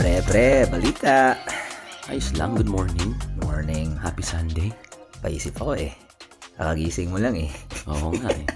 [0.00, 1.36] Pre, pre, balita.
[2.08, 3.12] Ayos lang, good morning.
[3.44, 3.92] Morning.
[4.00, 4.72] Happy Sunday.
[5.20, 5.92] Paisip ako eh.
[6.56, 7.52] Kakagising mo lang eh.
[7.84, 8.48] Oo nga eh.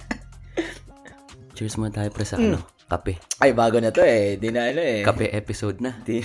[1.52, 3.20] Cheers muna tayo pre sa ano, kape.
[3.44, 4.40] Ay, bago na to eh.
[4.40, 5.04] Hindi na ano eh.
[5.04, 5.92] Kape episode na.
[6.00, 6.24] Hindi,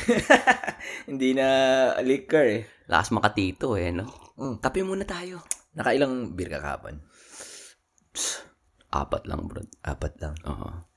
[1.11, 1.47] hindi na
[1.99, 2.63] liquor eh.
[2.87, 4.07] Lakas makatito eh, no?
[4.39, 4.63] Mm.
[4.63, 5.43] Kape muna tayo.
[5.75, 7.03] Nakailang beer ka kahapon?
[8.95, 9.67] Apat lang, bro.
[9.83, 10.39] Apat lang.
[10.47, 10.88] Oo.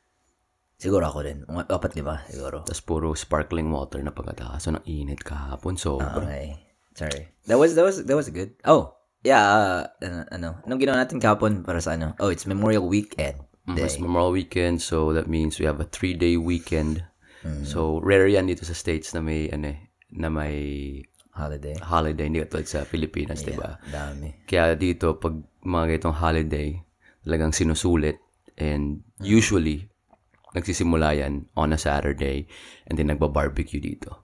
[0.83, 1.47] Siguro ako din.
[1.47, 2.67] Mga apat lima siguro.
[2.67, 5.79] Tapos puro sparkling water na pagkatakaso ng init kahapon.
[5.79, 6.59] So, Okay.
[6.99, 7.31] Sorry.
[7.47, 8.53] That was, that was, that was good.
[8.67, 9.41] Oh, yeah.
[9.47, 12.19] Uh, ano, ano, anong ginawa natin kahapon para sa ano?
[12.19, 13.87] Oh, it's Memorial Weekend Day.
[13.87, 17.07] It's Memorial Weekend, so that means we have a three-day weekend.
[17.47, 17.63] Mm.
[17.63, 19.73] So, rare yan dito sa States na may, ano
[20.11, 20.59] na may
[21.33, 21.79] Holiday.
[21.81, 22.27] holiday.
[22.27, 23.79] Hindi katulad sa Pilipinas, di ba?
[23.87, 24.45] Dami.
[24.45, 26.77] Kaya dito, pag mga ganitong holiday,
[27.25, 28.21] talagang sinusulit.
[28.61, 29.89] And usually,
[30.53, 32.47] nagsisimula yan on a Saturday
[32.89, 34.23] and then nagba-barbecue dito.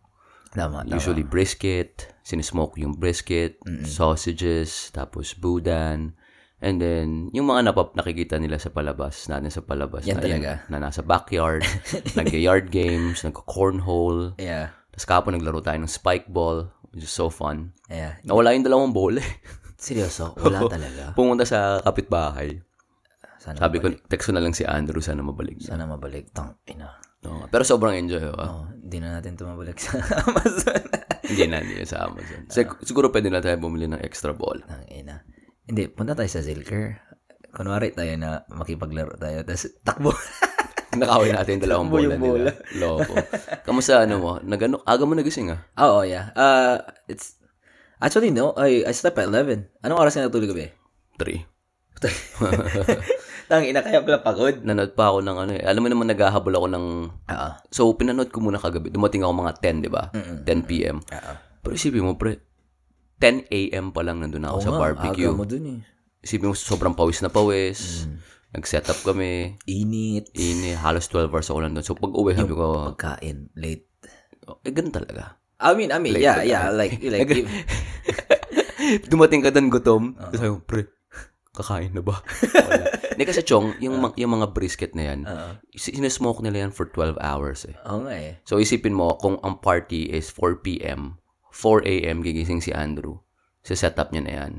[0.52, 0.96] Tama, tama.
[0.96, 6.16] Usually brisket, sinismoke yung brisket, sausages, tapos budan,
[6.64, 10.08] and then yung mga napap nakikita nila sa palabas, natin sa palabas.
[10.08, 10.52] Yan na, talaga.
[10.72, 11.64] na nasa backyard,
[12.18, 14.36] nag-yard games, nag-cornhole.
[14.40, 14.72] Yeah.
[14.92, 17.76] Tapos kapon naglaro tayo ng spike ball, which is so fun.
[17.92, 18.16] Yeah.
[18.24, 19.34] Nawala yung dalawang bola eh.
[19.78, 21.14] Seryoso, wala talaga.
[21.14, 22.58] Pumunta sa kapitbahay.
[23.48, 25.72] Sana Sabi ko, text ko na lang si Andrew, sana mabalik niya.
[25.72, 26.28] Sana mabalik.
[26.36, 27.00] Tang, ina.
[27.24, 27.48] Oo.
[27.48, 28.20] pero sobrang enjoy.
[28.28, 28.36] Oh.
[28.36, 29.96] Oh, hindi na natin tumabalik sa
[30.28, 30.84] Amazon.
[31.26, 32.44] hindi na, hindi na sa Amazon.
[32.46, 34.60] Sig- siguro pwede na tayo bumili ng extra ball.
[34.68, 35.24] Tang, ina.
[35.64, 37.00] Hindi, punta tayo sa Zilker.
[37.48, 39.40] Kunwari tayo na makipaglaro tayo.
[39.48, 40.12] Tapos takbo.
[41.00, 42.48] Nakawin natin yung dalawang bola yung bola.
[42.48, 42.52] nila.
[42.76, 43.14] Loko.
[43.64, 44.32] Kamusta ano mo?
[44.40, 45.60] Nagano, aga mo nagising ah?
[45.80, 46.32] Oo, yeah.
[46.36, 47.36] Uh, it's,
[48.00, 48.52] actually, no.
[48.56, 49.68] I, I slept at 11.
[49.84, 50.68] Anong oras ka natulog gabi?
[51.18, 51.44] Three.
[53.48, 54.60] Tang, ina kaya pala pagod.
[54.60, 55.64] Nanood pa ako ng ano eh.
[55.64, 56.86] Alam mo naman naghahabol ako ng...
[57.08, 57.48] Oo.
[57.72, 58.92] So, pinanood ko muna kagabi.
[58.92, 60.12] Dumating ako mga 10, di ba?
[60.12, 61.00] 10 p.m.
[61.00, 61.32] Oo.
[61.64, 62.44] Pero isipin mo, pre,
[63.16, 63.96] 10 a.m.
[63.96, 65.32] pa lang nandun ako sa barbecue.
[65.32, 65.80] Aga mo dun eh.
[66.20, 68.04] Isipin mo, sobrang pawis na pawis.
[68.52, 69.56] Nag-set up kami.
[69.64, 70.28] Init.
[70.36, 71.80] Ini, halos 12 hours ako nandun.
[71.80, 73.48] So, pag uwi, sabi ko, Pagkain.
[73.56, 73.88] Late.
[74.44, 75.40] eh, ganun talaga.
[75.58, 76.68] I mean, I mean, yeah, yeah.
[76.68, 77.32] Like, like,
[79.08, 80.02] Dumating ka doon gutom.
[80.14, 80.82] Tapos sabi ko, pre,
[81.56, 82.20] kakain na ba?
[82.20, 82.84] Wala.
[83.18, 85.26] Hindi kasi, Chong, yung, ma- yung mga brisket na yan,
[85.74, 87.74] si- sinesmoke nila yan for 12 hours eh.
[87.82, 88.38] Oo nga eh.
[88.46, 91.18] So, isipin mo, kung ang party is 4 p.m.,
[91.50, 92.22] 4 a.m.
[92.22, 93.18] gigising si Andrew.
[93.66, 94.52] Sa setup niya na yan.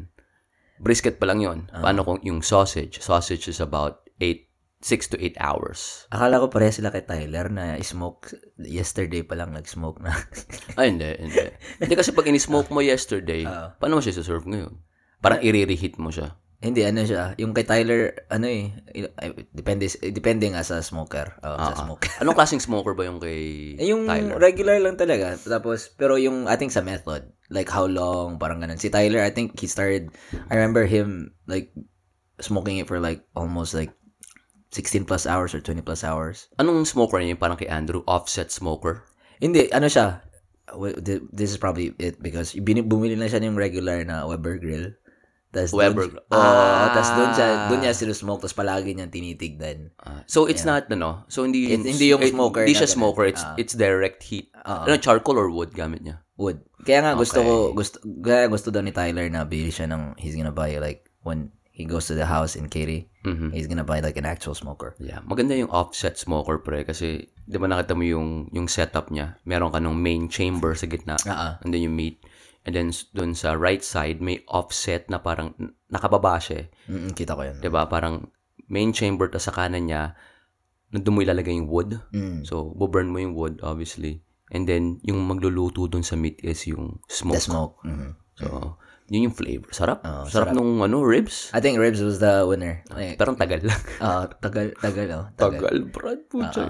[0.84, 1.72] Brisket pa lang yon.
[1.72, 3.00] Paano kung yung sausage?
[3.00, 4.44] Sausage is about 8,
[4.84, 6.08] 6 to 8 hours.
[6.12, 10.12] Akala ko pareha sila kay Tyler na smoke yesterday pa lang nag-smoke na.
[10.80, 11.48] Ay, hindi, hindi.
[11.80, 13.48] hindi kasi pag in-smoke mo yesterday,
[13.80, 14.76] paano mo siya serve ngayon?
[15.20, 16.36] Parang i-reheat mo siya.
[16.60, 18.76] Hindi ano siya, yung kay Tyler ano eh
[19.56, 21.40] depende depende nga sa smoker.
[21.40, 22.12] Oh, sa smoker.
[22.20, 24.36] Anong klaseng smoker ba yung kay Eh, yung Tyler?
[24.36, 25.40] regular lang talaga.
[25.40, 28.76] Tapos pero yung ating sa method, like how long, parang ganun.
[28.76, 30.12] Si Tyler, I think he started
[30.52, 31.72] I remember him like
[32.44, 33.96] smoking it for like almost like
[34.76, 36.52] 16 plus hours or 20 plus hours.
[36.60, 37.34] Anong smoker niya?
[37.34, 39.02] Yung Parang kay Andrew, offset smoker?
[39.40, 40.22] Hindi, ano siya,
[41.34, 44.94] this is probably it because bumili na siya ng regular na Weber grill.
[45.50, 46.30] Tas Weber Doon, grill.
[46.30, 47.68] oh, tas doon siya, Ah.
[47.74, 49.90] doon niya sinusmoke, tas palagi niyang tinitignan.
[49.98, 53.42] Ah, so it's not ano, so hindi It- hindi yung smoker Hindi siya smoker, it's
[53.42, 53.58] Ah.
[53.58, 54.54] it's direct heat.
[54.62, 56.22] Ano charcoal or wood gamit niya?
[56.38, 56.62] Wood.
[56.86, 57.50] Kaya nga gusto Okay.
[57.50, 61.10] ko, gusto, kaya gusto daw ni Tyler na bili siya ng, he's gonna buy like,
[61.26, 63.50] when he goes to the house in Katy, Mhm.
[63.50, 64.94] he's gonna buy like an actual smoker.
[65.02, 69.40] Yeah, maganda yung offset smoker pre kasi 'di ba nakita mo yung yung setup niya?
[69.50, 71.18] Meron ka ng main chamber sa gitna.
[71.26, 72.22] Ah, And then yung meat.
[72.68, 75.56] And then dun sa right side may offset na parang
[75.88, 76.68] nakababa siya.
[76.68, 76.92] eh.
[76.92, 77.58] Mm, kita ko yun.
[77.64, 77.88] 'Di ba?
[77.88, 78.28] Parang
[78.70, 80.14] main chamber ta sa kanan niya
[80.90, 82.02] nandun mo ilalagay yung wood.
[82.14, 82.46] Mm.
[82.46, 84.26] So, burn mo yung wood obviously.
[84.50, 87.38] And then yung magluluto dun sa meat is yung smoke.
[87.38, 87.76] The smoke.
[87.86, 88.12] Mhm.
[88.40, 88.78] So,
[89.10, 89.70] yun yung flavor.
[89.70, 90.02] Sarap.
[90.02, 91.54] Oh, sarap, nung ano, ribs.
[91.54, 92.82] I think ribs was the winner.
[92.90, 93.82] Like, Pero ang tagal lang.
[94.06, 95.26] ah, tagal, tagal, oh.
[95.38, 95.60] Tagal.
[95.60, 96.20] tagal, Brad.
[96.30, 96.66] Pucha.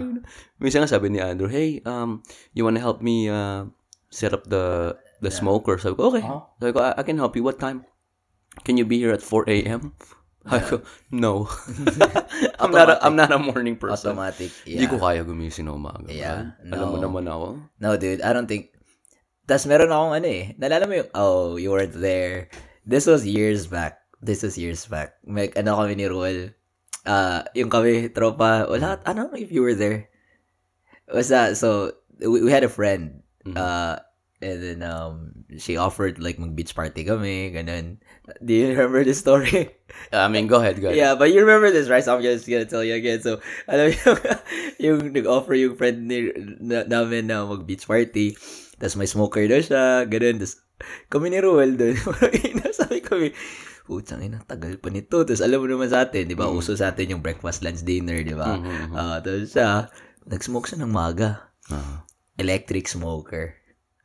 [0.60, 2.20] Minsan nga sabi ni Andrew, hey, um,
[2.52, 3.64] you wanna help me uh,
[4.12, 5.78] set up the the smoker?
[5.78, 6.24] Sabi ko, okay.
[6.60, 7.44] Sabi ko, I, I can help you.
[7.44, 7.86] What time?
[8.64, 9.94] Can you be here at 4 a.m.?
[10.48, 10.76] Sabi ko,
[11.12, 11.46] no.
[12.64, 14.16] I'm not a, I'm not a morning person.
[14.16, 14.50] Automatic.
[14.66, 14.92] Hindi Yeah.
[14.92, 16.10] ko kaya gumising na umaga.
[16.10, 16.74] Yeah, Brad.
[16.74, 17.04] Alam mo no.
[17.06, 17.48] naman ako.
[17.80, 18.72] No, dude, I don't think.
[19.46, 20.54] Tas meron akong ano eh.
[20.58, 22.48] Nalala mo yung, oh, you weren't there.
[22.86, 24.00] This was years back.
[24.22, 25.18] This was years back.
[25.26, 26.54] May, ano kami ni Ruel.
[27.08, 30.10] Ah, yung kami, tropa, wala, I don't know if you were there.
[31.10, 33.24] Basta, so, we, we had a friend.
[33.50, 33.98] Uh,
[34.40, 38.00] And then, um, she offered, like, mag-beach party kami, ganun.
[38.40, 39.76] Do you remember this story?
[40.16, 40.96] I mean, go ahead, go ahead.
[40.96, 42.04] Yeah, but you remember this, right?
[42.04, 43.20] So I'm just gonna tell you again.
[43.20, 44.20] So, alam mo yung,
[44.80, 46.32] yung nag-offer yung friend ni,
[46.64, 48.40] na, namin na mag-beach party.
[48.80, 50.40] Tapos may smoker daw siya, ganun.
[50.40, 50.56] Tapos
[51.12, 52.00] kami ni Ruel doon.
[52.80, 53.36] Sabi kami,
[53.84, 55.20] putang ina, tagal pa nito.
[55.28, 56.48] Tapos alam mo naman sa atin, di ba?
[56.48, 58.56] Uso sa atin yung breakfast, lunch, dinner, di ba?
[58.96, 59.92] Ah, tapos siya,
[60.32, 61.52] nag-smoke siya ng maga.
[61.68, 62.08] Ah.
[62.40, 63.59] Electric smoker.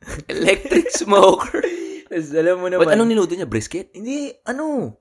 [0.33, 1.61] Electric smoker.
[2.09, 2.85] Tapos alam mo naman.
[2.85, 3.49] But anong niluto niya?
[3.49, 3.91] Brisket?
[3.93, 4.97] Hindi, ano?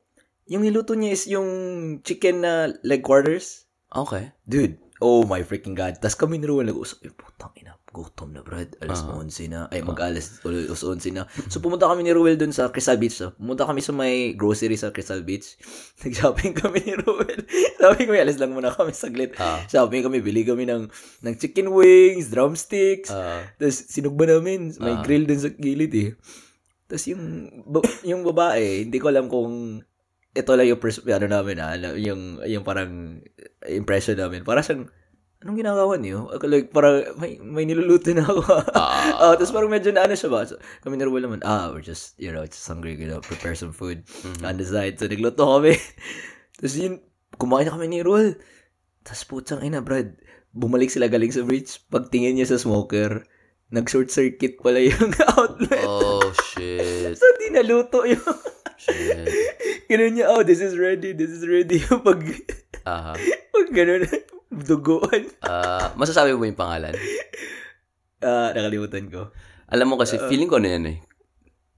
[0.48, 1.48] Yung niluto niya is yung
[2.04, 3.64] chicken na leg quarters.
[3.94, 4.32] Okay.
[4.44, 6.00] Dude, oh my freaking God.
[6.00, 8.72] Tapos kami ni Ruel nag-usap, eh, putang ina, gutom na, Brad.
[8.80, 9.20] Alas Ah.
[9.20, 9.68] 11 na.
[9.68, 11.28] Ay, mag-alas alas 11 na.
[11.46, 13.12] So, pumunta kami ni Ruel dun sa Crystal Beach.
[13.14, 13.36] So.
[13.36, 15.60] Pumunta kami sa may grocery sa Crystal Beach.
[16.02, 17.44] Nag-shopping kami ni Ruel.
[17.84, 19.36] Sabi ko, alas lang muna kami saglit.
[19.36, 19.60] Ah.
[19.68, 20.88] Shopping kami, bili kami ng,
[21.20, 23.12] ng chicken wings, drumsticks.
[23.12, 23.44] Ah.
[23.60, 24.72] Tapos, sinugba namin.
[24.80, 25.04] May Ah.
[25.04, 26.10] grill dun sa gilid eh.
[26.88, 27.22] Tapos, yung,
[28.02, 29.84] yung babae, hindi ko alam kung
[30.34, 33.22] ito lang yung pers- ano namin ah, yung yung parang
[33.70, 34.42] impression namin.
[34.42, 34.90] Para siyang
[35.44, 36.32] anong ginagawa niyo?
[36.40, 38.40] Like, parang may, may niluluto na ako.
[38.72, 39.28] Ah.
[39.28, 40.48] oh, tapos parang medyo na ano siya ba?
[40.48, 43.52] So, kami ni Ruel naman, ah, we're just, you know, just hungry, you know, prepare
[43.52, 44.08] some food
[44.40, 44.96] on the side.
[44.96, 45.76] So, nagluto kami.
[46.58, 47.04] tapos yun,
[47.36, 48.40] kumain na kami ni Ruel.
[49.04, 50.16] Tapos putang ina, Brad.
[50.56, 51.76] Bumalik sila galing sa bridge.
[51.92, 53.28] Pagtingin niya sa smoker,
[53.68, 55.84] nag-short circuit pala yung outlet.
[55.84, 57.14] Oh, shit.
[57.16, 58.22] So, di naluto yung...
[58.74, 59.30] Shit.
[59.88, 61.78] Ganun niya, oh, this is ready, this is ready.
[62.06, 62.20] pag,
[62.84, 63.14] Aha.
[63.54, 64.04] pag ganun,
[64.50, 65.30] duguan.
[65.40, 66.94] Ah, masasabi mo ba yung pangalan?
[68.24, 69.30] Ah, nakalimutan ko.
[69.68, 70.98] Alam mo kasi, feeling ko ano yan eh.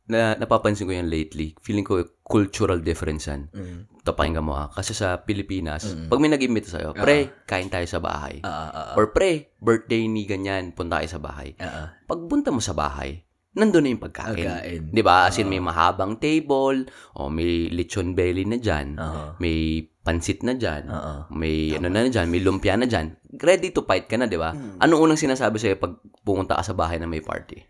[0.06, 1.58] Na, napapansin ko yan lately.
[1.66, 3.50] Feeling ko cultural difference yan.
[3.50, 3.90] Mm.
[4.06, 4.70] Ito, pakinggan mo ha.
[4.70, 8.38] Kasi sa Pilipinas, pag may nag-imbita sa'yo, pre, kain tayo sa bahay.
[8.46, 11.58] Ah, ah, ah, Or pre, birthday ni ganyan, punta tayo sa bahay.
[11.58, 11.86] ah, ah.
[12.06, 13.25] Pagpunta mo sa bahay,
[13.56, 14.36] nandun na yung pagkain.
[14.36, 14.80] Pagkain.
[14.92, 15.26] Di ba?
[15.26, 16.84] As in, may mahabang table,
[17.16, 21.20] o may lechon belly na dyan, Ah, may pansit na dyan, ah, ah.
[21.32, 23.16] may ano na dyan, may lumpia na dyan.
[23.40, 24.52] Ready to fight ka na, di ba?
[24.52, 24.78] Hmm.
[24.78, 27.64] Anong unang sinasabi sa'yo pag pumunta ka sa bahay na may party?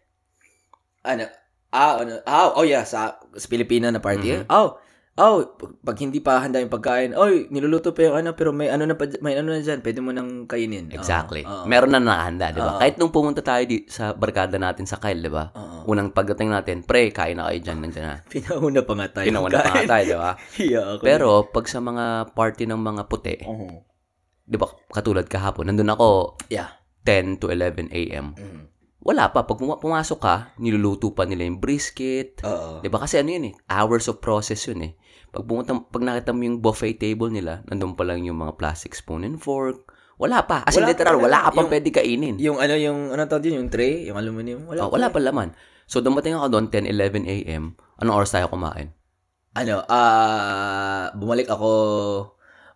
[1.07, 1.31] Ano?
[1.71, 2.19] Ah, ano?
[2.27, 4.43] Ah, oh yeah, sa, sa Pilipina na party.
[4.43, 4.51] Mhm.
[4.51, 4.77] Oh,
[5.17, 5.49] oh,
[5.81, 8.95] pag, hindi pa handa yung pagkain, oy, niluluto pa yung ano, pero may ano na
[8.95, 10.93] pa, may ano na dyan, pwede mo nang kainin.
[10.93, 11.41] Exactly.
[11.43, 11.65] Oo.
[11.65, 12.77] Meron na nakahanda, di ba?
[12.77, 12.81] Oo.
[12.81, 15.49] Kahit nung pumunta tayo di, sa barkada natin sa Kyle, di ba?
[15.53, 15.89] Oo.
[15.89, 18.17] Unang pagdating natin, pre, kain na kayo dyan, nandiyan na.
[18.33, 19.27] Pinauna pa nga tayo.
[19.27, 20.31] Pinauna pa nga tayo, di ba?
[20.61, 21.03] Hiya ako.
[21.03, 22.05] Pero, pag sa mga
[22.37, 23.69] party ng mga puti, Mhm.
[24.45, 26.77] di ba, katulad kahapon, nandun ako Yeah.
[27.03, 28.37] 10 to 11 a.m.
[28.37, 28.63] Mhm.
[29.07, 29.47] Wala pa.
[29.47, 32.43] Pag puma- pumasok ka, niluluto pa nila yung brisket.
[32.43, 32.83] Oo.
[32.83, 32.99] Di ba?
[32.99, 34.93] Kasi ano yun eh, hours of process yun eh.
[35.37, 38.97] Pag, pumunta, pag nakita mo yung buffet table nila, nandun pa lang yung mga plastic
[38.97, 39.85] spoon and fork.
[40.17, 40.65] Wala pa.
[40.65, 41.25] As Wala pa literal, talaga.
[41.29, 42.35] wala ka pang Yung- pwede kainin.
[42.41, 44.81] Yung ano, yung, ano tawag yun, yung tray, yung aluminum, wala.
[44.81, 45.53] Oh, wala pa laman.
[45.85, 47.77] So, dumating ako doon, 10, 11 a.m.
[48.01, 48.97] Anong oras tayo kumain?
[49.53, 51.71] ano, ah, bumalik ako,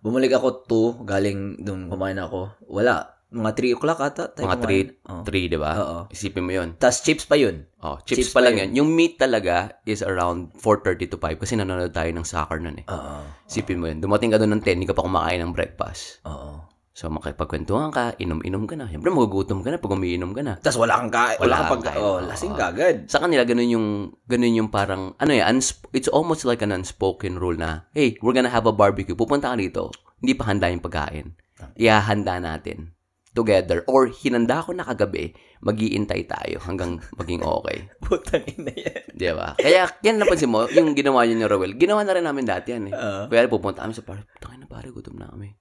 [0.00, 2.56] bumalik ako 2, galing doon kumain ako.
[2.66, 3.19] Wala.
[3.30, 4.24] Mga 3 o'clock ata.
[4.34, 4.88] tayo Mga kumain.
[5.06, 5.22] Oh.
[5.22, 5.72] 3, di ba?
[5.78, 5.98] Oo.
[6.10, 6.74] Isipin mo yun.
[6.82, 7.62] Tapos chips pa yun.
[7.78, 8.70] Oh, chips, Chips pa pa lang yun.
[8.82, 12.86] Yung meat talaga is around 4.30 to 5 kasi nanonood tayo ng soccer nun eh.
[12.90, 13.22] Oo.
[13.46, 14.02] Isipin mo yun.
[14.02, 16.26] Dumating ka doon ng 10, hindi ka pa kumakain ng breakfast.
[16.26, 16.66] Oo.
[16.90, 18.90] So, makipagkwentuhan ka, inom-inom ka na.
[18.90, 20.58] Siyempre, magugutom ka na pag umiinom ka na.
[20.58, 21.38] Tapos wala kang kain.
[21.38, 21.82] Wala Wala kang kang pag...
[21.86, 22.02] kain.
[22.02, 22.96] Oh, lasing ka agad.
[23.06, 23.88] Sa kanila, ganun yung,
[24.26, 28.34] ganun yung parang, ano yan, uns- it's almost like an unspoken rule na, hey, we're
[28.34, 29.14] gonna have a barbecue.
[29.16, 31.38] Pupunta ka dito, hindi pa handa yung pagkain.
[31.78, 32.99] Ihahanda natin
[33.30, 33.86] together.
[33.86, 37.86] Or, hinanda ko na kagabi, mag-iintay tayo hanggang maging okay.
[38.04, 39.02] Putang ina yan.
[39.14, 39.54] Di ba?
[39.54, 42.90] Kaya, yan napansin mo, yung ginawa niyo ni Rowell, ginawa na rin namin dati yan
[42.90, 42.94] eh.
[42.94, 43.22] Oo.
[43.30, 45.54] Kaya pupunta kami sa party, tangin na pare, gutom na kami.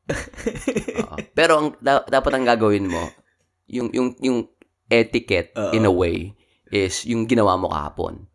[1.06, 1.16] Oo.
[1.38, 3.04] Pero, ang, da- dapat ang gagawin mo,
[3.70, 4.50] yung, yung, yung
[4.90, 5.72] etiquette, Oo.
[5.78, 6.34] in a way,
[6.74, 8.26] is yung ginawa mo kahapon.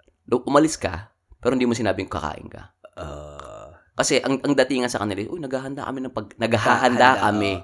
[0.46, 1.10] Umalis ka,
[1.42, 2.70] pero hindi mo sinabing kakain ka.
[2.94, 7.62] Ah, Kasi, ang, ang datingan sa kanila, uy, naghahanda kami ng pag, naghahanda kami.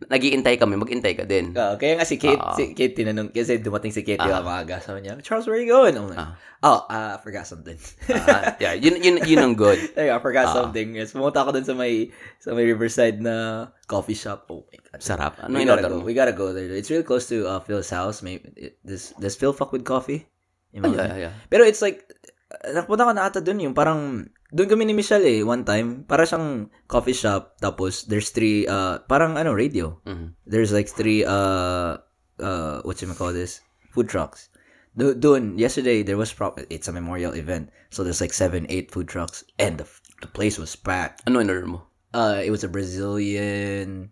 [0.00, 1.52] Nagiintay kami, maghintay ka din.
[1.52, 2.56] ah, kaya nga si Kate, Oo.
[2.56, 4.40] si Kate tinanong, kasi dumating si Kate, ba, Ah.
[4.40, 4.80] maaga.
[4.80, 5.92] Sabi niya, Charles, where are you going?
[5.92, 6.40] I'm like, Ah.
[6.64, 7.76] oh, ah, I forgot something.
[8.08, 9.76] Ah, yeah, yun, yun, yun ang good.
[10.00, 10.54] Ay, I forgot Ah.
[10.56, 10.96] something.
[10.96, 12.08] Yes, pumunta ako dun sa may,
[12.40, 14.48] sa may Riverside na coffee shop.
[14.48, 15.00] Oh my God.
[15.04, 15.36] Sarap.
[15.36, 16.00] Ano we yung gotta go.
[16.00, 16.64] We gotta go there.
[16.72, 18.24] It's really close to uh, Phil's house.
[18.24, 18.48] Maybe
[18.80, 20.24] does does Phil fuck with coffee?
[20.72, 21.32] Yung mga- ay, ay.
[21.46, 22.08] Pero it's like
[22.48, 26.02] uh, napunta ko na ata dun yung parang doon kami ni Michelle eh one time.
[26.06, 29.98] Para siyang coffee shop tapos there's three uh parang ano radio.
[30.06, 30.34] Mhm.
[30.46, 31.98] There's like three uh
[32.42, 33.62] uh what you call this
[33.94, 34.50] food trucks.
[34.98, 37.70] Do- Doon yesterday there was pro- it's a memorial event.
[37.94, 39.86] So there's like seven eight food trucks and the
[40.20, 41.22] the place was packed.
[41.30, 41.86] Ano in order mo?
[42.10, 44.10] Uh it was a Brazilian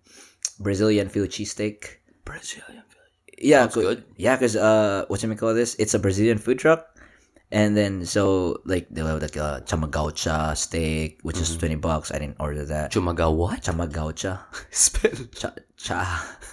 [0.63, 2.03] Brazilian Philly cheesesteak.
[2.23, 2.87] Brazilian.
[3.39, 3.99] yeah, Sounds good.
[4.19, 5.79] Yeah, because uh, what you call this?
[5.79, 6.91] It's a Brazilian food truck,
[7.51, 12.13] and then so like they have like a chamagaucha steak, which is twenty bucks.
[12.13, 12.93] I didn't order that.
[12.93, 13.63] Chumaga what?
[13.63, 14.41] Chamagaucha,
[14.71, 15.27] Spell.
[15.35, 16.05] cha, cha.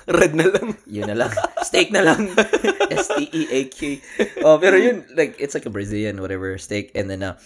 [0.08, 0.78] Red na lang.
[0.86, 1.34] Yun na lang.
[1.66, 2.30] Steak na lang.
[2.94, 4.02] S-T-E-A-K.
[4.46, 6.94] Oh, pero yun, like, it's like a Brazilian, whatever, steak.
[6.94, 7.40] And then, uh,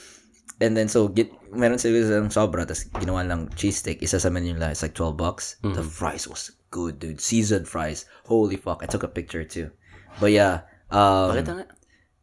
[0.60, 4.04] and then, so, get, meron sila ng sobra, tapos ginawa lang cheese steak.
[4.04, 5.56] Isa sa menu nila, it's like 12 bucks.
[5.64, 7.24] The fries was good, dude.
[7.24, 8.04] Seasoned fries.
[8.28, 8.84] Holy fuck.
[8.84, 9.72] I took a picture, too.
[10.20, 11.66] But yeah, um, Pakita nga.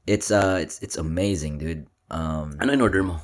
[0.06, 1.86] It's, uh, it's, it's amazing, dude.
[2.10, 3.18] Um, Ano in order mo?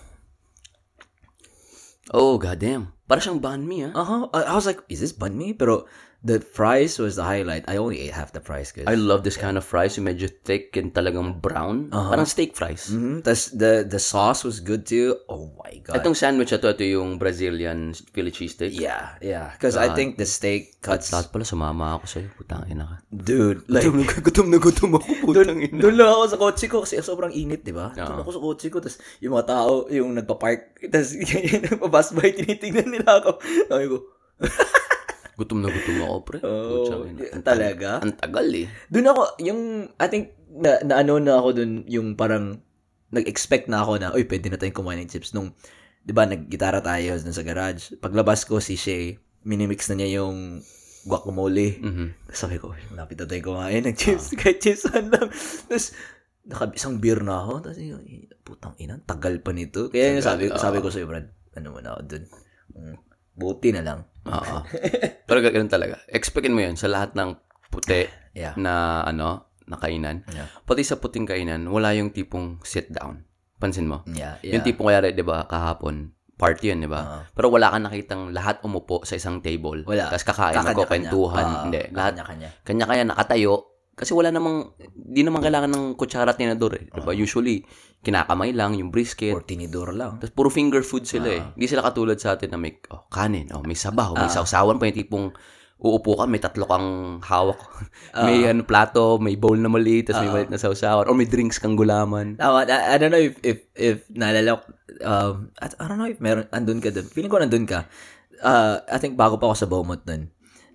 [2.10, 2.92] Oh, goddamn.
[3.06, 3.94] Para siyang banh mi, ah.
[3.94, 4.22] uh-huh.
[4.34, 5.54] I, I was like, is this banh mi?
[5.54, 5.86] Pero,
[6.22, 7.66] the fries was the highlight.
[7.66, 9.98] I only ate half the fries, cause I love this kind of fries.
[9.98, 11.90] Yung medyo thick and talagang brown.
[11.90, 12.94] Parang steak fries.
[12.94, 13.26] Mhm.
[13.26, 15.18] Tas the the sauce was good too.
[15.26, 15.98] Oh my god.
[15.98, 18.70] Itong sandwich na to, ito yung Brazilian Philly cheesesteak.
[18.70, 19.50] yeah, yeah.
[19.50, 22.28] Because I think the steak cuts, Lahat pala sumama ako sa'yo.
[22.34, 22.96] Putang ina ka.
[23.10, 23.66] dude.
[23.66, 25.06] Like, Gutom na gutom na gutom ako.
[25.26, 25.78] Putang ina.
[25.78, 27.90] doon lang ako sa kotse ko kasi sobrang init, di ba?
[27.92, 31.18] Doon ako sa kotse ko, tas yung mga tao, yung nagpa-park, tas
[31.66, 33.30] nagpa-pass by, tinitingnan nila ako.
[33.42, 33.96] Sabi ko,
[35.36, 36.38] Gutom na gutom ako, pre.
[36.44, 37.22] oh, Putang ina.
[37.32, 37.88] Ang talaga?
[38.04, 38.66] Ang tagal eh.
[38.92, 39.60] Doon ako, yung,
[39.96, 42.60] I think, na, na ano na ako doon, yung parang,
[43.12, 45.32] nag-expect na ako na, uy, pwede na tayong kumain ng chips.
[45.32, 45.52] Nung,
[46.00, 47.92] di ba, nag-gitara tayo dun sa garage.
[48.00, 50.64] Paglabas ko, si Shay, minimix na niya yung
[51.04, 51.82] guacamole.
[51.82, 52.06] Mhm.
[52.30, 54.32] Tapos sabi ko, "Uy, malapit na tayo kumain ng chips.
[54.40, 55.10] Kahit chips lang.
[55.10, 55.92] Tapos,
[56.46, 57.68] naka, isang beer na ako.
[57.68, 57.78] Tapos,
[58.46, 59.90] putang ina, tagal pa nito.
[59.90, 61.26] Kaya yun, sabi, sabi ko sa'yo, Brad,
[61.58, 62.24] ano mo na ako dun.
[62.72, 62.96] Mm,
[63.32, 64.00] buti na lang.
[64.24, 64.56] Oo.
[65.26, 65.98] Pero ganun talaga.
[66.06, 67.34] Expectin mo yun sa lahat ng
[67.68, 68.56] puti Yeah.
[68.56, 70.24] na ano, na kainan.
[70.28, 70.48] Yeah.
[70.64, 73.24] Pati sa puting kainan, wala yung tipong sit down.
[73.56, 74.02] Pansin mo?
[74.08, 74.66] Yeah, Yung yeah.
[74.66, 77.00] tipong kaya, di ba, kahapon, party yun, di ba?
[77.00, 77.18] Oo.
[77.30, 79.84] Pero wala kang nakitang lahat umupo sa isang table.
[79.86, 80.10] Wala.
[80.10, 81.44] Tapos kakain, magkukwentuhan.
[81.44, 81.82] Ah, Hindi.
[81.92, 82.48] Lahat, Kanya-kanya.
[82.64, 83.71] kanya-kanya nakatayo.
[83.92, 86.88] Kasi wala namang, di naman kailangan ng kutsara at tinador eh.
[86.88, 87.12] Di ba?
[87.12, 87.60] Usually,
[88.00, 89.36] kinakamay lang yung brisket.
[89.36, 90.16] Or tinidor lang.
[90.16, 91.42] Tapos puro finger food sila eh.
[91.52, 94.88] Hindi sila katulad sa atin na may oh, kanin, oh, may sabaw, may sausawan pa
[94.88, 95.26] yung tipong
[95.82, 96.88] uupo ka, may tatlo kang
[97.20, 97.58] hawak.
[98.26, 101.04] may ano, plato, may bowl na maliit, tapos may maliit na sausawan.
[101.04, 102.38] Or may drinks kang gulaman.
[102.38, 104.64] Tama, I, I don't know if, if, if naalala ko,
[105.04, 107.06] um, I, I don't know if meron, andun ka dun.
[107.10, 107.90] Feeling ko nandun ka.
[108.42, 110.30] Uh, I think bago pa ako sa Beaumont dun.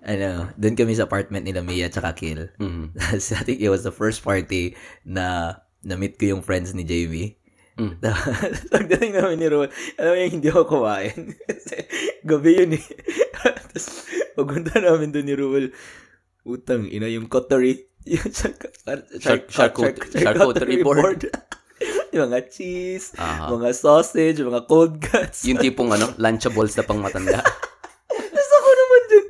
[0.08, 2.48] Ano, dun kami sa apartment nila Mia at saka Kill.
[2.58, 2.96] Mhm.
[2.96, 4.72] Tapos I think it was the first party
[5.04, 7.36] na na-meet ko yung friends ni JV.
[7.78, 8.02] Mm.
[8.74, 11.38] Pagdating namin ni Rowan, alam mo yung hindi ako kumain.
[11.46, 11.76] Kasi
[12.26, 12.86] gabi yun eh.
[13.38, 13.84] Tapos
[14.34, 15.68] pagpunta namin doon ni Ruel,
[16.42, 17.86] utang, ina yung cutlery.
[18.08, 18.58] Yung char-
[19.20, 21.30] Char- charcut- charcuterie board.
[22.10, 23.52] yung mga cheese, Aha.
[23.52, 25.46] mga sausage, mga cold cuts.
[25.46, 27.46] Yung tipong ano, lunchables na pang matanda.
[28.10, 29.26] Tapos ako naman dun,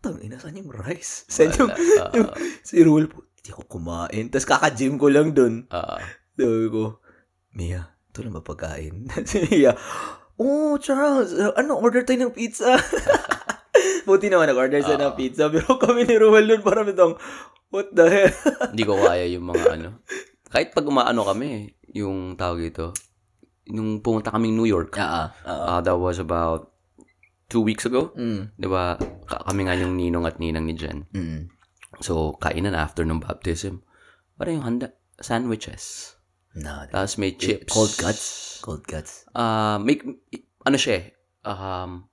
[0.00, 1.24] putang ina, saan yung rice?
[1.32, 2.28] Saan yung, Wala, yung,
[2.64, 4.32] si Ruel, po, hindi ako kumain.
[4.32, 5.68] Tapos kaka-gym ko lang dun.
[5.68, 6.00] Ah,
[6.40, 7.04] Sabi ko,
[7.52, 9.12] Mia, ito lang ba pagkain?
[9.28, 9.76] si Mia,
[10.40, 12.80] oh, Charles, uh, ano, order tayo ng pizza.
[14.08, 15.52] Buti naman nag-order siya ng pizza.
[15.52, 17.20] Pero kami ni Ruel nun, parang itong,
[17.68, 18.32] what the hell?
[18.72, 20.00] hindi ko kaya yung mga ano.
[20.48, 22.96] Kahit pag umaano kami, yung tawag ito,
[23.68, 25.76] nung pumunta kaming New York, Ah, ah.
[25.76, 26.72] ah, that was about
[27.50, 28.14] two weeks ago.
[28.14, 28.54] Mm.
[28.54, 28.94] Di ba?
[29.26, 31.04] Ka- Kami nga yung ninong at ninang ni Jen.
[31.10, 31.50] Mm.
[31.98, 33.82] So, kainan after ng baptism.
[34.38, 36.14] Parang yung handa, sandwiches.
[36.54, 37.70] No, Tapos may chips.
[37.70, 38.24] Cold cuts.
[38.62, 39.26] Cold cuts.
[39.34, 40.02] Uh, make,
[40.66, 41.04] ano siya eh,
[41.46, 42.06] um,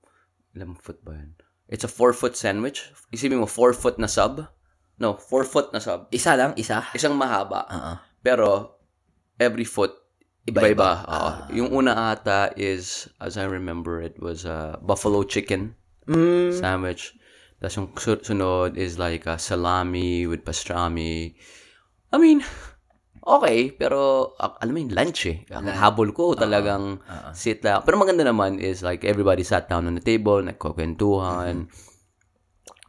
[0.54, 1.34] ilang foot ba yun?
[1.70, 2.90] It's a four foot sandwich.
[3.10, 4.46] Isipin mo, four foot na sub.
[4.98, 6.08] No, four foot na sub.
[6.10, 6.82] Isa lang, isa.
[6.94, 7.66] Isang mahaba.
[7.68, 7.96] Ah, ah.
[8.22, 8.78] Pero,
[9.38, 9.94] every foot,
[10.48, 10.90] Iba-iba.
[11.04, 11.34] Ah.
[11.52, 15.76] Yung una ata is, as I remember it, was a buffalo chicken
[16.08, 16.56] Mm.
[16.56, 17.12] sandwich.
[17.60, 21.36] Tapos yung su- sunod is like a salami with pastrami.
[22.08, 22.40] I mean,
[23.20, 25.44] okay, pero ak- alam mo yung lunch eh.
[25.52, 27.02] Ang habol ko talagang
[27.36, 27.84] sit lang.
[27.84, 31.68] Pero maganda naman is like everybody sat down on the table, nagkukwentuhan.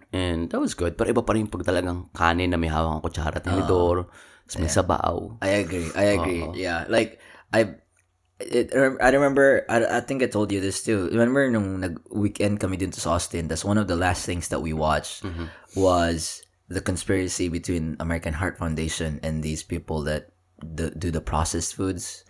[0.09, 0.97] And that was good.
[0.97, 4.09] Pero iba pa rin pag talagang kanin na may hawak ang kutsara at tinidor.
[4.49, 5.37] Tapos may sabaw.
[5.45, 5.89] I agree.
[5.93, 6.41] I agree.
[6.57, 6.89] Yeah.
[6.89, 7.21] Like,
[7.53, 7.75] I,
[8.39, 11.10] it, I remember, I, I think I told you this too.
[11.12, 14.72] Remember nung nag-weekend kami dito sa Austin, that's one of the last things that we
[14.74, 15.24] watched
[15.75, 20.29] was the conspiracy between American Heart Foundation and these people that
[20.75, 22.24] do, do the processed foods.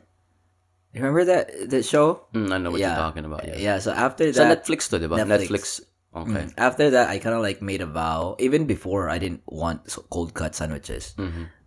[0.96, 2.26] Remember that that show?
[2.34, 2.96] Mm, I know what Yeah.
[2.96, 3.46] you're talking about.
[3.46, 3.58] Yeah.
[3.58, 3.78] Yeah.
[3.78, 5.06] So after that, Netflix to, di?
[5.06, 5.46] Netflix.
[5.50, 5.66] Netflix.
[6.10, 6.50] Okay.
[6.50, 6.54] Mm.
[6.58, 8.34] After that, I kind of like made a vow.
[8.40, 11.14] Even before, I didn't want cold cut sandwiches.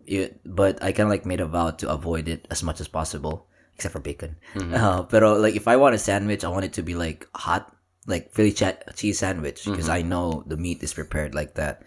[0.06, 2.88] Yeah, but I kind of like made a vow to avoid it as much as
[2.88, 4.36] possible, except for bacon.
[4.56, 7.70] Uh, pero like if I want a sandwich, I want it to be like hot.
[8.06, 11.86] like Philly cha- cheese sandwich because I know the meat is prepared like that.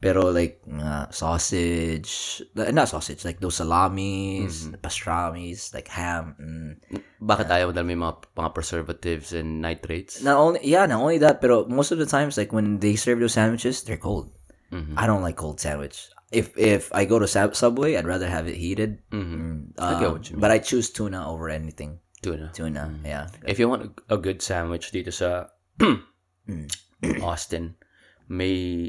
[0.00, 6.36] Pero like uh, sausage, uh, not sausage, like those salamis, pastrami's, like ham.
[6.36, 7.00] Mm.
[7.24, 10.20] Bakit ayaw mo dahil may mga, mga preservatives and nitrates?
[10.20, 13.24] Not only yeah, not only that, pero most of the times like when they serve
[13.24, 14.28] those sandwiches, they're cold.
[14.98, 16.10] I don't like cold sandwich.
[16.34, 18.98] If if I go to Sub- Subway, I'd rather have it heated.
[19.14, 22.02] Mm, I get what you But I choose tuna over anything.
[22.24, 22.50] Tuna.
[22.56, 23.28] Tuna, yeah.
[23.44, 25.52] If you want a, good sandwich dito sa
[27.20, 27.76] Austin,
[28.32, 28.88] may...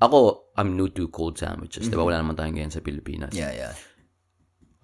[0.00, 1.90] Ako, I'm new to cold sandwiches.
[1.90, 2.06] Diba?
[2.06, 3.34] Wala naman tayong ganyan sa Pilipinas.
[3.34, 3.74] Yeah, yeah.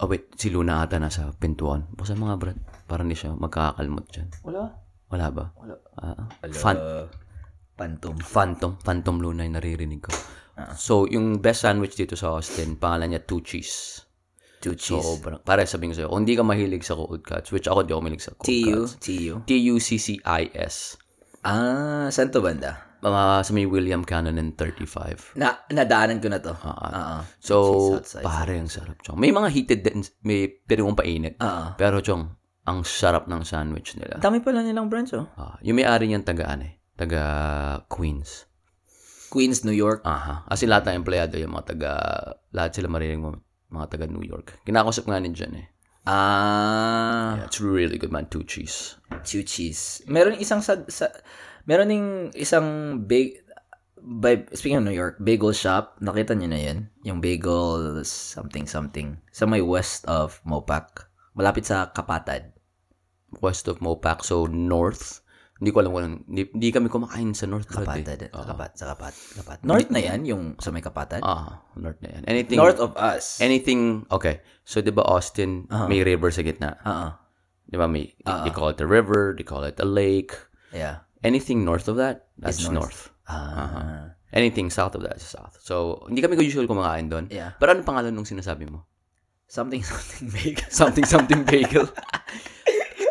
[0.02, 0.34] Oh, wait.
[0.36, 1.88] Si Luna ata nasa pintuan.
[1.94, 2.58] Basta mga brad.
[2.84, 4.28] Parang hindi siya magkakakalmot dyan.
[4.44, 4.76] Wala.
[5.08, 5.44] Wala ba?
[5.56, 5.74] Wala.
[5.96, 6.58] Ah, Hello.
[6.58, 6.76] fan,
[7.78, 8.18] Pantum.
[8.20, 8.76] phantom.
[8.82, 10.12] Phantom Luna yung naririnig ko.
[10.76, 14.06] So, yung best sandwich dito sa Austin, pangalan niya Two Cheese.
[14.60, 15.04] Two cheese.
[15.04, 17.92] Sobrang, para sabihin ko sa'yo, kung hindi ka mahilig sa cold cuts, which ako di
[17.92, 18.88] ako mahilig sa cold T-U.
[18.88, 18.92] cuts.
[19.04, 19.34] T-U.
[19.44, 20.76] T-U-C-C-I-S.
[21.44, 22.80] Ah, saan to banda?
[23.04, 25.36] Mga sa may William Cannon and 35.
[25.36, 26.56] Na, nadaanan ko na to.
[26.56, 26.88] Oo.
[27.38, 27.54] So,
[28.00, 28.25] outside.
[28.25, 29.20] pare, ang sarap, Chong.
[29.20, 31.34] May mga heated din, may pwede mong painit.
[31.38, 31.76] Oo.
[31.76, 32.25] Pero, Chong,
[32.66, 34.18] ang sarap ng sandwich nila.
[34.18, 35.28] Dami pala nilang branch, oh.
[35.38, 37.22] Ah, yung may-ari niyan taga, ano eh, taga
[37.86, 38.45] Queens.
[39.28, 40.02] Queens, New York.
[40.04, 40.47] Aha.
[40.47, 41.92] Kasi lahat ng empleyado, yung mga taga,
[42.50, 43.37] lahat sila marinig mo,
[43.68, 44.62] mga taga New York.
[44.62, 45.66] Kinakausap nga ni dyan eh.
[46.06, 48.30] Ah, Yeah, it's really good, man.
[48.30, 48.95] Two cheese.
[49.26, 50.06] two cheese.
[50.06, 51.11] Meron isang sa, sa
[51.66, 52.06] meron ding
[52.38, 53.42] isang big
[53.99, 55.99] by speaking of New York, bagel shop.
[55.99, 61.90] Nakita niyo na 'yun, yung bagel something something sa may west of Mopac, malapit sa
[61.90, 62.54] Kapatad.
[63.42, 65.25] West of Mopac, so north.
[65.56, 67.64] Hindi ko alam kung hindi, hindi kami kumakain sa north.
[67.72, 68.28] brad, eh.
[68.28, 69.58] Sa Kapat, sa Kapat, Kapat.
[69.64, 71.25] North na 'yan, yung sa may Kapatad.
[71.25, 72.22] Ah, north na yan.
[72.28, 73.40] Anything, North of us.
[73.40, 74.44] anything, okay.
[74.68, 76.76] So, di ba Austin, may river sa gitna.
[76.84, 77.08] Oo.
[77.66, 78.12] Di ba may,
[78.44, 80.36] they call it a river, they call it a lake.
[80.76, 81.08] Yeah.
[81.25, 83.08] Anything north of that, that's north.
[83.25, 84.12] Ah.
[84.36, 85.56] Anything south of that is south.
[85.64, 87.32] So, hindi kami usually kumakain doon.
[87.32, 87.56] Yeah.
[87.56, 88.84] Pero ano pangalan nung sinasabi mo?
[89.48, 90.60] Something something big.
[90.68, 91.88] Something, something bagel.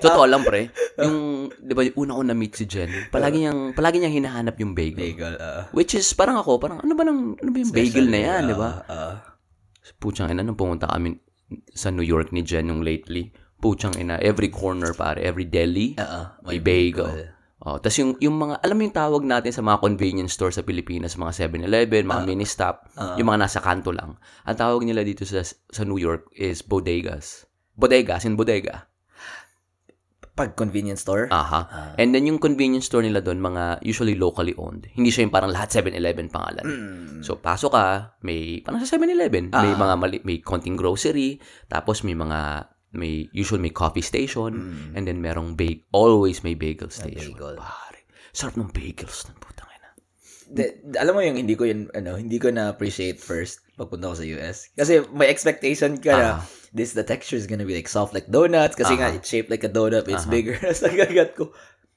[0.02, 0.72] Totoo lang, pre.
[1.00, 4.74] Yung, di ba, yung una ko na-meet si Jen, palagi niyang, palagi niyang hinahanap yung
[4.75, 5.12] bagel.
[5.12, 5.36] bagel.
[5.40, 8.42] Uh, Which is, parang ako, parang, ano ba, nang, ano ba yung bagel na yan,
[8.52, 8.70] di ba?
[8.88, 9.16] uh,
[10.01, 11.20] Puchang ina, nung pumunta kami
[11.75, 13.29] sa New York ni Jen nung lately,
[13.62, 17.31] puchang ina, every corner, pare, every deli, uh, may bagel.
[17.66, 20.62] Oh, tapos yung, yung mga, alam mo yung tawag natin sa mga convenience store sa
[20.62, 22.86] Pilipinas, mga 7-Eleven, mga mini stop,
[23.18, 24.22] yung mga nasa kanto lang.
[24.46, 27.50] Ang tawag nila dito sa sa New York is bodegas.
[27.74, 28.86] Bodegas, in bodega.
[30.36, 31.32] Pag convenience store.
[31.32, 31.96] Aha.
[31.96, 34.84] And then yung convenience store nila doon, mga usually locally owned.
[34.92, 36.66] Hindi siya yung parang lahat 7-Eleven pangalan.
[37.24, 41.40] So, pasok ka, may, parang sa 7-Eleven, may mga mali, may konting grocery,
[41.72, 42.68] tapos may mga,
[43.00, 44.52] may, usually may coffee station,
[44.92, 47.32] and then merong bag, always may bagel station.
[47.32, 47.56] bagel.
[47.56, 48.04] Pare,
[48.36, 49.90] sarap ng bagels ng putang ina.
[50.52, 54.16] De, de- alam mo yung hindi ko yun, ano, hindi ko na-appreciate first pagpunta ko
[54.20, 54.68] sa US.
[54.76, 56.30] Kasi may expectation ka na,
[56.75, 58.75] this, the texture is gonna be like soft like donuts.
[58.75, 60.59] Kasi nga, it's shaped like a donut, it's bigger.
[60.75, 61.55] Sa gagat ko,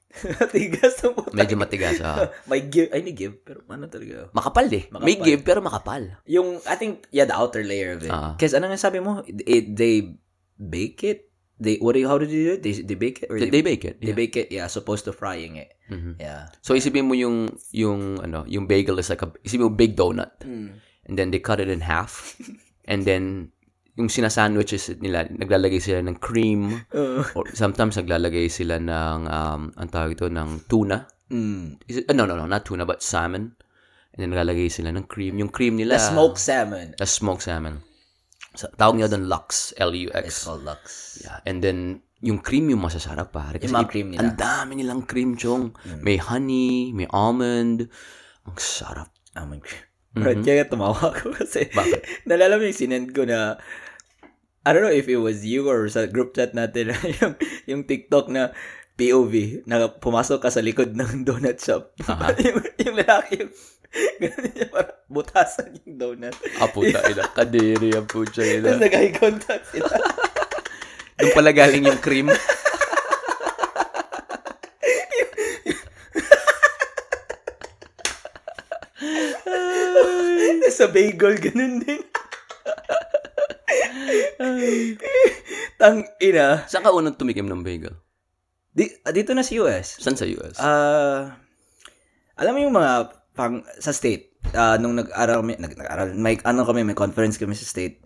[0.55, 1.37] tigas ng puta.
[1.37, 2.01] Medyo matigas.
[2.01, 2.33] ah.
[2.49, 4.33] may give, ay, may give, pero ano talaga.
[4.33, 4.89] makapal eh.
[5.05, 6.17] May give, pero makapal.
[6.25, 8.09] Yung, I think, yeah, the outer layer of it.
[8.09, 8.33] Ah.
[8.33, 10.17] Kasi ano nga sabi mo, it, they
[10.57, 11.29] bake it?
[11.59, 12.63] They, what do you, how did you do it?
[12.63, 13.27] They, they bake it?
[13.29, 13.99] Or They, they, they bake it.
[14.01, 14.17] they yeah.
[14.17, 15.75] bake it, yeah, supposed to frying it.
[15.91, 16.15] Mhm.
[16.17, 16.47] Yeah.
[16.63, 20.31] So, isipin mo yung, yung, ano, yung bagel is like a, isipin mo big donut.
[20.41, 22.39] And then they cut it in half.
[22.89, 23.51] and then,
[23.99, 26.87] yung sinasandwiches nila, naglalagay sila ng cream.
[27.35, 31.03] or sometimes naglalagay sila ng, um, ang tawag ito, ng tuna.
[31.27, 31.83] Mm.
[31.91, 33.59] Is it, uh, no, no, no, not tuna, but salmon.
[34.15, 35.35] And then naglalagay sila ng cream.
[35.35, 36.95] Yung cream nila, The smoked salmon.
[36.95, 37.83] the smoked salmon.
[38.55, 40.25] So, tawag nila doon Lux, L-U-X.
[40.25, 41.19] It's called Lux.
[41.21, 41.43] Yeah.
[41.45, 43.59] And then, yung cream yung masasarap, pare.
[43.61, 44.25] Kasi Yung cream nila.
[44.25, 45.75] Ang dami nilang cream, chong.
[46.01, 47.91] May honey, may almond.
[48.47, 49.11] Ang sarap.
[49.37, 49.85] Oh my God.
[50.17, 52.01] Right, kaya tumawa ako kasi Bakit?
[52.29, 53.61] nalala mo yung sinend ko na
[54.69, 57.33] I don't know if it was you or sa group chat natin yung,
[57.65, 58.53] yung TikTok na
[59.01, 61.97] POV na pumasok ka sa likod ng donut shop.
[62.45, 63.53] yung, yung lalaki yung
[64.21, 66.37] ganun niya parang butasan yung donut.
[66.61, 67.25] Ah, puta, ina.
[67.33, 68.77] Kadiri ang Tapos ina.
[68.77, 69.89] nag-eye contact sila.
[71.17, 72.29] Doon pala galing yung cream.
[80.69, 81.99] sa bagel, ganun din.
[85.75, 86.65] Tang ina.
[86.65, 87.95] Saan ka unang tumikim ng bagel?
[88.69, 89.97] Di, dito na sa US.
[89.97, 90.55] Saan sa US?
[90.59, 91.39] Ah,
[92.35, 92.91] alam mo yung mga
[93.33, 97.65] pang sa state, ah, nung nag-aral, nag, nag-aral, may ano kami, may conference kami sa
[97.65, 98.03] state.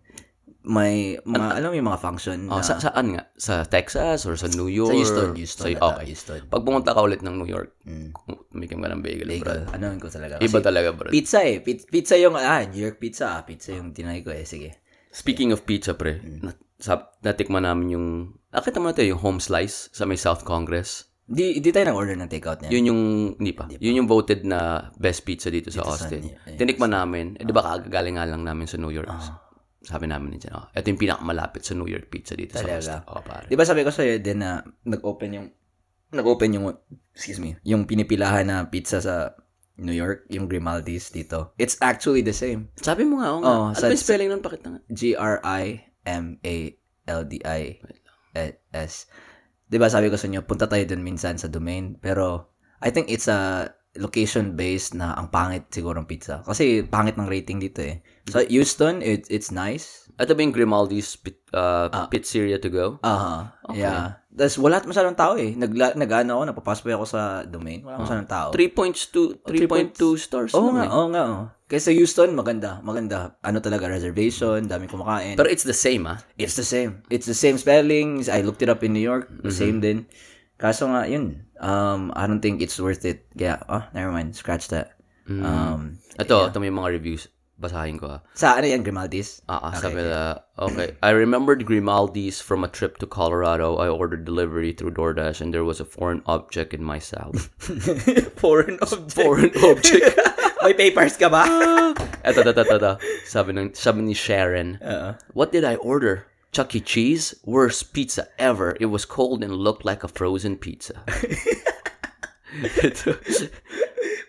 [0.64, 3.28] may mga, alam mo yung mga function Oh, na, sa, saan nga?
[3.36, 4.88] Sa Texas or sa New York?
[4.88, 5.76] sa Houston, Houston.
[5.76, 6.06] Sa, okay.
[6.08, 6.40] Houston.
[6.48, 8.16] Pag pumunta ka ulit ng New York, Mm.
[8.50, 9.60] umikim ka ng bagel, bro.
[9.60, 9.68] Bagel.
[9.76, 10.40] Ano ko talaga.
[10.40, 11.12] Iba Kasi talaga, bro.
[11.12, 11.60] pizza eh.
[11.60, 13.36] Pizza, pizza yung, ah, New York pizza.
[13.36, 14.48] Ah, pizza yung tinay ko eh.
[14.48, 14.80] Sige.
[15.14, 16.42] Speaking of pizza, pre, Mm.
[16.42, 18.08] na, sa, natikman namin yung,
[18.50, 21.06] nakita mo natin yung home slice sa may South Congress.
[21.24, 22.70] Di, di tayo nang-order ng takeout niya.
[22.74, 23.02] Yun yung,
[23.40, 23.70] hindi pa.
[23.72, 26.28] Yun yung voted na best pizza dito sa Austin.
[26.28, 26.58] yeah, yeah.
[26.60, 27.40] Tinikman namin.
[27.40, 29.08] Eh, di ba kagagaling nga lang namin sa New York?
[29.08, 29.40] Ah.
[29.80, 32.80] Sabi namin din, oh, ito yung pinakamalapit sa New York pizza dito Talaga?
[32.82, 33.00] sa Austin.
[33.08, 33.46] Oh, pare.
[33.48, 35.48] Di ba sabi ko sa'yo din na nag-open yung,
[36.12, 36.66] nag-open yung,
[37.16, 39.32] excuse me, yung pinipilahan na pizza sa
[39.78, 41.58] New York, yung Grimaldi's dito.
[41.58, 42.70] It's actually the same.
[42.78, 43.50] Sabi mo nga, oh, nga.
[43.50, 44.46] Oh, ano ba spelling nun?
[44.46, 44.82] Pakita nga.
[44.94, 45.84] G-R-I-M-A-L-D-I-S.
[49.66, 51.98] Di ba sabi ko sa inyo, punta tayo dun minsan sa domain.
[51.98, 52.54] Pero,
[52.86, 56.46] I think it's a location-based na ang pangit siguro ng pizza.
[56.46, 58.06] Kasi pangit ng rating dito eh.
[58.24, 60.08] So, Houston, it, it's nice.
[60.16, 62.08] Ito ba yung Grimaldi's pit, uh, Ah.
[62.08, 63.02] pizzeria to go?
[63.04, 63.52] Aha.
[63.74, 64.22] Yeah.
[64.32, 65.52] Tapos wala masyadong tao eh.
[65.54, 67.82] Nagla, nag-ano ako, napapasok ako sa domain.
[67.84, 68.48] Wala masyadong tao.
[68.54, 70.54] 3.2 3.2 stars.
[70.56, 71.24] Oo lang nga, oo nga.
[71.26, 71.46] Oh.
[71.68, 72.80] Kaysa Houston, maganda.
[72.86, 73.36] Maganda.
[73.42, 75.34] Ano talaga, reservation, dami kumakain.
[75.36, 76.22] Pero it's the same, ah.
[76.38, 77.02] It's the same.
[77.10, 78.30] It's the same spellings.
[78.30, 79.28] I looked it up in New York.
[79.50, 80.06] Same din.
[80.56, 81.44] Kaso nga, yun.
[81.58, 83.26] Um, I don't think it's worth it.
[83.34, 84.38] Kaya, oh, never mind.
[84.38, 84.96] Scratch that.
[85.26, 87.28] Um, Ito, ito may mga reviews.
[87.64, 88.22] Basahin ko, ah.
[88.36, 89.40] sa ano yan, Grimaldi's?
[89.48, 91.00] Ah, sabi na, okay.
[91.00, 93.80] I remembered Grimaldi's from a trip to Colorado.
[93.80, 97.40] I ordered delivery through DoorDash and there was a foreign object in my salad.
[98.36, 99.16] Foreign object.
[99.16, 100.20] foreign object.
[100.64, 101.44] May papers ka ba?
[102.28, 102.94] Eto, eto, eto, eto.
[103.24, 105.16] Sabi, ng, sabi ni Sharon, Oo.
[105.32, 106.28] What did I order?
[106.52, 106.80] Chuck E.
[106.84, 107.36] Cheese?
[107.48, 108.76] Worst pizza ever.
[108.80, 111.04] It was cold and looked like a frozen pizza.
[112.84, 113.18] ito,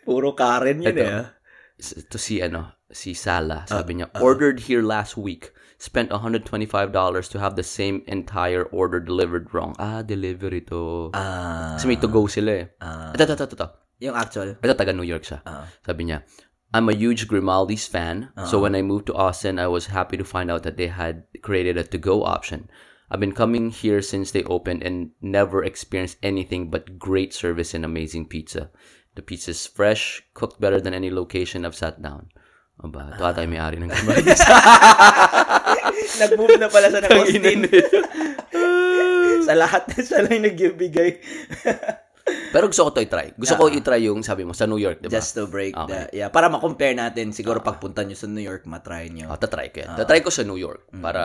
[0.05, 1.05] Puro Karen yun Ito.
[1.05, 1.13] eh.
[1.23, 1.27] ah.
[1.79, 3.67] ito si, ano, si Sala.
[3.67, 5.51] Sabi niya, ordered here last week.
[5.77, 6.49] Spent $125
[7.29, 9.75] to have the same entire order delivered wrong.
[9.77, 11.11] Ah, delivery to.
[11.13, 12.67] Ah, Kasi may to go sila eh.
[12.81, 13.13] ah.
[13.13, 13.69] Ito, ito, ito, ito.
[14.01, 14.57] yung actual.
[14.63, 15.43] Ito, taga New York siya.
[15.45, 15.67] Ah.
[15.85, 16.23] Sabi niya,
[16.73, 20.27] I'm a huge Grimaldi's fan, so when I moved to Austin, I was happy to
[20.27, 22.67] find out that they had created a to-go option.
[23.07, 27.87] I've been coming here since they opened and never experienced anything but great service and
[27.87, 28.75] amazing pizza.
[29.15, 32.35] The pizza is fresh, cooked better than any location I've sat down.
[32.75, 34.43] Aba, ito ata yung may-ari ng Grimaldi's.
[36.21, 37.71] Nag-move na pala sa Austin.
[39.47, 41.11] sa lahat na siya lang nagbibigay.
[42.25, 43.37] Pero gusto ko to i-try.
[43.37, 45.13] Gusto ko i-try yung, sabi mo, sa New York, di ba?
[45.13, 46.09] Just to break Okay.
[46.09, 49.29] the, yeah, para ma-compare natin, siguro pagpunta nyo sa New York, matry nyo.
[49.29, 49.93] Oh, tatry ko yan.
[49.95, 51.03] Tatry ko sa New York Mm.
[51.03, 51.23] para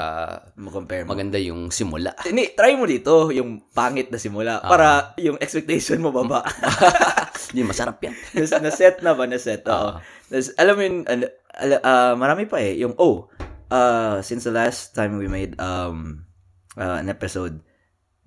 [0.53, 1.15] Ma-compare mo.
[1.15, 2.13] maganda yung simula.
[2.19, 6.43] Hindi, try mo dito, yung pangit na simula, para yung expectation mo baba.
[7.49, 8.13] Hindi, masarap yan.
[8.37, 9.25] Nas- na-set na ba?
[9.25, 9.97] Na-set, oo.
[10.29, 12.77] Tas, alam mo yun, al- al- ah, marami pa eh.
[12.77, 13.29] Yung, oh,
[13.73, 16.25] uh, since the last time we made um
[16.77, 17.61] uh, an episode,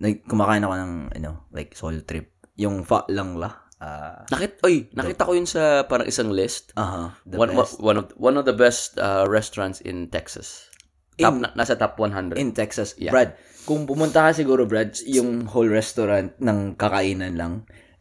[0.02, 2.34] nag kumakain ako ng, ano, like, solo trip.
[2.58, 3.62] Yung fa lang la.
[3.82, 6.70] Ah, Nakit, oy, nakita ko yun sa parang isang list.
[7.26, 7.82] the one, best.
[7.82, 10.70] one of one of the best uh, restaurants in Texas.
[11.18, 12.38] Top, na, nasa top 100.
[12.38, 12.94] in Texas.
[12.94, 13.10] Yeah.
[13.10, 13.34] Brad,
[13.66, 17.52] kung pumunta ka siguro, Brad, yung whole restaurant ng kakainan lang,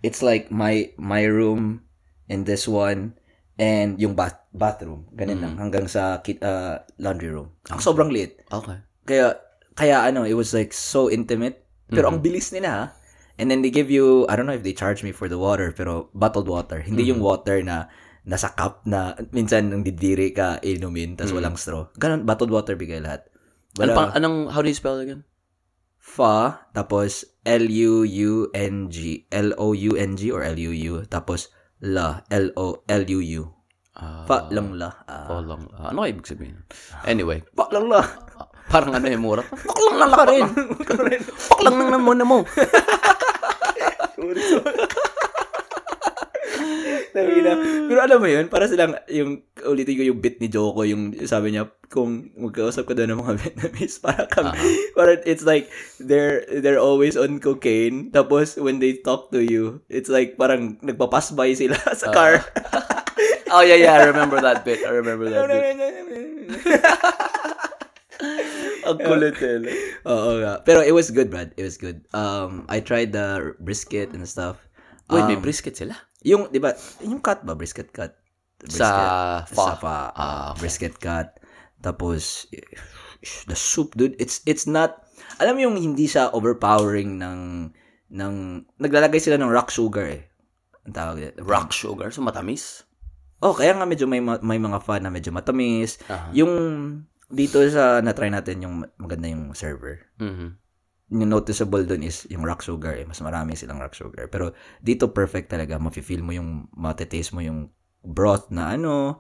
[0.02, 1.86] it's like my my room
[2.30, 3.18] and this one
[3.62, 5.08] and yung bath bathroom.
[5.16, 5.54] Ganun lang.
[5.58, 7.54] Hanggang sa uh, laundry room.
[7.72, 8.42] Ang sobrang liit.
[8.52, 8.82] okay.
[9.02, 9.38] Kaya,
[9.74, 11.66] kaya ano, it was like so intimate.
[11.92, 12.96] Pero ang bilis nila.
[13.36, 15.74] And then they give you, I don't know if they charge me for the water,
[15.74, 16.80] pero bottled water.
[16.80, 17.90] Hindi yung water na
[18.22, 21.90] nasa cup na minsan nang didiri ka inumin tas walang straw.
[21.98, 23.26] Ganon, bottled water bigay lahat.
[23.82, 25.26] Ano Wala- pang, anong, how do you spell again?
[26.02, 33.44] Fa, tapos L-U-U-N-G, L-O-U-N-G or L-U-U, tapos La, L-O-L-U-U.
[33.92, 34.90] Ah, Fa lang la.
[35.06, 35.62] Ah, Follow.
[35.78, 36.64] Ah, ano ibig sabihin?
[37.06, 38.02] Anyway, fa lang la.
[38.72, 39.44] parang ano yung mura.
[39.46, 40.48] Paklang na lang ka rin.
[41.52, 42.38] Paklang na lang muna mo.
[44.18, 44.42] Sabi
[47.15, 47.53] na,
[47.88, 51.51] pero alam mo yun, para silang, yung, ulitin ko yung bit ni Joko, yung sabi
[51.51, 54.55] niya, kung magkausap ka doon ng mga Vietnamese, para kami,
[54.97, 55.67] para it's like,
[55.99, 61.36] they're, they're always on cocaine, tapos when they talk to you, it's like, parang nagpapass
[61.36, 62.45] by sila sa car.
[63.51, 63.93] oh, yeah, yeah.
[63.99, 64.84] I remember that bit.
[64.88, 65.75] I remember that bit.
[68.81, 69.62] Ang kulit eh.
[70.05, 70.62] Oo nga.
[70.65, 71.53] Pero it was good, Brad.
[71.57, 72.05] It was good.
[72.13, 74.57] Um, I tried the brisket and stuff.
[75.12, 75.97] Wait, may Um, brisket sila?
[76.21, 77.57] Yung, di ba, yung cut ba?
[77.57, 78.13] Brisket cut?
[78.62, 78.81] Brisket.
[78.81, 78.89] Sa
[79.49, 79.65] fa.
[79.65, 79.97] Sa fa.
[80.13, 80.60] Okay.
[80.62, 81.29] Brisket cut.
[81.81, 82.45] Tapos,
[83.49, 85.01] the soup, dude, it's, it's not,
[85.41, 87.39] alam mo yung hindi siya overpowering ng,
[88.13, 88.34] ng,
[88.77, 90.29] naglalagay sila ng rock sugar eh.
[90.86, 91.41] Ang tawag dito.
[91.41, 92.13] Rock sugar.
[92.13, 92.86] So, matamis?
[93.41, 95.97] Oh, kaya nga medyo may, ma- may mga fa na medyo matamis.
[96.05, 96.29] Aha.
[96.38, 96.53] Yung,
[97.31, 100.05] dito sa na-try natin yung maganda yung server.
[100.21, 100.61] Mhm.
[101.12, 103.04] Noticeable dun is yung rock sugar eh.
[103.04, 104.32] Mas marami silang rock sugar.
[104.32, 105.76] Pero dito perfect talaga.
[105.76, 107.67] Mafe-feel mo yung, matitaste mo yung
[108.00, 109.19] broth na ano.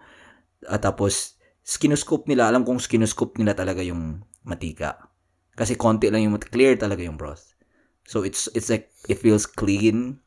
[0.71, 1.35] At tapos,
[1.67, 2.47] skinoscope nila.
[2.47, 5.11] Alam kong skinoscope nila talaga yung matika.
[5.59, 7.53] Kasi konti lang yung, clear talaga yung broth.
[8.07, 10.23] So, it's, it's like, it feels clean.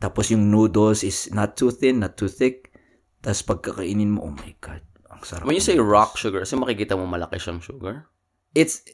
[0.00, 2.72] Tapos yung noodles is not too thin, not too thick.
[3.20, 4.84] Tapos pagkakainin mo, oh my God.
[5.12, 5.44] Ang sarap.
[5.44, 8.08] When you say rock sugar, kasi makikita mo malaki siyang sugar.
[8.56, 8.88] it's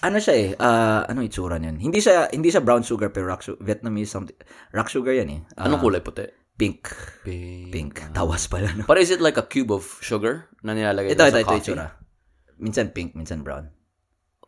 [0.00, 3.42] ano siya eh ah ano itsura niyan hindi siya hindi siya brown sugar pero rock
[3.42, 4.36] sugar Vietnamese something
[4.70, 6.24] rock sugar yan eh Ah, Anong kulay puti?
[6.54, 6.86] pink
[7.26, 7.74] Pink.
[7.74, 11.18] pink tawas pala no But is it like a cube of sugar na nilalagay ito
[11.18, 11.60] ito sa ito coffee?
[11.74, 11.86] itsura
[12.56, 13.74] minsan pink minsan brown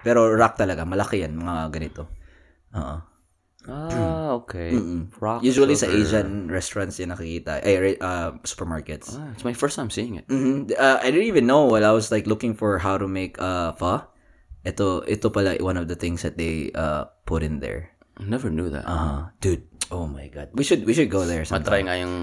[0.00, 2.06] pero rock talaga malaki yan mga ganito
[2.76, 2.96] Oo.
[3.66, 4.70] Ah, okay.
[4.70, 5.10] Mm-mm.
[5.18, 5.98] Rock usually sa sugar.
[5.98, 10.30] Asian restaurants yan nakikita eh ah, supermarkets Ah, it's my first time seeing it.
[10.30, 10.70] Mhm.
[10.70, 13.74] Uh, I didn't even know while I was like looking for how to make uh
[13.74, 14.06] pho.
[14.66, 17.94] Ito ito pala one of the things that they uh put in there.
[18.18, 18.82] I never knew that.
[18.82, 19.62] Uh, dude.
[19.94, 20.50] Oh my god.
[20.58, 21.86] We should we should go there sometime.
[21.86, 22.16] Matry nga yung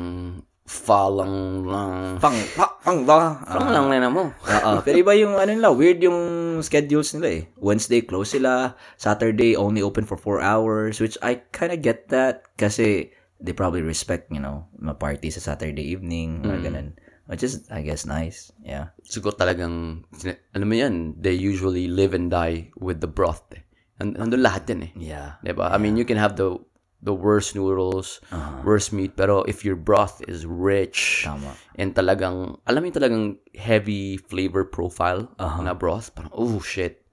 [0.67, 2.19] falang lang.
[2.23, 3.39] Pang pa, pang ba?
[3.47, 4.31] Falang lang na mo.
[4.31, 4.71] Oo.
[4.83, 6.19] Pero iba yung ano nila, weird yung
[6.63, 7.43] schedules nila eh.
[7.59, 12.47] Wednesday close sila, Saturday only open for 4 hours, which I kind of get that
[12.55, 13.11] kasi
[13.43, 16.95] they probably respect, you know, ma-party sa Saturday evening, or ganun.
[17.23, 18.51] Which is, I guess, nice.
[18.59, 18.91] Yeah.
[19.07, 20.03] Siguro talagang,
[20.51, 23.47] ano mo yan, they usually live and die with the broth.
[23.55, 23.63] Eh.
[24.03, 24.91] And, nandun lahat yan eh.
[24.99, 25.39] Yeah.
[25.39, 25.71] Diba?
[25.71, 26.59] I mean, you can have the
[27.03, 28.23] the worst noodles,
[28.63, 31.51] worst meat, pero if your broth is rich, Tama.
[31.75, 33.25] and talagang, alam mo yung talagang
[33.59, 37.03] heavy flavor profile na broth, parang, oh shit.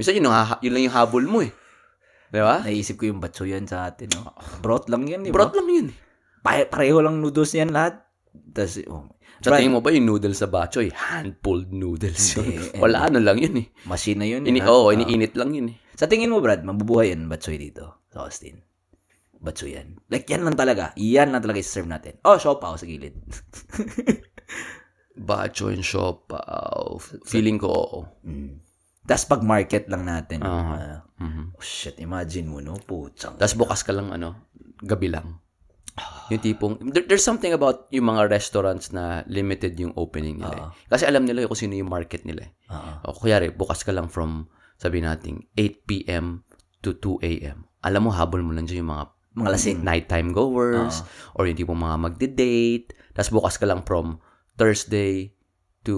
[0.00, 0.32] Minsan yun,
[0.64, 1.52] yun lang yung habol mo eh.
[2.32, 2.66] Diba?
[2.66, 4.32] Naisip ko yung batso yan sa atin, no?
[4.64, 5.44] Broth lang yan, di ba?
[5.44, 5.96] Broth lang yun eh.
[6.42, 8.00] Pa- pareho lang noodles yan lahat.
[8.50, 9.06] Tapos, oh,
[9.44, 12.32] Sa tingin mo ba yung noodles sa bachoy, hand-pulled noodles.
[12.34, 13.66] Hindi, Wala ano lang yun eh.
[13.84, 14.42] machine na yun.
[14.42, 14.66] Ini, ha?
[14.66, 14.94] oh, Ah.
[14.94, 15.76] iniinit lang yun eh.
[15.92, 18.64] Sa tingin mo, Brad, mabubuhay yan batsoy dito sa Austin.
[19.36, 20.00] Batsoy yan.
[20.08, 20.96] Like, yan lang talaga.
[20.96, 22.16] Yan lang talaga i-serve natin.
[22.22, 23.20] Oh, siopaw sa gilid.
[25.14, 26.98] Bachoy and siopaw.
[27.22, 28.00] Feeling ko, oo.
[28.24, 28.64] mm.
[29.04, 30.40] Tapos pag market lang natin.
[30.40, 30.74] Aha.
[30.74, 31.52] ah, Mhm.
[31.52, 32.74] oh, shit, imagine mo, no?
[32.74, 33.36] Putsang.
[33.36, 34.48] Tapos bukas ka lang, ano,
[34.80, 35.43] gabi lang.
[36.26, 40.56] Yung tipong, there- there's something about yung mga restaurants na limited yung opening nila.
[40.56, 40.66] eh.
[40.88, 42.50] Kasi alam nila kung sino yung market nila.
[42.66, 46.42] Ah, O kuyari, bukas ka lang from, sabi natin, 8 p.m.
[46.80, 47.68] to 2 a.m.
[47.80, 49.04] Alam mo, habol mo lang dyan yung mga
[49.34, 49.78] Mga lasing.
[49.80, 51.02] nighttime goers
[51.32, 52.88] or yung tipong mga magde-date.
[53.12, 54.18] Tapos bukas ka lang from
[54.54, 55.34] Thursday
[55.82, 55.96] to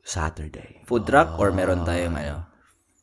[0.00, 0.84] Saturday.
[0.84, 2.44] food truck or meron tayong ano?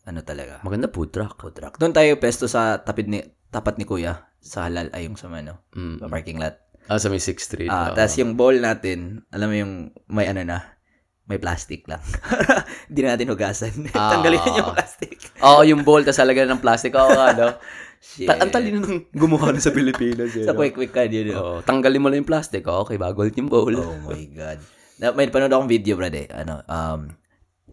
[0.04, 0.62] Ano talaga?
[0.62, 1.34] Maganda food truck.
[1.36, 1.76] Food truck.
[1.76, 5.62] Doon tayo pesto sa tapid ni tapat ni Kuya sa halal ay yung sa ano,
[5.72, 6.02] Mm.
[6.02, 6.58] sa parking lot.
[6.90, 7.70] Ah, sa may 6th Street.
[7.70, 7.96] Ah, Oo.
[7.96, 9.74] tapos yung bowl natin, alam mo yung
[10.10, 10.82] may ano na,
[11.30, 12.02] may plastic lang.
[12.90, 13.74] Hindi na natin hugasan.
[13.94, 14.12] Ah.
[14.18, 15.16] Tanggalin yung plastic.
[15.40, 16.92] Oo, yung bowl, tapos alagyan ng plastic.
[16.92, 17.48] Oo nga, no?
[18.02, 18.26] Shit.
[18.34, 20.34] Ta- ang talino nung gumawa na sa Pilipinas.
[20.34, 20.60] Eh, sa no?
[20.60, 21.38] quick quick card yun.
[21.38, 22.66] Oo, tanggalin mo lang yung plastic.
[22.66, 23.72] Oo, okay, bago ulit yung bowl.
[23.78, 24.60] Oh my God.
[24.98, 26.28] Na, may panood akong video, brad eh.
[26.34, 27.14] Ano, um,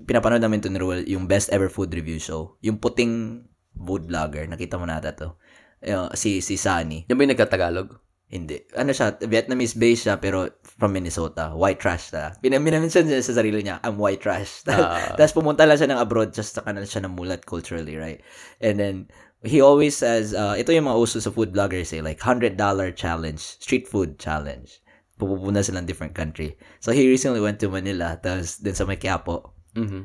[0.05, 2.55] pinapanood namin to ni Ruel, yung best ever food review show.
[2.61, 3.43] Yung puting
[3.75, 4.45] food vlogger.
[4.47, 5.35] Nakita mo nata to.
[5.85, 7.07] Uh, si, si Sunny.
[7.07, 7.89] Yan ba yung nagkatagalog?
[8.29, 8.61] Hindi.
[8.77, 11.57] Ano siya, Vietnamese based siya, pero from Minnesota.
[11.57, 12.37] White trash na.
[12.37, 14.63] Pinaminamention niya sa sarili niya, I'm white trash.
[14.69, 15.17] Ah.
[15.17, 18.21] Tapos pumunta lang siya ng abroad, just sa kanal siya namulat culturally, right?
[18.61, 18.97] And then,
[19.41, 22.61] he always says, uh, ito yung mga uso sa food vloggers eh, like $100
[23.01, 24.85] challenge, street food challenge.
[25.17, 26.61] Pupunta sila ng different country.
[26.85, 30.01] So, he recently went to Manila, tapos din sa may Quiapo, Mhm.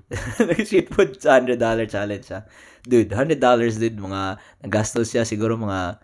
[0.53, 1.57] Nag-street food sa $100
[1.89, 2.45] challenge siya.
[2.85, 5.97] Dude, $100 dude, mga, nagastos siya siguro mga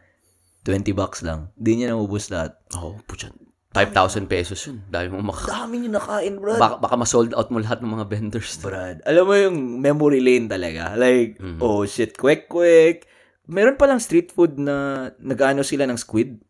[0.65, 1.53] 20 bucks lang.
[1.53, 2.57] Di niya naubos lahat.
[2.73, 3.29] Oo, oh, putya.
[3.69, 4.81] 5,000 pesos yun.
[4.89, 5.45] Dami mo maka...
[5.45, 6.57] Dami niya nakain, bro.
[6.57, 8.57] Baka, baka ma-sold out mo lahat ng mga vendors.
[8.57, 10.97] Brad, alam mo yung memory lane talaga.
[10.97, 11.61] Like, Mhm.
[11.61, 13.05] oh shit, quick, quick.
[13.45, 16.41] Meron palang street food na nag-ano sila ng squid.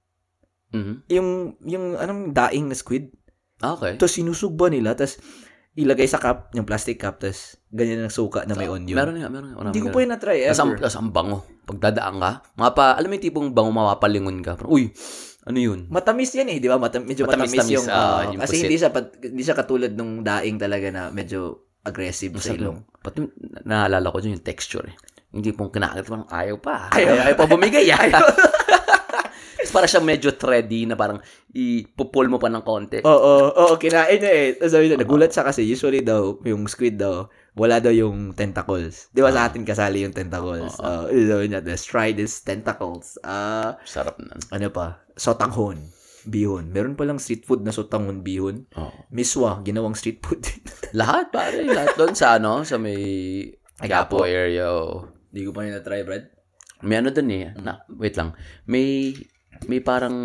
[0.71, 0.93] Mhm.
[1.11, 1.29] Yung,
[1.67, 3.11] yung anong daing na squid.
[3.59, 3.99] Ah, Okay.
[3.99, 5.19] Tapos sinusugba nila, tapos
[5.79, 8.93] ilagay sa cup, yung plastic cup, tapos ganyan ng suka na may onion.
[8.93, 9.63] Meron nga, meron nga.
[9.65, 10.83] Hindi ko pa yun na-try Tapos ang, ever.
[10.83, 11.39] tas ang bango.
[11.63, 14.59] Pag dadaan ka, mga pa, alam mo yung tipong bango mapapalingon ka.
[14.65, 14.91] Uy,
[15.41, 15.79] ano yun?
[15.87, 16.75] Matamis yan eh, di ba?
[16.75, 18.63] Matam- medyo matamis, Matamis-tamis, yung, ah, yung kasi pusit.
[18.65, 21.39] hindi siya, pat- hindi siya katulad nung daing talaga na medyo
[21.79, 22.77] aggressive sa Masarap ilong.
[22.77, 22.99] lang.
[22.99, 23.17] Pati
[23.63, 24.95] naalala ko dyan yung texture eh.
[25.31, 26.89] Yung tipong kinakit parang ayaw pa.
[26.91, 27.85] Ayaw, ayaw pa bumigay.
[27.87, 28.19] Ayaw.
[29.69, 32.99] Para siya medyo thready na parang ipupul mo pa ng konti.
[33.01, 34.47] Oo, oo, kinain niya eh.
[34.61, 39.09] Sabi niya, nagulat siya kasi usually daw, yung squid daw, wala daw yung tentacles.
[39.09, 40.77] Di ba sa atin kasali yung tentacles?
[40.79, 41.09] Oo.
[41.09, 43.17] sabi niya, let's try this tentacles.
[43.21, 44.37] Ah, Sarap na.
[44.49, 45.03] ano pa?
[45.13, 45.79] Sotanghon.
[46.29, 46.69] Bihon.
[46.69, 48.67] Meron palang street food na sotangon bihon.
[48.75, 49.07] Oo.
[49.09, 50.43] Miswa, ginawang street food.
[50.99, 51.63] Lahat, pare.
[51.63, 52.99] Lahat doon sa ano, sa may
[53.79, 54.67] Quiapo area.
[54.67, 55.07] oh.
[55.31, 56.27] Hindi ko pa nila try, Brad.
[56.83, 57.51] May ano doon eh.
[57.59, 58.35] Na, wait lang.
[58.67, 59.15] May,
[59.67, 60.15] may parang,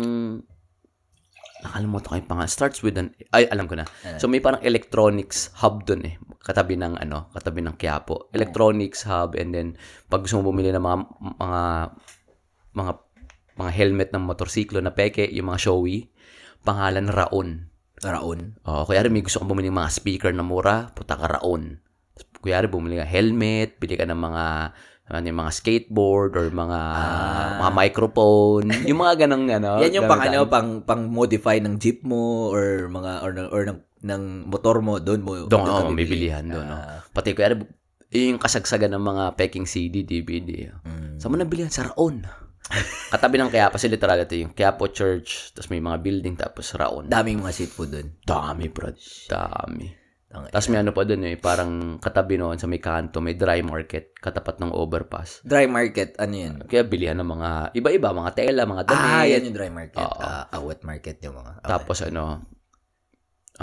[1.65, 2.51] nakalimutan ko yung pangalan.
[2.51, 3.89] Starts with an, ay, alam ko na.
[4.21, 6.15] So, may parang electronics hub doon eh.
[6.45, 8.29] Katabi ng, ano, katabi ng Quiapo.
[8.31, 9.67] Electronics hub and then,
[10.07, 10.97] pag gusto mo bumili ng mga,
[11.41, 11.61] mga,
[12.77, 12.91] mga,
[13.55, 16.13] mga helmet ng motorsiklo na peke, yung mga showy,
[16.61, 17.71] pangalan Raon.
[18.03, 18.59] Raon.
[18.67, 21.79] Oh, kaya may gusto kong bumili ng mga speaker na mura, puta ka raon.
[22.43, 24.43] Kaya bumili ka helmet, bili ka ng mga
[25.05, 26.79] ano, yung mga skateboard or mga
[27.61, 29.77] mga microphone, yung mga ganong ano.
[29.77, 29.81] Ah.
[29.85, 33.61] Yan yung pang ano, pang pang modify ng jeep mo or mga or ng or
[33.69, 36.29] ng, ng motor mo doon mo Doon, oh, bibili.
[36.29, 36.65] bibilihan doon.
[36.65, 37.05] Ah.
[37.13, 37.53] Pati kaya
[38.15, 40.71] yung kasagsagan ng mga peking CD, DVD.
[40.87, 41.19] Mm.
[41.19, 41.67] Saan mo nabilihan?
[41.73, 42.23] Sa Raon.
[43.13, 47.11] Katabi ng Quiapo, kasi literal ito yung Quiapo Church, tapos may mga building, tapos Raon.
[47.11, 48.07] Daming mga street food doon.
[48.23, 48.89] Dami, bro.
[49.29, 50.04] Dami.
[50.35, 51.71] Tang- Tapos may ano pa doon eh, parang
[52.03, 55.39] katabi noon sa may kanto, may dry market, katapat ng overpass.
[55.47, 56.53] Dry market, ano yun?
[56.67, 59.15] Kaya bilihan ng mga iba-iba, mga tela, mga damit.
[59.15, 60.03] Ah, yan yung dry market.
[60.03, 60.19] Oo.
[60.19, 61.51] Ah, ah, wet market yung mga.
[61.63, 61.71] Okay.
[61.71, 62.23] Tapos ano,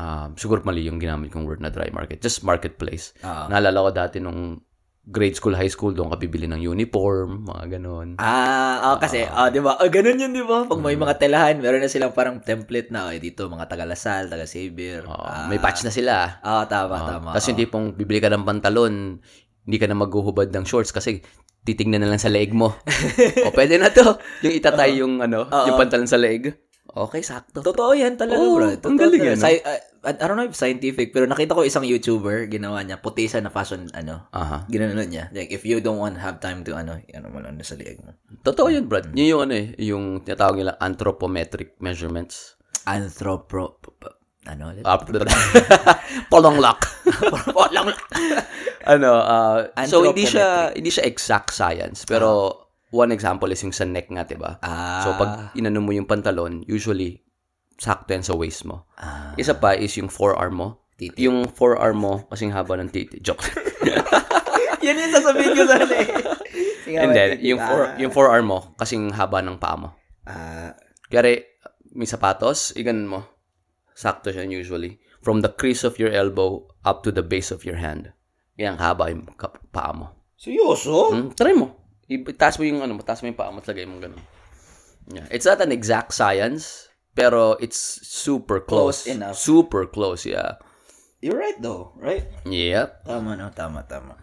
[0.00, 2.24] um, siguro mali yung ginamit kong word na dry market.
[2.24, 3.12] Just marketplace.
[3.20, 3.52] Ah.
[3.52, 4.56] Naalala ko dati nung
[5.02, 8.08] grade school, high school, doon ka bibili ng uniform, mga ganon.
[8.22, 9.74] Ah, oh, kasi, ah, di ba?
[9.82, 10.62] Oh, ganun yun, di ba?
[10.62, 15.02] Pag may mga telahan, meron na silang parang template na, okay, dito, mga taga-Lasal, taga-Xavier.
[15.10, 16.38] Oo, Ah, may patch na sila.
[16.38, 17.08] Ah, tama, Oo.
[17.18, 17.28] tama.
[17.34, 17.50] Tapos oo.
[17.50, 19.18] yung tipong bibili ka ng pantalon,
[19.66, 21.18] hindi ka na maghuhubad ng shorts kasi
[21.66, 22.70] titignan na lang sa leeg mo.
[23.46, 24.06] o pwede na to.
[24.46, 26.54] Yung itatay yung ano, yung pantalon sa leeg.
[26.92, 27.64] Okay, sakto.
[27.64, 28.68] Totoo yan talaga, Oo, bro.
[28.68, 29.32] ang Totoo galing talaga.
[29.32, 29.38] yan?
[29.40, 33.40] Sci- uh, I don't know if scientific, pero nakita ko isang YouTuber, ginawa niya, putisa
[33.40, 34.66] na fashion, ano, Aha.
[34.68, 35.32] ginano niya.
[35.32, 38.12] Like, if you don't want have time to, ano, ano mo lang sa liig mo.
[38.44, 39.14] Totoo yun, Brad.
[39.14, 42.60] Yun yung ano eh, yung tinatawag nila anthropometric measurements.
[42.84, 43.78] Anthropo,
[44.42, 44.82] ano ulit?
[44.82, 44.98] Uh,
[46.32, 46.82] polonglak.
[47.56, 48.02] Polonglak.
[48.82, 52.61] ano, uh, so hindi siya hindi siya exact science, pero
[52.92, 54.60] one example is yung sa neck nga, 'di ba?
[54.60, 55.02] Ah.
[55.02, 57.24] So pag inano mo yung pantalon, usually
[57.80, 58.86] sakto yan sa waist mo.
[59.00, 59.32] Ah.
[59.40, 60.68] Isa pa is yung forearm mo.
[61.00, 61.24] Titi.
[61.26, 63.18] Yung forearm mo kasing haba ng titi.
[63.18, 63.42] Joke.
[64.86, 66.10] Yan yung sasabihin ko sana eh.
[66.92, 67.54] And then, titi.
[67.54, 69.98] yung, for, yung forearm mo kasing haba ng paa mo.
[70.28, 70.76] Ah,
[71.10, 71.42] Kaya
[71.96, 73.20] may sapatos, iganon mo.
[73.98, 75.02] Sakto siya usually.
[75.22, 78.10] From the crease of your elbow up to the base of your hand.
[78.58, 79.26] Yan, haba yung
[79.70, 80.22] paa mo.
[80.42, 81.14] seryoso?
[81.14, 81.81] Hmm, try mo.
[82.20, 84.20] Itaas mo yung ano, taas mo yung paa mo, lagay mo ganun.
[85.08, 85.26] Yeah.
[85.32, 89.04] It's not an exact science, pero it's super close.
[89.06, 89.36] Close enough.
[89.36, 90.60] Super close, yeah.
[91.22, 92.26] You're right though, right?
[92.46, 93.06] Yep.
[93.06, 94.18] Tama no, tama, tama.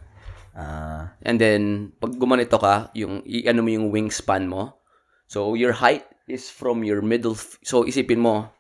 [0.60, 4.75] Ah, And then, pag gumanito ka, yung, ano mo yung wingspan mo.
[5.30, 8.52] So, your height is from your middle, f- so isipin mo,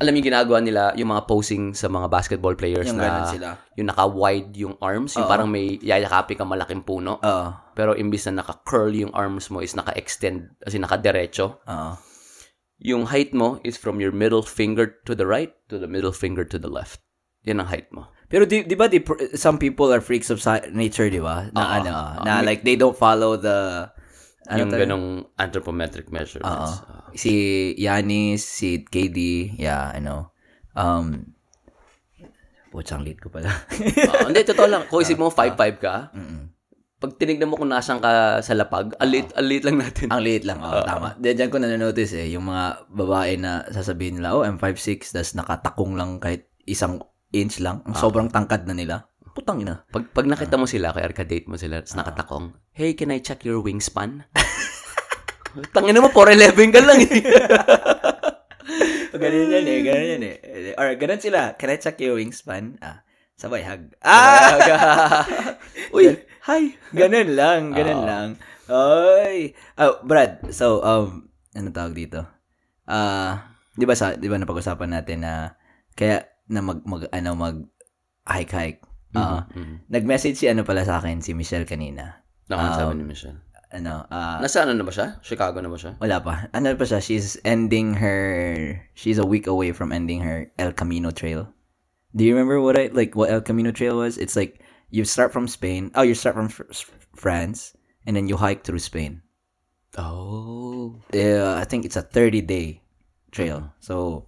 [0.00, 3.48] alam yung ginagawa nila, yung mga posing sa mga basketball players Yung na, sila.
[3.78, 7.22] yung naka-wide yung arms, yung parang may yayakapin ka malaking puno.
[7.22, 7.46] Oo.
[7.78, 11.62] Pero imbis na naka-curl yung arms mo is naka-extend, as in naka-diretso.
[11.62, 11.92] Oo.
[12.82, 16.42] Yung height mo is from your middle finger to the right to the middle finger
[16.42, 17.00] to the left.
[17.46, 18.10] Yan ang height mo.
[18.26, 18.98] Pero di, di ba di,
[19.38, 20.42] some people are freaks of
[20.74, 21.48] nature, di ba?
[21.54, 21.70] Na Oo.
[21.80, 21.92] ano,
[22.26, 23.86] na like they don't follow the
[24.48, 25.08] ano yung ganong
[25.40, 26.84] anthropometric measurements.
[27.16, 27.32] Si
[27.80, 30.32] Yanis, si KD, yeah, I know.
[30.76, 31.32] Um,
[32.74, 33.54] Putsang late ko pala.
[34.10, 34.82] Ah, hindi, totoo lang.
[34.90, 36.50] Kung isip mo, 5'5 ka, Mm-mm.
[36.98, 40.10] pag tinignan mo kung nasan ka sa lapag, alit, alit lang natin.
[40.10, 41.14] Ang liit lang, oh, tama.
[41.22, 45.38] Then dyan ko na-notice eh, yung mga babae na sasabihin nila, oh, I'm 5'6", tas
[45.38, 46.98] nakatakong lang kahit isang
[47.30, 47.86] inch lang.
[47.86, 49.06] Ang sobrang tangkad na nila.
[49.34, 49.82] Putang ina.
[49.90, 53.42] Pag, pag nakita mo sila, kaya ka-date mo sila, tapos nakatakong, hey, can I check
[53.42, 54.22] your wingspan?
[55.74, 57.18] Tangin mo, 4'11 ka lang eh.
[59.22, 60.36] ganun yan eh, ganun yan eh.
[60.78, 62.78] Or ganun sila, can I check your wingspan?
[62.78, 63.02] Ah,
[63.34, 63.90] sabay hug.
[64.02, 65.26] Ah!
[65.94, 66.14] Uy,
[66.46, 66.78] hi.
[66.94, 68.06] ganun lang, ganun Oo.
[68.06, 68.28] lang.
[68.70, 69.54] Oy.
[69.78, 71.26] Oh, Brad, so, um,
[71.58, 72.22] ano tawag dito?
[72.86, 75.58] Ah, di ba sa, di ba napag-usapan natin na,
[75.98, 77.56] kaya, na mag, mag ano, mag,
[78.26, 79.86] hike, Ah, Mhm.
[79.88, 82.22] Nag-message si ano pala sa akin, si Michelle kanina.
[82.50, 83.38] Nakasabi Um, ni Michelle.
[83.74, 85.18] Ano, ah, Nasa ano na ba siya?
[85.22, 85.98] Chicago na ba siya?
[85.98, 86.46] wala pa.
[86.54, 87.02] Ano pa siya?
[87.02, 91.50] She's ending her, she's a week away from ending her El Camino Trail.
[92.14, 94.14] Do you remember what I, like, what El Camino Trail was?
[94.18, 94.62] It's like,
[94.94, 96.70] you start from Spain, oh, you start from Fr-
[97.18, 97.74] France,
[98.06, 99.26] and then you hike through Spain.
[99.98, 100.98] Oh.
[101.14, 102.82] Uh, I think it's a 30-day
[103.34, 103.74] trail.
[103.82, 104.26] So,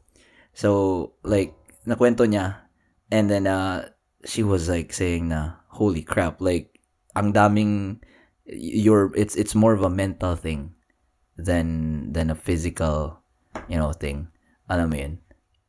[0.54, 1.54] so, like,
[1.86, 2.66] nakwento niya,
[3.10, 3.86] and then, uh,
[4.26, 6.78] she was like saying na, holy crap, like,
[7.14, 8.02] ang daming,
[8.44, 10.74] your, it's, it's more of a mental thing
[11.38, 13.22] than, than a physical,
[13.68, 14.28] you know, thing.
[14.68, 15.14] Alam mo yun?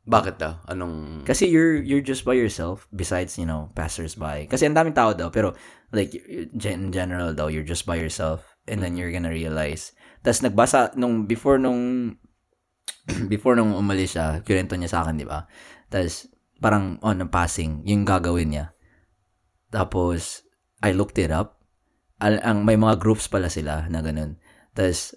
[0.08, 0.56] Bakit daw?
[0.64, 1.28] Anong...
[1.28, 4.48] Kasi you're you're just by yourself besides, you know, passersby.
[4.48, 5.52] Kasi ang daming tao daw, pero
[5.92, 9.92] like in general daw, you're just by yourself and then you're gonna realize.
[10.24, 12.16] Tapos nagbasa nung before nung
[13.32, 15.44] before nung umalis siya, kwento niya sa akin, di ba?
[15.92, 16.24] Tapos
[16.58, 18.66] parang on a passing, yung gagawin niya.
[19.70, 20.42] Tapos
[20.82, 21.58] I looked it up.
[22.18, 24.38] Al- ang may mga groups pala sila na ganun.
[24.74, 25.14] Tapos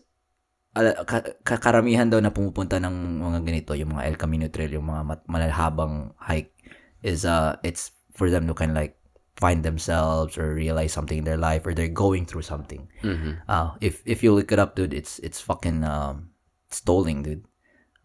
[0.78, 4.74] al- ka- ka- karamihan daw na pumupunta ng mga ganito, yung mga El Camino Trail,
[4.78, 6.54] yung mga mat- malalahabang hike
[7.02, 9.02] is uh it's for them to kind of like
[9.42, 12.86] find themselves or realize something in their life or they're going through something.
[13.02, 13.42] Mhm.
[13.50, 16.30] Uh, if if you look it up, dude, it's it's fucking um
[16.70, 17.48] stalling, dude.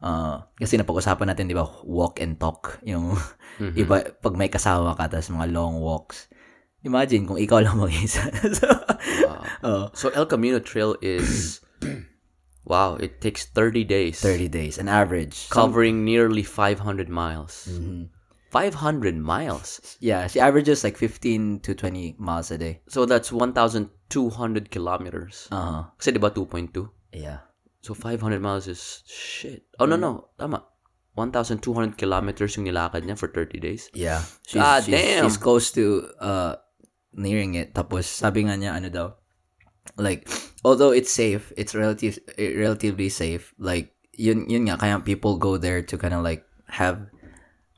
[0.07, 2.78] Uh, kasi napag-usapan natin, di ba, walk and talk.
[2.86, 3.18] Yung
[3.80, 6.30] iba, pag may kasama ka, tas mga long walks.
[6.86, 8.22] Imagine kung ikaw lang mag-isa.
[8.59, 8.70] so,
[9.66, 11.59] oh, So El Camino Trail is...
[12.70, 14.22] wow, it takes 30 days.
[14.22, 15.50] 30 days, an average.
[15.50, 17.66] Covering nearly 500 miles.
[17.66, 18.14] Mm-hmm.
[18.54, 19.98] 500 miles?
[19.98, 22.80] Yeah, she averages like 15 to 20 miles a day.
[22.86, 25.48] So that's 1,200 kilometers.
[25.50, 25.90] Uh-huh.
[25.98, 26.86] Kasi di ba 2.2?
[27.11, 27.45] Yeah.
[27.87, 29.62] So 500 miles is shit.
[29.78, 30.34] Oh, no, no.
[30.34, 30.66] Tama.
[31.14, 33.89] 1,200 kilometers yung nilakad niya for 30 days.
[33.95, 34.20] Yeah.
[34.45, 35.22] She's, God she's, damn.
[35.24, 36.61] she's close to uh
[37.16, 37.72] nearing it.
[37.72, 39.09] Tapos sabi nga niya ano daw
[39.97, 40.28] like
[40.61, 43.57] although it's safe, it's relative relatively safe.
[43.57, 47.09] Like yun yun nga kaya people go there to kind of like have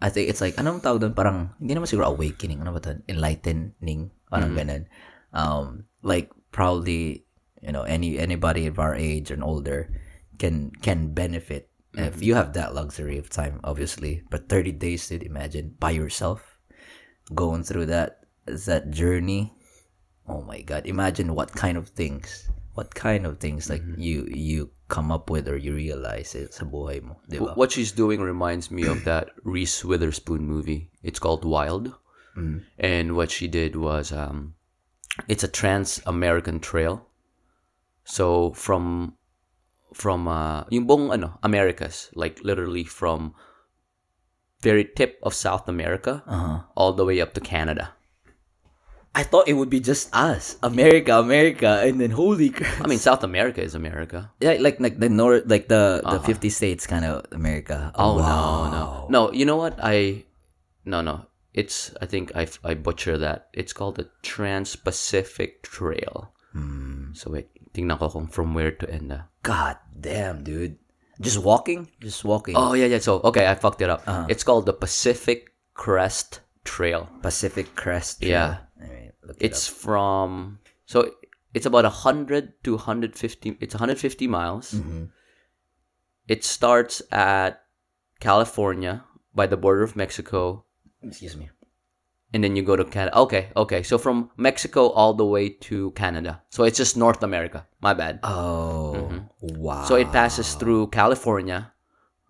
[0.02, 2.98] I think it's like anong tawag doon parang hindi naman siguro awakening ano ba 'to?
[3.06, 4.90] enlightening parang ganun.
[5.30, 7.27] Um like probably
[7.62, 9.90] you know any anybody of our age and older
[10.38, 12.22] can can benefit if mm-hmm.
[12.22, 16.58] you have that luxury of time obviously but 30 days dude imagine by yourself
[17.34, 19.52] going through that that journey
[20.28, 24.00] oh my god imagine what kind of things what kind of things like mm-hmm.
[24.00, 27.72] you you come up with or you realize it sa buhay mo di ba What
[27.72, 30.88] she's doing reminds me of that Reese Witherspoon movie.
[31.04, 31.92] It's called Wild.
[32.36, 32.64] Mm.
[32.78, 34.54] And what she did was um,
[35.28, 37.04] it's a trans American trail.
[38.08, 39.14] So from
[39.92, 43.36] from uh, yung buong ano Americas, like literally from
[44.64, 47.92] very tip of South America uh-huh all the way up to Canada.
[49.14, 52.98] I thought it would be just us America America and then holy crap I mean,
[53.02, 54.30] South America is America.
[54.40, 58.70] yeah like like the north like the the 50 states kind of America Oh wow.
[58.70, 59.20] no, no, no!
[59.34, 59.74] You know what?
[59.82, 60.24] I
[60.86, 61.26] no, no.
[61.52, 63.50] It's I think I I butcher that.
[63.52, 66.32] It's called the Trans-Pacific Trail.
[67.14, 69.12] So wait, tingnan ko kung from where to end.
[69.12, 69.28] ah.
[69.42, 70.78] god damn dude
[71.20, 73.02] just walking just walking Oh yeah, yeah.
[73.02, 74.06] So okay, I fucked it up.
[74.30, 77.10] It's called the Pacific Crest Trail.
[77.22, 78.62] Pacific Crest Yeah.
[78.78, 81.10] Alright, look it It's from so
[81.54, 83.58] it's about a hundred to hundred fifty.
[83.58, 84.78] It's hundred fifty miles.
[86.30, 87.66] It starts at
[88.20, 89.02] California
[89.34, 90.64] by the border of Mexico.
[91.02, 91.50] excuse me
[92.34, 93.16] and then you go to Canada.
[93.18, 93.82] Okay, okay.
[93.82, 96.42] So from Mexico all the way to Canada.
[96.50, 97.66] So it's just North America.
[97.80, 98.20] My bad.
[98.22, 99.10] oh
[99.40, 101.72] wow So it passes through California,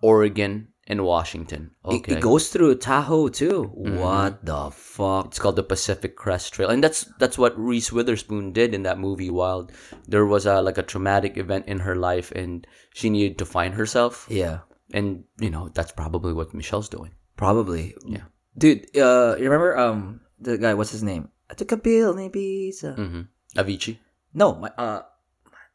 [0.03, 1.72] Oregon, and Washington.
[1.84, 2.14] It- Okay.
[2.16, 3.72] It, goes through Tahoe too.
[3.76, 3.99] Mm-hmm.
[3.99, 5.26] What the fuck?
[5.26, 8.99] it's called the Pacific Crest Trail, and that's that's what Reese Witherspoon did in that
[8.99, 9.30] movie.
[9.30, 9.72] Wild,
[10.07, 13.74] there was a like a traumatic event in her life, and she needed to find
[13.74, 14.26] herself.
[14.30, 14.59] Yeah,
[14.92, 17.12] And you know that's probably what Michelle's doing.
[17.36, 17.94] probably.
[18.07, 18.24] Yeah.
[18.59, 18.90] Dude.
[18.98, 20.74] Uh, you remember um the guy?
[20.74, 21.30] What's his name?
[21.50, 22.96] I took a pill in Ibiza.
[22.98, 23.22] hmm
[23.56, 23.96] Avicii,
[24.34, 25.02] No, my uh,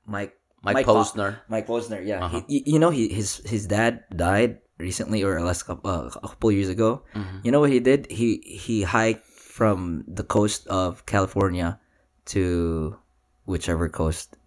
[0.05, 0.36] Mike.
[0.63, 1.39] Mike, Pa- Posner.
[1.51, 1.99] Mike Posner.
[1.99, 2.39] Yeah, Uh-huh.
[2.47, 6.51] he, you know he his his dad died recently or last couple, uh, a couple
[6.55, 7.03] years ago.
[7.15, 7.43] Mm-hmm.
[7.43, 8.07] You know what he did?
[8.07, 11.84] He he hiked from the coast of California
[12.31, 12.95] to
[13.43, 14.39] whichever coast,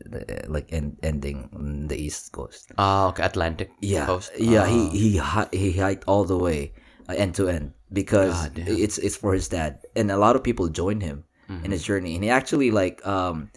[0.48, 1.52] like en- ending
[1.88, 2.72] the east coast.
[2.80, 4.32] Ah, okay, Atlantic yeah coast.
[4.40, 4.70] yeah Ah.
[4.72, 6.72] he he hi- he hiked all the way
[7.12, 9.80] uh, end to end because God it's it's for his dad.
[9.94, 11.24] And a lot of people joined him
[11.64, 12.14] in his journey.
[12.14, 13.50] And he actually like um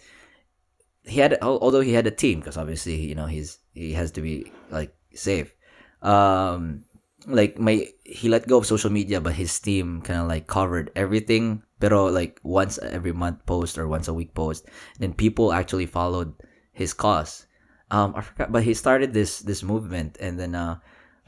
[1.04, 4.20] he had although he had a team because obviously you know he's he has to
[4.20, 5.54] be like safe.
[6.02, 6.84] Um
[7.26, 10.90] like my he let go of social media but his team kind of like covered
[10.94, 11.62] everything.
[11.80, 14.68] Pero like once every month post or once a week post
[14.98, 16.32] then people actually followed
[16.72, 17.46] his cause.
[17.90, 20.16] Um i forgot but he started this this movement.
[20.20, 20.78] And then uh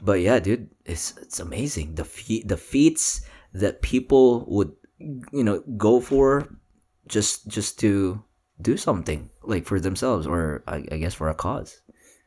[0.03, 1.95] but yeah dude it's it's amazing.
[1.95, 3.21] The fe- the feats
[3.53, 6.47] that people would you know go for
[7.07, 8.23] just just to
[8.61, 11.81] do something like for themselves or I, I guess for a cause.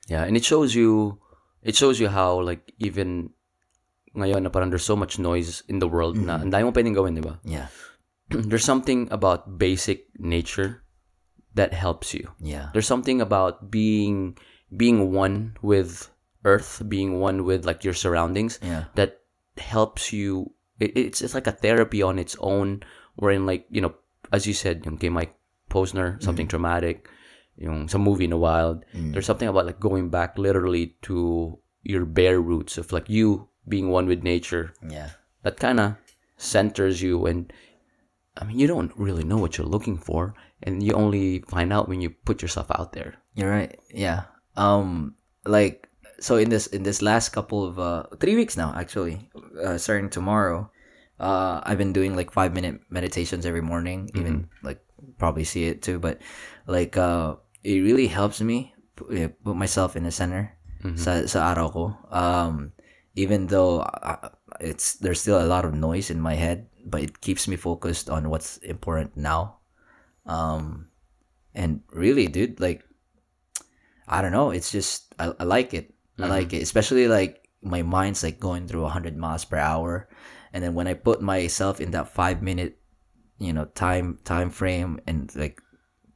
[0.08, 1.20] Yeah, and it shows you
[1.62, 3.30] it shows you how like even
[4.16, 6.48] ngayon na parang there's so much noise in the world na mm-hmm.
[6.48, 7.36] ang dami mo pwedeng gawin, di ba?
[7.44, 7.68] yeah.
[8.32, 10.82] There's something about basic nature
[11.54, 12.32] that helps you.
[12.42, 12.74] yeah.
[12.74, 14.34] There's something about being
[14.72, 16.10] being one with
[16.46, 18.84] earth, being one with like your surroundings, Yeah.
[18.94, 19.20] that
[19.58, 20.54] helps you.
[20.78, 22.86] It, it's it's like a therapy on its own.
[23.18, 23.98] Wherein like you know,
[24.32, 25.34] as you said, yung kay Mike
[25.68, 27.08] Posner, something traumatic,
[27.58, 28.84] yung some movie in the wild.
[28.94, 33.90] There's something about like going back literally to your bare roots of like you being
[33.90, 34.72] one with nature.
[34.86, 35.10] Yeah.
[35.42, 35.96] That kind of
[36.36, 37.52] centers you and.
[38.36, 41.88] I mean, you don't really know what you're looking for, and you only find out
[41.88, 43.16] when you put yourself out there.
[43.32, 43.80] You're right.
[43.88, 44.28] Yeah.
[44.60, 45.16] Um
[45.48, 45.85] like
[46.20, 49.28] so in this in this last couple of uh 3 weeks now actually,
[49.62, 50.70] uh starting tomorrow,
[51.20, 54.80] uh I've been doing like 5 minute meditations every morning, even like
[55.18, 56.20] probably see it too, but
[56.66, 59.10] like uh it really helps me put,
[59.44, 60.52] myself in the center
[60.94, 61.84] sa sa araw ko.
[62.14, 62.72] Um
[63.16, 67.20] even though uh, it's there's still a lot of noise in my head, but it
[67.24, 69.58] keeps me focused on what's important now.
[70.28, 70.92] Um
[71.56, 72.84] and really dude like
[74.06, 74.54] I don't know.
[74.54, 75.95] It's just I, I like it.
[76.18, 76.30] I mm-hmm.
[76.30, 80.08] like it, especially like my mind's like going through 100 miles per hour,
[80.52, 82.78] and then when I put myself in that five minute,
[83.38, 85.60] you know, time time frame and like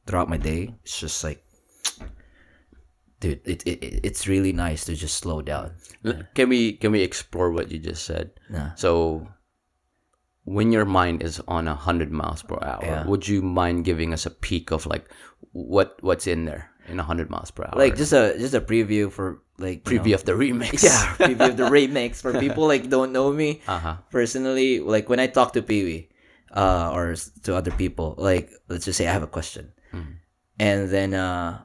[0.07, 1.43] throughout my day, it's just like,
[3.19, 5.75] dude, it, it it- it's really nice to just slow down.
[6.33, 8.31] Can we can we explore what you just said?
[8.75, 9.27] So,
[10.45, 13.05] when your mind is on a hundred miles per hour, Yeah.
[13.05, 15.05] would you mind giving us a peek of like
[15.51, 17.73] what what's in there in a hundred miles per hour?
[17.75, 20.83] Like just a just a preview for like preview know- of the remix.
[20.87, 23.61] yeah preview of the remix for people like don't know me.
[23.67, 23.95] Uh huh.
[24.09, 26.09] personally, like when I talk to Pee Wee,
[26.53, 29.71] uh, or to other people, like let's just say I have a question,
[30.59, 31.63] and then uh,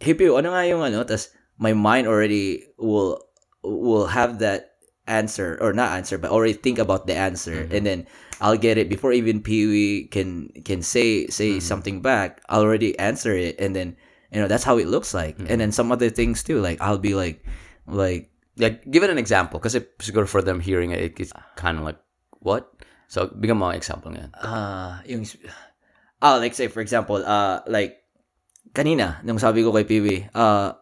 [0.00, 1.04] hey Pee, ano nga yung ano?
[1.04, 3.22] Tas my mind already will
[3.62, 8.06] will have that answer or not answer, but already think about the answer, and then
[8.40, 12.42] I'll get it before even Pee Wee can can say say something back.
[12.50, 13.96] I'll already answer it, and then
[14.32, 16.60] you know that's how it looks like, and then some other things too.
[16.60, 17.44] Like I'll be like,
[17.86, 21.20] like Yeah, give it an example because it's good for them hearing it.
[21.20, 22.00] It's kind of like
[22.40, 22.72] what.
[23.04, 24.32] So bigyan mo example ngayon.
[24.40, 25.28] Ah, yung
[26.24, 28.00] ah like say for example, uh like
[28.72, 30.72] kanina nung sabi ko kay Piwi, uh,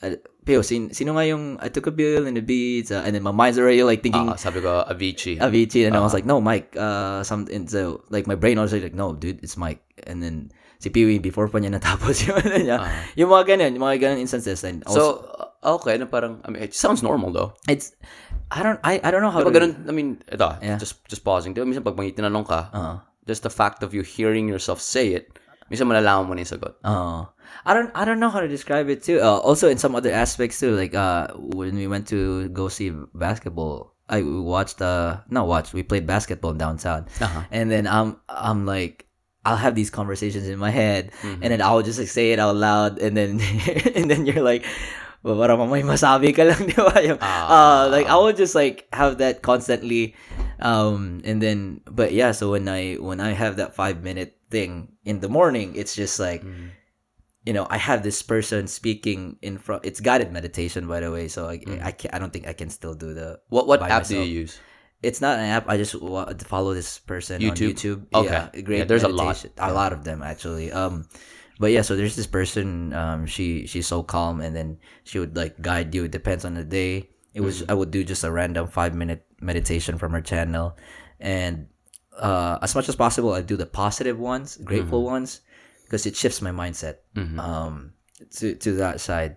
[0.00, 0.16] uh
[0.48, 3.20] Pio, sin, sino nga yung I took a bill in the beach uh, and then
[3.20, 5.36] my mind's already like thinking Ah, sabi ko Avicii.
[5.36, 8.96] Avicii and I was like no Mike uh something so like my brain was like
[8.96, 10.48] no dude it's Mike and then
[10.78, 12.78] si before pa niya natapos yung ano niya
[13.18, 15.04] yung mga ganun yung mga ganun instances and also, so
[15.66, 17.50] uh, okay, na parang I mean it sounds normal though.
[17.66, 17.92] it's
[18.48, 20.78] I don't I I don't know how to ganun, I mean, ito, Yeah.
[20.80, 21.52] just just pausing.
[21.52, 22.94] Di ba, minsan pag may tinanong ka, uh,
[23.28, 25.28] just the fact of you hearing yourself say it,
[25.68, 26.78] minsan malalaman mo na yung sagot.
[26.86, 27.28] Oh,
[27.68, 29.18] I don't I don't know how to describe it too.
[29.20, 32.88] Uh, also in some other aspects too, like uh when we went to go see
[33.12, 37.44] basketball, I we watched uh not watched we played basketball downtown, Uh-huh.
[37.52, 39.07] and then I'm I'm like.
[39.48, 41.40] I'll have these conversations in my head, Mm-hmm.
[41.40, 43.40] and then I'll just like say it out loud, and then
[43.96, 44.68] and then you're like,
[45.24, 46.92] well, para mamay masabi ka lang, di ba?
[47.00, 50.12] Yung, uh, like I will just like have that constantly,
[50.60, 52.32] um, and then but yeah.
[52.36, 56.20] So when I when I have that five minute thing in the morning, it's just
[56.20, 56.76] like Mm-hmm.
[57.48, 59.80] you know, I have this person speaking in front.
[59.88, 61.32] It's guided meditation, by the way.
[61.32, 61.80] So I, Mm.
[61.80, 63.40] I, can I don't think I can still do the.
[63.48, 64.60] What what app do you use?
[65.02, 65.68] It's not an app.
[65.68, 65.94] I just
[66.46, 67.50] follow this person YouTube?
[67.50, 68.06] on YouTube.
[68.14, 68.26] Okay.
[68.28, 68.78] Yeah, great.
[68.78, 69.44] Yeah, there's a lot.
[69.58, 70.72] A lot of them actually.
[70.72, 71.06] Um,
[71.60, 72.92] but yeah, so there's this person.
[72.92, 76.04] Um, she she's so calm, and then she would like guide you.
[76.04, 77.10] It depends on the day.
[77.34, 77.70] It was Mm-hmm.
[77.70, 80.76] I would do just a random five minute meditation from her channel,
[81.20, 81.68] and
[82.18, 85.14] uh, as much as possible, I do the positive ones, grateful Mm-hmm.
[85.14, 85.40] ones,
[85.84, 87.06] because it shifts my mindset.
[87.38, 87.92] Um,
[88.42, 89.36] to to that side.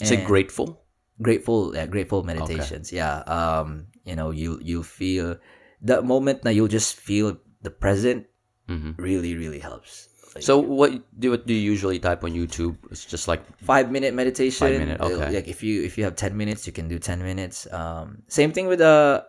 [0.00, 0.82] Is it grateful?
[1.22, 5.36] grateful yeah, grateful meditations yeah um you know you you feel
[5.82, 8.26] that moment that you'll just feel the present
[8.96, 10.08] really really helps.
[10.34, 12.76] Like, So what do what do you usually type on YouTube?
[12.90, 14.66] It's just like five minute meditation.
[14.68, 15.32] Five minute, uh, okay.
[15.40, 17.66] like if you if you have 10 minutes you can do 10 minutes.
[17.72, 19.22] Um same thing with uh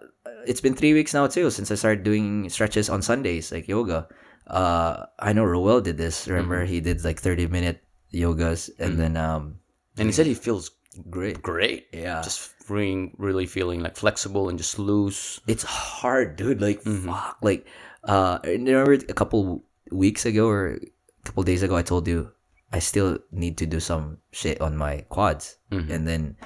[0.45, 4.07] it's been three weeks now too since i started doing stretches on sundays like yoga.
[4.47, 6.28] Uh i know Roel did this.
[6.28, 7.80] Remember he did like 30 minute
[8.11, 9.59] yogas and then um
[9.97, 10.71] and he said he feels
[11.09, 11.87] great great.
[11.91, 12.21] Yeah.
[12.21, 15.39] Just feeling really feeling like flexible and just loose.
[15.47, 16.61] it's hard, dude.
[16.61, 17.09] Like mm-hmm.
[17.09, 17.37] fuck.
[17.41, 17.67] Like
[18.03, 22.31] uh I remember a couple weeks ago or a couple days ago I told you
[22.71, 25.57] I still need to do some shit on my quads.
[25.71, 25.91] Mm-hmm.
[25.91, 26.37] And then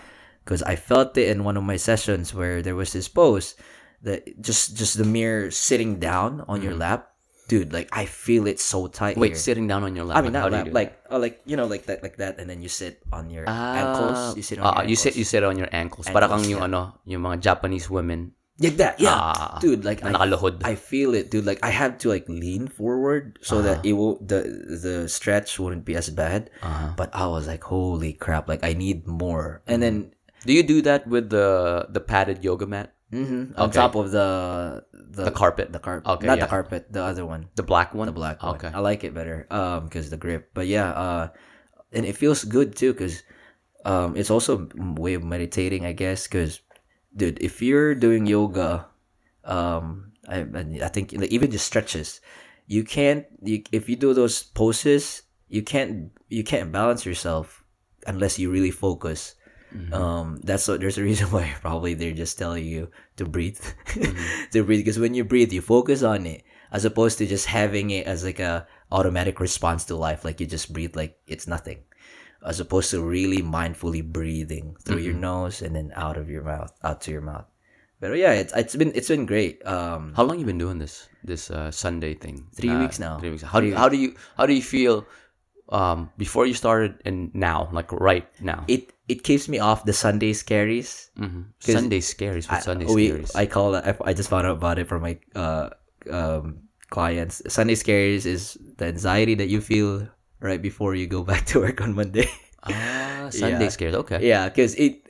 [0.45, 3.55] cuz I felt it in one of my sessions where there was this pose
[4.01, 6.81] that just just the mere sitting down on your mm-hmm.
[6.81, 7.10] lap.
[7.51, 9.43] Dude, like I feel it so tight Wait, here.
[9.43, 10.17] sitting down on your lap.
[10.17, 11.99] I mean, how not do you lap, do like, oh, like you know, like that,
[11.99, 13.75] like that, and then you sit on your that?
[13.83, 14.39] ankles.
[14.39, 15.03] You sit on Ah, your you ankles.
[15.03, 16.07] sit you sit on your ankles.
[16.07, 16.71] Para kang yung yeah.
[16.71, 18.31] ano, yung mga Japanese women
[18.61, 19.81] Like that, yeah, Ah, dude.
[19.81, 20.13] Like I.
[20.61, 21.49] I feel it, dude.
[21.49, 25.81] Like I have to like lean forward so that it will the the stretch wouldn't
[25.81, 26.53] be as bad.
[26.61, 26.93] Uh-huh.
[26.93, 28.45] But I was like, holy crap!
[28.45, 29.65] Like I need more.
[29.65, 30.13] And then
[30.45, 32.93] Do you do that with the the padded yoga mat?
[33.11, 33.59] Mm-hmm.
[33.59, 33.75] On Okay.
[33.75, 35.71] top of the the, The carpet.
[35.75, 36.07] the carpet.
[36.07, 36.45] Okay, not yeah.
[36.45, 38.07] the carpet, the other one, The black one?
[38.07, 38.55] the black one.
[38.55, 38.71] Okay.
[38.73, 40.51] I like it better um because the grip.
[40.55, 41.25] But yeah, uh,
[41.91, 43.23] and it feels good too because
[43.83, 46.23] um it's also a way of meditating, I guess.
[46.27, 46.63] Because
[47.11, 48.87] dude, if you're doing yoga,
[49.43, 50.47] um, I
[50.79, 52.21] I think even just stretches,
[52.67, 57.63] you can't you if you do those poses, you can't you can't balance yourself
[58.07, 59.35] unless you really focus.
[59.93, 63.59] Um, that's what there's a reason why probably they're just telling you to breathe,
[64.51, 67.89] to breathe because when you breathe, you focus on it as opposed to just having
[67.91, 71.79] it as like a automatic response to life, like you just breathe like it's nothing,
[72.45, 76.71] as opposed to really mindfully breathing through your nose and then out of your mouth,
[76.83, 77.45] out to your mouth.
[77.99, 79.61] But yeah, it's it's been it's been great.
[79.65, 82.47] Um, How long you been doing this this uh, Sunday thing?
[82.55, 83.19] Three Uh, weeks now.
[83.19, 83.43] Three weeks.
[83.43, 85.05] How, Three how do you how do you feel
[85.69, 88.65] um, before you started and now, like right now?
[88.67, 91.11] it it keeps me off the Sunday scaries.
[91.19, 91.51] Mhm.
[91.59, 93.31] 'Cause Sunday scaries with Sunday we, scaries.
[93.35, 93.83] I call it.
[93.83, 95.69] I, I just found out about it from my uh,
[96.09, 97.41] um, clients.
[97.51, 100.07] Sunday scaries is the anxiety that you feel
[100.39, 102.29] right before you go back to work on Monday.
[102.63, 103.75] ah, Sunday Yeah.
[103.75, 103.97] scaries.
[104.07, 104.19] Okay.
[104.23, 105.03] yeah, because it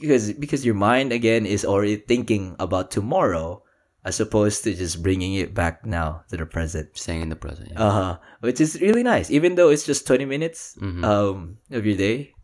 [0.00, 3.62] because because your mind again is already thinking about tomorrow
[4.06, 6.92] as opposed to just bringing it back now to the present.
[6.94, 7.72] Staying in the present.
[7.72, 7.80] Yeah.
[7.82, 8.12] Uh huh.
[8.44, 11.02] Which is really nice, even though it's just twenty minutes Mhm.
[11.02, 12.35] um of your day.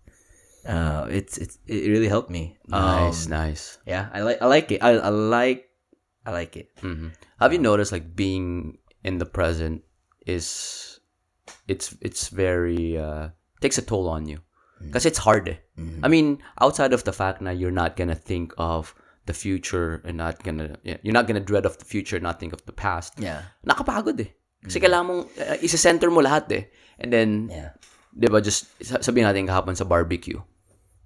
[0.62, 2.54] Uh, it's it's it really helped me.
[2.70, 3.78] nice, Um, nice.
[3.86, 4.78] yeah, I like I like it.
[4.82, 5.66] I, I like
[6.22, 6.70] I like it.
[6.78, 7.10] hmm
[7.42, 9.82] Have you noticed like being in the present
[10.22, 10.46] is
[11.66, 14.38] it's it's very uh takes a toll on you
[14.78, 15.46] because it's hard.
[15.50, 15.58] Eh.
[16.02, 18.94] I mean, outside of the fact that you're not gonna think of
[19.26, 22.62] the future and not gonna you're not gonna dread of the future, not think of
[22.66, 23.14] the past.
[23.18, 23.42] Yeah.
[23.66, 24.30] Nakapagod eh.
[24.62, 26.64] Kasi kailangan mong uh, isa-center mo lahat eh.
[27.02, 27.74] And then, Yeah.
[28.14, 30.38] di ba, just sa- sabihin natin kahapon sa barbecue.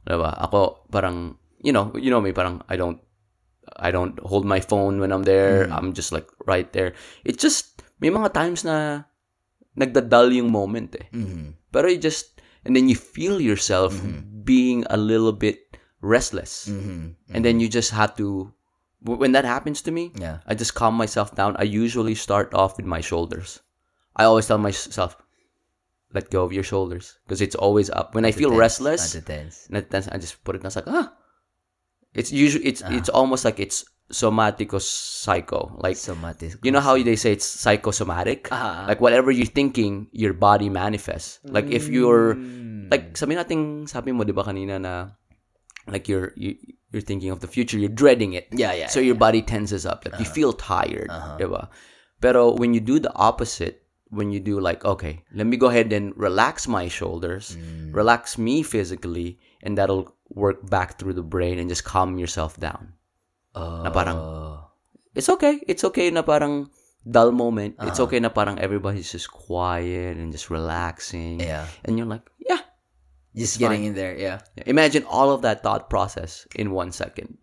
[0.06, 0.30] Di ba?
[0.46, 3.02] Ako, parang, you know, you know me, parang I don't,
[3.74, 5.66] I don't hold my phone when I'm there.
[5.68, 6.94] I'm just like right there.
[7.26, 9.02] It just, may mga times na
[9.74, 11.10] nagdadal yung moment eh.
[11.10, 11.58] Mm-hmm.
[11.74, 13.92] Pero you just, and then you feel yourself
[14.46, 16.70] being a little bit restless.
[16.70, 17.34] Mm-hmm.
[17.34, 18.54] And then you just have to,
[19.02, 20.38] when that happens to me, Yeah.
[20.46, 21.58] I just calm myself down.
[21.58, 23.60] I usually start off with my shoulders.
[24.14, 25.18] I always tell myself,
[26.14, 28.14] let go of your shoulders because it's always up.
[28.14, 29.66] When I feel restless, Not tense.
[29.70, 30.68] not tense, I just put it down.
[30.70, 31.12] It's like, ah.
[32.14, 32.96] It's usually, it's, Uh-huh.
[32.96, 35.76] it's almost like it's somatico psycho.
[35.82, 36.56] Like, Somatic.
[36.64, 38.48] you know how they say it's psychosomatic?
[38.50, 38.86] Ah.
[38.88, 41.40] Like, whatever you're thinking, your body manifests.
[41.44, 42.88] Like, if you're, Mm.
[42.90, 45.10] like sabi natin sabi mo 'di ba kanina na
[45.90, 46.54] like you're you,
[46.94, 50.06] you're thinking of the future you're dreading it Yeah, yeah, so your body tenses up
[50.06, 51.34] like you feel tired Uh-huh.
[51.34, 51.66] 'di ba
[52.22, 55.90] pero when you do the opposite when you do like okay let me go ahead
[55.92, 57.90] and relax my shoulders Mm.
[57.94, 62.94] relax me physically and that'll work back through the brain and just calm yourself down
[63.56, 64.18] na parang
[65.16, 66.70] it's okay it's okay na parang
[67.06, 68.06] dull moment it's Uh-huh.
[68.10, 71.66] okay na parang everybody's just quiet and just relaxing Yeah.
[71.86, 72.62] and you're like yeah
[73.36, 74.16] Just getting in there.
[74.16, 74.40] Yeah.
[74.64, 77.36] Imagine all of that thought process in one second.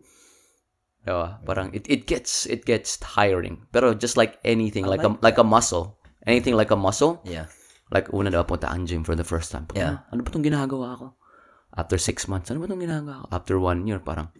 [1.05, 1.37] Diba?
[1.45, 3.69] Parang it, it gets it gets tiring.
[3.69, 6.01] Pero just like anything, like, a like a muscle.
[6.23, 7.47] Anything like a muscle, Yeah.
[7.91, 9.67] like una na punta ang gym for the first time.
[9.75, 10.07] Yeah.
[10.07, 11.07] "Ah, Ano ba itong ginagawa ko?
[11.73, 13.27] After six months, ano ba itong ginagawa ko?
[13.31, 14.31] After one year, parang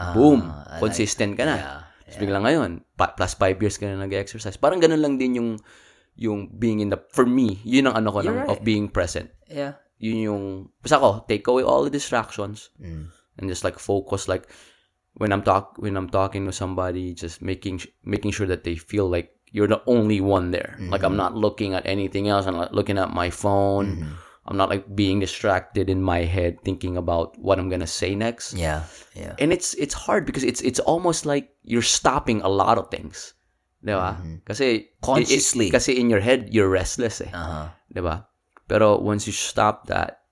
[0.00, 1.56] Ah, boom, I like- consistent ka na.
[1.58, 1.80] Yeah.
[2.08, 4.56] Tapos bigla ngayon, pa- plus five years ka na nag-exercise.
[4.56, 5.50] Parang ganun lang din yung
[6.12, 8.48] yung being in the, for me, yun ang ano ko ng, right.
[8.52, 9.32] of being present.
[9.48, 9.80] Yeah.
[9.96, 10.42] Yun yung,
[10.84, 13.08] basta ako, take away all the distractions Mm.
[13.40, 14.44] and just like focus like
[15.16, 19.08] when I'm talk when I'm talking to somebody just making making sure that they feel
[19.08, 22.72] like you're the only one there like I'm not looking at anything else I'm not
[22.72, 24.16] looking at my phone
[24.48, 28.56] I'm not like being distracted in my head thinking about what I'm gonna say next
[28.56, 28.88] Yeah.
[29.14, 29.36] Yeah.
[29.38, 33.36] and it's it's hard because it's it's almost like you're stopping a lot of things
[33.84, 34.16] diba?
[34.48, 35.68] kasi Consciously.
[35.68, 37.68] it- kasi in your head you're restless eh Uh-huh.
[37.92, 38.24] diba?
[38.66, 40.24] pero once you stop that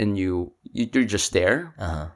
[0.00, 2.08] and you, you you're just there Uh-huh.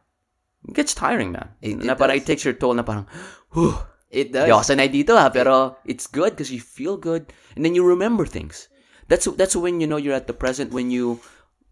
[0.64, 1.50] it gets tiring, man.
[1.60, 2.22] It- na it parang does.
[2.22, 3.10] it takes your toll na parang,
[3.52, 3.74] whew,
[4.12, 4.52] It di does.
[4.52, 8.28] ako sanay dito ha, pero it's good because you feel good and then you remember
[8.28, 8.68] things.
[9.08, 11.16] That's that's when you know you're at the present when you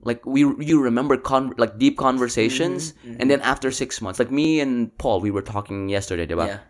[0.01, 4.33] like we you remember con like deep conversations Mm-hmm, and then after six months like
[4.33, 6.49] me and Paul we were talking yesterday diba?
[6.49, 6.61] Yeah.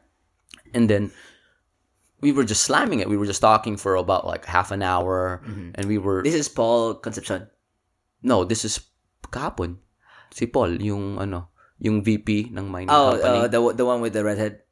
[0.75, 1.15] and then
[2.19, 5.39] we were just slamming it we were just talking for about like half an hour
[5.47, 6.27] and we were Mm-hmm.
[6.27, 7.47] This is Paul Concepcion.
[8.27, 8.83] no this is
[9.31, 9.79] kahapon
[10.35, 14.13] si Paul yung ano yung VP ng mining Oh, company uh, the the one with
[14.13, 14.67] the redhead.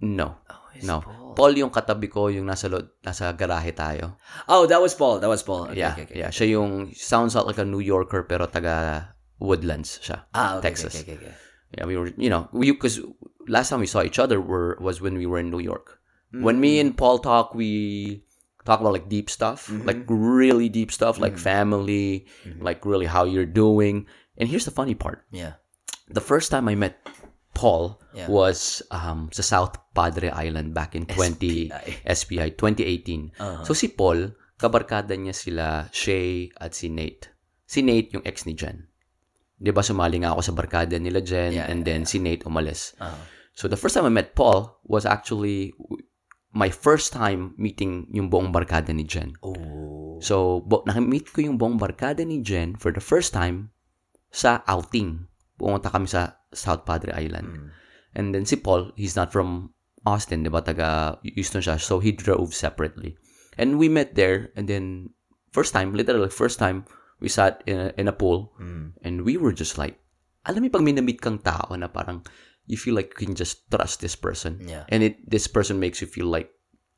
[0.00, 1.00] No Oh, No.
[1.04, 1.34] Paul.
[1.36, 4.16] Paul yung katabi ko, yung nasa lo- nasa garahe tayo.
[4.48, 5.20] Oh, that was Paul.
[5.20, 5.68] That was Paul.
[5.68, 6.16] Okay, yeah, okay, okay.
[6.18, 6.30] yeah.
[6.32, 10.24] Siya yung sounds like a New Yorker pero taga Woodlands siya.
[10.32, 10.94] Ah, okay, Texas.
[11.04, 11.34] Okay, okay, okay.
[11.76, 12.98] Yeah, we were, you know, we because
[13.46, 16.00] last time we saw each other were was when we were in New York.
[16.32, 16.80] When me Mm.
[16.80, 18.24] and Paul talk, we
[18.64, 19.84] talk about like deep stuff, Mm-hmm.
[19.84, 22.24] like really deep stuff, like family,
[22.58, 24.08] like really how you're doing.
[24.40, 25.60] And here's the funny part: Yeah.
[26.08, 26.96] the first time I met
[27.52, 28.26] Paul Yeah.
[28.26, 32.02] was um sa South Padre Island back in 20 SPI.
[32.10, 33.38] SPI 2018.
[33.38, 33.62] Uh-huh.
[33.62, 37.30] So si Paul, kabarkada niya sila Shay at si Nate.
[37.70, 38.90] Si Nate yung ex ni Jen.
[39.60, 42.98] 'Di ba sumali nga ako sa barkada nila Jen Yeah, and then si Nate umalis.
[42.98, 43.14] Uh-huh.
[43.54, 45.76] So the first time I met Paul was actually
[46.50, 49.38] my first time meeting yung buong barkada ni Jen.
[49.42, 50.18] Oh.
[50.20, 53.70] So, bo, nakimit ko yung buong barkada ni Jen for the first time
[54.34, 55.30] sa outing.
[55.56, 57.48] Pumunta kami sa South Padre Island.
[57.48, 57.68] Mm.
[58.14, 59.74] And then si Paul, he's not from
[60.06, 60.62] Austin, di ba?
[60.62, 61.80] Taga Houston siya.
[61.80, 63.16] So, he drove separately.
[63.58, 64.50] And we met there.
[64.56, 65.10] And then,
[65.52, 66.84] first time, literally first time,
[67.20, 68.52] we sat in a, in a pool.
[68.60, 68.92] Mm.
[69.02, 70.00] And we were just like,
[70.48, 72.24] alam mo pag minamit kang tao na parang
[72.64, 74.56] you feel like you can just trust this person.
[74.64, 74.84] Yeah.
[74.88, 76.48] And it this person makes you feel like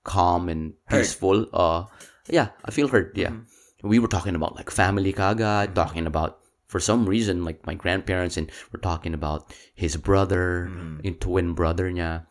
[0.04, 1.50] calm and peaceful.
[1.50, 1.90] Uh
[2.30, 3.18] yeah, I feel hurt.
[3.18, 3.34] Yeah.
[3.82, 6.38] We were talking about like family kagad, talking about
[6.72, 10.72] for some reason like my grandparents and we're talking about his brother,
[11.04, 12.24] yung twin brother niya.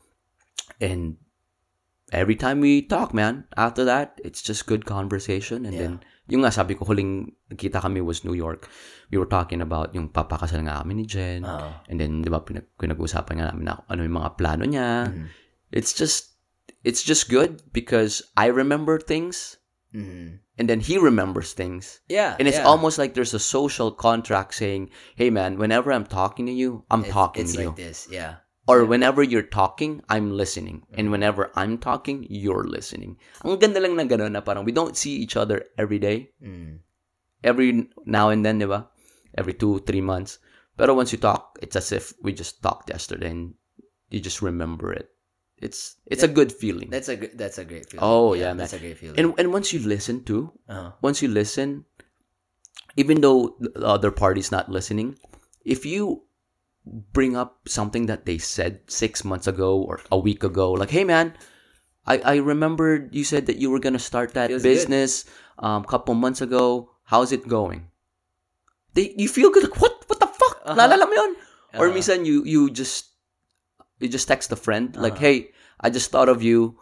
[0.81, 1.21] And
[2.09, 5.69] every time we talk, man, after that, it's just good conversation.
[5.69, 5.81] And Yeah.
[5.85, 5.93] then,
[6.25, 8.65] yung nga sabi ko, huling nakita kami was New York.
[9.13, 11.45] We were talking about yung papakasal nga kami ni Jen.
[11.45, 11.69] Oo.
[11.85, 15.13] And then, di ba, pinag- pinag-uusapan nga namin na ano yung mga plano niya.
[15.13, 15.27] Mm-hmm.
[15.69, 16.33] It's just,
[16.81, 19.60] it's just good because I remember things
[19.91, 20.39] Mm.
[20.57, 21.99] and then he remembers things.
[22.07, 22.39] Yeah.
[22.39, 22.63] And it's yeah.
[22.63, 24.89] almost like there's a social contract saying,
[25.19, 27.67] hey man, whenever I'm talking to you, I'm It's- talking It's to you.
[27.75, 28.07] like this.
[28.09, 28.39] Yeah.
[28.71, 30.87] Or whenever you're talking, I'm listening.
[30.95, 33.17] And whenever I'm talking, you're listening.
[33.43, 36.31] Ang ganda lang na gano'n na parang we don't see each other every day.
[36.39, 36.79] Mm.
[37.43, 38.87] Every now and then, di ba?
[39.35, 40.39] Every two, three months.
[40.79, 43.59] But once you talk, it's as if we just talked yesterday and
[44.07, 45.10] you just remember it.
[45.61, 46.89] It's it's a good feeling.
[46.89, 47.15] That's a.
[47.15, 48.01] That's a great feeling.
[48.01, 48.65] Oh, yeah, man.
[48.65, 49.13] That's a great feeling.
[49.21, 51.85] And and once you listen to, uh, once you listen,
[52.97, 55.21] even though the other party's not listening,
[55.61, 56.25] if you
[57.13, 61.05] bring up something that they said six months ago or a week ago, like, hey
[61.05, 61.37] man,
[62.09, 65.29] I, I remembered you said that you were gonna start that Feels business
[65.61, 66.89] um couple months ago.
[67.05, 67.85] How's it going?
[68.97, 70.57] They you feel good like what what the fuck?
[70.65, 70.89] Uh-huh.
[70.89, 71.35] Mo yun?
[71.77, 71.93] Or Uh-huh.
[71.93, 73.10] minsan you you just
[74.01, 75.21] you just text a friend like, Uh-huh.
[75.21, 76.77] hey, I just thought of you.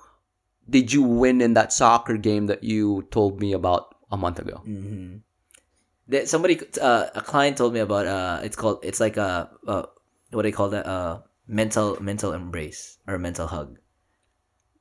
[0.69, 4.61] Did you win in that soccer game that you told me about a month ago?
[4.63, 5.17] hmm
[6.09, 8.05] That somebody, uh, a client told me about.
[8.05, 8.79] Uh, it's called.
[8.81, 9.85] It's like a, uh,
[10.31, 10.85] what do they call that?
[10.85, 13.77] Uh, mental mental embrace or mental hug.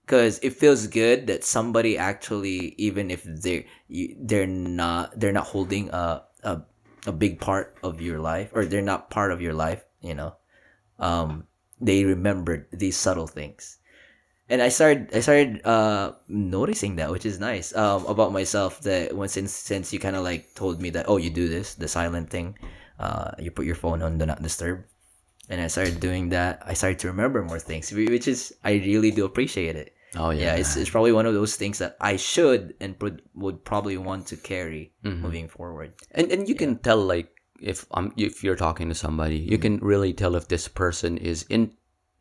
[0.05, 5.49] Because it feels good that somebody actually, even if they're you, they're not they're not
[5.53, 6.64] holding a, a
[7.09, 10.36] a big part of your life or they're not part of your life, you know,
[11.01, 11.47] um,
[11.80, 13.78] they remembered these subtle things
[14.48, 17.74] and I started I started uh noticing that, which is nice.
[17.76, 21.18] Um, about myself that when since since you kind of like told me that oh
[21.20, 22.56] you do this the silent thing,
[22.98, 24.84] uh you put your phone on do not disturb,
[25.48, 26.62] and I started doing that.
[26.64, 29.92] I started to remember more things, which is I really do appreciate it.
[30.16, 33.20] Oh Yeah, yeah it's it's probably one of those things that I should and would
[33.36, 35.92] would probably want to carry moving forward.
[36.16, 37.28] and and you can tell like
[37.61, 41.44] if um if you're talking to somebody, you can really tell if this person is
[41.48, 41.72] in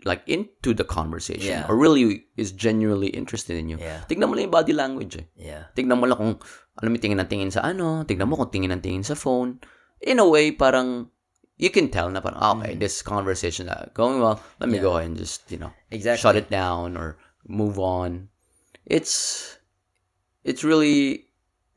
[0.05, 1.65] like into the conversation Yeah.
[1.67, 3.77] or really is genuinely interested in you.
[3.81, 4.05] Yeah.
[4.07, 5.25] Tignan mo lang yung body language eh.
[5.35, 6.33] Yeah, Tignan mo lang kung
[6.77, 9.57] alam mo tingin ng tingin sa ano, tignan mo kung tingin ng tingin sa phone.
[10.05, 11.09] In a way, parang
[11.57, 14.85] you can tell na parang, ah, okay, this conversation uh, going well, let me Mm.
[14.85, 16.21] Go ahead and just, you know, exactly.
[16.21, 17.17] shut it down or
[17.49, 18.29] move on.
[18.85, 19.57] It's
[20.45, 21.26] it's really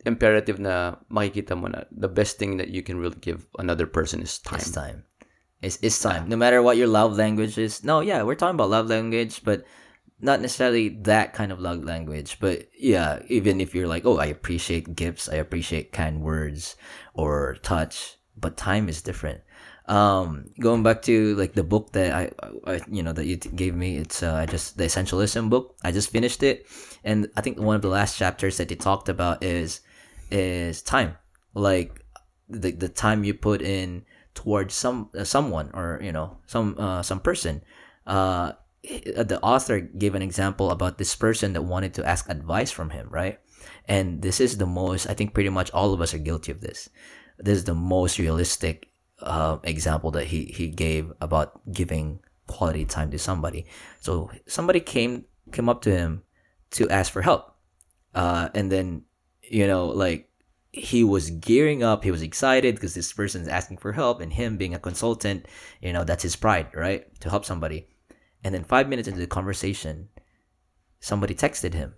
[0.07, 4.23] imperative na makikita mo na the best thing that you can really give another person
[4.23, 4.61] is time.
[4.61, 5.05] It's time.
[5.61, 6.29] It's it's time.
[6.29, 7.85] No matter what your love language is.
[7.85, 9.65] No, yeah, we're talking about love language, but
[10.21, 12.39] not necessarily that kind of love language.
[12.41, 16.77] But yeah, even if you're like, oh, I appreciate gifts, I appreciate kind words
[17.15, 19.41] or touch, but time is different.
[19.87, 22.31] Um, going back to like the book that I,
[22.65, 25.77] I you know, that you t- gave me, it's uh, I just the Essentialism book.
[25.83, 26.67] I just finished it,
[27.03, 29.81] and I think one of the last chapters that they talked about is
[30.31, 31.17] is time,
[31.55, 32.05] like
[32.49, 34.05] the the time you put in
[34.35, 37.63] towards some uh, someone or you know some uh, some person.
[38.07, 38.53] Uh,
[38.83, 43.09] the author gave an example about this person that wanted to ask advice from him,
[43.11, 43.39] right?
[43.85, 45.09] And this is the most.
[45.09, 46.89] I think pretty much all of us are guilty of this.
[47.39, 48.89] This is the most realistic
[49.21, 53.67] uh, example that he he gave about giving quality time to somebody.
[54.01, 56.23] So somebody came came up to him
[56.73, 57.55] to ask for help,
[58.15, 59.03] uh, and then
[59.51, 60.31] you know like
[60.73, 62.05] he was gearing up.
[62.05, 65.47] He was excited because this person is asking for help, and him being a consultant,
[65.83, 67.07] you know, that's his pride, right?
[67.21, 67.89] To help somebody.
[68.45, 70.09] And then five minutes into the conversation,
[71.01, 71.95] somebody texted him.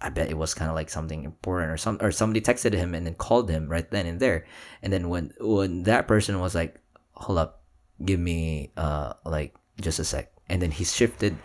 [0.00, 2.94] I bet it was kind of like something important or some or somebody texted him
[2.94, 4.46] and then called him right then and there.
[4.82, 6.78] And then when when that person was like,
[7.12, 7.62] "Hold up,
[8.04, 11.36] give me uh like just a sec," and then he shifted,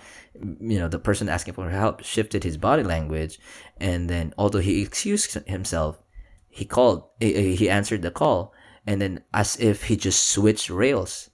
[0.41, 3.39] you know, the person asking for help shifted his body language,
[3.79, 6.01] and then although he excused himself,
[6.49, 8.53] he called, he, answered the call,
[8.85, 11.29] and then as if he just switched rails,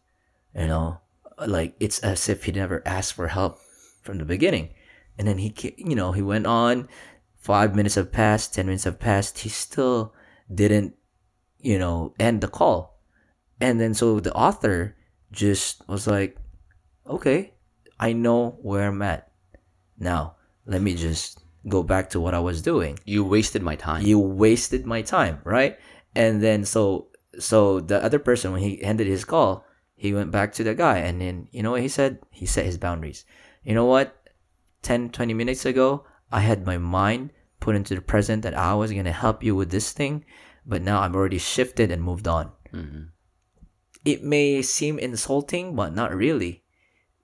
[0.56, 1.00] you know,
[1.46, 3.60] like it's as if he never asked for help
[4.02, 4.74] from the beginning.
[5.18, 6.90] And then he, you know, he went on.
[7.38, 8.54] Five minutes have passed.
[8.54, 9.40] Ten minutes have passed.
[9.40, 10.14] He still
[10.54, 10.96] didn't,
[11.60, 13.00] you know, end the call.
[13.62, 14.96] And then so the author
[15.32, 16.38] just was like,
[17.08, 17.54] okay,
[18.00, 19.32] I know where I'm at.
[20.00, 20.36] Now
[20.66, 24.04] let me just go back to what I was doing You wasted my time.
[24.06, 25.78] you wasted my time right
[26.16, 27.08] and then so
[27.40, 29.64] so the other person when he ended his call
[29.96, 32.66] he went back to the guy and then you know what he said he set
[32.66, 33.24] his boundaries
[33.64, 34.14] you know what
[34.84, 37.32] 10 20 minutes ago i had my mind
[37.62, 40.26] put into the present that i was going to help you with this thing
[40.66, 43.08] but now i'm already shifted and moved on Mhm.
[44.04, 46.63] it may seem insulting, but not really.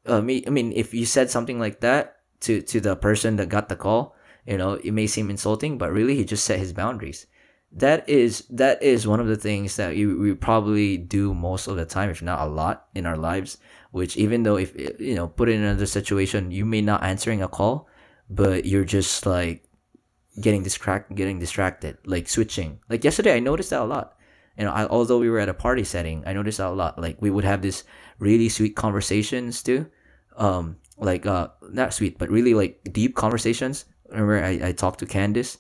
[0.10, 3.50] Uh, me, I mean, if you said something like that to to the person that
[3.50, 6.74] got the call, you know, it may seem insulting, but really he just set his
[6.74, 7.28] boundaries.
[7.72, 11.78] That is that is one of the things that you, we probably do most of
[11.78, 13.58] the time, if not a lot, in our lives.
[13.92, 17.42] Which even though if you know, put it in another situation, you may not answering
[17.44, 17.88] a call,
[18.30, 19.64] but you're just like
[20.42, 22.80] getting distract, getting distracted, like switching.
[22.90, 24.16] Like yesterday, I noticed that a lot
[24.60, 27.00] you know, I, although we were at a party setting, I noticed that a lot.
[27.00, 27.86] Like we would have this
[28.20, 29.88] really sweet conversations too,
[30.40, 33.86] um, like uh, not sweet, but really like deep conversations.
[34.10, 35.58] Remember, I, I talked to Candice,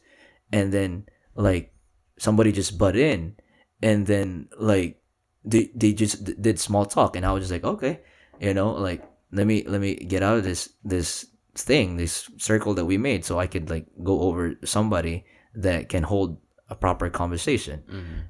[0.52, 1.06] and then
[1.36, 1.72] like
[2.18, 3.36] somebody just butt in,
[3.84, 5.00] and then like
[5.46, 8.00] they they just d- did small talk, and I was just like, okay,
[8.40, 12.74] you know, like let me let me get out of this this thing, this circle
[12.74, 17.10] that we made, so I could like go over somebody that can hold a proper
[17.10, 17.82] conversation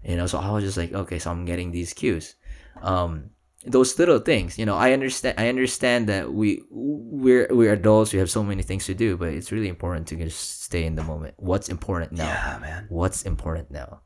[0.06, 2.36] you know so i was just like okay so i'm getting these cues
[2.82, 3.30] um
[3.66, 8.20] those little things you know i understand i understand that we we're we're adults we
[8.20, 11.02] have so many things to do but it's really important to just stay in the
[11.02, 11.34] moment.
[11.42, 12.30] What's important now?
[12.30, 12.86] Yeah, man.
[12.94, 14.06] what's important now?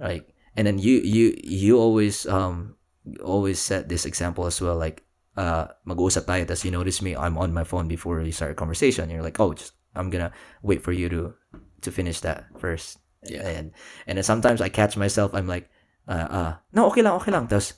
[0.00, 2.80] Like and then you you you always um
[3.20, 5.04] always set this example as well like
[5.36, 8.58] uh mag-uusap tayo tas you notice me I'm on my phone before we start a
[8.58, 9.12] conversation.
[9.12, 10.32] You're like oh just I'm gonna
[10.64, 11.36] wait for you to
[11.84, 13.04] to finish that first.
[13.28, 13.44] Yeah.
[13.44, 13.76] and
[14.08, 15.68] and then sometimes I catch myself I'm like
[16.08, 17.52] uh uh no okay lang okay lang.
[17.52, 17.76] Tas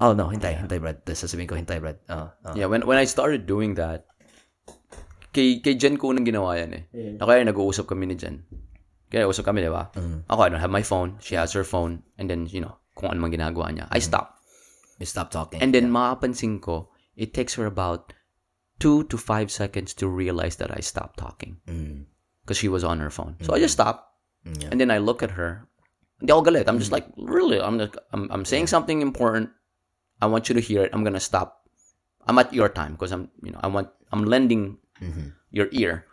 [0.00, 2.54] oh no hintay hintay Brad tas sasabihin ko hintay Brad uh, uh.
[2.54, 4.06] Yeah, when when I started doing that,
[5.36, 6.84] kay, kay Jen ko nang ginawa yan eh.
[7.20, 8.44] Ako kaya nag-uusap kami ni Jen.
[9.06, 9.86] Kaya usap kami, di ba?
[10.26, 11.14] Ako, I don't have my phone.
[11.22, 12.02] She has her phone.
[12.18, 13.86] And then, you know, kung ano man ginagawa niya.
[13.94, 14.34] I stop.
[14.98, 18.12] you stop talking And then, makapansin ko, it takes her about
[18.82, 21.62] two to five seconds to realize that I stopped talking.
[21.70, 22.02] mm.
[22.42, 23.38] Because she was on her phone.
[23.46, 24.10] So, I just stop.
[24.42, 24.74] Yeah.
[24.74, 25.70] And then I look at her.
[26.18, 26.66] Hindi ako galit.
[26.66, 27.62] I'm just like, really?
[27.62, 29.50] I'm, like, I'm, I'm saying something important.
[30.16, 30.92] I want you to hear it.
[30.96, 31.66] I'm gonna stop.
[32.26, 35.36] I'm at your time because I'm, you know, I want, I'm lending Mhm.
[35.52, 36.08] your ear.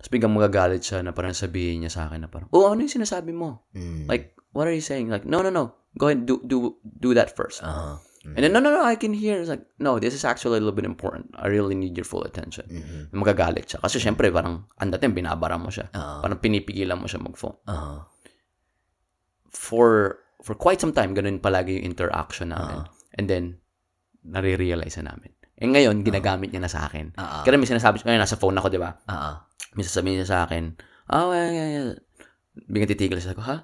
[0.00, 2.90] Tapos biglang magagalit siya na parang sabihin niya sa akin na parang, oh, ano yung
[2.90, 3.62] sinasabi mo?
[3.76, 4.10] Mm.
[4.10, 5.06] Like, what are you saying?
[5.12, 5.76] Like, no, no, no.
[5.94, 7.60] Go ahead, do do do that first.
[7.62, 8.00] uh-huh.
[8.22, 9.42] And then, no, no, no, I can hear.
[9.42, 11.34] It's like, no, this is actually a little bit important.
[11.34, 12.64] I really need your full attention.
[12.70, 13.10] Mhm.
[13.12, 13.82] Magagalit siya.
[13.82, 15.90] Kasi syempre, parang, ang dating, binabara mo siya.
[15.90, 16.22] Uh-huh.
[16.22, 17.58] Parang pinipigilan mo siya mag-phone.
[17.66, 18.06] Uh-huh.
[19.50, 22.86] For, for quite some time, ganun palagi yung interaction namin.
[22.86, 23.01] Uh-huh.
[23.16, 23.60] And then,
[24.22, 25.32] nare-realize na namin.
[25.58, 27.14] Eh ngayon, ginagamit niya na sa akin.
[27.14, 27.42] Uh-huh.
[27.46, 28.98] Kaya may sinasabi ngayon, nasa phone ako, di ba?
[29.06, 29.34] Uh-huh.
[29.78, 30.74] May sasabihin niya sa akin,
[31.12, 31.84] oh, yeah, yeah, yeah.
[32.68, 33.32] Biglang titigil siya.
[33.32, 33.56] Sabi ko, ha?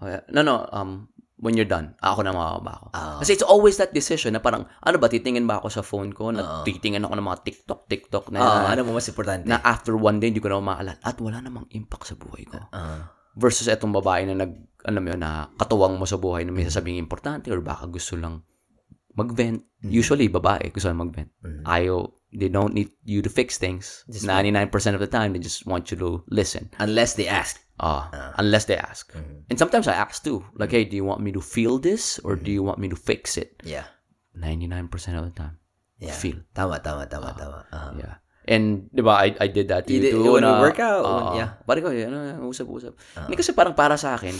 [0.00, 0.22] Oh, yeah.
[0.30, 1.08] No, no, um,
[1.44, 2.86] when you're done, ako na makakaba ako.
[2.94, 3.18] Ah.
[3.20, 6.30] Kasi it's always that decision na parang, ano ba, titingin ba ako sa phone ko?
[6.30, 9.98] Na titingin ako ng mga TikTok, TikTok na, Ah, ano mo mas importante na after
[9.98, 11.02] one day, hindi ko na maalala.
[11.02, 12.58] At wala namang impact sa buhay ko.
[12.70, 13.10] Ah.
[13.34, 14.52] Versus etong babae na nag,
[14.86, 18.14] ano mo yun, na katuwang mo sa buhay na may sasabing importante or baka gusto
[18.14, 18.46] lang
[19.14, 19.62] mag-vent.
[19.84, 21.30] Usually, babae gusto lang mag-vent.
[21.64, 24.02] Ayaw, they don't need you to fix things.
[24.10, 26.70] 99% of the time, they just want you to listen.
[26.78, 28.06] unless they ask Ah,
[28.38, 29.10] unless they ask.
[29.50, 30.46] And sometimes I ask too.
[30.54, 32.94] Like, hey, do you want me to feel this or do you want me to
[32.94, 33.58] fix it?
[33.66, 33.90] yeah
[34.38, 35.58] 99% of the time.
[35.98, 36.42] yeah Feel.
[36.54, 37.94] tama tama tama tama uh-huh.
[37.98, 38.14] Yeah.
[38.46, 40.36] And, di ba, I, I did that to You you, did- too.
[40.38, 41.50] when we na, work out, when- yeah.
[41.66, 42.92] Pare ko, ano, usap-usap.
[43.26, 44.34] Hindi kasi parang para sa akin,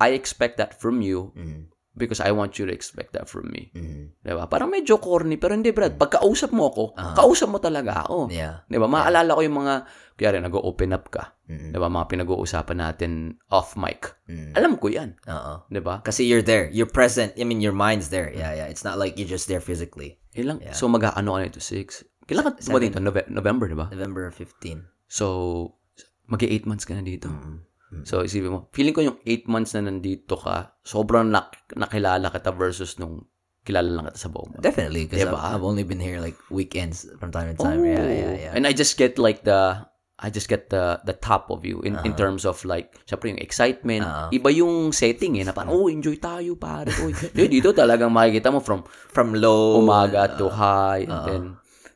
[0.00, 1.70] I expect that from you Mm.
[1.94, 3.70] Because I want you to expect that from me.
[3.70, 4.18] Mhm.
[4.20, 4.44] Diba?
[4.46, 5.94] Parang medyo corny, pero hindi, Brad.
[5.94, 6.84] Pagkausap mo ako,
[7.14, 8.28] kausap mo talaga ako.
[8.28, 8.34] Mm.
[8.34, 8.54] Yeah.
[8.66, 8.90] Diba?
[8.90, 9.74] Maalala ko yung mga,
[10.14, 11.38] kaya nag-open up ka.
[11.46, 11.70] Mhm.
[11.70, 11.86] Diba?
[11.86, 13.10] Mga pinag-uusapan natin
[13.48, 14.10] off mic.
[14.26, 14.58] Mhm.
[14.58, 15.14] Alam ko yan.
[15.24, 15.54] Oo.
[15.70, 16.02] Diba?
[16.02, 16.66] Kasi you're there.
[16.74, 17.30] You're present.
[17.38, 18.28] I mean, your mind's there.
[18.28, 18.66] Yeah, yeah.
[18.66, 20.18] It's not like you're just there physically.
[20.34, 21.62] Ilang, So, mag-ano ka nito?
[21.62, 22.02] Six?
[22.26, 22.98] Kailan ka dito?
[22.98, 23.86] Nove- November, diba?
[23.94, 24.90] November 15.
[25.06, 25.78] So,
[26.26, 27.28] mag-8 months ka na dito.
[27.30, 27.56] Mm-hmm.
[28.02, 32.50] So, isipin mo, feeling ko yung 8 months na nandito ka, sobrang nak- nakilala kita
[32.50, 33.28] versus nung
[33.64, 34.62] kilala lang kita sa buong mundo.
[34.62, 35.40] Definitely, because Diba?
[35.40, 37.80] I've, I've only been here like weekends from time to time.
[37.80, 38.52] Yeah, yeah, yeah.
[38.52, 41.98] And I just get like the I just get the the top of you in
[42.06, 44.04] in terms of like syempre yung excitement.
[44.06, 44.28] Uh-huh.
[44.30, 46.92] Iba yung setting eh na parang oh enjoy tayo pare.
[47.02, 49.80] Oh, dito talagang makikita mo from From low.
[49.80, 51.42] umaga to high and then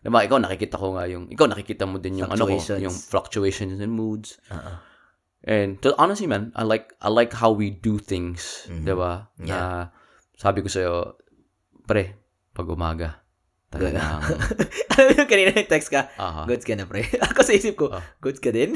[0.02, 3.78] diba, ikaw nakikita ko nga yung ikaw nakikita mo din yung ano ko, yung fluctuations
[3.78, 4.40] and moods.
[4.50, 4.87] Uh-uh.
[5.40, 9.30] And to, honestly man, I like I like how we do things, 'di ba?
[9.38, 9.88] Na
[10.34, 11.18] sabi ko sa'yo,
[11.82, 12.14] pre,
[12.50, 13.22] pag umaga,
[13.70, 14.22] talagang
[14.94, 16.46] Alam mo kanina yung text ka, Aha.
[16.46, 17.02] goods ka na, pre.
[17.30, 18.74] Ako sa isip ko, goods ka din?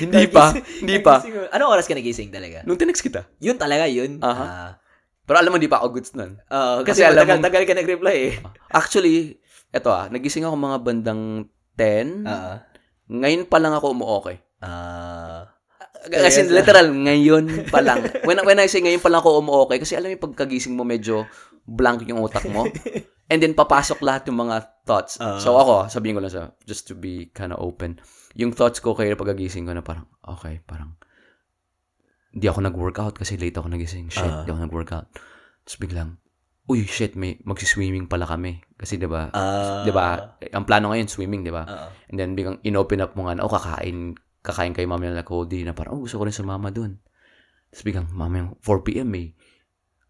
[0.00, 1.20] Hindi pa, hindi pa.
[1.52, 2.64] Anong oras ka nagising talaga?
[2.64, 3.28] Nung tinext kita.
[3.40, 4.20] Yun talaga, yun.
[4.24, 4.44] Aha.
[4.44, 4.70] Ah,
[5.28, 6.40] Pero alam mo, di pa ako goods nun.
[6.48, 8.34] Oo, Kasi kasi, alam tagal, mo- tagal ka nag-reply eh.
[8.70, 9.36] Actually,
[9.68, 11.22] eto ah, nagising ako mga bandang
[11.76, 12.24] 10.
[12.24, 12.52] Oo.
[13.10, 14.38] Ngayon pa lang ako umuokay.
[14.64, 15.49] Ah.
[16.08, 18.00] Kasi literal, ngayon pa lang.
[18.24, 20.82] When, when I say ngayon pa lang ako umuokay, kasi alam mo yung pagkagising mo
[20.86, 21.28] medyo
[21.68, 22.64] blank yung utak mo.
[23.30, 25.20] And then papasok lahat yung mga thoughts.
[25.20, 28.02] so ako, sabihin ko lang sa, just to be kind of open,
[28.34, 30.98] yung thoughts ko kaya pagkagising ko na parang, okay, parang,
[32.30, 34.10] hindi ako nag-workout kasi late ako nagising.
[34.10, 35.06] Shit, hindi ako nag-workout.
[35.66, 36.18] Tapos biglang,
[36.70, 38.62] uy, shit, may magsiswimming pala kami.
[38.78, 39.34] Kasi 'di ba?
[39.34, 39.82] Ah.
[39.82, 40.38] 'di ba?
[40.54, 41.66] Ang plano ngayon swimming, 'di ba?
[41.66, 41.88] Oo.
[42.06, 45.64] And then biglang inopen up mo nga na, oh, kakain, kakain kay mami na Cody
[45.64, 47.00] na parang, oh, gusto ko rin sa mama dun.
[47.70, 49.08] Tapos biglang, mama, yung 4 p.m.
[49.12, 49.36] may,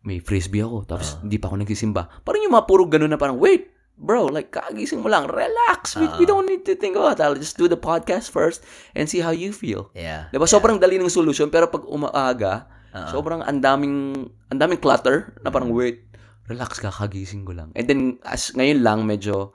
[0.07, 0.87] may frisbee ako.
[0.87, 2.25] Tapos hindi pa ako nagsisimba.
[2.25, 3.69] Parang yung mga puro ganun na parang, wait,
[4.01, 5.99] bro, like, kagising mo lang, relax.
[6.01, 7.29] We, we don't need to think about that.
[7.29, 8.65] I'll just do the podcast first
[8.97, 9.93] and see how you feel.
[9.93, 10.33] Yeah.
[10.33, 10.49] Diba?
[10.49, 12.65] Sobrang dali ng solution, pero pag umaaga,
[13.13, 16.09] sobrang ang daming, ang daming clutter na parang, wait,
[16.49, 17.71] relax ka, kagising ko lang.
[17.77, 19.53] And then, as ngayon lang, medyo,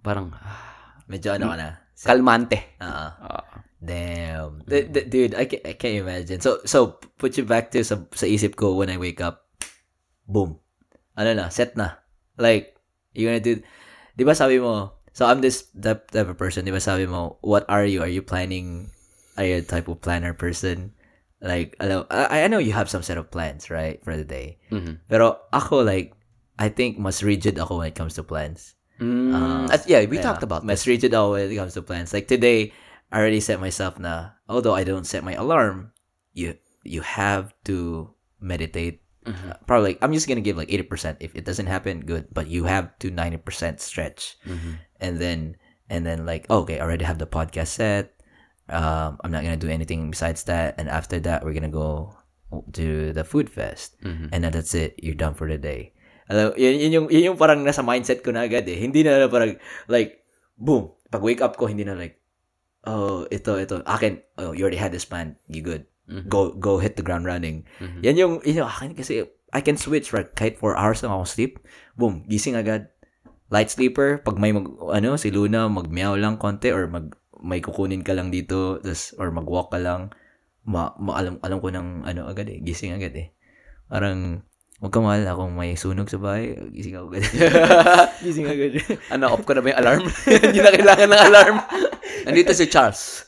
[0.00, 1.68] parang, ah, Medyo ano ka na.
[2.00, 2.80] kalmante.
[2.80, 2.88] Oo.
[2.88, 3.52] Ah.
[3.82, 4.62] Damn.
[4.68, 6.40] D- d- dude, I can't, I can't imagine.
[6.40, 9.50] So, so, put you back to sa, sa isip ko when I wake up.
[10.30, 10.58] Boom.
[11.18, 11.98] Ano na, set na.
[12.38, 12.78] Like,
[13.12, 13.60] you're gonna do,
[14.16, 17.36] di ba sabi mo, so I'm this type, type of person, di ba sabi mo,
[17.42, 18.00] what are you?
[18.00, 18.88] Are you planning,
[19.36, 20.94] are you a type of planner person?
[21.42, 24.62] Like, alam, I, I know you have some set of plans, right, for the day.
[24.70, 25.02] Mhm.
[25.10, 26.14] Pero ako, like,
[26.54, 28.78] I think mas rigid ako when it comes to plans.
[29.02, 30.30] Mm, at- yeah, we Yeah.
[30.30, 32.14] talked about Mas rigid ako when it comes to plans.
[32.14, 32.70] Like today,
[33.12, 35.92] I already set myself na, although I don't set my alarm,
[36.32, 38.10] you you have to
[38.40, 39.04] meditate.
[39.28, 39.50] Mm-hmm.
[39.52, 41.20] Uh, probably, I'm just gonna give like 80%.
[41.20, 42.32] If it doesn't happen, good.
[42.32, 44.40] But you have to 90% stretch.
[44.48, 44.80] Mm-hmm.
[44.98, 45.56] And then,
[45.92, 48.16] and then like, okay, I already have the podcast set.
[48.72, 50.80] Um, I'm not gonna do anything besides that.
[50.80, 52.16] And after that, we're gonna go
[52.72, 54.00] to the food fest.
[54.00, 54.32] Mm-hmm.
[54.32, 54.96] And then that's it.
[54.98, 55.92] You're done for the day.
[56.32, 58.78] Alam, yun, yun, yung, yun yung parang nasa mindset ko na agad eh.
[58.78, 59.58] Hindi na parang,
[59.90, 60.24] like,
[60.56, 60.94] boom.
[61.12, 62.21] Pag wake up ko, hindi na like,
[62.86, 63.82] oh, ito, ito.
[63.86, 65.36] Akin, oh, you already had this plan.
[65.46, 65.86] You good.
[66.28, 67.64] Go, go hit the ground running.
[68.04, 70.28] Yan yung, yun akin kasi, I can switch, right?
[70.32, 71.52] Kahit 4 hours lang ako sleep.
[71.96, 72.92] Boom, gising agad.
[73.52, 77.12] Light sleeper, pag may mag, ano, si Luna, mag-meow lang konti or mag,
[77.44, 80.08] may kukunin ka lang dito, tas, or mag-walk ka lang,
[80.64, 83.28] ma, ma alam, alam ko ng, ano, agad eh, gising agad eh.
[83.92, 84.40] Parang,
[84.82, 87.22] huwag ka mahal kung may sunog sa bahay, gising ako agad.
[88.26, 88.82] gising agad.
[89.14, 90.02] Ano, off ko na ba yung alarm?
[90.42, 91.56] Hindi na kailangan ng alarm.
[92.26, 93.22] Nandito si Charles.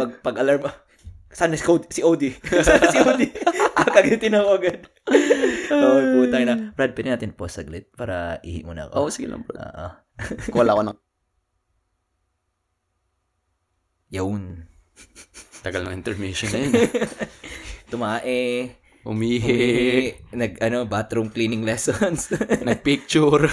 [0.00, 0.64] pag, pag alarm,
[1.28, 2.32] saan na si, Cody, si Odie?
[2.40, 3.36] saan na si Odie?
[3.76, 4.80] Kakagitin ako agad.
[5.68, 6.72] oh, putay na.
[6.72, 8.92] Brad, pwede natin pause saglit para ihi muna ako.
[8.96, 9.60] Oo, sige lang bro.
[9.60, 9.88] Oo.
[10.56, 10.98] Wala ko ng
[14.12, 14.64] Yun.
[15.60, 16.72] tagal ng intermission na yun.
[17.92, 18.72] Tumae.
[19.04, 20.14] Umihi.
[20.32, 22.32] Nag, ano, bathroom cleaning lessons.
[22.64, 23.44] Nagpicture.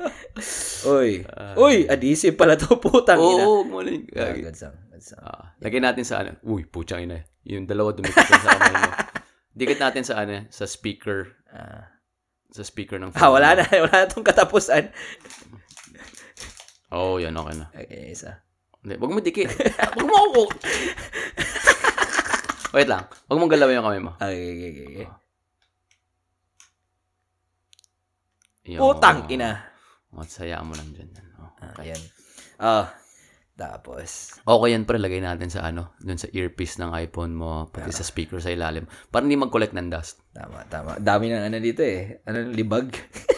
[0.96, 1.26] Uy.
[1.60, 3.44] Uy, adhesive pala to, putang ina.
[3.44, 4.08] Oo, mali.
[4.16, 4.72] Ah, good song.
[4.88, 5.20] Good song.
[5.20, 6.40] Ah, lagyan natin sa ano.
[6.40, 7.20] Uy, puchang ina.
[7.44, 8.90] Yung dalawa dumikit sa kamay mo.
[9.60, 11.36] Dikit natin sa ano, sa speaker.
[11.52, 12.00] Ah.
[12.54, 13.68] Sa speaker ng Ah, wala na.
[13.84, 14.88] Wala na tong katapusan.
[16.96, 17.66] Oo, oh, yan, okay na.
[17.76, 18.40] Okay, isa.
[18.80, 19.52] Hindi, wag mo dikit.
[19.98, 20.42] wag mo ako.
[22.70, 23.04] Wait lang.
[23.26, 24.12] Wag mong galawin yung kamay mo.
[24.14, 24.86] Okay, okay, okay.
[24.86, 25.08] okay.
[28.68, 28.78] Yun.
[28.78, 29.66] Putang ina.
[30.12, 31.10] Matsaya mo lang dyan.
[31.10, 31.26] yan.
[31.38, 32.00] Oh, Ah, okay.
[32.56, 32.86] Ah,
[33.60, 37.92] Tapos, Okay yan pre, lagay natin sa ano, dun sa earpiece ng iPhone mo, pati
[37.92, 38.88] sa speaker sa ilalim.
[39.12, 40.24] Para hindi mag-collect ng dust.
[40.32, 40.96] tama, tama.
[40.96, 42.24] Dami ng ano dito eh.
[42.24, 42.88] Ano, libag.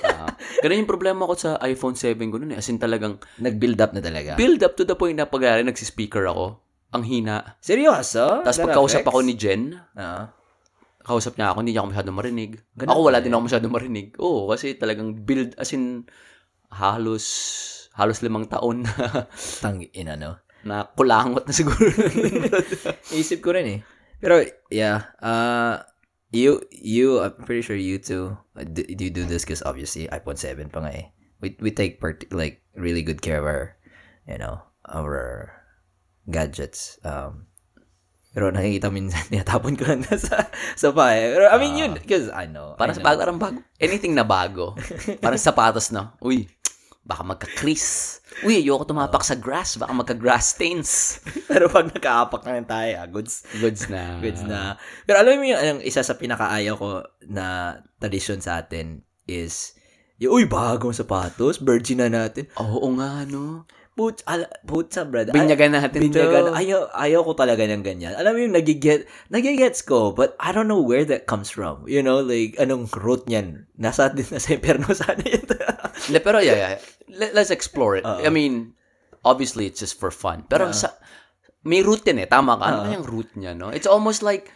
[0.07, 0.31] Ah,
[0.63, 2.61] ganun yung problema ko sa iPhone 7 ko nun eh.
[2.63, 4.39] As in talagang Nag-build up na talaga.
[4.39, 6.63] build up to the point na pag nagsispeaker ako,
[6.93, 7.57] ang hina.
[7.59, 8.45] Seryoso?
[8.45, 9.11] Tapos pagkausap effects?
[9.11, 10.23] ako ni Jen, Oo.
[11.03, 12.53] kausap niya ako, hindi niya ako masyado marinig.
[12.77, 14.07] Ganun ako wala ba din ako masyado marinig.
[14.21, 16.05] Oo, kasi talagang build, as in,
[16.69, 17.25] halos,
[17.97, 19.27] halos limang taon na,
[19.65, 20.37] Tang ina, no?
[20.63, 21.91] na kulangot na siguro.
[23.19, 23.81] Isip ko rin eh.
[24.23, 25.11] Pero, yeah.
[25.19, 25.83] Uh,
[26.31, 30.39] you, you, I'm pretty sure you too, uh, do, you do this because obviously iPhone
[30.39, 31.07] 7 pa nga eh.
[31.43, 33.75] We, we take part, like, really good care of our,
[34.31, 35.51] you know, our
[36.29, 36.99] gadgets.
[37.03, 37.53] Um,
[38.33, 41.37] pero nakikita minsan, tinatapon ko lang na sa, sa pa eh.
[41.37, 42.75] Pero, I mean, yun, because I know.
[42.81, 43.07] Parang I know.
[43.07, 43.59] bago, parang bago.
[43.77, 44.73] Anything na bago.
[45.21, 46.17] parang sapatos na.
[46.25, 46.49] Uy,
[47.05, 48.25] baka magka-crease.
[48.41, 49.77] Uy, ayoko tumapak sa grass.
[49.77, 51.21] Baka magka-grass stains.
[51.51, 53.45] Pero pag nakaapak na lang tayo, ah, goods.
[53.61, 54.17] Goods na.
[54.25, 54.81] Goods na.
[55.05, 59.77] Pero alam mo yung ang isa sa pinakaayaw ko na tradisyon sa atin is,
[60.17, 62.49] yung, uy, bagong sapatos, virgin na natin.
[62.57, 63.69] Oo nga, no?
[63.93, 65.29] Put, ala, putsa, brad.
[65.37, 66.49] Binyagan natin Binyagan.
[66.49, 66.57] to.
[66.57, 68.17] Ayaw, ayaw ko talaga ng ganyan.
[68.17, 71.85] Alam mo yung nagiget, nagigets ko, but I don't know where that comes from.
[71.85, 73.69] You know, like, anong root niyan?
[73.77, 75.45] Nasa, nasa imperno sana yun.
[76.09, 76.81] Le, pero yeah, yeah.
[77.13, 78.09] Let, let's explore it.
[78.09, 78.25] Oo.
[78.25, 78.73] I mean,
[79.25, 80.49] obviously it's just for fun.
[80.49, 80.97] Pero sa
[81.63, 82.29] may root din eh.
[82.29, 82.65] Tama ka.
[82.65, 83.71] Ano yung root niya, no?
[83.71, 84.51] It's almost like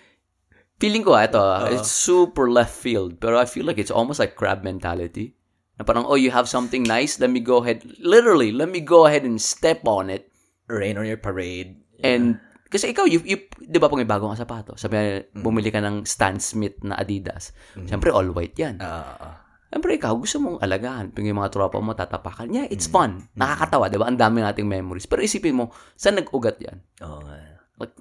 [0.82, 3.22] feeling ko ah, ito, ah, it's super left field.
[3.22, 5.38] Pero I feel like it's almost like crab mentality.
[5.76, 7.84] Na parang, oh, you have something nice, let me go ahead.
[8.00, 10.32] Literally, let me go ahead and step on it.
[10.66, 11.76] Rain on your parade.
[12.00, 15.02] And, kasi ikaw, you, you, di ba pag may bagong sapato, sabi na,
[15.36, 17.52] bumili ka ng Stan Smith na Adidas.
[17.86, 18.80] Siyempre, all white yan.
[18.80, 21.12] Ah, Siyempre, ikaw, gusto mong alagaan.
[21.12, 22.48] Pag yung mga tropa mo, tatapakan.
[22.48, 23.28] Yeah, it's fun.
[23.36, 24.08] Nakakatawa, di ba?
[24.08, 25.04] Ang dami nating memories.
[25.04, 26.80] Pero isipin mo, saan nag-ugat yan?
[27.04, 27.36] Oo nga.
[27.76, 27.92] Like,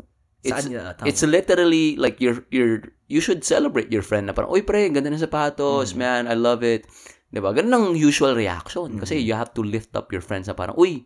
[0.46, 0.96] it's, niya?
[1.04, 5.12] It's literally like you're, you're, you should celebrate your friend na parang, uy pre, ganda
[5.12, 5.98] ng sapatos, Mm.
[6.00, 6.88] man, I love it.
[7.36, 7.52] Di ba?
[7.52, 8.96] Ganun ang usual reaction.
[8.96, 9.24] Kasi Mm.
[9.28, 11.04] you have to lift up your friends na parang, uy,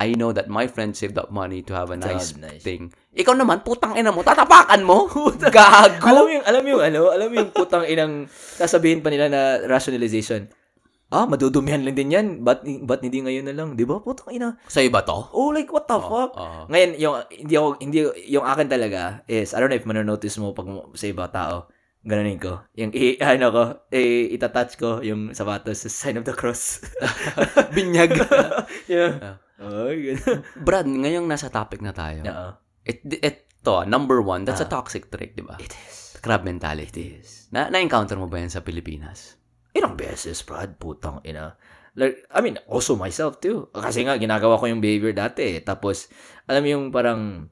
[0.00, 2.64] I know that my friend saved up money to have a nice, have nice.
[2.64, 2.88] thing.
[3.12, 5.06] Ikaw naman, putang ina mo, tatapakan mo?
[5.52, 6.08] Gago!
[6.08, 9.28] Alam mo yung, alam mo yung ano, alam mo yung putang inang sasabihin pa nila
[9.28, 10.48] na rationalization.
[11.12, 12.26] Ah, madudumihan lang din yan.
[12.40, 13.76] Ba't, ba't hindi ngayon na lang?
[13.76, 14.00] Di ba?
[14.00, 14.56] Putang ina.
[14.64, 15.28] Sa iba to?
[15.36, 16.32] Oh, like, what the fuck?
[16.32, 16.72] oo.
[16.72, 17.98] Ngayon, yung, hindi ako, hindi,
[18.32, 20.64] yung akin talaga is, I don't know if manonotice mo pag
[20.96, 21.68] sa iba tao,
[22.02, 22.66] ganonin ko.
[22.74, 23.62] Yung, i, ano ko,
[23.94, 26.82] eh, itatouch ko yung sapatos sa sign of the cross.
[27.76, 28.10] Binyag.
[28.90, 29.38] yeah.
[29.62, 29.86] Oh.
[30.58, 32.26] Brad, ngayong nasa topic na tayo.
[32.26, 32.48] Oo.
[32.82, 35.54] It, ito, number one, that's a toxic trait, di ba?
[35.62, 36.18] It is.
[36.18, 37.22] Crab mentality.
[37.22, 37.46] is.
[37.54, 39.38] Na, na-encounter mo ba yan sa Pilipinas?
[39.70, 41.54] Ilang beses, Brad, putang ina.
[41.94, 43.70] Like, I mean, also myself too.
[43.70, 45.58] Kasi nga, ginagawa ko yung behavior dati.
[45.58, 45.62] eh.
[45.62, 46.10] Tapos,
[46.50, 47.46] alam mo yung parang,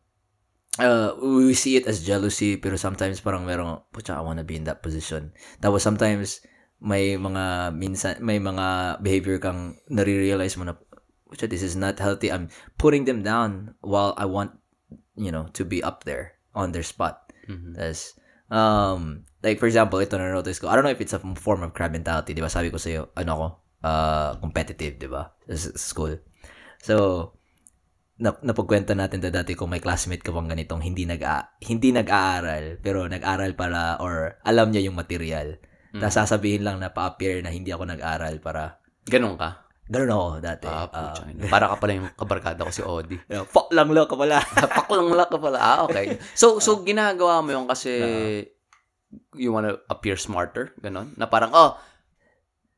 [0.78, 4.68] uh, we see it as jealousy, pero sometimes parang merong, pucha, I wanna be in
[4.70, 5.32] that position.
[5.58, 6.44] Tapos sometimes,
[6.78, 10.78] may mga, minsan, may mga behavior kang nare-realize mo na,
[11.26, 12.30] pucha, this is not healthy.
[12.30, 14.54] I'm putting them down while I want,
[15.16, 17.32] you know, to be up there on their spot.
[17.50, 17.74] Mhm.
[17.74, 18.14] Tapos,
[18.50, 20.68] um, like for example, ito na notice ko.
[20.68, 22.50] I don't know if it's a form of crab mentality, di ba?
[22.50, 23.46] Sabi ko sa'yo, ano ko,
[23.84, 25.32] uh, competitive, di ba?
[25.48, 26.12] Sa sa school.
[26.80, 27.36] So,
[28.20, 31.24] na, napagkwenta natin na dati kung may classmate ka bang ganitong hindi nag
[31.64, 35.56] hindi nag-aaral pero nag-aral para or alam niya yung material.
[35.90, 39.66] Tapos sasabihin lang na pa-appear na hindi ako nag-aral para Ganun ka?
[39.90, 40.66] ganun ako dati.
[40.70, 41.50] Ah, Ah, pucha.
[41.50, 43.18] Para ka pala yung kabarkada ko si Odi.
[43.56, 44.38] fuck lang lo ka pala.
[44.78, 45.58] Pak lang lang ka pala.
[45.58, 46.14] Ah, okay.
[46.38, 47.90] So, so ginagawa mo yung kasi
[49.34, 51.10] you wanna appear smarter, ganon?
[51.18, 51.74] Na parang, oh,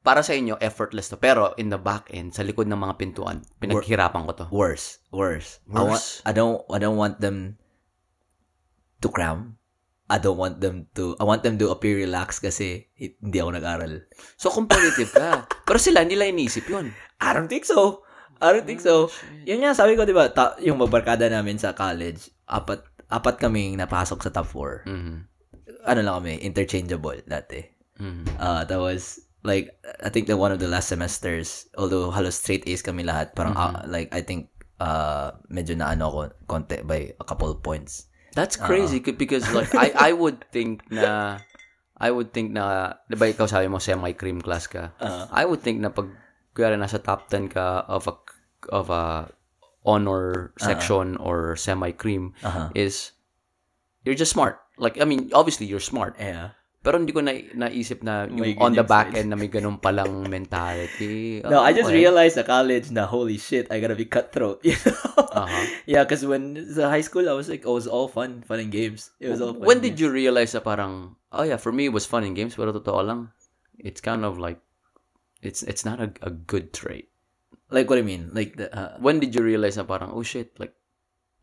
[0.03, 1.17] para sa inyo, effortless to.
[1.17, 4.47] Pero in the back end, sa likod ng mga pintuan, pinaghirapan ko to.
[4.51, 5.63] Worse, worse.
[5.71, 6.11] I, want, Worse?
[6.27, 7.57] I don't I don't want them
[9.01, 9.59] to cram.
[10.13, 14.05] I don't want them to I want them to appear relaxed kasi hindi ako nag-aral.
[14.37, 15.47] So, competitive ka.
[15.67, 16.93] Pero sila, hindi lang inisip yun.
[17.23, 18.05] I don't think so.
[18.43, 19.07] I don't think so.
[19.47, 23.79] Yun nga sabi ko 'di ba, ta- yung mabarkada namin sa college, apat apat kaming
[23.79, 24.83] napasok sa top 4.
[24.91, 25.17] Mhm.
[25.87, 27.63] Ano lang kami, interchangeable dati.
[28.03, 28.35] Mhm.
[28.43, 32.67] Uh, that was like I think that one of the last semesters, although halos straight
[32.67, 34.51] A's kami lahat, parang ah, like I think
[34.83, 38.07] uh medyo na ano konti by a couple points.
[38.33, 41.39] That's crazy c- because like I I would think na
[41.99, 44.91] I would think na 'di ba ikaw sabi mo semi-cream class ka.
[44.99, 46.11] Uh, I would think na pag
[46.57, 48.15] kuya nasa top 10 ka of a
[48.73, 49.31] of a
[49.83, 52.71] honor section or semi-cream uh-huh.
[52.75, 53.13] is
[54.07, 54.63] you're just smart.
[54.79, 56.17] Like I mean, obviously you're smart.
[56.19, 56.57] Yeah.
[56.83, 59.79] Pero hindi ko na, naisip na yung May on the back end na may ganun
[59.79, 61.39] palang mentality.
[61.47, 62.03] No, Ah, I just okay.
[62.03, 64.59] realized at college na holy shit, I gotta be cutthroat.
[64.67, 65.15] You know?
[65.31, 65.65] Uh-huh.
[65.87, 68.59] Yeah, because when the high school, I was like, oh, it was all fun, fun
[68.59, 69.15] and games.
[69.23, 69.63] It was all fun.
[69.63, 72.35] When and did you realize na parang, oh yeah, for me it was fun in
[72.35, 73.31] games, pero totoo lang,
[73.79, 74.59] it's kind of like,
[75.39, 77.07] it's it's not a, a good trait.
[77.73, 80.53] like what I mean, like the uh, When did you realize na parang, oh shit,
[80.61, 80.77] like,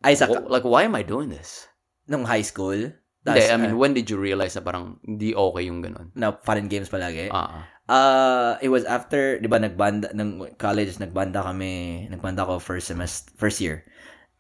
[0.04, 0.14] I
[0.48, 1.68] like why am I doing this?
[2.10, 2.94] nung high school.
[3.32, 6.10] Hindi, I mean, uh, when did you realize na parang hindi okay yung ganun?
[6.18, 7.30] na fun games palagi.
[7.30, 12.86] Ah, Uh, it was after, di ba, nagbanda, ng college, nagbanda kami, nagbanda ko first
[12.86, 13.82] semester, first year.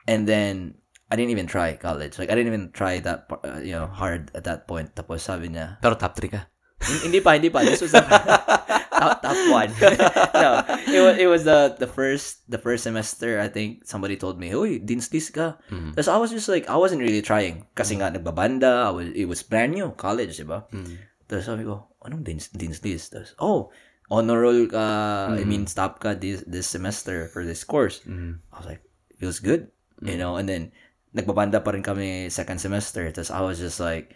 [0.05, 0.77] And then,
[1.09, 2.21] I didn't even try college.
[2.21, 4.93] Like, I didn't even try that, uh, you know, hard at that point.
[4.93, 6.45] Tapos sabi niya, pero top 3 ka.
[6.77, 7.65] Hin- hindi pa, hindi pa.
[7.65, 7.89] This was
[8.99, 9.71] top, top one.
[10.43, 10.51] no,
[10.91, 14.51] it was, it was the, the first, the first semester, I think, somebody told me,
[14.51, 15.55] Uy, dinstis ka.
[15.71, 15.95] Mhm.
[15.95, 17.65] Tapos I was just like, I wasn't really trying.
[17.73, 20.67] Kasi nga, nagbabanda, I was, it was brand new, college, di ba?
[20.75, 20.99] Mm.
[21.31, 23.71] Tapos sabi ko, anong Dean's Tapos, oh,
[24.11, 28.03] honor roll ka, I mean, stop ka this, this semester for this course.
[28.03, 28.43] Mm.
[28.51, 28.83] I was like,
[29.15, 29.71] feels good.
[29.99, 30.71] You know, and then,
[31.11, 33.11] nagbabanda pa rin kami second semester.
[33.11, 34.15] Tapos I was just like,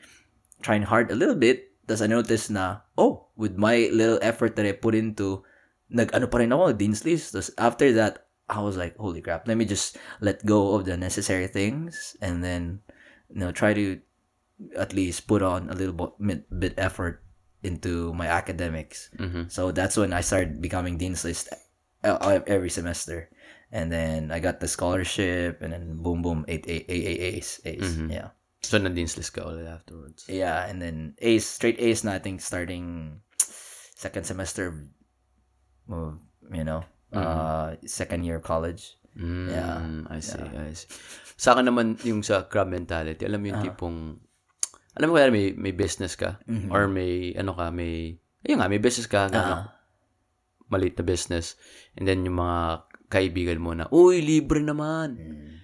[0.64, 1.73] trying hard a little bit.
[1.88, 5.44] Tapos I noticed na, oh, with my little effort that I put into,
[5.92, 7.36] nag-ano pa rin ako, Dean's List.
[7.36, 10.96] Tapos after that, I was like, holy crap, let me just let go of the
[10.98, 12.80] necessary things and then,
[13.32, 14.00] you know, try to
[14.78, 17.24] at least put on a little bit, bit effort
[17.64, 19.10] into my academics.
[19.16, 19.48] Mhm.
[19.52, 21.50] So that's when I started becoming Dean's List
[22.04, 23.32] every semester.
[23.72, 27.60] And then I got the scholarship and then boom, boom, eight, eight, eight, eight A's.
[27.66, 27.96] A's.
[27.98, 28.12] Mhm.
[28.12, 28.30] Yeah.
[28.64, 30.24] So, na-dean's list ka ulit afterwards.
[30.26, 30.64] Yeah.
[30.66, 33.20] And then A's, straight A's na I think starting
[34.00, 34.72] second semester
[35.92, 36.18] of,
[36.50, 36.82] you know,
[37.12, 38.96] uh, second year college.
[39.14, 39.78] Mm, Yeah.
[40.10, 40.90] I see, I see.
[41.38, 43.98] Sa akin naman, yung sa crab mentality, alam mo yung tipong,
[44.98, 46.40] alam mo kaya may, may business ka,
[46.72, 49.70] or may, ano ka, may, ayun nga, may business ka, gano'n,
[50.70, 51.54] maliit na business,
[51.94, 55.14] and then yung mga kaibigan mo na, uy, libre naman.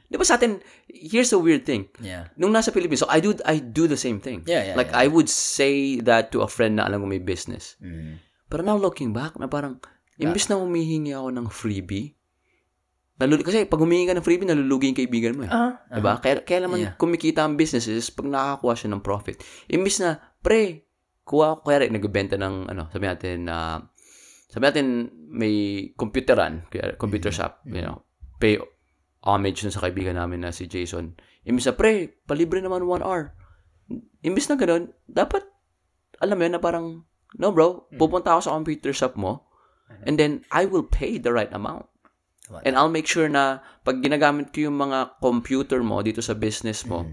[0.10, 0.58] Di ba sa atin,
[0.90, 1.86] here's a weird thing.
[2.02, 2.34] Yeah.
[2.34, 4.42] Nung nasa Philippines, so I do I do the same thing.
[4.50, 5.06] Yeah, yeah, like yeah.
[5.06, 7.78] I would say that to a friend na alam ko may business.
[7.78, 8.18] Mm.
[8.50, 9.78] Pero now looking back, na parang,
[10.18, 12.18] imbis na humihingi ako ng freebie,
[13.22, 15.52] nalul- kasi pag humingi ka ng freebie, nalulugi yung kaibigan mo eh.
[15.54, 16.18] Ah, Diba?
[16.18, 16.94] Kaya, kaya naman Yeah.
[16.98, 19.38] kumikita ang business is pag nakakakuha siya ng profit.
[19.70, 20.90] Imbis na, pre,
[21.22, 23.86] kuha ko, kaya rin, nagbebenta ng, ano, sabi natin, na,
[24.50, 24.86] sabi natin,
[25.30, 25.54] may
[25.94, 26.66] computeran,
[26.98, 28.02] computer shop, you know,
[28.42, 28.58] pay
[29.24, 31.16] homage dun sa kaibigan namin na si Jason.
[31.44, 33.36] Imbis na, pre, palibre naman one hour.
[34.24, 35.44] Imbis na ganun, dapat,
[36.24, 36.86] alam mo yun, na parang,
[37.36, 39.48] no bro, pupunta ako sa computer shop mo,
[40.08, 41.90] and then, I will pay the right amount.
[42.66, 46.82] And I'll make sure na pag ginagamit ko yung mga computer mo dito sa business
[46.82, 47.06] mo,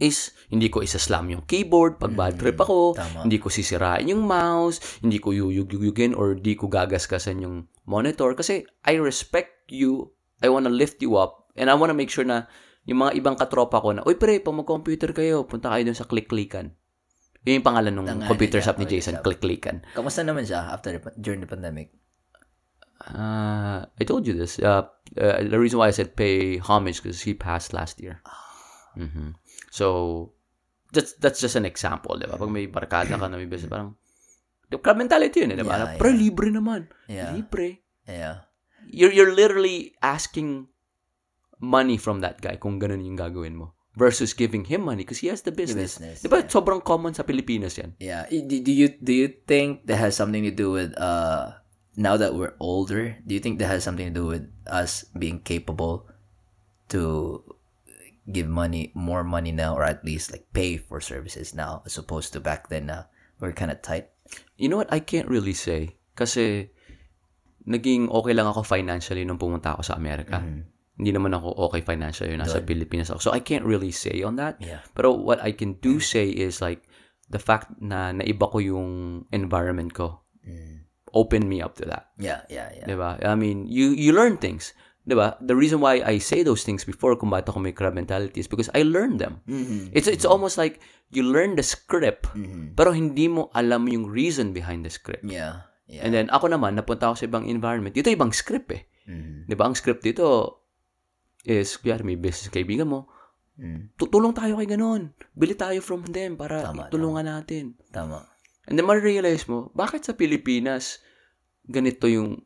[0.00, 3.28] is hindi ko isaslam yung keyboard pag bad trip ako, Tama.
[3.28, 8.64] hindi ko sisirain yung mouse, hindi ko yuyug-yugin or di ko gagaskasan yung monitor kasi
[8.84, 12.48] I respect you, I wanna lift you up, and I wanna make sure na
[12.88, 16.08] yung mga ibang katropa ko na, uy pre, pag mag-computer kayo, punta kayo dun sa
[16.08, 16.72] Click-Clickan.
[17.44, 19.20] Yun yung pangalan ng Tangalan computer shop ni Jason.
[19.20, 19.84] Click-Clickan.
[19.96, 21.92] Kamusta naman siya after during the pandemic?
[23.00, 24.60] Uh, I told you this.
[24.60, 24.84] Uh,
[25.16, 28.20] uh, the reason why I said pay homage because he passed last year.
[28.92, 29.32] hmm
[29.72, 29.86] So
[30.92, 32.36] that's that's just an example, di ba?
[32.36, 33.96] Pag may barkada ka na may business, parang
[34.68, 35.80] the crab mentality yun, eh, di ba?
[35.80, 36.18] Yeah, Pre, yeah.
[36.20, 36.80] libre naman.
[37.08, 37.30] Yeah.
[37.32, 37.80] Libre.
[38.04, 38.49] Yeah.
[38.90, 40.68] You're, you're literally asking
[41.60, 45.28] money from that guy kung ganun yung gagawin mo versus giving him money because he
[45.28, 45.98] has the business.
[45.98, 46.46] business, Di ba?
[46.46, 47.92] Sobrang common sa Pilipinas yan.
[48.00, 48.24] Yeah.
[48.30, 51.58] Do, you do you think that has something to do with uh
[51.98, 53.18] now that we're older?
[53.26, 56.06] Do you think that has something to do with us being capable
[56.94, 57.42] to
[58.30, 62.32] give money more money now or at least like pay for services now as opposed
[62.32, 63.10] to back then na
[63.42, 64.08] we're kind of tight?
[64.56, 64.92] You know what?
[64.92, 65.96] I can't really say.
[66.14, 66.70] Kasi,
[67.66, 70.40] naging okay lang ako financially nung pumunta ako sa Amerika.
[71.00, 73.20] Hindi naman ako okay financially nasa Pilipinas ako.
[73.20, 74.60] So, I can't really say on that.
[74.60, 74.84] Yeah.
[74.92, 76.84] Pero what I can do say is like,
[77.30, 80.20] the fact na naiba ko yung environment ko,
[81.14, 82.10] open me up to that.
[82.18, 82.86] Yeah, yeah, yeah.
[82.90, 83.22] Diba?
[83.22, 84.74] I mean, you you learn things.
[85.06, 85.38] Diba?
[85.38, 88.50] The reason why I say those things before kung bakit ako may crab mentality is
[88.50, 89.40] because I learned them.
[89.46, 89.94] Mm-hmm.
[89.94, 90.82] It's it's almost like
[91.14, 92.34] you learn the script,
[92.74, 95.22] pero hindi mo alam yung reason behind the script.
[95.22, 95.69] Yeah.
[95.90, 96.06] Yeah.
[96.06, 97.92] And then ako naman, napunta ako sa ibang environment.
[97.92, 98.86] Dito ibang script eh.
[99.10, 99.50] Mhm.
[99.50, 99.66] Di ba?
[99.66, 100.54] Ang script dito
[101.42, 103.10] is, kaya may business kaibigan mo,
[103.60, 103.92] Mm.
[104.00, 105.12] tutulong tayo kay ganun.
[105.36, 107.76] Bili tayo from them para Tama, tulungan natin.
[107.92, 108.24] Tama.
[108.64, 111.04] And then ma-realize mo, bakit sa Pilipinas
[111.68, 112.40] ganito yung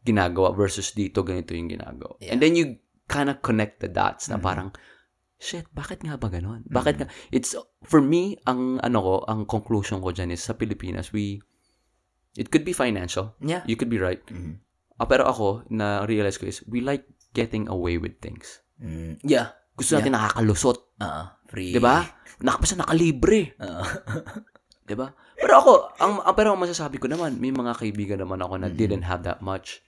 [0.00, 2.16] ginagawa versus dito ganito yung ginagawa.
[2.16, 2.32] Yeah.
[2.32, 2.80] And then you
[3.12, 4.72] kind of connect the dots na parang,
[5.36, 6.64] shit, bakit nga ba ganun?
[6.64, 7.52] Bakit nga, it's,
[7.84, 11.44] for me, ang, ano ko, ang conclusion ko dyan is, sa Pilipinas, we,
[12.34, 13.34] it could be financial.
[13.40, 13.62] Yeah.
[13.66, 14.22] You could be right.
[14.98, 18.62] Ah, pero ako, na-realize ko is, we like getting away with things.
[18.78, 19.58] Mm, yeah.
[19.74, 20.78] Gusto natin nakakalusot.
[21.02, 21.74] Uh, free.
[21.74, 22.06] Di ba?
[22.46, 23.58] Nakapasa nakalibre.
[23.58, 23.84] Oo.
[24.86, 25.10] Di ba?
[25.34, 28.70] Pero ako, ang, ang pero ang masasabi ko naman, may mga kaibigan naman ako na
[28.70, 29.82] didn't have that much.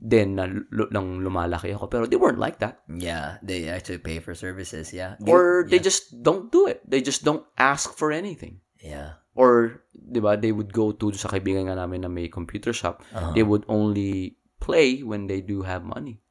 [0.00, 1.92] Then, na lu- lang lumalaki ako.
[1.92, 2.80] Pero they weren't like that.
[2.88, 5.20] yeah, they actually pay for services, yeah.
[5.28, 5.84] Or they yeah.
[5.84, 6.80] just don't do it.
[6.88, 8.64] They just don't ask for anything.
[8.80, 9.20] Yeah.
[9.36, 13.04] Or, di ba, they would go to sa kaibigan nga namin na may computer shop.
[13.12, 13.36] Uh-huh.
[13.36, 16.24] They would only play when they do have money.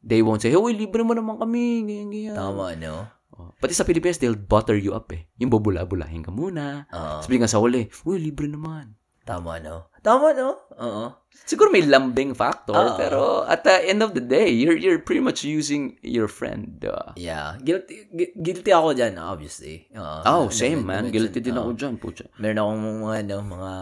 [0.00, 1.84] They won't say, Hoy, libre mo naman kami.
[1.84, 2.36] Ganyan, ganyan.
[2.38, 3.04] Tama, no?
[3.36, 3.52] Oh.
[3.60, 5.28] Pati sa Pilipinas, they'll butter you up eh.
[5.38, 6.88] Yung bubula-bulahin ka muna.
[6.90, 7.20] Oo.
[7.20, 8.99] Sabihin ka sa huli, uy, libre naman.
[9.22, 9.92] Tama, no?
[10.00, 10.56] Tama, no?
[10.74, 11.04] Oo.
[11.44, 12.96] Siguro may lambing factor, Oo.
[12.96, 16.80] pero at the end of the day, you're you're pretty much using your friend.
[16.82, 17.54] Uh, Yeah.
[17.58, 19.86] Guilty, gu- guilty ako dyan, obviously.
[19.92, 20.18] Oo.
[20.24, 21.02] oh, Na- same na- man.
[21.06, 21.68] na- Guilty din oo.
[21.68, 22.24] ako dyan, pucha.
[22.38, 23.72] Meron akong mga, ano, mga,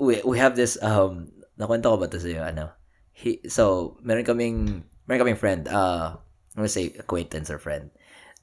[0.00, 2.72] we, we have this, um, nakwento ko ba ito sa'yo, ano?
[3.12, 4.58] He, so, meron kaming,
[5.06, 6.16] meron kaming friend, uh,
[6.52, 7.92] I'm gonna say acquaintance or friend.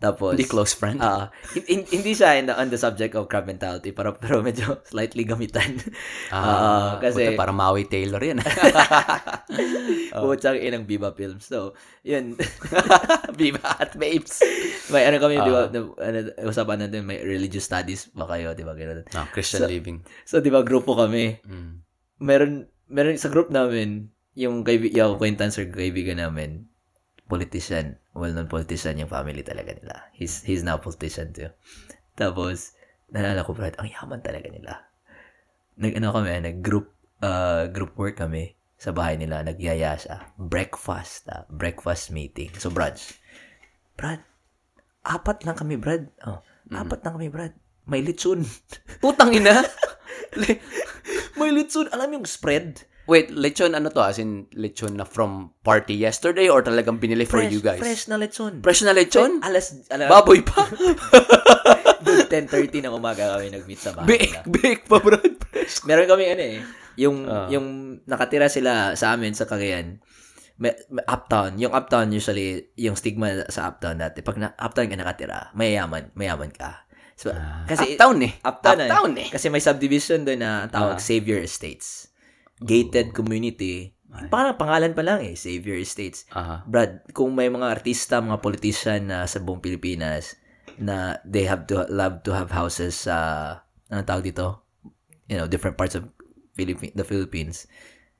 [0.03, 0.99] Tapos, Hindi close friend.
[0.99, 4.43] Ah, hin- hin- hindi siya in the, on the subject of crab mentality, pero, pero
[4.43, 5.80] medyo slightly gamitan.
[6.27, 8.43] Ah, kasi, puta, parang Maui Taylor yan.
[10.13, 11.45] Putsang inang Viva Films.
[11.45, 12.35] So, yun.
[13.39, 14.43] Viva at babes.
[14.89, 15.67] may ano kami, di Ah.
[15.67, 19.07] ba, ano, usapan natin, may religious studies ba kayo, di ba, gano'n.
[19.09, 20.03] No, Christian living.
[20.23, 21.39] So, di ba, grupo kami.
[21.41, 21.71] Mm.
[22.19, 22.51] Meron,
[22.88, 26.67] meron sa group namin, yung, kaibi, yung acquaintance or kaibigan namin,
[27.28, 30.08] politician, well-known politician yung family talaga nila.
[30.14, 31.50] He's, he's now politician too.
[32.14, 32.78] Tapos,
[33.10, 34.86] nalala ko, Brad, ang yaman talaga nila.
[35.80, 36.94] Nag, ano kami, nag-group,
[37.26, 39.41] uh, group work kami sa bahay nila.
[39.41, 40.36] Nagyaya siya.
[40.38, 42.52] Breakfast, ah, breakfast meeting.
[42.60, 43.18] So, brunch.
[43.98, 44.22] Brad,
[45.08, 46.12] apat lang kami, Brad.
[46.28, 46.44] Oh,
[46.74, 47.54] apat lang kami, Brad.
[47.84, 48.48] May litsun.
[49.04, 49.60] Putang ina.
[51.40, 51.91] May litsun.
[51.91, 52.88] Alam yung spread?
[53.03, 53.99] Wait, lechon ano to?
[53.99, 57.75] As in, lechon na from party yesterday or talagang binili for Fresh, you guys?
[57.77, 58.63] fresh na litsun.
[58.63, 59.43] Fresh na lechon?
[59.43, 60.63] Alas, alas, Baboy pa?
[62.03, 65.19] Dude, 10.30 ng umaga kami nag-meet sa bahay Bake, bake pa, bro.
[65.19, 65.84] Fresh.
[65.84, 66.57] Meron kami ano eh,
[66.95, 67.47] yung, Ah.
[67.49, 67.67] yung
[68.05, 69.99] nakatira sila sa amin sa Cagayan,
[70.55, 71.59] may, may uptown.
[71.59, 76.51] Yung uptown usually, yung stigma sa uptown dati, pag na, uptown ka nakatira, mayayaman, mayaman
[76.51, 76.88] ka.
[77.13, 77.35] So,
[77.67, 78.34] kasi, Uptown eh.
[78.41, 79.27] uptown, na- Uptown eh.
[79.27, 81.03] Kasi may subdivision doon na tawag Ah.
[81.03, 82.12] Savior Estates.
[82.64, 83.94] Gated community.
[84.30, 86.30] Parang pangalan pa lang eh, Savior Estates.
[86.31, 86.61] Aha.
[86.64, 90.38] Brad, kung may mga artista, mga politician na sa buong Pilipinas
[90.77, 93.18] na they have to love to have houses sa
[93.90, 94.61] anong tawag dito?
[95.26, 96.07] You know, different parts of
[96.53, 97.65] Philippi- the Philippines.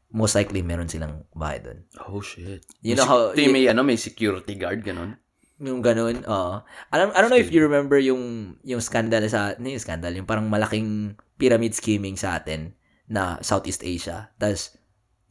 [0.10, 1.86] Most likely meron silang bahay doon.
[2.02, 2.66] Oh, shit.
[2.82, 5.18] You know how- May, may, ano, may security guard, ganun.
[5.62, 6.54] Yung ganun, oo.
[6.90, 10.14] Alam, I don't know if you remember yung yung scandal sa, ano yung scandal?
[10.18, 12.74] Yung parang malaking pyramid scheming sa atin
[13.08, 14.32] na Southeast Asia.
[14.40, 14.76] Tapos,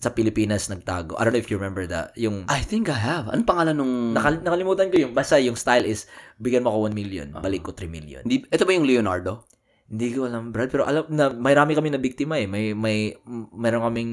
[0.02, 1.14] sa Pilipinas nagtago.
[1.14, 2.10] I don't know if you remember that.
[2.18, 3.30] Yung, I think I have.
[3.30, 3.94] Anong pangalan nung...
[4.10, 6.10] nakal- nakalimutan ko yung, basta yung style is,
[6.42, 8.26] bigyan mo ako 1 million, balik ko 3 million.
[8.26, 9.46] Hindi, ito ba yung Leonardo?
[9.86, 10.74] Hindi ko alam, Brad.
[10.74, 12.50] Pero alam na, may rami kami na biktima eh.
[12.50, 13.14] May, may,
[13.54, 14.12] meron kaming,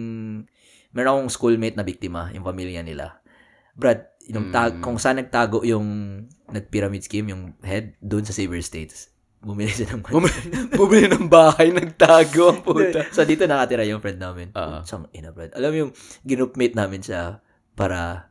[0.94, 3.26] meron akong schoolmate na biktima, yung pamilya nila.
[3.74, 6.22] Brad, yung tag, kung saan nagtago yung
[6.54, 9.10] nag-pyramid scheme, yung head, doon sa Saber States.
[9.40, 10.40] Bumili siya ng Bumili,
[10.80, 13.08] bumili ng bahay, nagtago ang puta.
[13.10, 14.52] so, dito nakatira yung friend namin.
[14.52, 14.84] Oo.
[14.84, 15.56] Sang ina, Brad.
[15.56, 15.90] Alam yung
[16.28, 17.40] ginupmate namin siya
[17.72, 18.28] para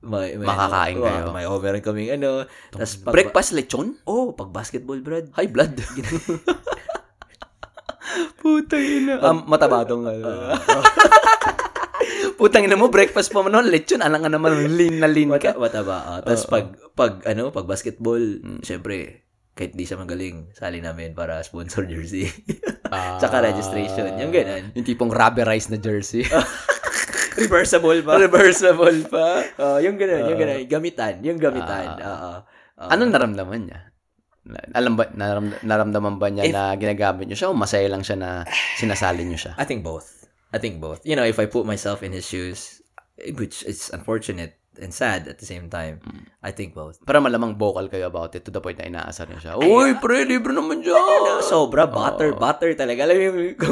[0.00, 1.24] may, may Makakain ano, kayo.
[1.34, 2.48] May over kaming ano.
[2.72, 4.00] Tapos pag, Breakfast lechon?
[4.08, 5.28] Oh, pag basketball, Brad.
[5.36, 5.76] High blood.
[8.40, 9.20] Putang ina.
[9.20, 10.12] Um, matabadong nga.
[12.36, 15.56] Putang ina mo, breakfast pa mo noon, lechon, alang ka naman, lean na lean ka.
[15.56, 16.04] mataba.
[16.06, 16.20] ah.
[16.22, 16.64] Tapos pag,
[16.94, 18.60] pag, ano, pag basketball, Mm.
[18.62, 19.25] syempre,
[19.56, 22.28] kahit di siya magaling, sali namin para sponsor jersey.
[22.92, 23.16] Ah.
[23.16, 24.20] Tsaka registration.
[24.20, 24.76] Yung ganun.
[24.76, 26.28] Yung tipong rubberized na jersey.
[27.40, 28.16] Reversible ba?
[28.20, 29.44] Reversible pa.
[29.56, 30.60] Oh, yung ganun, yung ganun.
[30.68, 31.20] Gamitan.
[31.24, 31.96] Yung gamitan.
[32.00, 32.32] Oo.
[32.80, 32.88] Oo.
[32.88, 33.80] Anong naramdaman niya?
[34.72, 38.16] Alam ba, naram, naramdaman ba niya If- na ginagamit niyo siya o masaya lang siya
[38.16, 38.30] na
[38.78, 39.52] sinasali niyo siya?
[39.58, 40.28] I think both.
[40.54, 41.02] I think both.
[41.02, 42.80] You know, if I put myself in his shoes,
[43.36, 46.24] which is unfortunate and sad at the same time, Mm.
[46.40, 47.00] I think both.
[47.00, 49.52] Para malamang vocal kayo about it to the point na inaasar niyo siya.
[49.56, 51.42] Uy, pre, libre naman dyan.
[51.42, 53.04] Sobra, butter, butter talaga.
[53.04, 53.30] Alam mo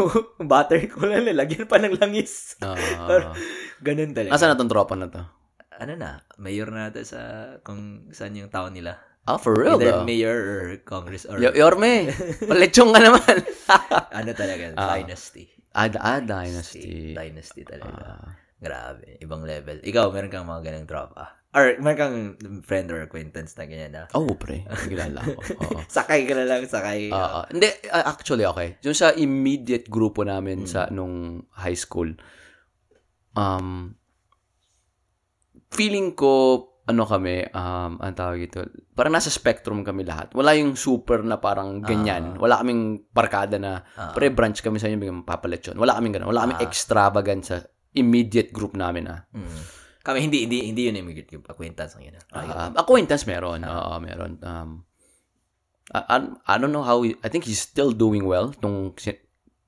[0.52, 2.58] butter ko lang, lagyan pa ng langis.
[2.58, 2.74] Ah.
[3.86, 4.32] Ganun talaga.
[4.32, 5.22] Asan na tong tropa na to?
[5.74, 7.18] ano na, mayor na ata sa
[7.60, 8.94] kung saan yung town nila.
[9.24, 10.06] Ah, for real Either though.
[10.06, 12.12] mayor or congress or Y- Yorme,
[12.44, 13.36] lechong ka naman.
[14.22, 14.94] ano talaga, Ah.
[14.94, 15.50] dynasty.
[15.74, 17.10] ah, ah, dynasty.
[17.10, 18.22] Dynasty talaga.
[18.22, 18.28] Ah.
[18.64, 19.84] Grabe, ibang level.
[19.84, 21.44] Ikaw, meron kang mga ganang tropa.
[21.52, 22.18] Or, meron kang
[22.64, 24.08] friend or acquaintance na ganyan na.
[24.16, 24.64] Oo, pre.
[24.88, 25.38] Kilala ko.
[25.68, 25.78] Oo.
[25.84, 27.12] Sakay ka na lang, sakay.
[27.12, 27.46] Ah, ah.
[27.52, 28.80] hindi, ah, actually, okay.
[28.80, 32.08] Yung sa immediate grupo namin sa nung high school,
[33.36, 33.92] um,
[35.68, 38.64] feeling ko, ano kami, um, ang tawag ito,
[38.96, 40.32] parang nasa spectrum kami lahat.
[40.32, 42.40] Wala yung super na parang ganyan.
[42.40, 43.84] Wala kaming barkada na,
[44.16, 45.76] pre, branch kami sa inyo, bigyan papalechon.
[45.76, 46.32] Wala kaming ganun.
[46.32, 47.60] Wala kaming extravagant sa
[47.94, 49.22] immediate group namin, ah.
[49.32, 49.60] Mm.
[50.04, 52.16] Kami, hindi, hindi, hindi yun immigrant yung acquaintance ng yun.
[52.28, 53.64] Ah, Um, acquaintance meron.
[53.64, 54.36] Oo, meron.
[54.44, 54.70] Um,
[55.92, 58.92] I, I, don't know how, he- I think he's still doing well tong,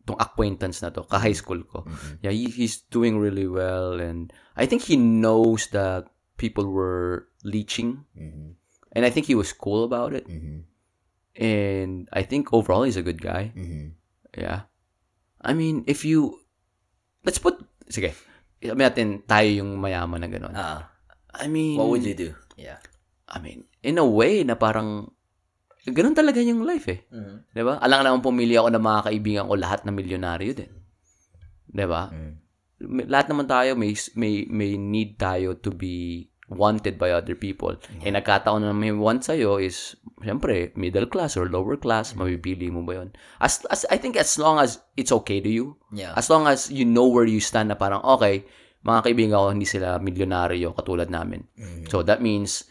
[0.05, 1.85] tong acquaintance na to, ka-high school ko.
[2.21, 8.05] Yeah, he, he's doing really well and I think he knows that people were leeching
[8.17, 8.57] Mhm.
[8.93, 10.25] and I think he was cool about it.
[10.29, 10.65] Mhm.
[11.37, 13.53] And I think overall he's a good guy.
[13.57, 13.93] Mhm.
[14.37, 14.69] Yeah.
[15.41, 16.41] I mean, if you,
[17.25, 18.15] let's put, sige,
[18.59, 20.55] sabi natin tayo yung mayaman na gano'n.
[20.55, 20.91] Ah,
[21.37, 22.31] I mean, what would you do?
[22.57, 22.81] Yeah.
[23.27, 25.11] I mean, in a way na parang,
[25.85, 27.05] ganun talaga yung life eh.
[27.11, 27.53] Mhm.
[27.53, 27.79] 'Di ba?
[27.79, 30.73] Alang naman pumili ako ng mga kaibigan ko lahat na milyonaryo din.
[31.71, 32.11] 'Di ba?
[32.11, 32.33] Mm.
[32.87, 37.75] May- Lahat naman tayo may may may need tayo to be wanted by other people.
[38.07, 42.87] Eh nagkataon na may want sa'yo is syempre middle class or lower class, mabibili mo
[42.87, 43.11] ba 'yon?
[43.43, 46.15] As, as I think as long as it's okay to you, Yeah.
[46.15, 48.47] as long as you know where you stand na parang okay,
[48.87, 51.43] mga kaibigan ko hindi sila milyonaryo katulad namin.
[51.59, 51.91] Mhm.
[51.91, 52.63] So that means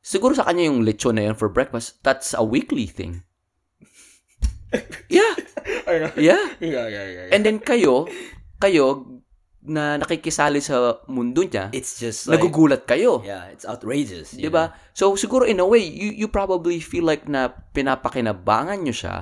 [0.00, 3.20] siguro sa kanya yung lechon na yun for breakfast, that's a weekly thing.
[5.12, 5.36] yeah.
[6.16, 6.56] Yeah.
[6.58, 7.28] Yeah, yeah, yeah.
[7.30, 8.08] And then kayo,
[8.58, 9.04] kayo
[9.66, 13.18] na nakikisali sa mundo niya, it's just like, nagugulat kayo.
[13.26, 14.32] yeah, it's outrageous.
[14.32, 14.70] 'Di ba?
[14.94, 19.16] So siguro in a way, you you probably feel like na pinapakinabangan niyo siya?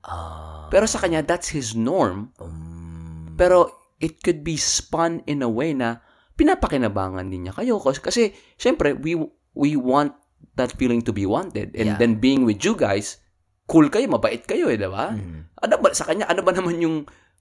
[0.00, 0.64] Ah.
[0.72, 2.32] pero sa kanya that's his norm.
[2.40, 3.68] um, Pero
[4.00, 6.00] it could be spun in a way na
[6.40, 8.22] pinapakinabangan din niya kayo kasi, kasi
[8.56, 9.12] syempre we
[9.52, 10.16] we want
[10.56, 11.98] that feeling to be wanted and Yeah.
[12.00, 13.20] then being with you guys
[13.68, 15.52] cool kayo mabait kayo eh di ba mhm.
[15.60, 16.96] ano ba sa kanya ano ba naman yung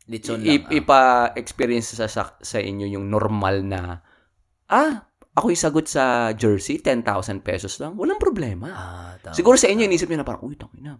[0.09, 0.65] Lechon i- lang.
[0.65, 0.73] ah.
[0.73, 4.01] ipa-experience sa, sa sa inyo yung normal na
[4.67, 5.05] ah
[5.37, 7.05] ako yung sagot sa jersey 10,000
[7.45, 9.35] pesos lang walang problema Ah, tama.
[9.37, 10.93] Siguro sa inyo, inisip niyo na parang, uy, tangin na.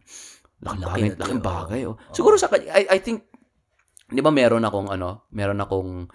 [0.60, 1.81] Laking Laki bagay, laking bagay.
[1.88, 1.95] Oh.
[2.11, 3.23] Siguro sa I, I think,
[4.11, 6.11] di ba meron akong, ano, meron akong,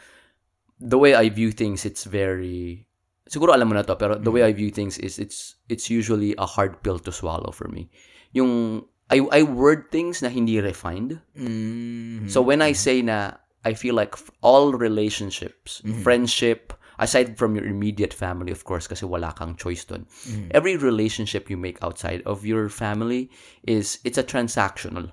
[0.77, 2.85] the way I view things, it's very,
[3.25, 6.37] siguro alam mo na to, pero the way I view things is, it's, it's usually
[6.37, 7.89] a hard pill to swallow for me.
[8.37, 11.21] Yung, I, I word things na hindi refined.
[11.37, 12.31] Mhm.
[12.31, 18.13] So when I say na, I feel like all relationships, friendship, aside from your immediate
[18.13, 20.05] family, of course, kasi wala kang choice dun.
[20.53, 23.33] Every relationship you make outside of your family
[23.65, 25.13] is, it's a transactional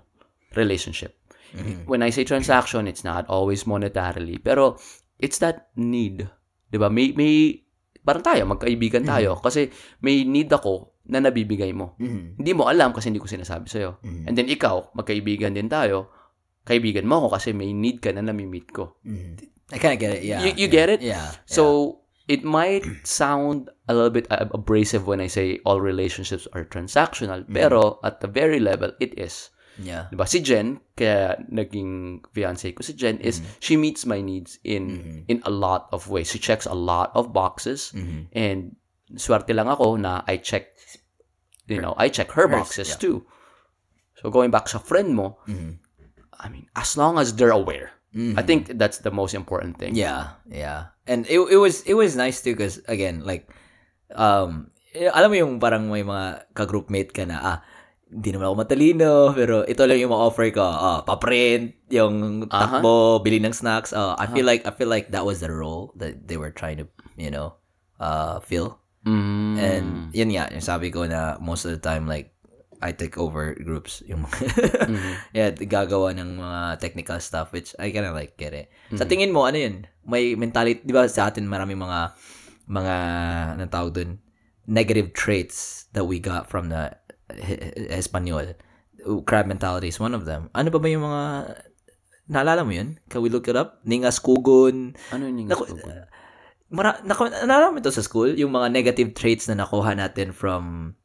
[0.59, 1.15] relationship.
[1.88, 4.80] When I say transaction, it's not always monetarily, pero
[5.19, 6.27] it's that need.
[6.72, 6.88] 'Di ba?
[6.91, 7.59] May, may,
[8.03, 9.39] parang tayo, magkaibigan tayo.
[9.39, 9.68] Kasi
[10.03, 11.97] may need ako na nabibigay mo.
[11.97, 12.37] Mhm.
[12.37, 13.97] Hindi mo alam kasi hindi ko sinasabi sa'yo.
[14.03, 16.13] And then ikaw, magkaibigan din tayo.
[16.61, 19.01] Kaibigan mo ako kasi may need ka na namimit ko.
[19.01, 19.49] Mhm.
[19.71, 20.23] I kind of get it.
[20.23, 20.43] Yeah.
[20.45, 21.01] You- you yeah, get it?
[21.01, 21.31] Yeah.
[21.47, 21.97] So,
[22.27, 27.43] it might sound a little bit uh, abrasive when I say all relationships are transactional,
[27.47, 29.49] pero at the very level, it is.
[29.79, 30.11] yeah.
[30.11, 30.27] Diba?
[30.27, 35.39] Si Jen, kaya naging fiancé ko si Jen, is she meets my needs in in
[35.43, 36.29] a lot of ways.
[36.29, 37.95] She checks a lot of boxes,
[38.35, 38.75] and
[39.15, 40.75] swerte lang ako na I check,
[41.67, 43.01] you know, I check her boxes yeah.
[43.01, 43.17] too.
[44.21, 45.41] So going back sa friend mo,
[46.38, 49.95] I mean, as long as they're aware, I think that's the most important thing.
[49.95, 50.91] Yeah, yeah.
[51.07, 53.47] And it it was it was nice too because again, like
[54.11, 57.57] um eh, alam mo yung parang may mga ka-groupmate ka na ah
[58.11, 60.59] hindi naman ako matalino, pero ito lang yung ma-offer ko.
[60.67, 63.95] Ah, pa-print, yung takbo, bili ng snacks.
[63.95, 66.83] Ah, I feel like I feel like that was the role that they were trying
[66.83, 67.55] to, you know,
[68.03, 68.80] uh fill.
[69.01, 69.55] Mm.
[69.57, 72.33] And yun nga, yung sabi ko na most of the time like
[72.81, 74.25] I take over groups yung
[75.37, 78.73] yeah, gagawa ng mga technical stuff which I kind of like get it.
[78.97, 79.75] Sa tingin mo ano yun?
[80.01, 82.17] May mentality, 'di ba sa atin marami mga
[82.65, 82.95] mga
[83.57, 84.11] anong tawag dun?
[84.65, 86.93] Negative traits that we got from the
[87.93, 88.57] Espanol.
[89.25, 90.49] Crab mentality is one of them.
[90.53, 91.21] Ano ba ba yung mga
[92.29, 92.97] naalala mo yun?
[93.09, 93.81] Can we look it up?
[93.85, 94.97] Ningas kugon.
[95.13, 95.69] ano yung Naku,
[96.72, 98.34] mara, naku, naalala mo ito sa school?
[98.39, 100.95] Yung mga negative traits na nakuha natin from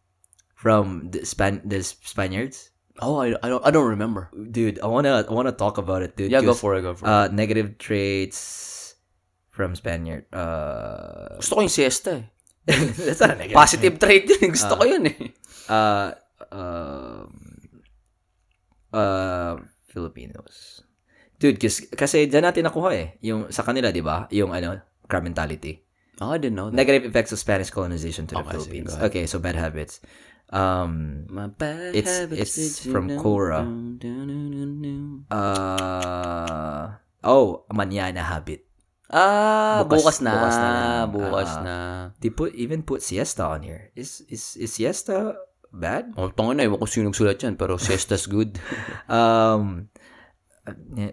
[0.55, 2.71] from the Span the Spaniards?
[3.03, 4.33] Oh, I, I don't I don't remember.
[4.33, 6.33] Dude, I wanna I wanna talk about it, dude.
[6.33, 7.11] Yeah, go for it, go for it.
[7.11, 8.97] Uh, negative traits
[9.53, 10.25] from Spaniard.
[10.33, 12.25] Uh, Gusto ko yung siesta eh.
[13.07, 13.59] that's not a negative.
[13.59, 14.49] Positive trait yun.
[14.51, 15.19] Gusto ko yun eh.
[15.69, 16.11] Uh,
[16.51, 17.31] um,
[18.97, 19.55] uh,
[19.87, 20.83] Filipinos.
[21.37, 23.09] Dude, kasi, kasi dyan natin nakuha eh.
[23.21, 24.25] Yung sa kanila, di ba?
[24.33, 25.83] Yung ano, crab mentality.
[26.21, 26.77] Oh, I didn't know that.
[26.77, 28.93] Negative effects of Spanish colonization to the Okay, sige, Philippines.
[28.97, 30.01] Okay, so bad habits.
[30.49, 33.19] Um, My bad It's- habits it's from know?
[33.99, 33.99] Dun.
[35.29, 36.85] uh,
[37.27, 38.63] oh, manana habit.
[39.07, 40.33] Ah, Bukas- bukas, na.
[40.35, 41.07] bukas na lang.
[41.15, 41.77] Bukas na.
[42.19, 43.95] They put even put siesta on here.
[43.95, 45.39] Is is is siesta
[45.71, 46.11] bad?
[46.19, 48.59] Oh, tanga na, ewan ko sino nagsulat yan, pero siesta's good.
[49.07, 49.87] Um,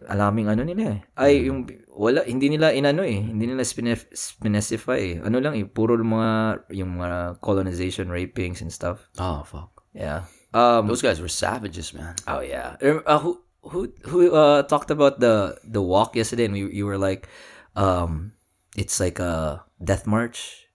[0.10, 1.00] alaming ano nila eh.
[1.16, 3.22] Ay, yung, wala, hindi nila inano eh.
[3.22, 5.16] Hindi nila spinef, specify eh.
[5.22, 9.06] Ano lang eh, puro mga, yung mga colonization, rapings and stuff.
[9.20, 9.70] oh, fuck.
[9.94, 10.26] Yeah.
[10.54, 12.16] Um, Those guys were savages, man.
[12.28, 12.78] oh yeah.
[12.82, 16.98] Uh, who, who, who, uh, talked about the, the walk yesterday and we, you were
[16.98, 17.30] like,
[17.76, 18.34] um,
[18.78, 20.66] it's like a death march.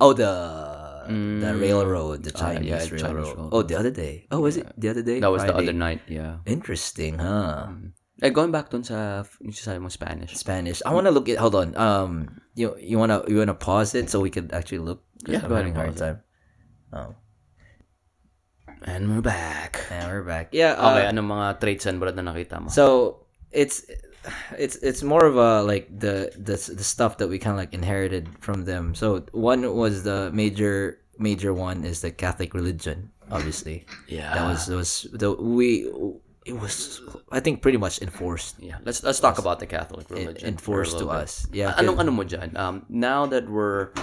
[0.00, 0.24] Oh, the,
[1.06, 1.60] the Mm.
[1.60, 3.26] railroad, the Ah, Chinese yeah, Chinese railroad.
[3.36, 3.50] railroad.
[3.52, 4.26] Oh, the other day.
[4.30, 5.18] Oh, was it the other day?
[5.20, 6.38] That was the other night, yeah.
[6.46, 7.68] Interesting, huh?
[8.22, 9.26] Eh, going back dun sa,
[9.82, 10.38] mo Spanish.
[10.38, 10.78] Spanish.
[10.86, 11.42] I want to look at.
[11.42, 11.74] Hold on.
[11.74, 15.50] Um, you you wanna you wanna pause it so we could actually look Yeah, I'm
[15.50, 16.18] go ahead having a hard and time.
[16.94, 17.10] Oh,
[18.86, 19.82] And we're back.
[19.90, 20.54] and we're back.
[20.54, 20.78] Yeah.
[20.78, 22.70] Uh, Okay, anong mga traits and brad na nakita mo?
[22.70, 23.86] So it's
[24.54, 27.74] it's it's more of a like the the the stuff that we kind of like
[27.74, 28.94] inherited from them.
[28.94, 33.10] So one was the major major one is the Catholic religion.
[33.30, 34.34] Obviously, yeah.
[34.34, 35.88] that was was the we
[36.44, 37.00] it was
[37.30, 40.48] I think pretty much enforced Yeah, let's let's talk about the Catholic religion.
[40.58, 41.14] enforced to bit.
[41.26, 41.46] us.
[41.54, 41.74] Yeah.
[41.76, 42.56] Ah, Anong ano mo dyan?
[42.58, 43.94] Um, now that we're,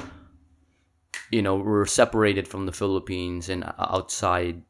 [1.32, 4.64] you know, we're separated from the Philippines and outside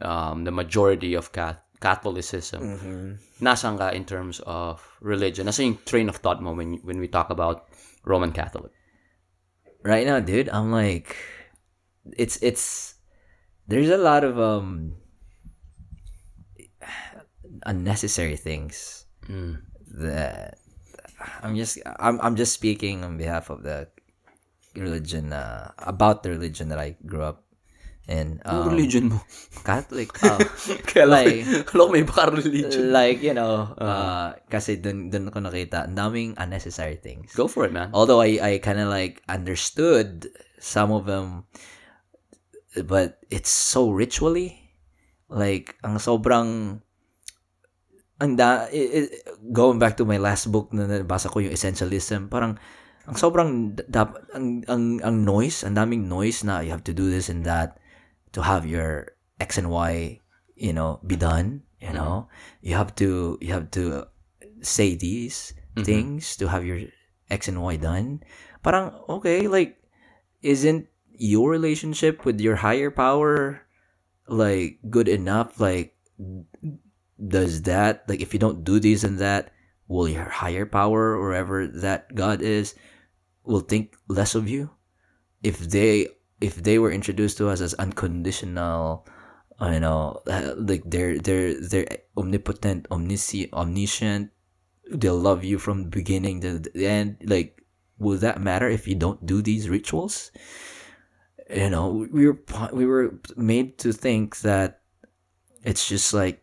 [0.00, 5.46] um, the majority of Cath- Catholicism, nasaan ka in terms of religion?
[5.50, 7.66] Nasa yung train of thought mo when, when we talk about
[8.06, 8.70] Roman Catholic?
[9.82, 11.18] right now, dude, I'm like,
[12.14, 12.94] it's it's
[13.66, 14.94] there's a lot of um
[17.66, 19.62] unnecessary things Mm.
[20.02, 20.58] that
[21.46, 23.86] I'm just I'm I'm just speaking on behalf of the
[24.74, 27.46] religion uh, about the religion that I grew up
[28.10, 28.42] in.
[28.42, 29.22] Anong Um, religion mo?
[29.62, 30.10] Catholic.
[30.26, 30.42] Oh,
[30.90, 32.90] Kaya like, Alam may baka religion.
[32.90, 37.30] like you know, uh, kasi dun dun ko nakita, ang daming unnecessary things.
[37.38, 37.94] Go for it, man.
[37.94, 40.26] although I I kind of like understood
[40.58, 41.46] some of them,
[42.82, 44.72] but it's so ritually,
[45.30, 46.82] like ang sobrang
[48.22, 49.12] ang da, i- i-
[49.50, 52.54] going back to my last book na nabasa ko yung essentialism, parang
[53.10, 57.10] ang sobrang dap, ang, ang ang noise, ang daming noise na you have to do
[57.10, 57.82] this and that
[58.30, 60.22] to have your X and Y,
[60.54, 61.98] you know, be done, you mm-hmm.
[61.98, 62.30] know.
[62.62, 64.06] You have to you have to
[64.62, 65.82] say these mm-hmm.
[65.82, 66.78] things to have your
[67.26, 68.22] X and Y done.
[68.62, 69.82] Parang okay, like
[70.46, 70.86] isn't
[71.18, 73.66] your relationship with your higher power
[74.30, 75.94] like good enough like
[77.28, 79.52] does that like if you don't do this and that
[79.88, 82.74] will your higher power or wherever that god is
[83.44, 84.70] will think less of you?
[85.42, 86.08] If they
[86.40, 89.06] if they were introduced to us as unconditional
[89.60, 91.86] you know uh, like they're they're they're
[92.16, 94.30] omnipotent omniscient omniscient
[94.90, 97.62] they'll love you from the beginning to the end like
[98.02, 100.32] will that matter if you don't do these rituals?
[101.48, 102.40] You know we were
[102.72, 104.80] we were made to think that
[105.62, 106.41] it's just like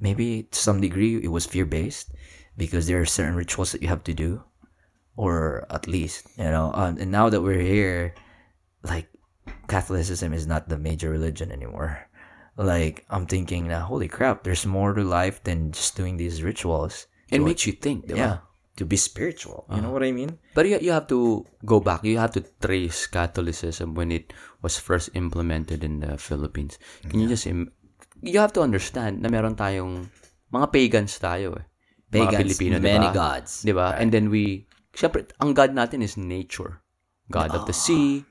[0.00, 2.12] maybe to some degree it was fear based
[2.56, 4.42] because there are certain rituals that you have to do
[5.16, 8.14] or at least you know um, and now that we're here
[8.82, 9.08] like
[9.66, 12.06] catholicism is not the major religion anymore.
[12.56, 17.06] Like i'm thinking now holy crap there's more to life than just doing these rituals.
[17.28, 18.38] It to- makes you think, yeah.
[18.76, 20.36] To be spiritual you know what i mean?
[20.52, 22.04] But you, you have to go back.
[22.04, 26.76] You have to trace Catholicism when it was first implemented in the Philippines.
[27.08, 27.72] Can you just Im-
[28.22, 30.08] you have to understand na meron tayong
[30.48, 31.64] mga pagans tayo eh.
[32.06, 33.14] Mga pagans Pilipino, di many ba?
[33.14, 33.98] gods Di ba?
[33.98, 36.80] And then we, syempre, ang God natin is nature.
[37.26, 38.22] God of the sea.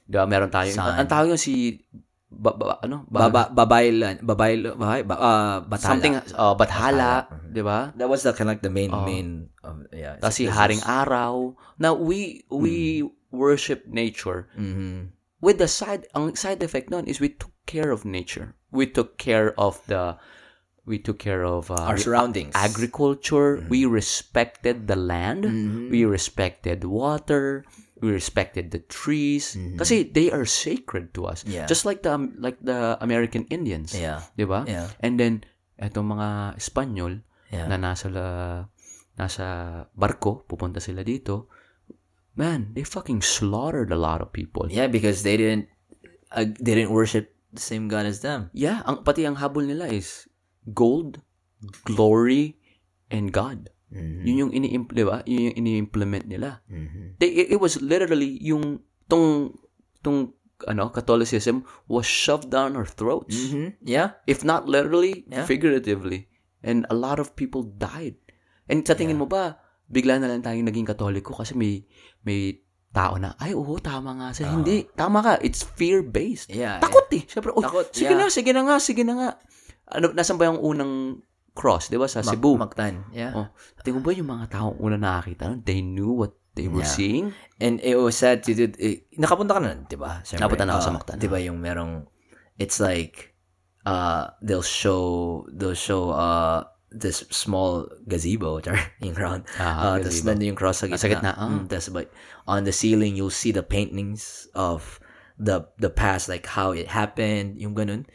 [0.00, 0.24] Di ba?
[0.24, 0.94] Meron tayong, Sun.
[0.94, 1.82] ang tawag yung si,
[2.30, 3.02] ba, ba- ano?
[3.10, 5.90] Ba- Baba, babaylan, babaylo, babay, ba, uh, batala.
[5.90, 7.12] Something, uh, Bathala.
[7.42, 7.90] Di ba?
[7.98, 9.02] That was the kind of like the main Oh.
[9.02, 10.22] main um, yeah.
[10.22, 11.58] Tapos si Haring Araw.
[11.76, 13.02] Now, we, we
[13.34, 15.15] worship nature Mhm.
[15.40, 18.54] With the side ang side effect nun is we took care of nature.
[18.72, 20.16] We took care of the
[20.86, 22.54] we took care of uh, Our surroundings.
[22.54, 23.58] agriculture.
[23.66, 25.42] We respected the land.
[25.90, 27.66] We respected water.
[27.98, 29.56] We respected the trees.
[29.56, 31.42] Kasi they are sacred to us.
[31.42, 31.66] Yeah.
[31.66, 33.96] Just like the um, like the American Indians.
[33.96, 34.22] Yeah.
[34.38, 34.62] 'Di ba?
[34.68, 34.86] Yeah.
[35.02, 35.42] And then
[35.80, 37.70] etong mga Espanyol Yeah.
[37.70, 38.26] na nasa la,
[39.14, 39.44] nasa
[39.94, 41.46] barko, pupunta sila dito.
[42.36, 44.68] Man, they fucking slaughtered a lot of people.
[44.68, 45.72] Yeah, because they didn't
[46.36, 48.52] uh, they didn't worship the same God as them.
[48.52, 50.28] Yeah, ang pati ang habol nila is
[50.68, 51.24] gold,
[51.88, 52.60] glory,
[53.08, 53.72] and God.
[53.96, 55.24] Yun yung ini di ba?
[55.24, 56.60] Yun yung ini-implement nila.
[56.68, 57.16] Mhm.
[57.16, 59.56] They, it, it was literally yung tong
[60.04, 60.36] tong
[60.68, 63.32] ano Catholicism was shoved down our throats.
[63.32, 63.80] Mhm.
[63.80, 64.20] Yeah.
[64.28, 65.48] If not literally, Yeah.
[65.48, 66.28] figuratively.
[66.60, 68.20] And a lot of people died.
[68.66, 71.86] And sa tingin mo ba, bigla na lang tayong naging katoliko kasi may
[72.26, 72.58] may
[72.96, 74.32] tao na, ay, oo, tama nga.
[74.32, 75.36] Sa, Hindi, tama ka.
[75.44, 76.48] It's fear-based.
[76.48, 76.80] Yeah.
[76.80, 77.28] Takot eh.
[77.28, 78.24] Siyempre, oh, Takot, sige yeah.
[78.24, 79.28] na, sige na nga, sige na nga.
[79.92, 81.20] Ano, nasan ba yung unang
[81.52, 82.56] cross, di ba, sa Ma- Cebu?
[82.56, 83.04] Mactan.
[83.12, 83.36] Yeah.
[83.36, 83.52] oh,
[83.84, 86.96] tingin ba yung mga tao una nakakita they knew what they were Yeah.
[86.96, 87.26] seeing?
[87.60, 90.24] And it was sad to do, eh, nakapunta ka na, di ba?
[90.24, 91.16] Siyempre, Napunta na ako sa ah, Mactan.
[91.20, 92.08] Di ba yung merong,
[92.56, 93.36] it's like,
[93.84, 96.64] uh, they'll show, they'll show, uh,
[96.98, 99.44] this small gazebo, char, yung round.
[99.60, 101.00] Ah, uh, Tapos nandun yung cross sa Ah, gitna.
[101.00, 101.48] sa gitna, ah.
[101.52, 102.10] Mm, Tapos like,
[102.48, 104.98] on the ceiling, you'll see the paintings of
[105.38, 108.08] the the past, like how it happened, yung ganun.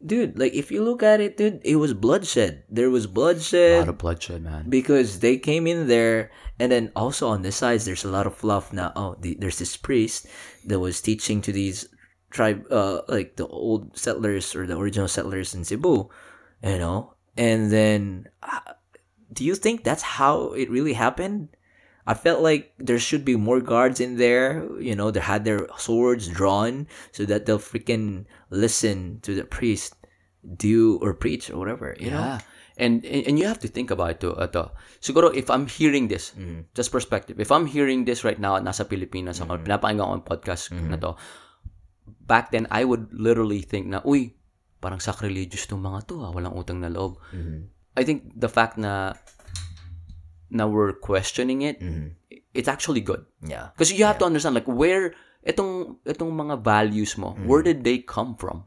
[0.00, 2.64] Dude, like if you look at it, dude, it was bloodshed.
[2.72, 3.84] There was bloodshed.
[3.84, 4.64] A lot of bloodshed, man.
[4.72, 8.32] because they came in there and then also on the sides there's a lot of
[8.36, 10.24] fluff now oh the, there's this priest
[10.64, 11.84] that was teaching to these
[12.32, 16.08] tribe uh like the old settlers or the original settlers in Cebu
[16.64, 18.74] you know and then uh,
[19.32, 21.48] do you think that's how it really happened
[22.06, 24.66] I felt like there should be more guards in there.
[24.80, 29.94] You know, they had their swords drawn so that they'll freaking listen to the priest
[30.42, 31.94] do or preach or whatever.
[32.00, 32.38] You know, Yeah.
[32.80, 34.20] And, and and you have to think about it.
[34.24, 34.32] too.
[34.32, 34.72] Uh, Ito.
[35.04, 36.64] Siguro if I'm hearing this, mm.
[36.72, 37.36] just perspective.
[37.36, 39.68] If I'm hearing this right now at nasa Pilipinas ako, mm.
[39.68, 40.88] pinapakinggan ko ang podcast mm-hmm.
[40.88, 41.12] na to.
[42.24, 44.32] Back then I would literally think na, uy,
[44.80, 47.20] parang sacrilegious tong mga to, ah, walang utang na loob.
[47.92, 49.12] I think the fact na
[50.50, 51.78] na we're questioning it,
[52.54, 53.22] it's actually good.
[53.44, 55.14] yeah, Because you have to understand like where
[55.46, 58.66] itong itong mga values mo, where did they come from?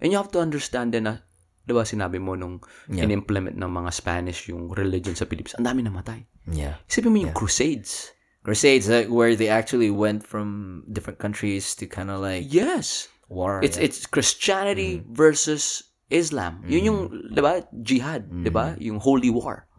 [0.00, 1.22] And you have to understand din na
[1.64, 2.58] 'di ba sinabi mo nung
[2.90, 6.24] in-implement ng mga Spanish yung religion sa Philippines, ang dami namatay.
[6.50, 6.80] yeah.
[6.90, 8.10] Isipin mo yung crusades.
[8.42, 13.06] Crusades, like where they actually went from different countries to kind of like Yes.
[13.30, 13.62] War.
[13.62, 13.86] It's yeah.
[13.86, 16.66] it's Christianity versus Islam.
[16.66, 17.00] Yun yung
[17.30, 17.62] 'di ba?
[17.70, 18.74] Jihad, 'di ba?
[18.82, 19.70] Yung holy war.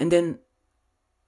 [0.00, 0.40] And then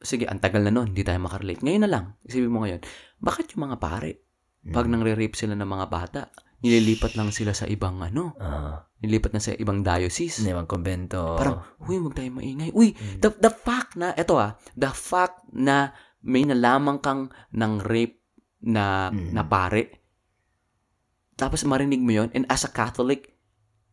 [0.04, 1.64] sige, ang tagal na nun, hindi tayo makarelate.
[1.64, 2.80] Ngayon na lang, isipin mo ngayon,
[3.20, 4.20] bakit yung mga pare,
[4.68, 6.20] pag nangre-rape sila ng mga bata,
[6.64, 10.44] nililipat lang sila sa ibang ano, uh, nililipat na sa ibang diocese.
[10.44, 11.36] ibang konbento.
[11.36, 12.72] Parang, uy, huwag tayo maingay.
[12.72, 15.92] Uy, the, the fact na, eto ah, the fact na
[16.24, 18.24] may nalaman kang ng rape
[18.64, 20.03] na, na pare,
[21.34, 23.34] tapos marinig mo yon and as a Catholic,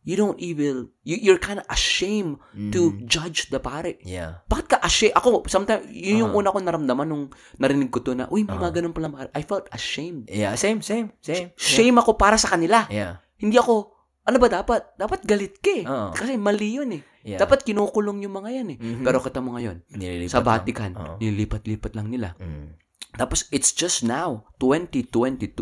[0.02, 2.38] you don't even, you, you're kind of ashamed
[2.74, 3.94] to judge the pare.
[4.02, 4.42] yeah.
[4.50, 5.14] Bakit ka ashamed?
[5.14, 7.24] Ako, sometimes, yun yung una ko naramdaman nung
[7.58, 9.10] narinig ko to na, uy, may mga ganun pala.
[9.10, 10.26] pare." I felt ashamed.
[10.26, 11.54] Yeah, same, same, same.
[11.54, 12.90] Shame ako para sa kanila.
[12.90, 13.22] Yeah.
[13.38, 13.94] Hindi ako,
[14.26, 14.98] ano ba dapat?
[14.98, 15.84] Dapat galit ka eh.
[15.86, 16.10] Oo.
[16.14, 17.02] Kasi mali yun eh.
[17.22, 17.38] Yeah.
[17.38, 18.78] Dapat kinukulong yung mga yan eh.
[19.06, 20.46] Pero kita mo ngayon, Nililipat sa lang.
[20.50, 21.14] Vatican, Oo.
[21.22, 22.34] nililipat-lipat lang nila.
[22.42, 22.74] Mm.
[23.14, 25.54] Tapos it's just now, 2022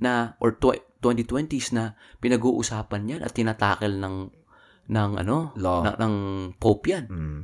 [0.00, 4.32] na or tw- 2020s na pinag-uusapan yan at tinatakel ng
[4.86, 5.80] ng ano, Law.
[5.82, 6.14] na- ng
[6.56, 7.06] Pope yan.
[7.08, 7.40] Mm.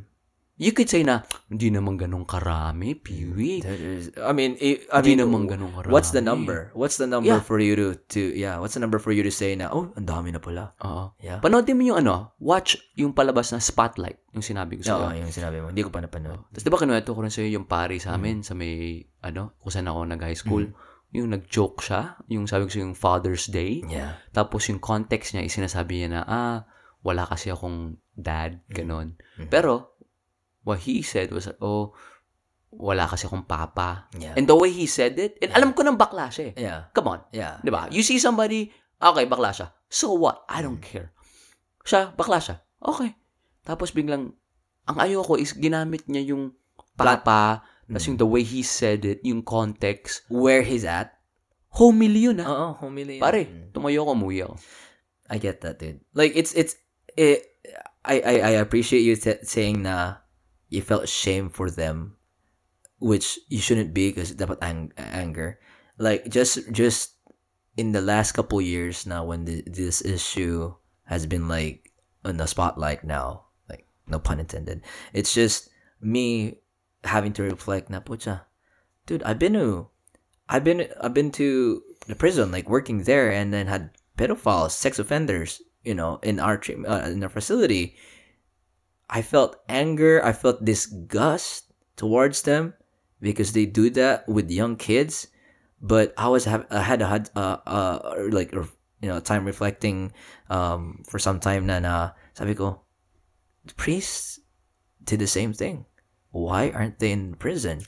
[0.61, 3.65] You could say na hindi naman ganun karami, Piwi.
[3.65, 5.89] Is- I mean, it, I Hindi mean, naman ganun karami.
[5.89, 6.69] what's the number?
[6.77, 7.41] What's the number Yeah.
[7.41, 10.05] for you to, to, yeah, what's the number for you to say na, oh, ang
[10.05, 10.77] dami na pala.
[10.85, 11.16] Oo.
[11.16, 11.41] Yeah.
[11.41, 15.16] Panoodin mo yung ano, watch yung palabas na Spotlight, yung sinabi ko Oo, sa'yo.
[15.19, 15.73] yung sinabi mo.
[15.73, 16.45] Hindi ko pa napanood.
[16.47, 19.73] Tapos di ba kinuwento ko rin sa'yo yung pari sa amin sa may, ano, kung
[19.73, 20.69] saan ako nag-high school.
[21.11, 23.82] Yung nag-joke siya, yung sabi ko yung Father's Day.
[23.87, 24.19] Yeah.
[24.31, 26.57] Tapos yung context niya, isinasabi niya na, ah,
[27.03, 29.19] wala kasi akong dad, ganon.
[29.51, 29.99] Pero,
[30.62, 31.97] what he said was, oh,
[32.70, 34.07] wala kasi akong papa.
[34.15, 34.39] Yeah.
[34.39, 36.70] And the way he said it, and alam ko nang bakla siya eh.
[36.70, 36.81] Yeah.
[36.95, 37.20] Come on.
[37.35, 37.59] Yeah.
[37.66, 37.91] Di ba?
[37.91, 38.70] You see somebody,
[39.03, 39.74] okay, bakla siya.
[39.91, 40.47] So what?
[40.47, 41.11] I don't care.
[41.82, 42.62] Siya, bakla siya.
[42.78, 43.19] Okay.
[43.66, 44.31] Tapos biglang,
[44.87, 46.55] ang ayoko is ginamit niya yung
[46.95, 51.19] papa, tapos yung the way he said it, yung context, Where he's at.
[51.71, 52.47] homily yun ah.
[52.51, 53.19] Oo, homily.
[53.23, 53.71] Pare, Mm.
[53.71, 54.59] tumayo ko, umuwi ako.
[55.31, 56.03] I get that, dude.
[56.15, 56.75] Like it's it's
[57.15, 57.47] it.
[58.03, 60.19] I I, I appreciate you t- saying na
[60.67, 62.19] you felt shame for them,
[62.99, 65.62] which you shouldn't be because dapat ang- anger.
[65.99, 67.15] Like just just
[67.79, 70.75] in the last couple years now, when the, this issue
[71.07, 71.95] has been like
[72.27, 74.83] in the spotlight now, like no pun intended.
[75.15, 75.71] It's just
[76.03, 76.59] me
[77.05, 77.91] having to reflect.
[77.91, 78.43] Na pucha,
[79.07, 79.89] dude, I've been to,
[80.49, 84.99] I've been I've been to the prison, like working there, and then had pedophiles, sex
[84.99, 87.97] offenders, you know, in our uh, in our facility.
[89.09, 90.25] I felt anger.
[90.25, 92.75] I felt disgust towards them
[93.21, 95.29] because they do that with young kids.
[95.81, 100.13] But I was have I had a had uh uh like you know time reflecting
[100.49, 102.85] um for some time na na sabi ko
[103.65, 104.41] the priests
[105.03, 105.87] did the same thing.
[106.31, 107.82] Why aren't they in prison?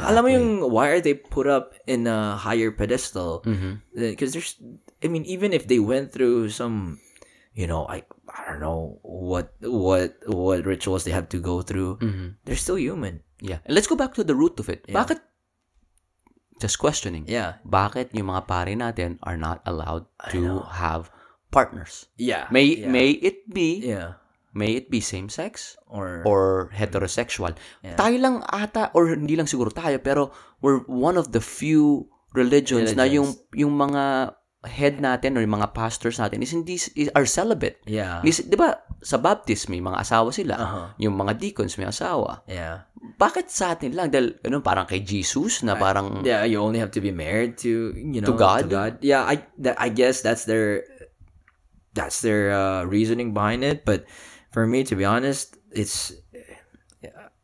[0.00, 3.42] Alam mo yung why are they put up in a higher pedestal?
[3.44, 3.80] Mm-hmm.
[3.96, 4.60] Because there's,
[5.02, 7.00] I mean, even if they went through some,
[7.56, 11.96] you know, like I don't know what what what rituals they have to go through,
[12.04, 12.28] mm-hmm.
[12.44, 13.24] they're still human.
[13.40, 13.64] Yeah.
[13.64, 14.86] And let's go back to the root of it.
[14.88, 15.20] Bakit?
[16.60, 17.28] Just questioning.
[17.28, 21.12] Yeah, Bakit yung mga pare natin are not allowed to have
[21.52, 22.08] partners?
[22.16, 22.88] yeah, May yeah.
[22.88, 24.16] may it be yeah,
[24.56, 27.52] may it be same sex or, or heterosexual.
[27.84, 30.32] Tayo lang ata or hindi lang siguro tayo pero
[30.64, 34.32] we're one of the few religions, na yung yung mga
[34.66, 37.80] head natin or yung mga pastors natin is hindi is, are celibate.
[37.86, 40.54] yeah, Is, 'Di ba sa baptist may mga asawa sila.
[40.58, 40.86] Uh-huh.
[41.06, 42.42] Yung mga deacons may asawa.
[42.50, 42.88] yeah,
[43.20, 46.42] Bakit sa atin lang dahil ano parang kay Jesus na parang yeah.
[46.42, 48.66] You only have to be married to you know To God?
[49.04, 50.82] Yeah, I that, I guess that's their
[51.94, 53.86] that's their uh, reasoning behind it.
[53.86, 54.04] But
[54.56, 56.16] for me, to be honest, it's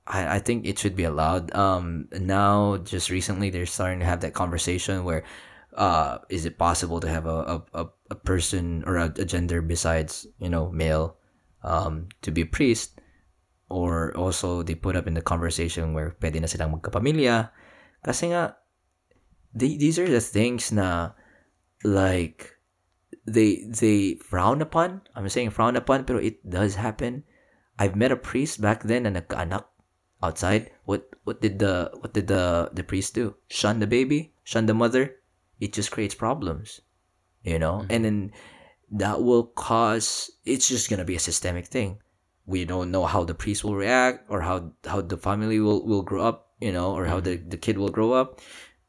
[0.09, 1.53] I, I think it should be allowed.
[1.53, 5.21] Um, now just recently they're starting to have that conversation where,
[5.77, 10.25] uh, is it possible to have a a, a, person or a, a gender besides
[10.41, 11.21] you know male,
[11.61, 12.97] um, to be priest,
[13.69, 17.53] or also they put up in the conversation where pwede na silang magkapamilya,
[18.01, 18.57] kasi nga,
[19.53, 21.13] they, these are the things na
[21.85, 22.52] like
[23.27, 25.03] they they frown upon.
[25.15, 27.25] I'm saying frown upon, pero it does happen.
[27.79, 29.65] I've met a priest back then na nagkaanak
[30.23, 30.71] outside.
[30.85, 33.35] What what did the what did the the priest do?
[33.49, 35.23] Shun the baby, shun the mother.
[35.61, 36.83] It just creates problems,
[37.43, 37.87] you know.
[37.87, 37.93] Mm-hmm.
[37.93, 38.19] And then
[38.91, 40.31] that will cause.
[40.45, 42.03] It's just gonna be a systemic thing.
[42.45, 46.03] We don't know how the priest will react or how how the family will will
[46.03, 47.47] grow up, you know, or how mm-hmm.
[47.47, 48.43] the the kid will grow up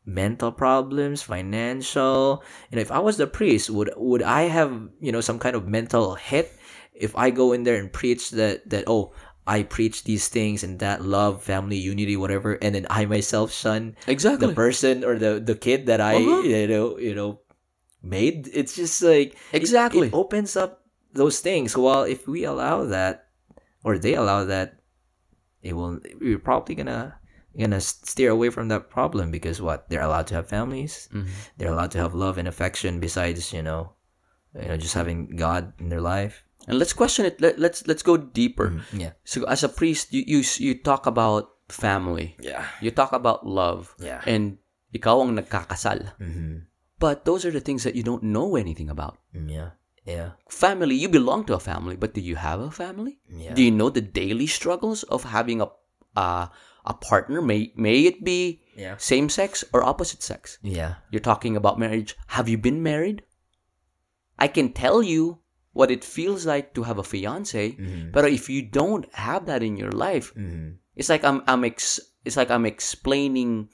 [0.06, 2.44] mental problems, financial.
[2.72, 5.56] You know, if I was the priest, would would I have you know some kind
[5.56, 6.52] of mental hit
[6.94, 9.14] if I go in there and preach that that oh
[9.48, 13.96] I preach these things and that love, family, unity, whatever, and then I myself shun
[14.08, 14.48] Exactly.
[14.48, 16.42] the person or the the kid that I Uh-huh.
[16.48, 17.40] you know you know
[18.02, 18.50] made.
[18.54, 20.08] It's just like it- Exactly.
[20.08, 21.76] it opens up those things.
[21.78, 23.28] Well, if we allow that
[23.84, 24.80] or they allow that,
[25.62, 26.00] it will.
[26.20, 27.16] We're probably gonna
[27.58, 31.10] gonna steer away from that problem because what they're allowed to have families,
[31.58, 33.94] they're allowed to have love and affection besides you know,
[34.58, 36.44] you know, just having God in their life.
[36.68, 37.42] And let's question it.
[37.44, 38.82] Let, let's let's go deeper.
[38.96, 42.36] Yeah, So as a priest, you you you talk about family.
[42.40, 43.92] yeah, You talk about love.
[44.00, 44.24] Yeah.
[44.26, 44.58] And
[44.96, 46.16] ikaw ang nagkakasal.
[46.22, 46.70] mm-hmm.
[47.04, 49.20] But those are the things that you don't know anything about.
[49.36, 49.76] yeah,
[50.08, 53.20] yeah, Family, you belong to a family, but do you have a family?
[53.28, 53.52] Yeah.
[53.52, 55.68] Do you know the daily struggles of having a
[56.16, 56.48] uh,
[56.86, 57.42] a partner?
[57.42, 58.98] May may it be Yeah.
[58.98, 60.58] same sex or opposite sex?
[60.62, 62.16] yeah, You're talking about marriage.
[62.28, 63.24] Have you been married?
[64.40, 65.40] I can tell you
[65.74, 68.12] what it feels like to have a fiance, mm-hmm.
[68.12, 70.78] but if you don't have that in your life, mm-hmm.
[70.96, 73.70] it's like I'm I'm ex, it's like I'm explaining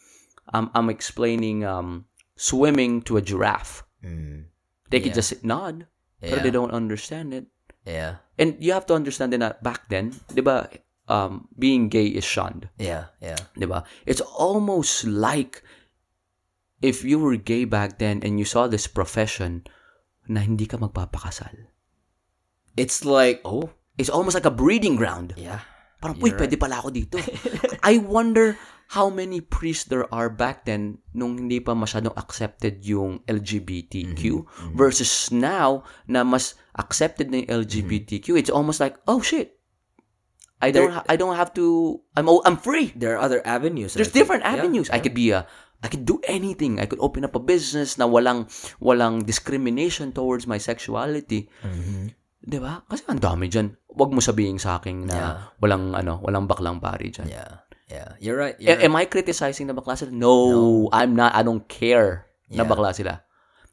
[0.53, 2.05] I'm I'm explaining um
[2.35, 3.83] swimming to a giraffe.
[4.03, 4.47] Mm-hmm.
[4.89, 5.85] They can just nod,
[6.21, 7.45] but they don't understand it.
[7.85, 10.69] yeah, And you have to understand that uh, back then ba,
[11.09, 12.69] um being gay is shunned.
[12.77, 13.83] yeah, yeah, 'di ba?
[14.05, 15.65] It's almost like
[16.79, 19.67] if you were gay back then and you saw this profession
[20.29, 21.67] na hindi ka magpapakasal.
[22.79, 25.35] It's like oh It's almost like a breeding ground.
[25.35, 25.67] yeah,
[25.99, 27.19] Parang, uy, pwede pala ako dito.
[27.83, 28.55] I wonder
[28.95, 35.27] how many priests there are back then nung hindi pa masyadong accepted yung LGBTQ versus
[35.35, 38.39] now na mas accepted na yung LGBTQ.
[38.39, 39.58] It's almost like, oh shit.
[40.59, 42.91] I don't ha- I don't have to I'm I'm free.
[42.93, 43.95] there are other avenues.
[43.95, 44.27] There's think.
[44.27, 44.91] different Yeah, avenues.
[44.91, 45.47] I could be a
[45.79, 46.83] I could do anything.
[46.83, 48.51] I could open up a business na walang
[48.83, 51.47] walang discrimination towards my sexuality.
[51.63, 52.11] Mm-hmm.
[52.43, 52.83] 'Di ba?
[52.83, 53.71] Kasi ang dami diyan.
[53.95, 55.17] Huwag mo sabihin sa akin na
[55.59, 57.31] walang ano, walang baklang pari diyan.
[57.31, 58.59] Yeah, yeah, you're right.
[58.59, 60.11] A- You're am I criticizing na bakla sila?
[60.11, 61.31] No, I'm not.
[61.31, 62.67] I don't care na Yeah.
[62.67, 63.23] bakla sila.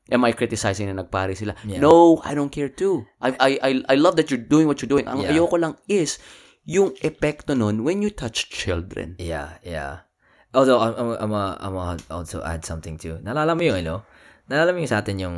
[0.06, 1.58] Am I criticizing na nagpari sila?
[1.66, 3.02] No, I don't care too.
[3.18, 5.02] I, I, I, I love that you're doing what you're doing.
[5.10, 5.34] Ang Yeah.
[5.34, 6.22] ayoko lang is
[6.66, 9.14] yung epekto nun when you touch children.
[9.22, 10.06] Yeah, yeah.
[10.50, 13.22] Although I'm I'm I'm, I'm also add something too.
[13.22, 14.02] Nalala mo yung ano?
[14.50, 15.36] Nalala mo yung sa atin yung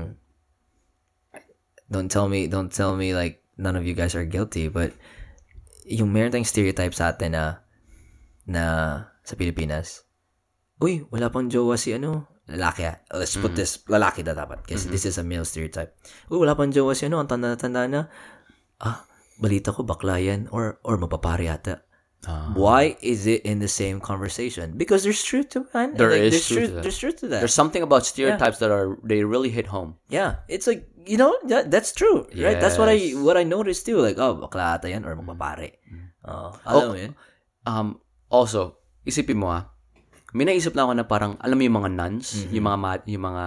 [1.88, 4.92] Don't tell me don't tell me like none of you guys are guilty, but
[5.88, 7.44] yung meron tayong stereotype sa atin na
[8.44, 8.64] na
[9.24, 10.05] sa Pilipinas.
[10.84, 13.00] Uy, wala pang jowa si ano, lalaki ah.
[13.09, 14.62] Let's put this, lalaki na dapat.
[14.68, 15.96] Kasi this is a male stereotype.
[16.28, 18.00] Uy, wala pang jowa si ano, ang tanda-tanda na.
[18.78, 19.07] Ah,
[19.39, 21.82] balita ko bakla yan or or mapapari yata.
[22.52, 24.74] Why is it in the same conversation?
[24.77, 25.94] Because there's truth to man.
[25.94, 26.82] There Like, is there's truth to that.
[26.85, 27.40] There's truth to that.
[27.40, 29.97] There's something about stereotypes that are they really hit home.
[30.10, 32.59] yeah, it's like you know that that's true, right?
[32.60, 34.02] That's what I what I noticed too.
[34.02, 35.78] Like oh, bakla ata yan or magpapare.
[36.27, 37.12] Oh, alam mo yun?
[37.65, 37.89] Um,
[38.28, 38.77] Also,
[39.09, 39.73] isipin mo ah,
[40.36, 43.24] may naisip na ako na parang, alam mo yung mga nuns, yung mga, ma- yung
[43.24, 43.44] mga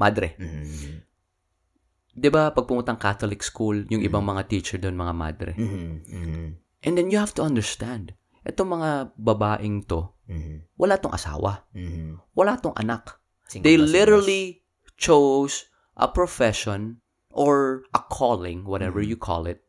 [0.00, 0.28] madre.
[0.40, 1.11] Mhm.
[2.12, 5.52] 'Di ba pag pumuntang Catholic school, yung ibang mga teacher doon mga madre.
[5.56, 5.88] Mhm.
[6.06, 6.44] Mhm.
[6.84, 8.12] And then you have to understand,
[8.44, 10.68] etong mga babaeng to, Mhm.
[10.76, 12.20] wala tong asawa, Mhm.
[12.36, 13.16] wala tong anak.
[13.48, 14.64] Single They literally
[15.00, 17.00] chose a profession
[17.32, 19.64] or a calling, whatever you call it,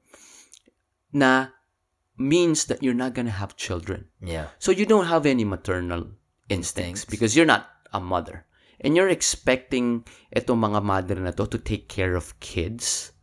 [1.15, 1.55] na
[2.19, 4.11] means that you're not gonna have children.
[4.19, 4.51] Yeah.
[4.59, 6.15] So you don't have any maternal
[6.51, 7.05] instincts Instincts.
[7.07, 8.45] because you're not a mother.
[8.83, 10.03] And you're expecting
[10.35, 13.15] itong mga mother na to to take care of kids.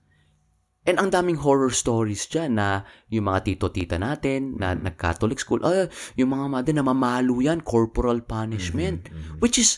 [0.89, 5.93] And ang daming horror stories dyan na yung mga tito-tita natin na nag-Catholic school, ay,
[6.17, 9.13] yung mga mother na mamalo yan, corporal punishment,
[9.45, 9.77] which is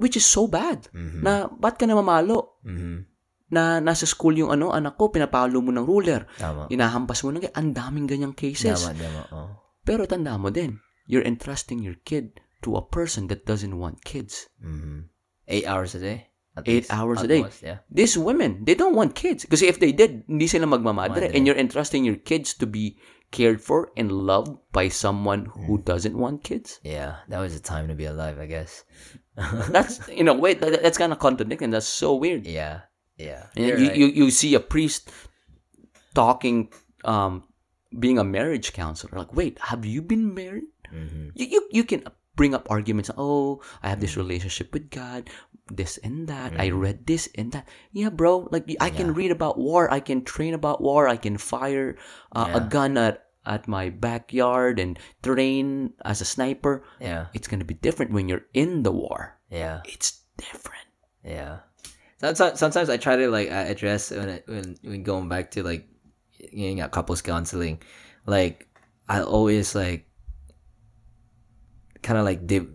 [0.00, 0.88] which is so bad.
[1.20, 2.60] Na, ba't ka na mamalo?
[2.64, 3.04] Mhm.
[3.52, 6.24] Na nasa school yung ano, anak ko, pinapalo mo ng ruler.
[6.40, 6.72] Tama.
[6.72, 8.88] Inahampas mo ng ang daming ganyang cases.
[8.88, 9.22] Tama, tama.
[9.36, 9.50] Oh.
[9.84, 14.50] Pero tanda mo din, you're entrusting your kid to a person that doesn't want kids.
[14.58, 15.06] Mhm.
[15.46, 16.26] Eight hours a day.
[16.66, 16.92] Eight least.
[16.92, 17.42] hours a day.
[17.46, 17.78] most, yeah.
[17.92, 19.44] These women, they don't want kids.
[19.44, 21.30] Because if they did, hindi sila magmamadre.
[21.30, 21.30] Madre.
[21.36, 22.98] And you're entrusting your kids to be
[23.30, 26.80] cared for and loved by someone who doesn't want kids.
[26.82, 28.84] Yeah, that was a time to be alive, I guess.
[29.70, 31.70] That's, in a way, that, that's kind of contradicting.
[31.70, 32.46] That's so weird.
[32.46, 32.88] Yeah,
[33.20, 33.52] yeah.
[33.54, 33.96] And you, right.
[33.96, 35.12] you, you see a priest
[36.16, 36.72] talking,
[37.04, 37.44] um,
[37.92, 39.12] being a marriage counselor.
[39.18, 40.72] Like, wait, have you been married?
[40.88, 41.32] Mhm.
[41.34, 43.10] You, you, you can bring up arguments.
[43.16, 45.28] Oh, I have this relationship with God,
[45.72, 46.54] this and that.
[46.60, 47.66] I read this and that.
[47.92, 48.48] Yeah, bro.
[48.52, 49.90] Like I can read about war.
[49.90, 51.08] I can train about war.
[51.08, 51.96] I can fire
[52.32, 56.82] uh, a gun at at my backyard and train as a sniper.
[57.00, 59.38] Yeah, It's gonna be different when you're in the war.
[59.50, 60.86] yeah, It's different.
[61.24, 61.58] yeah.
[62.18, 65.86] Sometimes, sometimes I try to like address when it, when when going back to like
[66.50, 67.78] you know, couples counseling,
[68.26, 68.66] like
[69.08, 70.08] I always like
[72.06, 72.70] kind of like dip.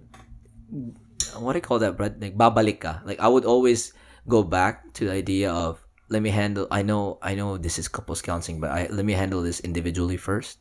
[1.40, 2.20] What do you call that, Brad?
[2.20, 2.99] Like babalik ka.
[3.08, 3.95] Like I would always
[4.28, 5.80] go back to the idea of
[6.12, 6.68] let me handle.
[6.68, 10.20] I know, I know this is couples counseling, but I let me handle this individually
[10.20, 10.60] first,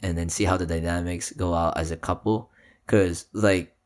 [0.00, 2.48] and then see how the dynamics go out as a couple.
[2.88, 3.76] Because like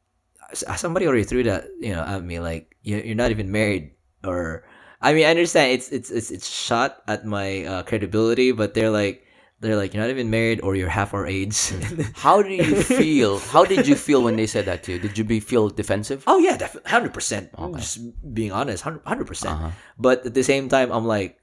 [0.55, 3.91] somebody already threw that you know at me like you're not even married
[4.23, 4.63] or
[5.03, 8.95] I mean I understand it's it's it's it's shot at my uh, credibility, but they're
[8.95, 9.24] like
[9.65, 11.73] they're like you're not even married or you're half our age.
[12.15, 13.39] How do you feel?
[13.39, 14.99] How did you feel when they said that to you?
[14.99, 16.23] Did you be feel defensive?
[16.27, 17.51] Oh yeah, definitely, hundred percent.
[17.75, 17.99] Just
[18.35, 19.55] being honest, hundred percent.
[19.55, 19.71] Uh-huh.
[19.99, 21.41] But at the same time, I'm like,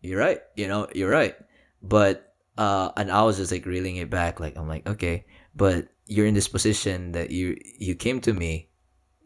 [0.00, 0.40] you're right.
[0.54, 1.34] You know, you're right.
[1.82, 4.40] But uh, and I was just like reeling it back.
[4.40, 8.70] Like I'm like, okay, but you're in this position that you you came to me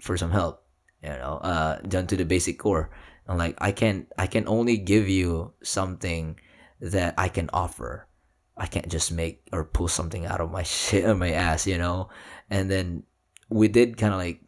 [0.01, 0.63] for some help.
[1.03, 2.91] You know, uh, down to the basic core.
[3.29, 6.39] I'm like, I can I can only give you something
[6.81, 8.07] that I can offer.
[8.57, 11.79] I can't just make or pull something out of my shit on my ass, you
[11.79, 12.09] know.
[12.51, 13.03] And then
[13.49, 14.41] we did kind of like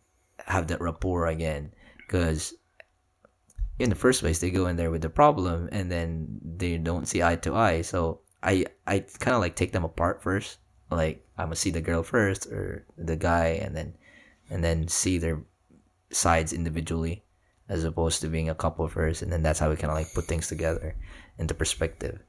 [0.46, 2.54] have that rapport again because
[3.78, 7.08] in the first place they go in there with the problem and then they don't
[7.08, 7.82] see eye to eye.
[7.82, 10.58] So i i kind of like take them apart first.
[10.90, 13.94] Like i'm gonna see the girl first or the guy and then
[14.50, 15.42] and then see their
[16.10, 17.24] sides individually
[17.68, 19.22] as opposed to being a couple first.
[19.22, 20.94] And then that's how we kind of like put things together
[21.38, 22.20] into perspective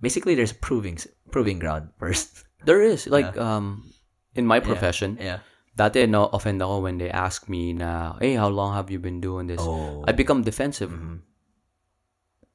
[0.00, 0.98] basically there's proving
[1.30, 3.88] proving ground first There is like um
[4.36, 5.16] in my profession.
[5.20, 5.40] yeah
[5.80, 9.22] Dati no offend ako when they ask me na, "Hey, how long have you been
[9.22, 10.04] doing this?" Oh.
[10.04, 10.90] I become defensive.
[10.92, 11.24] Mm-hmm.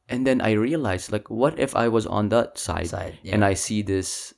[0.06, 3.58] And then I realized like what if I was on that side, Side, and I
[3.58, 4.36] see this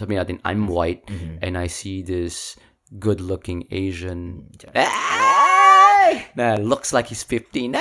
[0.00, 0.72] sabi natin I'm mm-hmm.
[0.72, 1.44] white mm-hmm.
[1.44, 2.56] and I see this
[2.96, 6.28] good-looking Asian mm, Ay!
[6.36, 7.76] na looks like he's 15.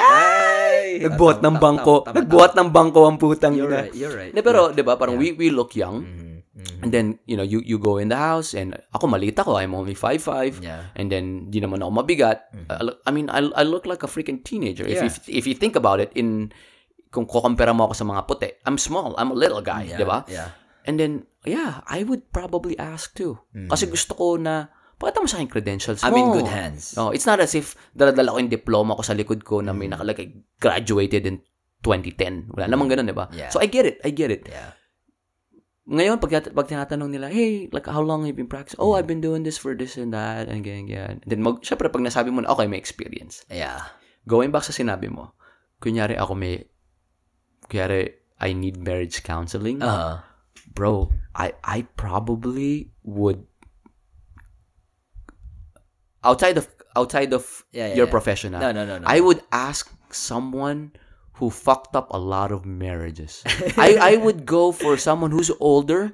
[0.94, 1.06] Ay!
[1.06, 1.96] Nagbuhat ng bangko.
[2.04, 3.80] tama, Nagbuhat ng bangko ang putang you're ina.
[3.82, 6.02] right you're right pero 'di ba parang we we look young.
[6.02, 6.78] Mhm, mhm.
[6.82, 9.72] And then, you know, you you go in the house and ako maliit ako, I'm
[9.72, 10.60] only 5'5".
[10.60, 10.90] Yeah.
[10.94, 12.50] And then, di naman ako mabigat.
[12.68, 14.84] I, look- I mean, I, I look like a freaking teenager.
[14.84, 15.08] If, Yeah.
[15.08, 16.50] if, if you think about it, in
[17.08, 19.14] kung kukumpara mo ako sa mga puti, I'm small.
[19.16, 20.24] I'm a little guy, yeah di ba?
[20.28, 23.38] yeah And then, yeah, I would probably ask too.
[23.70, 26.14] Kasi gusto ko na, pakita mo sa akin credentials mo.
[26.14, 26.94] I'm in good hands.
[26.94, 29.90] Oh, it's not as if daladala ko yung diploma ko sa likod ko na may
[29.90, 30.30] nakalagay
[30.62, 31.42] graduated in
[31.82, 32.54] 2010.
[32.54, 33.26] Wala namang ganun, di ba?
[33.34, 33.50] Yeah.
[33.50, 33.98] So I get it.
[34.06, 34.46] I get it.
[34.46, 34.78] yeah
[35.92, 38.80] Ngayon, pag, pag tinatanong nila, hey, like, how long have you been practicing?
[38.80, 41.16] Oh, I've been doing this for this and that, and ganyan, ganyan.
[41.26, 43.44] And then, mag, syempre, pag nasabi mo na, okay, may experience.
[43.52, 43.92] yeah
[44.30, 45.34] Going back sa sinabi mo,
[45.82, 46.64] kunyari ako may,
[47.68, 49.82] kunyari, I need marriage counseling.
[49.84, 50.24] uh
[50.72, 53.44] Bro, I, I probably would,
[56.24, 58.12] outside of, outside of Yeah, yeah, your yeah.
[58.12, 59.06] profession, ah, No, no, no, no.
[59.08, 60.92] I would ask someone
[61.42, 63.42] who fucked up a lot of marriages.
[63.78, 66.14] I, I would go for someone who's older,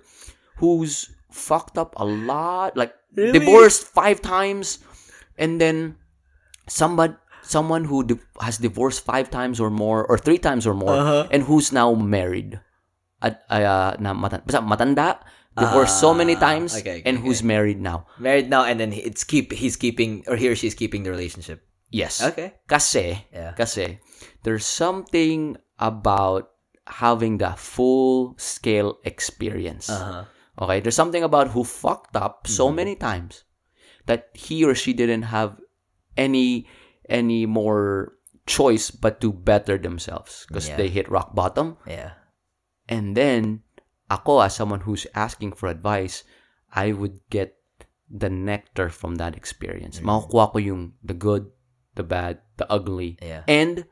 [0.57, 3.39] who's fucked up a lot, like Really?
[3.39, 4.79] divorced five times,
[5.37, 5.95] and then
[6.67, 10.91] somebody someone who di- has divorced five times or more or three times or more
[10.93, 11.27] Uh-huh.
[11.31, 12.59] and who's now married
[13.23, 15.17] at uh, na matan- basta matanda
[15.57, 18.93] divorced so many Ah, times okay, okay, and who's married now Married now, and then
[18.93, 21.65] it's keep he's keeping or he or she's keeping the relationship.
[21.89, 22.53] yes Okay.
[22.67, 23.55] kasi Yeah.
[23.55, 23.97] kasi
[24.43, 26.51] there's something about
[26.87, 30.23] having the full scale experience Uh huh.
[30.57, 32.75] Okay, there's something about who fucked up so Mm-hmm.
[32.81, 33.45] many times
[34.09, 35.59] that he or she didn't have
[36.17, 36.65] any
[37.07, 38.15] any more
[38.47, 40.75] choice but to better themselves because Yeah.
[40.79, 41.75] they hit rock bottom.
[41.87, 42.19] Yeah.
[42.87, 43.66] And then
[44.07, 46.23] ako as someone who's asking for advice,
[46.71, 47.55] I would get
[48.07, 49.99] the nectar from that experience.
[49.99, 50.07] Mm.
[50.07, 51.51] Makukuha ko yung the good,
[51.95, 53.43] the bad, the ugly, Yeah.
[53.51, 53.83] and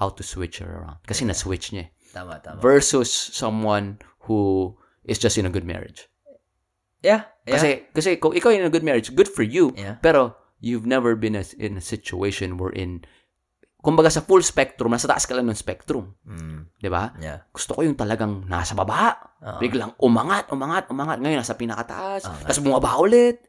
[0.00, 1.04] how to switch her around.
[1.04, 1.88] Kasi na-switch niya eh.
[2.12, 2.60] Tama tama.
[2.60, 4.72] Versus someone who
[5.04, 6.08] is just in a good marriage.
[7.02, 7.28] yeah.
[7.44, 7.58] Yeah.
[7.58, 9.74] Kasi, kasi kung ikaw in a good marriage, good for you.
[9.74, 9.98] Yeah.
[9.98, 13.02] Pero, you've never been as- in a situation wherein,
[13.82, 16.14] kumbaga sa full spectrum, nasa taas ka lang ng spectrum.
[16.22, 17.10] Mm, Di ba?
[17.18, 17.42] yeah.
[17.50, 19.31] Gusto ko yung talagang nasa baba.
[19.42, 19.58] Oo.
[19.58, 21.18] Biglang umangat, umangat, umangat.
[21.18, 22.22] Ngayon, nasa pinakataas.
[22.26, 22.36] Oo.
[22.46, 23.42] Tapos bumaba ulit.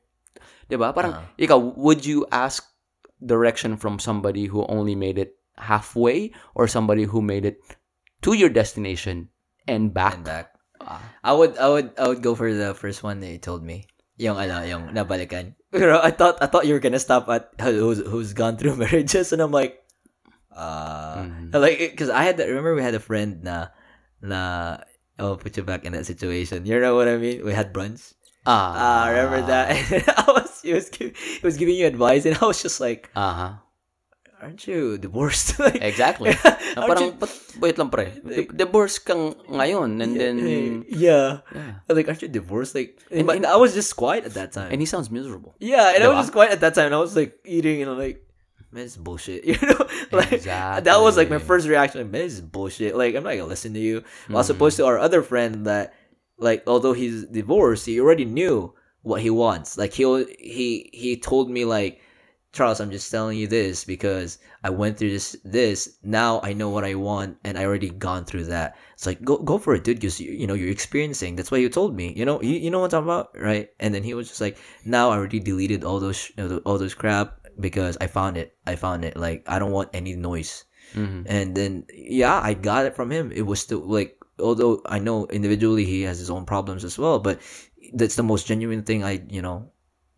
[0.65, 0.89] Di ba?
[0.89, 1.23] Parang, Oo.
[1.37, 2.65] ikaw, would you ask
[3.21, 7.61] direction from somebody who only made it halfway or somebody who made it
[8.25, 9.29] to your destination
[9.69, 10.17] and back?
[10.17, 10.47] And back.
[10.83, 10.99] Ah.
[11.23, 13.87] I would I would I would go for the first one that you told me.
[14.19, 15.55] Yung ano, yung nabalikan.
[15.71, 19.31] Pero I thought I thought you were gonna stop at who's who's gone through marriages
[19.31, 19.79] and I'm like
[20.51, 21.55] uh Mhm.
[21.55, 23.71] like because I had that remember we had a friend na
[24.19, 24.77] na
[25.19, 26.65] I'll put you back in that situation.
[26.65, 27.45] You know what I mean?
[27.45, 28.13] We had brunch.
[28.45, 28.73] Ah.
[28.75, 29.71] Ah, remember that?
[29.71, 32.79] And I was he was giving, he was giving you advice and I was just
[32.81, 33.61] like, Aha.
[34.41, 35.59] aren't you divorced?
[35.63, 36.31] like, Exactly.
[36.75, 37.29] Na parang, you- but,
[37.61, 38.09] wait lang pre.
[38.25, 40.35] Di- divorce kang ngayon and then,
[40.89, 41.45] yeah.
[41.53, 41.79] yeah.
[41.87, 42.73] Like, aren't you divorced?
[42.75, 44.71] Like, And- but I was just quiet at that time.
[44.73, 45.55] And he sounds miserable.
[45.61, 46.87] Yeah, and I was just quiet at that time.
[46.91, 48.22] And I was like eating, and I'm like,
[48.73, 49.45] man, is bullshit.
[49.45, 52.01] You know, like that was like my first reaction.
[52.01, 52.95] Like, man, this is bullshit.
[52.95, 53.97] Like I'm not gonna listen to you.
[53.97, 54.51] As Mm-hmm.
[54.51, 55.93] opposed to our other friend that,
[56.37, 58.73] like, although he's divorced, he already knew
[59.03, 59.77] what he wants.
[59.77, 60.03] Like he
[60.39, 62.01] he he told me like,
[62.53, 65.97] Charles, I'm just telling you this because I went through this this.
[66.03, 68.77] Now I know what I want, and I already gone through that.
[68.93, 69.97] It's like go go for it, dude.
[69.97, 71.35] Because you, you know you're experiencing.
[71.35, 72.13] That's why you told me.
[72.15, 73.69] You know you, you know what I'm talking about, right?
[73.79, 76.31] And then he was just like, now I already deleted all those
[76.65, 78.55] all those crap because I found it.
[78.65, 79.17] I found it.
[79.17, 80.65] Like I don't want any noise.
[80.93, 81.25] Mhm.
[81.27, 83.31] And then yeah, I got it from him.
[83.31, 87.19] It was still like although I know individually he has his own problems as well,
[87.19, 87.39] but
[87.93, 89.71] that's the most genuine thing I you know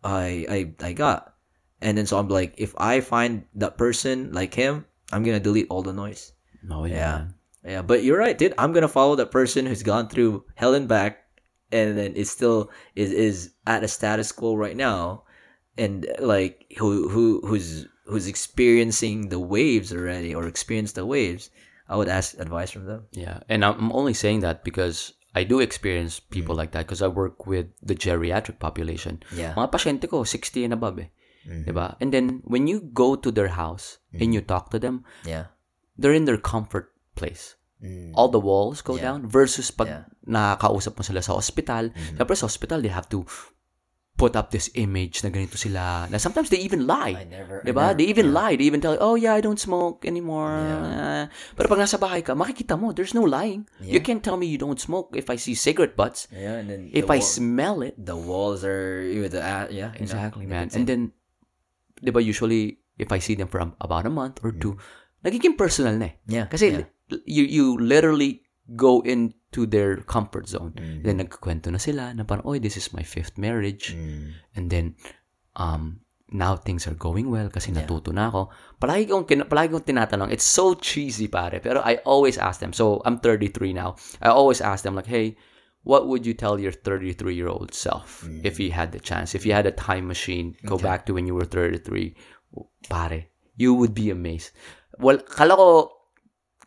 [0.04, 0.46] I
[0.80, 1.34] I I got.
[1.80, 5.68] And then so I'm like, if I find that person like him, I'm gonna delete
[5.68, 6.32] all the noise.
[6.70, 7.28] Oh, Yeah.
[7.66, 8.54] Yeah, but you're right, dude.
[8.58, 11.26] I'm gonna follow that person who's gone through hell and back,
[11.72, 15.25] and then is still is is at a status quo right now,
[15.78, 21.50] and like who who who's who's experiencing the waves already or experienced the waves.
[21.88, 23.06] I would ask advice from them.
[23.14, 23.46] Yeah.
[23.48, 27.46] And I'm only saying that because I do experience people like that because I work
[27.46, 29.22] with the geriatric population.
[29.30, 29.54] Yeah.
[29.54, 31.10] Mga pasyente ko, 60 and above eh.
[31.46, 31.62] Mhm.
[31.62, 31.94] Diba?
[32.02, 35.54] And then, when you go to their house and you talk to them, Yeah.
[35.94, 37.54] they're in their comfort place.
[37.78, 38.10] Mm.
[38.18, 39.14] All the walls go Yeah.
[39.14, 40.02] down versus pag Yeah.
[40.26, 41.94] nakakausap mo sila sa hospital.
[42.18, 43.22] Siyempre sa hospital, they have to
[44.16, 46.08] put up this image na ganito sila.
[46.08, 47.12] Na sometimes they even lie.
[47.12, 47.60] I never.
[47.60, 47.92] I Diba?
[47.92, 48.38] never- They even yeah.
[48.40, 48.54] lie.
[48.56, 50.56] They even tell you, oh yeah, I don't smoke anymore.
[50.56, 50.80] Yeah.
[50.80, 53.68] Uh, pero pag nasa bahay ka, makikita mo, there's no lying.
[53.76, 54.04] You Yeah.
[54.08, 56.32] can't tell me you don't smoke if I see cigarette butts.
[56.32, 57.92] Yeah, and then If I wall- smell it.
[58.00, 60.72] the walls are the uh, yeah you know, Exactly, you man.
[60.72, 61.12] And then,
[62.00, 65.28] di ba usually, if I see them for about a month or two, Mm.
[65.28, 66.14] nagiging personal na eh.
[66.24, 66.88] yeah Kasi yeah.
[67.28, 70.74] you you literally go into their comfort zone.
[70.74, 71.02] Mm.
[71.04, 73.94] Then nagkukwento na sila na parang, oh, this is my fifth marriage.
[73.94, 74.32] Mm.
[74.56, 74.86] And then,
[75.54, 76.00] um,
[76.32, 77.86] now things are going well kasi Yeah.
[77.86, 78.50] natuto na ako.
[78.82, 82.74] Palagi kong, kin- palagi kong tinatanong, it's so cheesy pare, pero I always ask them,
[82.74, 85.38] so I'm 33 now, I always ask them like, hey,
[85.86, 89.38] what would you tell your 33-year-old self if you had the chance?
[89.38, 92.18] If you had a time machine, go back to when you were 33,
[92.90, 94.50] pare, you would be amazed.
[94.98, 95.95] Well, kala ko,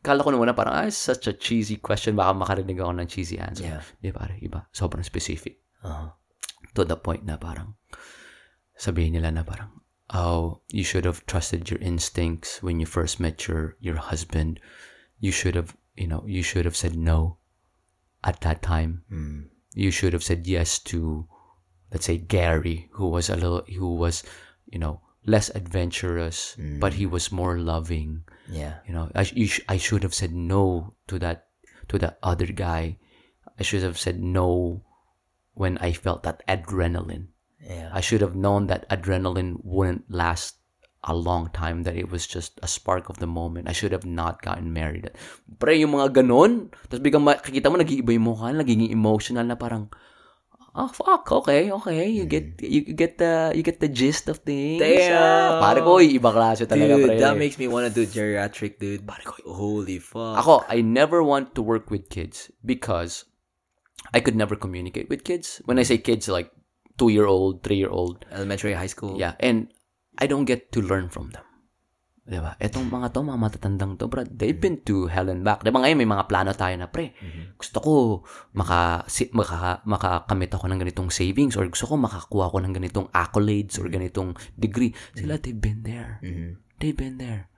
[0.03, 3.07] kala ko naman na parang, ah, it's such a cheesy question, baka makarinig ako ng
[3.11, 3.67] cheesy answer.
[3.67, 3.84] Yeah.
[3.99, 4.67] Di pare, iba.
[4.71, 6.11] Sobrang specific Uh-huh.
[6.76, 7.80] to the point na parang
[8.76, 9.80] sabihin nila na parang
[10.11, 14.59] oh you should have trusted your instincts when you first met your your husband
[15.23, 17.39] you should have you know you should have said no
[18.27, 19.47] at that time Mm.
[19.71, 21.23] you should have said yes to
[21.95, 24.23] let's say Gary who was a little who was
[24.67, 29.47] you know less adventurous but he was more loving yeah you know I, sh- you
[29.47, 31.47] sh- I should have said no to that
[31.88, 32.97] to that other guy
[33.57, 34.84] i should have said no
[35.59, 37.35] when I felt that adrenaline.
[37.59, 37.91] Yeah.
[37.91, 40.55] I should have known that adrenaline wouldn't last
[41.03, 43.67] a long time, that it was just a spark of the moment.
[43.67, 45.11] I should have not gotten married.
[45.59, 49.91] Pre, yung mga ganon, tapos biglang makikita mo, nag-iiba yung mukha, nagiging emotional na parang,
[50.80, 54.80] oh fuck, okay, okay, you get, you get the, you get the gist of things.
[54.80, 55.19] Damn.
[55.19, 57.19] Ah, Pare ko, iba klase talaga, Dude, pre.
[57.19, 59.03] that makes me want to do geriatric, dude.
[59.43, 60.39] Holy fuck.
[60.39, 63.26] Ako, I never want to work with kids because
[64.15, 65.60] I could never communicate with kids.
[65.68, 66.49] When I say kids, like
[66.97, 69.19] two-year-old, three-year-old, Elementary, high school.
[69.19, 69.68] Yeah, and
[70.18, 71.43] I don't get to learn from them.
[72.30, 72.53] Diba?
[72.61, 75.65] Etong mga to, mga matatandang to, bro, they've been to hell and back.
[75.65, 77.18] Diba ngayon, may mga plano tayo na, pre,
[77.57, 77.93] gusto ko
[78.53, 83.07] maka, si, maka, makakamit ako ng ganitong savings or gusto ko makakuha ko ng ganitong
[83.10, 84.93] accolades or ganitong degree.
[85.18, 86.22] Sila, they've been there.
[86.77, 87.49] They've been there.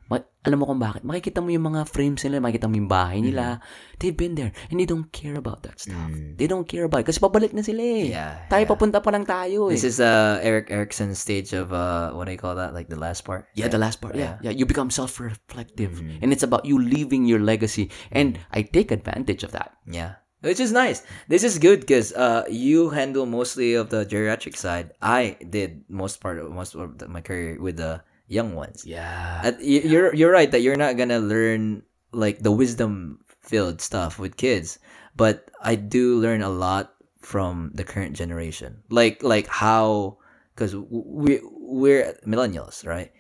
[0.42, 1.06] Alam mo kung bakit?
[1.06, 3.62] Makikita mo yung mga frames nila, makikita mo yung bahay nila.
[4.02, 4.50] They've been there.
[4.74, 6.10] And they don't care about that stuff.
[6.12, 7.08] They don't care about it.
[7.08, 8.10] Kasi pabalik na sila eh.
[8.10, 9.78] Yeah, tayo papunta pa lang tayo eh.
[9.78, 12.74] This is uh Eric Erickson's stage of uh what do you call that?
[12.74, 13.48] Like the last part.
[13.54, 14.18] Yeah, the last part.
[14.18, 14.50] Yeah, yeah.
[14.50, 17.94] You become self-reflective, and it's about you leaving your legacy.
[18.10, 19.78] And I take advantage of that.
[19.86, 20.20] Yeah.
[20.42, 21.06] Which is nice.
[21.30, 24.90] This is good because uh, you handle mostly of the geriatric side.
[24.98, 28.02] I did most part of most of the, my career with the
[28.32, 28.88] young ones.
[28.88, 29.42] Yeah.
[29.44, 31.84] At, y- you're you're right that you're not gonna learn
[32.16, 34.80] like the wisdom filled stuff with kids,
[35.16, 38.82] but I do learn a lot from the current generation.
[38.90, 40.18] Like like how
[40.56, 43.12] because we we're millennials, right?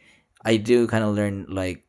[0.47, 1.83] I do kind of learn like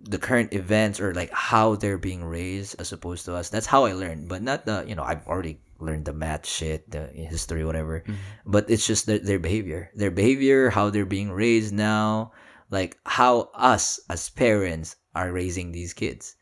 [0.00, 3.48] the current events or like how they're being raised as opposed to us.
[3.48, 6.90] That's how I learned, but not the you know I've already learned the math shit,
[6.90, 8.00] the history, whatever.
[8.00, 8.14] Mm-hmm.
[8.46, 12.32] But it's just their, their behavior, their behavior, how they're being raised now,
[12.70, 16.36] like how us as parents are raising these kids.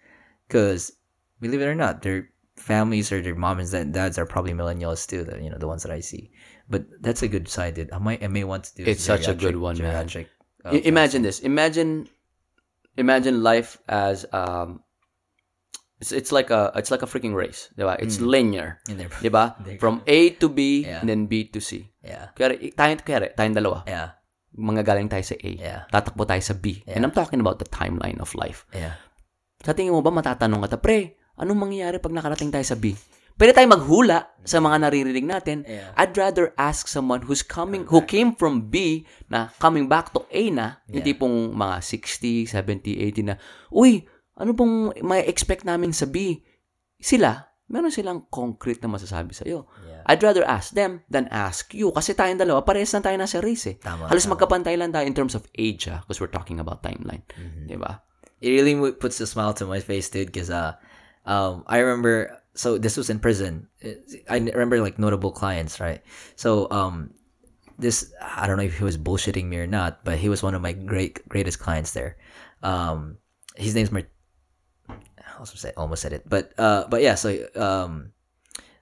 [0.47, 0.93] Because
[1.41, 5.25] believe it or not, their families or their moms and dads are probably millennials too.
[5.25, 6.31] The, you know the ones that I see.
[6.69, 7.75] But that's a good side.
[7.75, 7.93] Dude.
[7.93, 8.85] I might I may want to do.
[8.85, 10.09] It's such a good one, man.
[10.65, 11.41] imagine this.
[11.41, 12.09] Imagine,
[12.97, 14.81] imagine life as um,
[16.01, 17.97] it's it's like a it's like a freaking race, diba?
[17.99, 19.11] It's linear, in there.
[19.25, 19.55] diba?
[19.79, 21.01] From A to B Yeah.
[21.01, 21.89] and then B to C.
[22.05, 22.31] Yeah.
[22.37, 23.87] Kaya tayo, kaya tayong dalawa.
[23.89, 24.19] Yeah.
[24.55, 25.51] Mga galing tayo sa A.
[25.57, 25.81] Yeah.
[25.91, 26.83] Tatakbo tayo sa B.
[26.87, 27.05] And Yeah.
[27.09, 28.66] I'm talking about the timeline of life.
[28.71, 28.99] Yeah.
[29.65, 32.93] Sa tingin mo ba matatanong ka, pre, anong mangyayari pag nakarating tayo sa B?
[33.35, 35.66] Pwede tayo maghula sa mga naririnig natin.
[35.66, 35.90] Yeah.
[35.98, 40.55] I'd rather ask someone who's coming, who came from B na coming back to A
[40.55, 43.35] na, hindi pong mga 60, 70, 80 na,
[43.74, 44.06] uy,
[44.39, 46.39] ano pong may expect namin sa B?
[47.02, 49.66] Sila, meron silang concrete na masasabi sa'yo.
[49.82, 50.06] Yeah.
[50.06, 51.90] I'd rather ask them than ask you.
[51.90, 53.77] Kasi tayong dalawa, parehas lang tayo nasa race eh.
[53.82, 54.39] Tama, Halos tama.
[54.39, 57.24] magkapantay lang tayo in terms of age ah, because we're talking about timeline.
[57.35, 57.66] Mm-hmm.
[57.66, 58.05] Di ba?
[58.44, 60.28] it really puts a smile to my face, dude.
[60.28, 60.74] Because uh,
[61.24, 62.44] um, I remember.
[62.55, 63.69] So this was in prison.
[64.31, 66.03] I remember like notable clients, right?
[66.37, 67.15] So um,
[67.79, 70.55] this I don't know if he was bullshitting me or not, but he was one
[70.55, 72.17] of my great greatest clients there.
[72.63, 73.19] Um,
[73.57, 74.11] his name's Mart-
[74.89, 77.15] I also said almost said it, but uh, but yeah.
[77.19, 78.15] So um,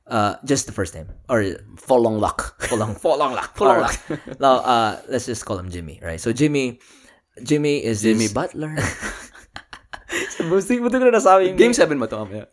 [0.07, 1.43] uh, just the first name or
[1.77, 2.61] Folong luck.
[2.69, 3.57] Folong Folong Lak.
[3.57, 4.41] Folong Alright.
[4.41, 6.21] Now, uh, let's just call him Jimmy, right?
[6.21, 6.81] So Jimmy,
[7.43, 8.77] Jimmy is Jimmy this, Butler.
[10.43, 12.45] Buti mo ko na nasabi yung Game 7 ba ito mamaya?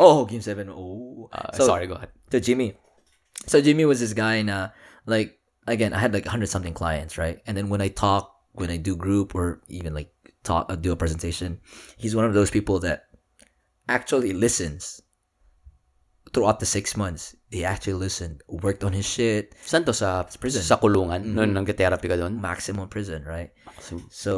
[0.00, 0.68] Oh, game seven.
[0.70, 2.10] Oh, Uh, So- sorry, go ahead.
[2.30, 2.74] So Jimmy,
[3.46, 4.68] so Jimmy was this guy, and uh,
[5.06, 7.38] like again, I had like hundred something clients, right?
[7.46, 10.10] And then when I talk, when I do group or even like
[10.42, 11.60] talk, uh, do a presentation,
[11.96, 13.06] he's one of those people that
[13.88, 15.00] actually listens
[16.32, 17.36] throughout the six months.
[17.50, 19.54] He actually listened, worked on his shit.
[19.62, 19.94] Saan to?
[19.94, 20.62] Sa, prison.
[20.62, 21.22] sa kulungan?
[21.38, 22.40] Noon nag-therapy ka doon?
[22.42, 23.54] Maximum prison, right?
[23.78, 24.32] So, So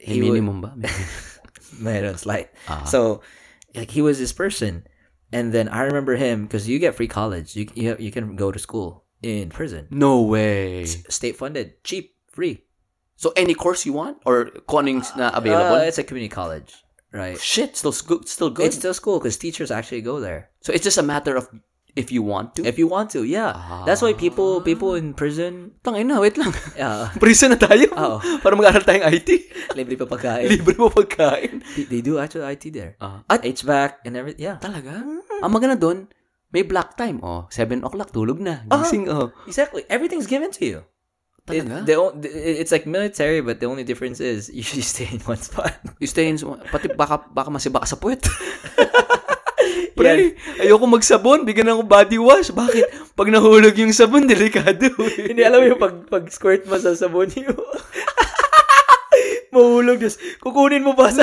[0.00, 0.72] may he would, minimum ba?
[0.80, 2.48] May- Meron slight.
[2.68, 2.84] Ah.
[2.88, 3.20] So,
[3.76, 4.84] like he was this person,
[5.32, 7.56] and then I remember him because you get free college.
[7.56, 10.84] You you, you can go to school in prison, no way.
[10.84, 12.64] state funded, cheap, free.
[13.16, 14.18] So, any course you want?
[14.26, 15.76] Or anong na available?
[15.76, 16.74] Uh, it's a community college,
[17.12, 17.38] right?
[17.38, 18.66] Shit, still, good, still good.
[18.66, 21.48] It's still school because teachers actually go there so, it's just a matter of
[21.94, 22.64] if you want to?
[22.64, 23.24] if you want to.
[23.24, 23.52] Yeah,
[23.84, 25.76] that's why people people in prison.
[25.84, 26.52] Tangin na, wait lang.
[26.76, 27.88] Uh, Prison na tayo.
[27.92, 28.16] Oo.
[28.42, 29.30] Para mag-aral tayong IT.
[29.78, 30.48] libre pa pagkain.
[30.48, 31.60] Libre mo pagkain.
[31.76, 32.96] they, they do actually IT there.
[33.00, 33.24] Ah.
[33.28, 34.42] At HVAC and everything.
[34.42, 35.04] Yeah, Talaga?
[35.42, 36.08] Ang maganda doon,
[36.52, 37.20] may black time.
[37.20, 38.64] Oh, 7 o'clock, tulog na.
[38.68, 38.84] Ah.
[38.84, 39.32] Gising, oh.
[39.48, 39.84] exactly.
[39.88, 40.78] Everything's given to you.
[41.50, 41.82] It, Talaga?
[41.82, 45.74] the, on- it's like military, but the only difference is you stay in one spot.
[45.98, 48.22] You stay in, pati baka, baka masiba ka sa puwet.
[49.92, 52.50] Pre, ayoko magsabon, bigyan ako body wash.
[52.50, 53.14] Bakit?
[53.16, 54.92] Pag nahulog yung sabon, delikado.
[54.98, 55.32] eh.
[55.32, 57.56] Hindi alam yung pag, pag squirt mo sa sabon yung
[59.52, 60.00] mahulog.
[60.00, 61.22] Tapos kukunin mo pa sa...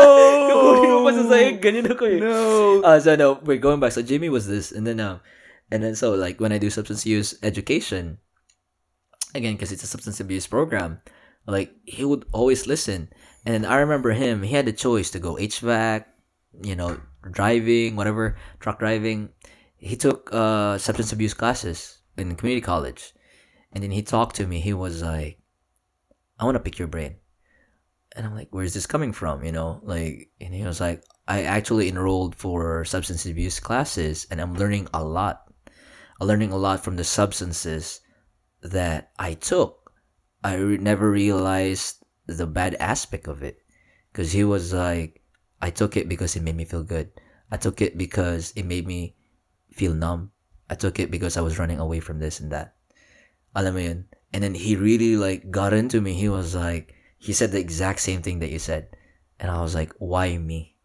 [0.50, 1.58] kukunin mo pa sa sahig.
[1.58, 2.18] Ganyan ako eh.
[2.22, 2.34] No.
[2.80, 3.92] Uh, so no, wait, going back.
[3.92, 5.18] So Jimmy was this, and then um,
[5.70, 8.18] And then so like when I do substance use education,
[9.34, 11.00] again because it's a substance abuse program,
[11.46, 13.08] like he would always listen.
[13.44, 14.42] And I remember him.
[14.42, 16.04] He had the choice to go HVAC,
[16.62, 19.30] you know, driving, whatever, truck driving.
[19.76, 23.12] He took uh, substance abuse classes in community college,
[23.72, 24.60] and then he talked to me.
[24.60, 25.38] He was like,
[26.38, 27.16] "I want to pick your brain,"
[28.16, 31.42] and I'm like, "Where's this coming from?" You know, like, and he was like, "I
[31.42, 35.52] actually enrolled for substance abuse classes, and I'm learning a lot.
[36.20, 38.00] I'm learning a lot from the substances
[38.62, 39.92] that I took.
[40.42, 43.58] I re- never realized the bad aspect of it
[44.12, 45.23] because he was like,
[45.64, 47.08] I took it because it made me feel good.
[47.50, 49.16] I took it because it made me
[49.72, 50.30] feel numb.
[50.68, 52.76] I took it because I was running away from this and that.
[53.56, 54.04] Alam mo yun?
[54.36, 56.12] And then he really like got into me.
[56.12, 58.92] He was like, he said the exact same thing that you said.
[59.40, 60.76] And I was like, why me?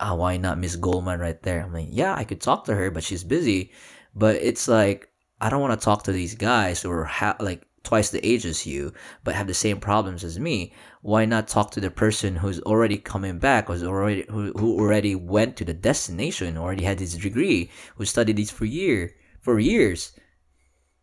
[0.00, 1.60] Ah, why not Miss Goldman right there?
[1.60, 3.76] I'm like, yeah, I could talk to her, but she's busy.
[4.14, 7.68] But it's like, I don't want to talk to these guys who are ha- like
[7.86, 8.92] twice the age as you,
[9.24, 10.72] but have the same problems as me.
[11.02, 15.14] Why not talk to the person who's already coming back, who's already who, who already
[15.14, 20.12] went to the destination, already had his degree, who studied this for year for years?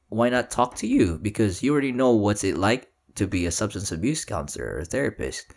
[0.10, 1.18] Why not talk to you?
[1.18, 4.86] Because you already know what's it like to be a substance abuse counselor or a
[4.86, 5.54] therapist.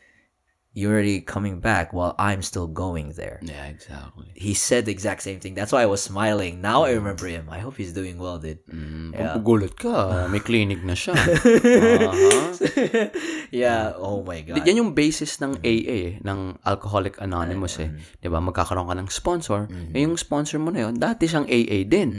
[0.76, 4.28] You're already coming back while I'm still going there Yeah, exactly.
[4.36, 5.56] he said the exact same thing.
[5.56, 6.60] That's why I was smiling.
[6.60, 7.48] Now I remember him.
[7.48, 8.60] I hope he's doing well, dude.
[8.68, 9.40] Mm, Yeah.
[9.40, 9.96] Gulat ka.
[10.32, 11.16] May clinic na siya.
[11.16, 12.52] Aha.
[13.56, 13.96] yeah.
[13.96, 14.60] Oh my god.
[14.68, 17.88] Yan yung basis ng AA, eh, ng Alcoholic Anonymous eh.
[18.20, 18.44] 'Di ba?
[18.44, 19.64] Magkakaroon ka ng sponsor.
[19.96, 22.10] Eh yung sponsor mo na yun, dati siyang AA din.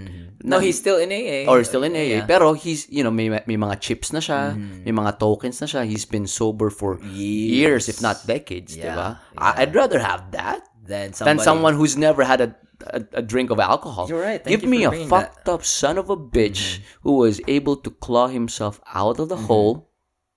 [0.48, 1.46] no, he's still in AA.
[1.50, 2.24] or still in AA.
[2.24, 2.26] Yeah.
[2.26, 5.84] Pero he's, you know, may may mga chips na siya, may mga tokens na siya.
[5.84, 8.76] He's been sober for years, if not decades, ba?
[8.76, 12.56] Yeah, I- I'd rather have that than somebody, someone who's never had a
[12.86, 14.08] a, a drink of alcohol.
[14.10, 14.44] You're right.
[14.44, 16.84] Thank Give you me a fucked up son of a bitch mm-hmm.
[17.02, 19.46] who was able to claw himself out of the mm-hmm.
[19.46, 19.92] hole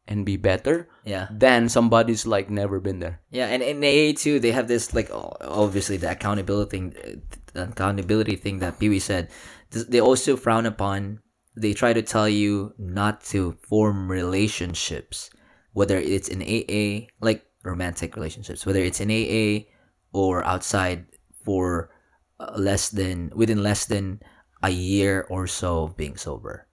[0.07, 1.29] and be better Yeah.
[1.31, 3.21] than somebody's like never been there.
[3.31, 7.23] Yeah, and in AA too, they have this like obviously the accountability thing,
[7.53, 9.31] the accountability thing that Pee Wee said.
[9.71, 11.21] They also frown upon.
[11.57, 15.31] They try to tell you not to form relationships,
[15.73, 19.69] whether it's in AA, like romantic relationships, whether it's in AA
[20.13, 21.07] or outside
[21.45, 21.91] for
[22.39, 24.21] uh, less than within less than
[24.63, 26.67] a year or so of being sober.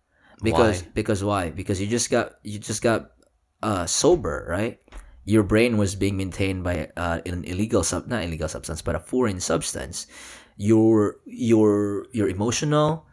[0.43, 0.89] Because Why?
[0.93, 1.49] because why?
[1.49, 3.11] Because you just got you just got
[3.63, 4.79] uh sober, right?
[5.25, 8.99] Your brain was being maintained by uh, an illegal sub not illegal substance, but a
[8.99, 10.07] foreign substance.
[10.57, 13.05] Your your your emotional,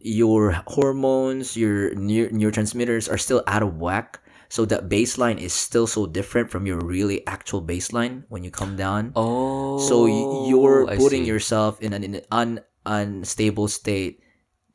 [0.00, 4.20] your hormones, your neur- neurotransmitters are still out of whack.
[4.50, 8.74] So that baseline is still so different from your really actual baseline when you come
[8.74, 9.12] down.
[9.14, 9.78] Oh.
[9.78, 10.10] So
[10.50, 14.20] you're putting yourself in an, in an un, unstable state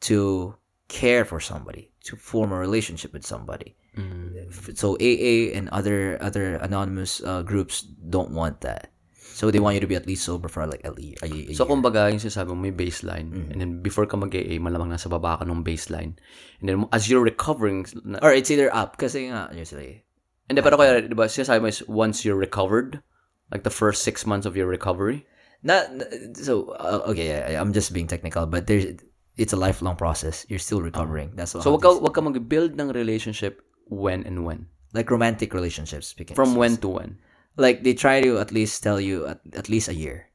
[0.08, 0.56] to
[0.88, 3.76] care for somebody, to form a relationship with somebody.
[3.98, 4.78] Mm.
[4.78, 8.95] So AA and other other anonymous uh, groups don't want that.
[9.36, 11.20] So they want you to be at least sober for like a, year.
[11.20, 11.76] A, ye- a So, year.
[11.76, 13.36] kumbaga, yung sinasabi mo, may baseline.
[13.36, 13.52] Mm-hmm.
[13.52, 16.16] And then, before ka mag-AA, malamang nasa baba ka ng baseline.
[16.64, 17.84] And then, as you're recovering,
[18.24, 20.08] or it's either up kasi nga usually.
[20.48, 23.04] hindi, pero kaya, di ba, sinasabi mo is, once you're recovered,
[23.52, 25.28] like the first six months of your recovery,
[25.66, 25.90] Not
[26.38, 27.34] so uh, okay.
[27.34, 29.02] Yeah, I'm just being technical, but there's
[29.34, 30.46] it's a lifelong process.
[30.46, 31.34] You're still recovering.
[31.34, 34.70] That's what so wag ka, wag ka mag-build ng relationship when and when.
[34.94, 36.08] like romantic relationships.
[36.08, 37.18] Speaking From when to when?
[37.58, 40.28] Like they try to at least tell you at, at least a year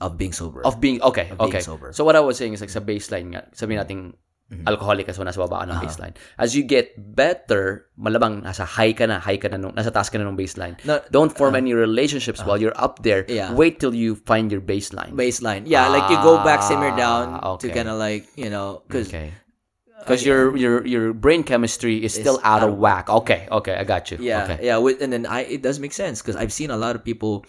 [0.00, 0.62] of being sober.
[0.64, 1.60] Of being, okay, Of being okay.
[1.60, 1.90] sober.
[1.92, 4.00] So, what I was saying is, like, sa baseline nga, sabihin natin,
[4.48, 4.64] Mm-hmm.
[4.64, 5.84] alcoholic ka, so nasa baba ng Uh-huh.
[5.84, 6.16] baseline.
[6.40, 10.08] As you get better, malabang nasa high ka na, high ka na, nung, nasa taas
[10.08, 10.72] ka na ng baseline.
[10.88, 13.28] No, Don't form any relationships while you're up there.
[13.28, 13.36] Uh-huh.
[13.36, 13.52] Yeah.
[13.52, 15.12] Wait till you find your baseline.
[15.12, 15.68] baseline.
[15.68, 17.76] Yeah, like you go back, simmer down Ah, to okay.
[17.76, 19.36] kind of like you know because Okay.
[20.08, 23.08] Because your your your brain chemistry is still out of whack.
[23.08, 24.16] Okay, okay, I got you.
[24.20, 24.66] yeah Okay.
[24.66, 27.04] yeah with, and then I it does make sense because I've seen a lot of
[27.04, 27.44] people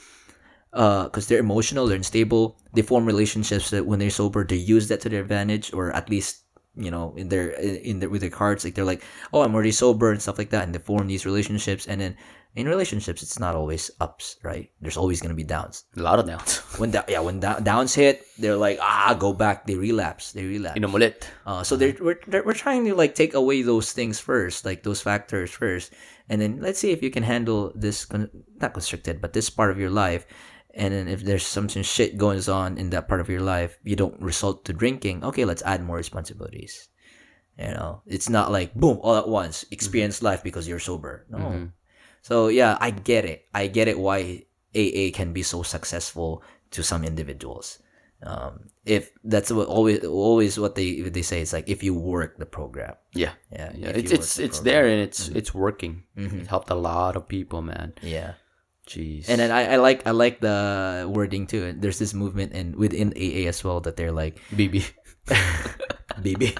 [0.73, 4.88] uh, because they're emotional, they're unstable, they form relationships that when they're sober, they use
[4.90, 6.44] that to their advantage or at least
[6.76, 9.02] you know in their in their with their cards like they're like
[9.34, 12.15] oh I'm already sober and stuff like that and they form these relationships and then
[12.55, 14.71] in relationships it's not always ups right?
[14.81, 15.85] There's always gonna be downs.
[15.97, 16.57] A lot of downs.
[16.77, 19.65] when da- yeah when da- downs hit they're like ah go back.
[19.67, 20.77] They relapse they relapse.
[20.80, 21.23] Inom ulit.
[21.45, 24.84] uh, so they're, we're, they're, we're trying to like take away those things first like
[24.84, 25.93] those factors first.
[26.30, 29.71] And then let's see if you can handle this con- not constricted but this part
[29.71, 30.26] of your life.
[30.73, 33.95] And then if there's something shit going on in that part of your life you
[33.95, 36.89] don't resort to drinking okay let's add more responsibilities.
[37.59, 41.26] You know it's not like boom all at once experience life because you're sober.
[41.30, 41.69] No
[42.21, 44.43] so yeah i get it i get it why
[44.75, 47.79] aa can be so successful to some individuals
[48.19, 52.35] Um, if that's what always always what they they say it's like if you work
[52.35, 52.99] the program.
[53.15, 53.31] Yeah.
[53.47, 56.03] Yeah, Yeah, it's it's the it's there and it's it's working.
[56.19, 57.95] It helped a lot of people, man.
[58.03, 58.35] Yeah.
[58.91, 59.31] Jeez.
[59.31, 61.71] And then I, I like I like the wording too.
[61.79, 64.83] There's this movement and within AA as well that they're like BB.
[66.18, 66.57] BB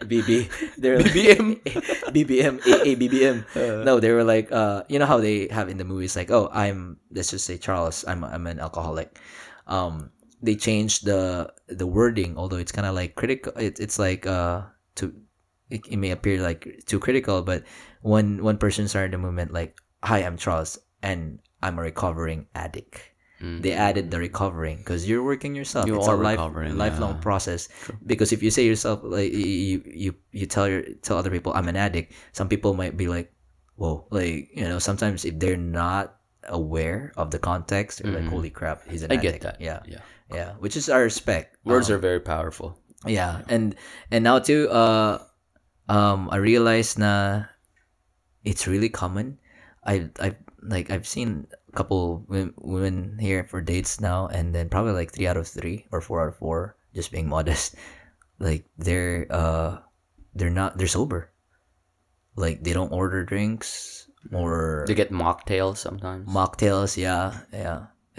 [0.00, 0.48] BB
[0.78, 1.60] they're BBM.
[2.14, 3.84] BBM AA BBM.
[3.84, 6.48] no, they were like uh you know how they have in the movies like oh
[6.52, 9.18] I'm let's just say Charles I'm I'm an alcoholic.
[9.66, 10.10] Um
[10.42, 14.62] they changed the the wording although it's kind of like critical it, it's like uh
[14.96, 15.14] to
[15.70, 17.64] it, it may appear like too critical but
[18.02, 23.02] one one person started the movement like hi I'm Charles and I'm a recovering addict.
[23.38, 25.86] They added the recovering because you're working yourself.
[25.86, 26.42] You it's a life,
[26.74, 27.22] lifelong yeah.
[27.22, 27.68] process.
[28.02, 31.70] Because if you say yourself like you you you tell your tell other people I'm
[31.70, 33.30] an addict, some people might be like,
[33.78, 36.18] whoa, like you know sometimes if they're not
[36.50, 39.18] aware of the context, they're like, holy crap, he's an Mm-hmm.
[39.18, 39.44] I get addict.
[39.46, 39.56] that.
[39.62, 40.02] Yeah, Yeah.
[40.34, 41.54] yeah, which is our respect.
[41.62, 42.74] Words Um, are very powerful.
[43.06, 43.78] yeah, and
[44.10, 45.22] and now too, uh,
[45.86, 47.46] um, I realized na
[48.42, 49.38] it's really common.
[49.86, 55.12] I I like I've seen couple women here for dates now, and then probably like
[55.12, 57.74] three out of three or four out of four, just being modest.
[58.38, 59.78] Like they're uh
[60.34, 61.32] they're not they're sober.
[62.36, 66.28] Like they don't order drinks or They get mocktails sometimes.
[66.28, 66.96] mocktails.
[66.96, 67.90] Yeah, yeah.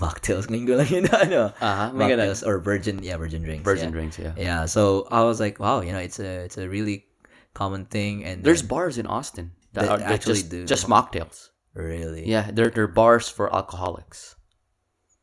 [0.00, 0.48] mocktails.
[0.48, 1.40] Ngayon ko lang yun na, ano.
[1.60, 3.64] Aha, may mocktails or virgin, yeah, virgin drinks.
[3.64, 3.96] Virgin yeah.
[3.96, 4.32] drinks, yeah.
[4.36, 7.04] Yeah, so I was like, wow, you know, it's a it's a really
[7.52, 10.86] common thing, and There's bars in Austin that, That are that actually just, do just
[10.88, 11.50] mocktails.
[11.74, 14.38] Really Yeah, they're they're bars for alcoholics.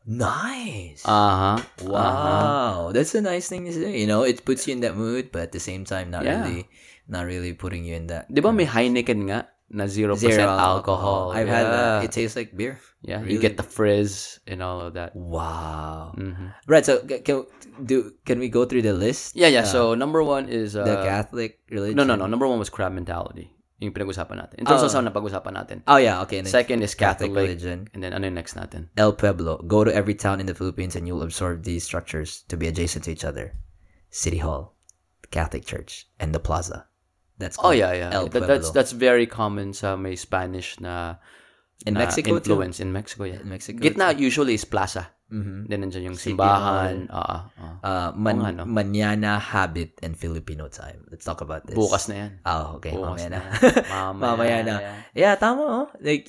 [0.06, 1.06] nice.
[1.06, 1.57] Uh huh.
[1.86, 3.99] wow, that's a nice thing to say.
[3.99, 6.41] You know, it puts you in that mood, but at the same time, not Yeah.
[6.44, 6.68] really,
[7.07, 8.26] not really putting you in that.
[8.34, 11.32] Di ba may Heineken nga na 0% alcohol?
[11.32, 11.53] I've yeah.
[11.56, 11.98] had that.
[12.10, 12.82] It tastes like beer.
[13.06, 15.15] yeah, you get the frizz and all of that.
[15.15, 16.14] Wow.
[16.18, 16.84] hmm Right.
[16.86, 17.45] So can
[17.82, 19.38] do can we go through the list?
[19.38, 19.64] Yeah, yeah.
[19.69, 21.98] So number one is uh, the Catholic religion.
[21.98, 22.26] no, no, no.
[22.26, 23.53] Number one was crab mentality.
[23.81, 24.55] Yung pinag-usapan natin.
[24.61, 24.93] In terms of Oh.
[24.93, 24.93] Ah.
[24.93, 25.77] saan napag-usapan natin.
[25.89, 26.21] Oh yeah.
[26.21, 26.45] Okay.
[26.45, 27.49] Second is Catholic Catholic.
[27.57, 27.89] religion.
[27.97, 28.93] And then ano yung next natin?
[28.95, 29.57] El Pueblo.
[29.65, 33.09] Go to every town in the Philippines and you'll absorb these structures to be adjacent
[33.09, 33.57] to each other.
[34.13, 34.77] City Hall,
[35.33, 36.85] Catholic Church, and the Plaza.
[37.41, 38.13] That's Oh yeah, yeah.
[38.13, 38.47] El That, Pueblo.
[38.53, 41.17] that's that's very common sa may Spanish na
[41.89, 42.53] in na Mexico too.
[42.53, 43.41] influence in Mexico, yeah.
[43.41, 43.81] In Mexico.
[43.81, 45.09] Gitna usually is plaza.
[45.31, 45.65] Mhm.
[45.65, 47.07] Then nandiyan yung City simbahan.
[47.07, 47.37] Oo.
[47.55, 47.71] oo.
[47.79, 48.63] Uh, man, Oo nga, no?
[48.67, 51.07] Manana habit and Filipino time.
[51.07, 51.73] Let's talk about this.
[51.73, 52.31] Bukas na yan.
[52.43, 52.91] Oh, okay.
[52.91, 53.39] Bukas mamaya na.
[53.95, 54.75] Mamaya, mamaya na.
[55.15, 55.63] Yeah, tama.
[55.63, 55.85] Oh.
[56.03, 56.27] Like,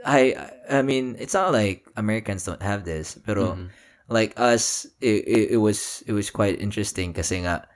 [0.00, 0.32] I,
[0.64, 3.68] I mean, it's not like Americans don't have this, pero Mm-hmm.
[4.08, 7.68] like us, it, it, it was it was quite interesting kasi nga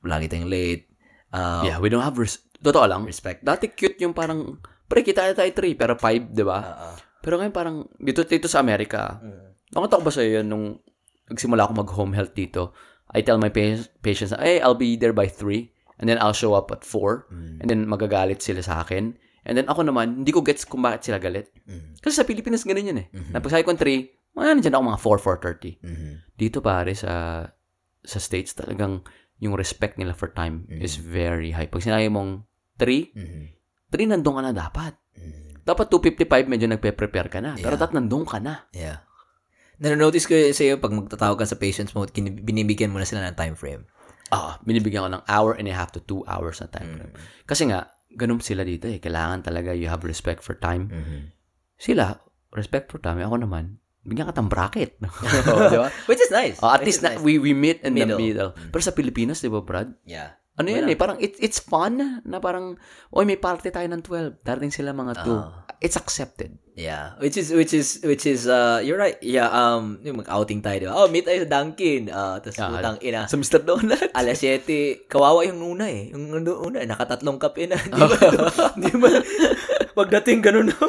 [0.00, 0.88] lagi tayong late.
[1.28, 3.04] Uh, Yeah, we don't have res- Totoo lang.
[3.04, 3.44] Respect.
[3.44, 4.56] Dati cute yung parang,
[4.88, 6.58] pre, kita na tayo 3, pero 5, di ba?
[6.62, 9.72] uh, Pero ngayon parang, dito, dito sa Amerika, Mm.
[9.72, 10.66] nakita ko ba sa'yo yun nung
[11.30, 12.74] nagsimula ako mag-home health dito,
[13.08, 16.52] I tell my pa- patients, hey, I'll be there by 3, and then I'll show
[16.52, 17.62] up at 4, Mm.
[17.62, 19.14] and then magagalit sila sa akin.
[19.42, 21.50] And then ako naman, hindi ko gets kung bakit sila galit.
[21.66, 21.98] Mm.
[21.98, 23.08] Kasi sa Pilipinas, ganun yun eh.
[23.10, 23.32] Mm-hmm.
[23.32, 25.72] Na pag sabi ko 3, mga nandiyan ako mga 4, 4.30.
[25.82, 26.12] mhm.
[26.32, 27.44] Dito pare sa
[28.02, 29.04] sa States talagang
[29.38, 31.68] yung respect nila for time is very high.
[31.68, 32.46] Pag sinabi mong
[32.80, 33.42] 3, Mhm.
[33.92, 34.96] 3 nandun ka na dapat.
[35.14, 35.51] Mhm.
[35.62, 37.54] Dapat 2.55 medyo nagpe-prepare ka na.
[37.54, 37.80] Pero Yeah.
[37.80, 38.66] dapat nandun ka na.
[38.70, 39.02] Yeah.
[39.78, 43.22] Nanonotice ko sa iyo pag magtatawag ka sa patients mo, kin- binibigyan mo na sila
[43.24, 43.82] ng time frame.
[44.28, 47.12] Ah, binibigyan ko ng hour and a half to 2 hours na time frame.
[47.44, 48.98] Kasi nga, ganun sila dito eh.
[48.98, 50.88] Kailangan talaga you have respect for time.
[50.88, 51.18] Mhm.
[51.76, 52.14] Sila,
[52.50, 53.18] respect for time.
[53.18, 54.98] Ako naman, bigyan ka ng bracket.
[55.02, 55.10] ba?
[56.06, 56.58] Which is nice.
[56.58, 57.20] Oh, at Which least na, nice.
[57.20, 58.16] we, we meet in Middle.
[58.16, 58.50] the middle.
[58.70, 59.94] Pero sa Pilipinas, di ba, Brad?
[60.02, 60.38] Yeah.
[60.52, 61.96] Ano yan eh, parang it, it's fun
[62.28, 62.76] na parang,
[63.08, 64.44] oy, may party tayo ng 12.
[64.44, 65.32] Darating sila mga 2.
[65.32, 65.64] Ah.
[65.80, 66.60] It's accepted.
[66.72, 69.18] Yeah, which is which is which is uh you're right.
[69.20, 70.94] Yeah, um yung mag-outing tayo, di ba?
[70.94, 72.08] Oh, meet tayo sa Dunkin.
[72.08, 73.26] Uh, tapos Ah, putang ina.
[73.28, 73.60] Sa Mr.
[73.60, 73.98] Donut.
[74.16, 76.14] Alas 7, kawawa yung una eh.
[76.14, 77.76] Yung una, nakatatlong kape na.
[77.76, 78.16] Di ba?
[78.82, 79.08] Di ba?
[79.92, 80.78] Pagdating ganun na.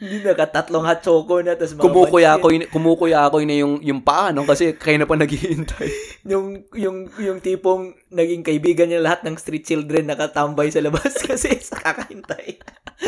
[0.00, 1.54] Hindi nakatatlong hot choco na.
[1.54, 2.42] Tapos Kumukuya pansit.
[2.42, 4.48] ko yun, kumukuya ako yun yung, yung paa, no?
[4.48, 5.88] Kasi kayo na pa naghihintay.
[6.30, 11.56] Yung, yung, yung tipong naging kaibigan niya lahat ng street children nakatambay sa labas kasi
[11.56, 12.60] sa kakahintay.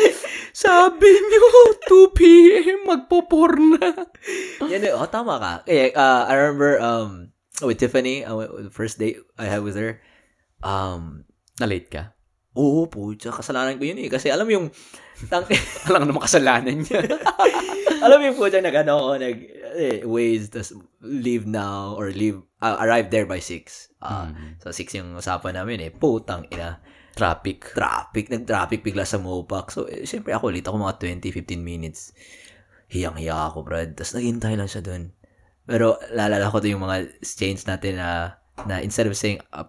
[0.65, 1.45] Sabi niyo,
[2.09, 2.89] 2 p.m.
[2.89, 3.85] magpo-4 na.
[4.65, 5.53] Yan eh, oh, tama ka.
[5.69, 7.29] Eh, uh, I remember um,
[7.61, 8.33] with Tiffany, uh,
[8.65, 10.01] the first date I had with her,
[10.65, 11.29] um,
[11.61, 12.17] Na-late ka?
[12.57, 14.09] Oo, po, kasalanan ko yun eh.
[14.09, 14.73] Kasi alam yung,
[15.29, 15.45] tang,
[15.89, 17.05] Alam naman kasalanan niya.
[18.05, 19.37] alam mo yung po nag, ano ako, nag,
[19.73, 23.93] eh, ways, tas leave now, or leave, uh, arrive there by 6.
[24.03, 24.29] Uh,
[24.59, 25.91] So, 6 yung usapan namin eh.
[25.91, 26.83] Putang ina.
[27.13, 27.73] Traffic.
[27.77, 29.69] Traffic, nag-traffic bigla sa Mopac.
[29.69, 32.11] So, eh, syempre ako, late ako mga 20, 15 minutes.
[32.89, 33.97] Hiyang-hiya ako, brad.
[33.97, 35.13] Tapos naghintay lang siya doon.
[35.63, 38.35] Pero lalala ko to yung mga exchange natin na
[38.67, 39.65] na instead of saying uh,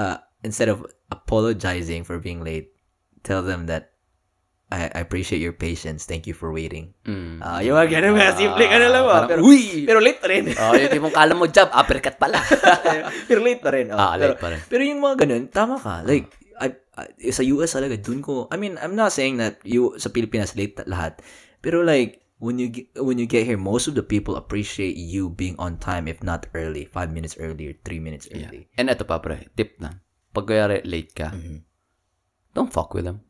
[0.00, 2.72] uh, instead of apologizing for being late,
[3.22, 3.93] tell them that
[4.74, 6.02] I, I appreciate your patience.
[6.02, 6.90] Thank you for waiting.
[7.06, 7.38] Mm.
[7.38, 9.06] Ah, yung mga ganun mga simple lang ah.
[9.06, 9.86] Parang, Pero, uy!
[9.86, 10.44] pero late pa rin.
[10.50, 12.42] Oh, yung tipong kala mo job, uppercut pala.
[13.30, 13.94] pero late pa rin.
[13.94, 13.98] Oh.
[13.98, 14.60] Ah, late pero, pa rin.
[14.66, 16.02] Pero yung mga ganun, tama ka.
[16.02, 19.94] Like, I, I, sa US talaga, dun ko, I mean, I'm not saying that you,
[20.02, 21.22] sa Pilipinas, late lahat.
[21.62, 22.68] Pero like, when you
[22.98, 26.50] when you get here, most of the people appreciate you being on time, if not
[26.52, 28.50] early, five minutes early or three minutes Yeah.
[28.50, 28.66] early.
[28.74, 30.02] And eto pa, pre, tip na.
[30.34, 30.50] Pag
[30.82, 31.62] late ka, Mhm.
[32.58, 33.22] don't fuck with them.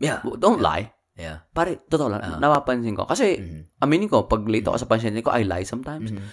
[0.00, 0.24] Yeah.
[0.36, 0.90] Don't lie.
[1.14, 1.44] Yeah.
[1.52, 2.40] Pare, totoo lang, Ah.
[2.40, 3.04] napapansin ko.
[3.04, 3.60] Kasi, Mhm.
[3.78, 6.08] aminin ko, pag late ako sa pasyente ko, I lie sometimes.
[6.10, 6.24] Mhm.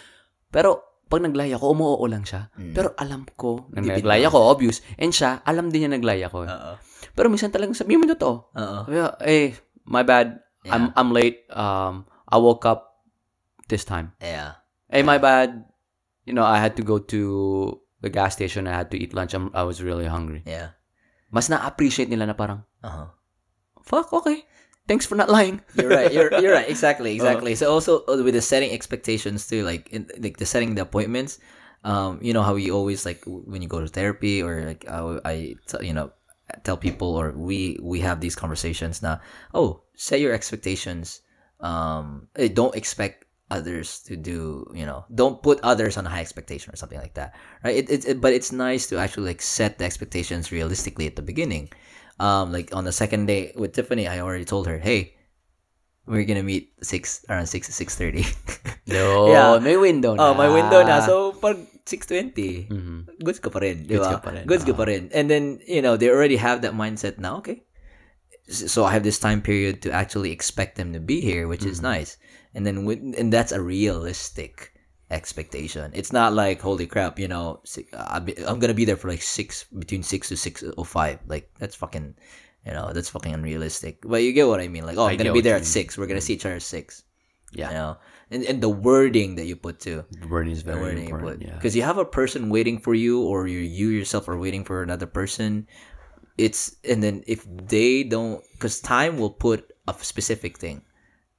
[0.48, 2.52] Pero, pag nag-lie ako, umuoo lang siya.
[2.56, 2.72] Mm.
[2.76, 4.28] Pero alam ko, na Bibit nag-lie na.
[4.28, 4.80] ako, obvious.
[4.96, 6.44] And siya, alam din niya nag-lie ako.
[6.44, 6.72] Oo.
[7.16, 8.08] Pero minsan talagang sabihin mo.
[8.08, 8.40] Oo.
[8.84, 10.40] Sabi ko, eh, my bad.
[10.64, 10.76] Yeah.
[10.76, 11.48] I'm I'm late.
[11.48, 13.04] Um, I woke up
[13.68, 14.12] this time.
[14.20, 14.60] Yeah.
[14.88, 15.64] Hey, my bad.
[16.28, 17.20] You know, I had to go to
[18.04, 18.68] the gas station.
[18.68, 19.32] I had to eat lunch.
[19.32, 20.44] I'm, I was really hungry.
[20.44, 20.76] Yeah.
[21.32, 23.08] Mas na-appreciate nila na parang, Uh-huh.
[23.88, 24.46] Fuck, okay.
[24.88, 25.62] Thanks for not lying.
[25.76, 26.12] You're right.
[26.12, 26.70] You're you're right.
[26.70, 27.14] Exactly.
[27.14, 27.56] Exactly.
[27.56, 31.40] So also uh, with the setting expectations too, like in, like the setting the appointments.
[31.84, 35.20] Um, you know how we always like when you go to therapy or like uh,
[35.24, 36.12] I, t- you know,
[36.64, 39.20] tell people or we we have these conversations now.
[39.54, 41.22] Oh, set your expectations.
[41.60, 44.72] Um, eh, don't expect others to do.
[44.74, 47.36] You know, don't put others on a high expectation or something like that.
[47.64, 47.76] Right.
[47.76, 51.22] It, it, it but it's nice to actually like set the expectations realistically at the
[51.22, 51.70] beginning
[52.20, 55.14] um like on the second day with Tiffany I already told her hey
[56.08, 58.24] we're gonna meet six around six six thirty
[58.88, 59.60] No, Yeah.
[59.60, 60.34] may window oh na.
[60.34, 62.98] my window na so pag 620 Mhm.
[63.24, 64.80] goods ka pa rin di Goods ka pa rin, goods ka ah.
[64.80, 67.64] pa rin and then you know they already have that mindset now okay
[68.48, 71.84] so I have this time period to actually expect them to be here which is
[71.84, 71.92] Mm-hmm.
[72.00, 72.16] nice
[72.56, 74.72] and then with, and that's a realistic
[75.10, 75.92] expectation.
[75.94, 77.62] It's not like holy crap you know
[77.94, 81.20] I'm gonna be there for like six between six to six o five.
[81.28, 82.16] Like that's fucking
[82.66, 84.00] you know that's fucking unrealistic.
[84.04, 84.86] But you get what I mean.
[84.86, 85.66] Like oh I'm I gonna be there at mean.
[85.66, 85.98] six.
[85.98, 86.24] We're gonna mm.
[86.24, 87.04] see each other at six.
[87.54, 87.70] Yeah.
[87.70, 87.98] you know?
[88.30, 90.04] And, and the wording that you put too.
[90.12, 91.40] The wording is very wording you important.
[91.40, 91.48] put.
[91.48, 91.56] Yeah.
[91.56, 94.84] because you have a person waiting for you or you you yourself are waiting for
[94.84, 95.68] another person.
[96.38, 100.82] It's and then if they don't because time will put a specific thing.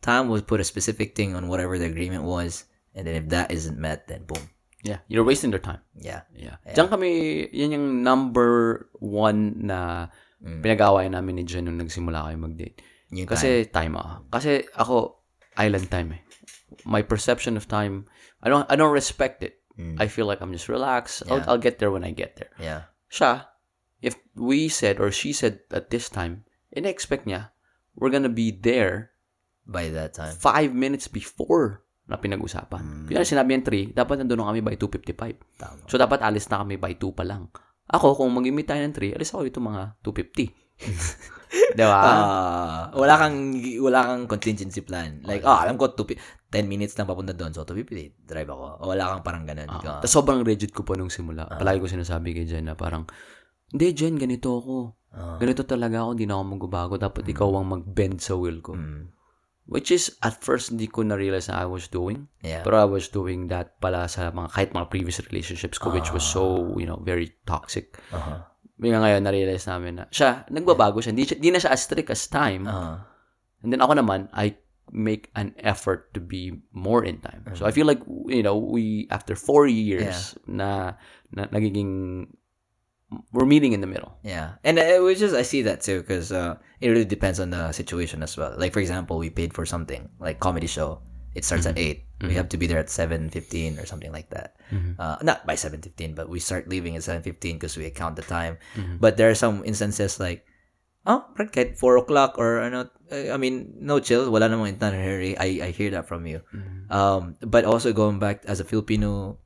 [0.01, 2.65] Time will put a specific thing on whatever the agreement was
[2.99, 4.43] and then if that isn't met then boom
[4.79, 5.03] Yeah.
[5.11, 5.83] You're wasting their time.
[5.99, 6.63] yeah Yeah.
[6.71, 7.11] Diyan kami,
[7.51, 10.63] yan yung number one na Mm.
[10.63, 12.79] pinag-awayan namin ni Jen nung nagsimula kayo mag-date.
[13.11, 14.23] Yung Kasi time ah.
[14.31, 15.19] Kasi ako,
[15.59, 16.23] island time eh.
[16.87, 18.07] My perception of time,
[18.39, 19.59] I don't I don't respect it.
[19.75, 19.99] Mm.
[19.99, 21.27] I feel like I'm just relaxed.
[21.27, 21.47] I'll, Yeah.
[21.51, 22.55] I'll get there when I get there.
[22.63, 23.51] yeah Siya,
[23.99, 27.51] if we said or she said at this time, in-expect niya,
[27.99, 29.11] we're gonna be there
[29.67, 33.05] by that time five minutes before na pinag-usapan.
[33.05, 35.61] Kaya sinabi yan 3, dapat nandun na kami by 2.55.
[35.61, 35.85] Tama.
[35.85, 37.53] So, dapat alis na kami by 2 pa lang.
[37.89, 40.49] Ako, kung mag-imit tayo ng 3, alis ako dito mga 2.50.
[41.49, 42.01] Di ba?
[42.05, 45.25] Ah, wala kang wala kang contingency plan.
[45.25, 46.17] Like, ah, alam ko 2
[46.49, 47.53] 10 minutes lang papunta doon.
[47.53, 48.85] So, 250 drive ako.
[48.85, 49.69] O, wala kang parang ganun.
[49.69, 49.97] Ah, Ikaw.
[50.05, 51.45] tas sobrang rigid ko pa nung simula.
[51.49, 51.61] Ah.
[51.61, 53.05] Palagi ko sinasabi kay Jen na parang,
[53.73, 54.77] hindi Jen, ganito ako.
[55.13, 55.37] Ah.
[55.41, 56.95] Ganito talaga ako, hindi na ako magbabago.
[57.01, 58.77] Dapat ikaw ang mag-bend sa will ko.
[58.77, 59.18] Mm.
[59.69, 62.25] Which is, at first, hindi ko na-realize na I was doing.
[62.41, 62.65] Yeah.
[62.65, 66.25] Pero I was doing that pala sa mga, kahit mga previous relationships ko, which was
[66.25, 68.01] so, you know, very toxic.
[68.09, 68.41] Uh-huh.
[68.81, 71.13] Bigla ngayon, na-realize namin na, siya, nagbabago siya.
[71.13, 72.65] Hindi, siya- hindi na siya as strict as time.
[72.65, 72.97] Uh-huh.
[73.61, 74.57] And then ako naman, I
[74.89, 77.45] make an effort to be more in time.
[77.53, 78.01] So I feel like,
[78.33, 80.97] you know, we, after four years na,
[81.29, 82.25] na nagiging,
[83.33, 84.17] we're meeting in the middle.
[84.23, 87.51] Yeah, and it was just I see that too because uh, it really depends on
[87.51, 88.55] the situation as well.
[88.57, 91.01] Like for example, we paid for something like comedy show.
[91.35, 94.29] It starts at 8 We have to be there at seven fifteen or something like
[94.35, 94.59] that.
[94.99, 98.17] Uh, not by seven fifteen, but we start leaving at seven fifteen because we account
[98.19, 98.59] the time.
[98.99, 100.43] But there are some instances like,
[101.07, 102.91] oh, right, four o'clock or ano.
[103.13, 104.27] uh, I mean, no chill.
[104.35, 105.39] Wala namang in hurry.
[105.39, 106.43] I I hear that from you.
[106.91, 109.39] Um, but also going back as a Filipino,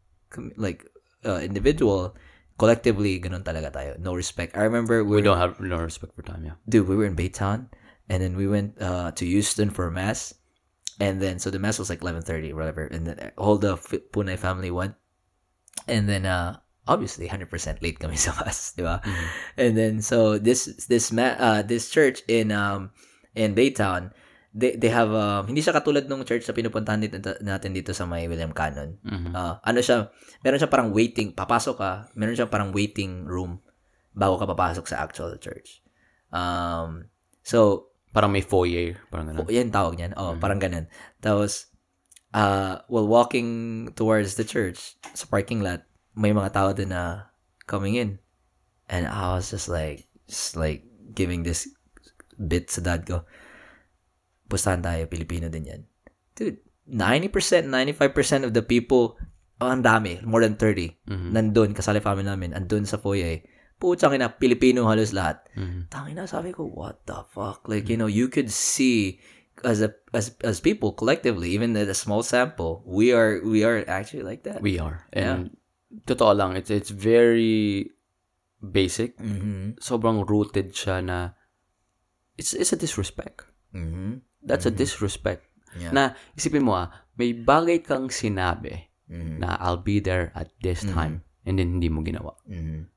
[0.57, 0.89] like
[1.29, 2.17] uh, individual,
[2.63, 3.99] collectively, ganun talaga tayo.
[3.99, 4.55] No respect.
[4.55, 6.55] I remember We we don't have no respect for time, yeah.
[6.71, 7.67] dude, we were in Baytown,
[8.07, 10.31] and then we went uh, to Houston for a mass,
[11.03, 13.75] and then so the mass was like eleven thirty, whatever, and then all the
[14.15, 14.95] Pune family went,
[15.91, 19.03] and then uh, obviously hundred percent late kami sa mass, di ba?
[19.59, 22.95] And then so this this ma- uh, this church in um
[23.35, 24.15] in Baytown,
[24.53, 28.05] they they have um, hindi siya katulad nung church sa pinupuntahan dito, natin dito sa
[28.05, 29.01] may William Cannon.
[29.33, 30.13] Uh, ano siya,
[30.45, 33.65] meron siya parang waiting, papasok ka, meron siya parang waiting room
[34.13, 35.81] bago ka papasok sa actual church.
[36.33, 37.09] Um,
[37.41, 39.49] so, Parang may foyer, parang ganun.
[39.49, 40.13] yan tawag niyan.
[40.21, 40.85] Oh, parang ganun.
[41.25, 41.73] Tapos,
[42.37, 47.33] uh, while walking towards the church, sa parking lot, may mga tao din na
[47.65, 48.21] coming in.
[48.93, 50.85] And I was just like, just like
[51.17, 51.73] giving this
[52.37, 53.25] bit sa dad ko.
[54.53, 55.83] Pustahan tayo, Pilipino din yan.
[56.37, 59.17] Dude, 90%, 95% of the people,
[59.65, 63.41] oh, ang dami, more than 30, nandun, kasali family namin, andun sa foyer.
[63.81, 65.41] Putsang ina, Pilipino halos lahat.
[65.89, 67.65] Tangin na, sabi ko, what the fuck?
[67.65, 69.19] Like, you know, you could see
[69.65, 73.85] as a as as people collectively, even at a small sample, we are we are
[73.89, 74.63] actually like that.
[74.63, 75.07] We are.
[75.13, 75.57] And
[76.07, 77.91] totoo lang, it's, it's very
[78.63, 79.19] basic.
[79.19, 79.79] Mhm.
[79.83, 81.37] Sobrang rooted siya na
[82.39, 83.45] it's, it's a disrespect.
[83.75, 84.23] Mhm.
[84.43, 85.47] That's a disrespect.
[85.73, 85.93] Yeah.
[85.95, 86.03] Na,
[86.35, 89.41] isipin mo ah, may bagay kang sinabi Mhm.
[89.41, 92.37] na I'll be there at this time and then hindi mo ginawa.
[92.49, 92.89] Mhm.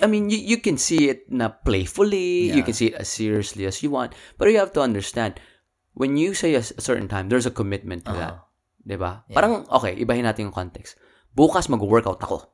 [0.00, 2.66] I mean, you, you can see it na playfully, you Yeah.
[2.66, 5.36] can see it as seriously as you want, but you have to understand,
[5.92, 8.40] when you say a, a certain time, there's a commitment to that.
[8.40, 8.48] Uh-huh.
[8.80, 9.28] 'Di ba?
[9.28, 10.96] Parang, okay, ibahin natin yung context.
[11.36, 12.48] Bukas mag-workout ako.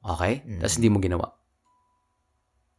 [0.00, 0.40] Okay?
[0.48, 0.64] Mm.
[0.64, 1.28] Tapos hindi mo ginawa.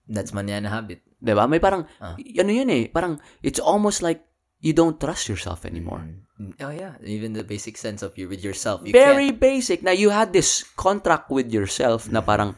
[0.10, 1.06] That's manana habit.
[1.22, 1.46] 'Di ba?
[1.46, 2.18] May parang, Ah.
[2.18, 4.26] ano yun eh, parang, it's almost like
[4.62, 6.06] you don't trust yourself anymore.
[6.38, 6.54] Mm.
[6.62, 8.82] Oh yeah, even the basic sense of you with yourself.
[8.86, 9.42] You Very can't.
[9.42, 9.82] basic.
[9.82, 12.58] Na you had this contract with yourself na parang,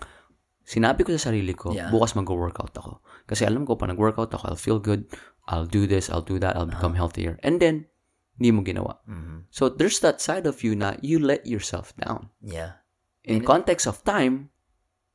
[0.64, 1.92] sinabi ko sa sarili ko, Yeah.
[1.92, 3.04] bukas mag-workout ako.
[3.28, 5.08] Kasi alam ko, pa nag-workout ako, I'll feel good,
[5.48, 7.40] I'll do this, I'll do that, I'll become healthier.
[7.44, 7.92] And then,
[8.40, 9.04] hindi mo ginawa.
[9.08, 9.48] Mhm.
[9.52, 12.32] So, there's that side of you na you let yourself down.
[12.40, 12.84] Yeah.
[13.24, 14.52] In context of time,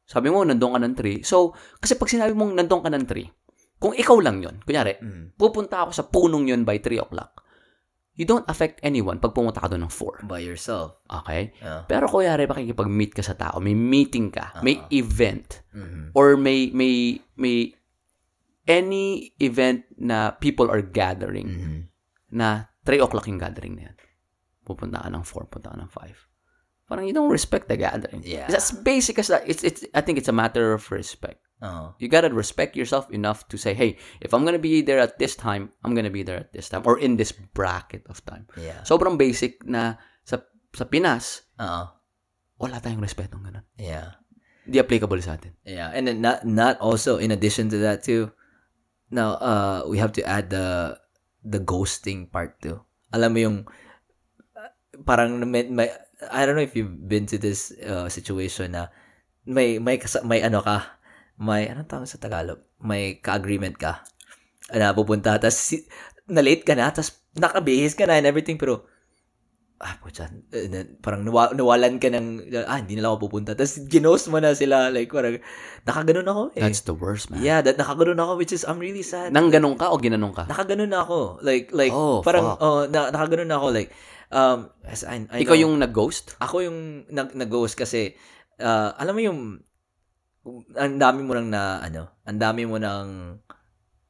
[0.09, 1.21] sabi mo, nandun ka ng 3.
[1.21, 3.29] So, kasi pag sinabi mong nandun ka ng 3,
[3.79, 5.39] kung ikaw lang yon kunyari, Mm.
[5.39, 7.47] pupunta ako sa punong yon by 3 o'clock,
[8.19, 10.27] you don't affect anyone pag pumunta ka doon ng 4.
[10.27, 10.99] By yourself.
[11.07, 11.55] Okay?
[11.63, 11.87] Yeah.
[11.87, 16.11] Pero kunyari, pakikipag-meet ka sa tao, may meeting ka, may event, Mhm.
[16.19, 17.79] or may, may, may
[18.67, 21.81] any event na people are gathering, Mhm.
[22.35, 23.97] na 3 o'clock yung gathering na yan.
[24.67, 26.29] Pupunta ka ng 4, punta ka ng 5.
[26.89, 28.21] Parang you don't respect the gathering.
[28.25, 28.49] Yeah.
[28.49, 29.45] It's as basic as that.
[29.45, 31.41] It's, it's, I think it's a matter of respect.
[31.59, 31.95] Oh.
[31.99, 35.35] You gotta respect yourself enough to say, hey, if I'm gonna be there at this
[35.35, 38.47] time, I'm gonna be there at this time, or in this bracket of time.
[38.55, 38.87] Yeah.
[38.87, 40.39] Sobrang basic na sa,
[40.71, 41.91] sa Pinas, Uh-uh.
[42.63, 43.67] wala tayong respetong ganun.
[43.75, 44.19] Yeah.
[44.69, 45.57] Hindi applicable sa atin.
[45.65, 48.29] Yeah, and then not not also in addition to that too.
[49.09, 51.01] Now, uh, we have to add the
[51.41, 52.77] the ghosting part too.
[53.17, 53.57] Alam mo yung
[54.53, 54.71] uh,
[55.09, 55.89] parang may, may
[56.29, 58.93] I don't know if you've been to this uh, situation na
[59.49, 59.97] may may
[60.29, 60.98] may ano ka,
[61.39, 62.61] may anong tawag sa Tagalog?
[62.79, 64.03] May ka-agreement ka.
[64.71, 65.87] Na pupunta tas si,
[66.29, 68.85] na late ka na tas nakabihis ka na and everything pero
[69.79, 70.67] ah, putya, eh,
[70.99, 73.55] parang nawa, nawalan ka ng, ah, hindi na ako pupunta.
[73.55, 75.39] Tapos, ginost mo na sila, like, parang,
[75.87, 76.67] nakaganon ako eh.
[76.67, 77.47] That's the worst, man.
[77.47, 79.31] yeah, that, nakaganon ako, which is, I'm really sad.
[79.31, 80.51] Nang ganun ka o ginanong ka?
[80.51, 81.39] nakaganon na ako.
[81.47, 82.59] Like, like, Oh, parang, fuck.
[82.59, 83.95] oh, na, nakaganon na ako, like,
[84.35, 86.35] um, as I, I Ikaw know- yung nag-ghost?
[86.43, 88.19] ako yung nag, nag-ghost kasi,
[88.59, 89.63] uh, alam mo yung,
[90.75, 93.39] ang dami mo nang na, ano, ang dami mo nang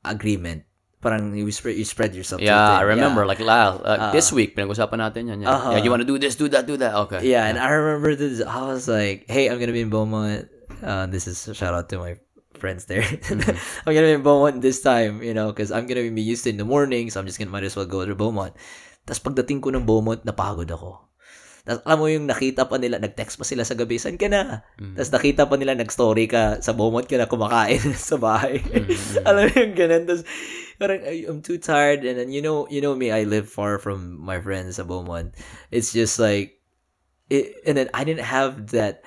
[0.02, 0.64] agreement.
[0.98, 2.42] Parang you spread, you spread yourself.
[2.42, 3.22] Yeah, I remember.
[3.22, 3.30] Yeah.
[3.30, 4.10] Like, Lal, uh, Ah.
[4.10, 5.38] this week, pinag-usapan natin yan.
[5.42, 5.46] yan.
[5.46, 5.70] Uh-huh.
[5.78, 6.94] Yeah, you wanna do this, do that, do that.
[7.06, 7.22] Okay.
[7.22, 8.42] Yeah, and I remember this.
[8.42, 10.50] I was like, "Hey, I'm gonna be in Beaumont.
[10.82, 12.18] Uh, this is a shout out to my
[12.58, 13.06] friends there.
[13.86, 16.58] I'm gonna be in Beaumont this time, you know, because I'm gonna be used in
[16.58, 18.58] the morning, so I'm just gonna might as well go to Beaumont.
[19.06, 21.07] Tapos pagdating ko ng Beaumont, napagod ako.
[21.68, 24.64] Tapos alam mo yung nakita pa nila, nag-text pa sila sa gabi, saan ka na?
[24.96, 28.64] Tapos nakita pa nila, nag-story ka, sa Beaumont ka na kumakain sa bahay.
[29.28, 30.08] alam mo yung ganun.
[30.08, 30.24] Tapos
[30.80, 32.08] parang, "Ay, I'm too tired.
[32.08, 35.36] And then, you know, you know me, I live far from my friends sa Beaumont.
[35.68, 36.56] It's just like,
[37.28, 39.04] it, and then I didn't have that,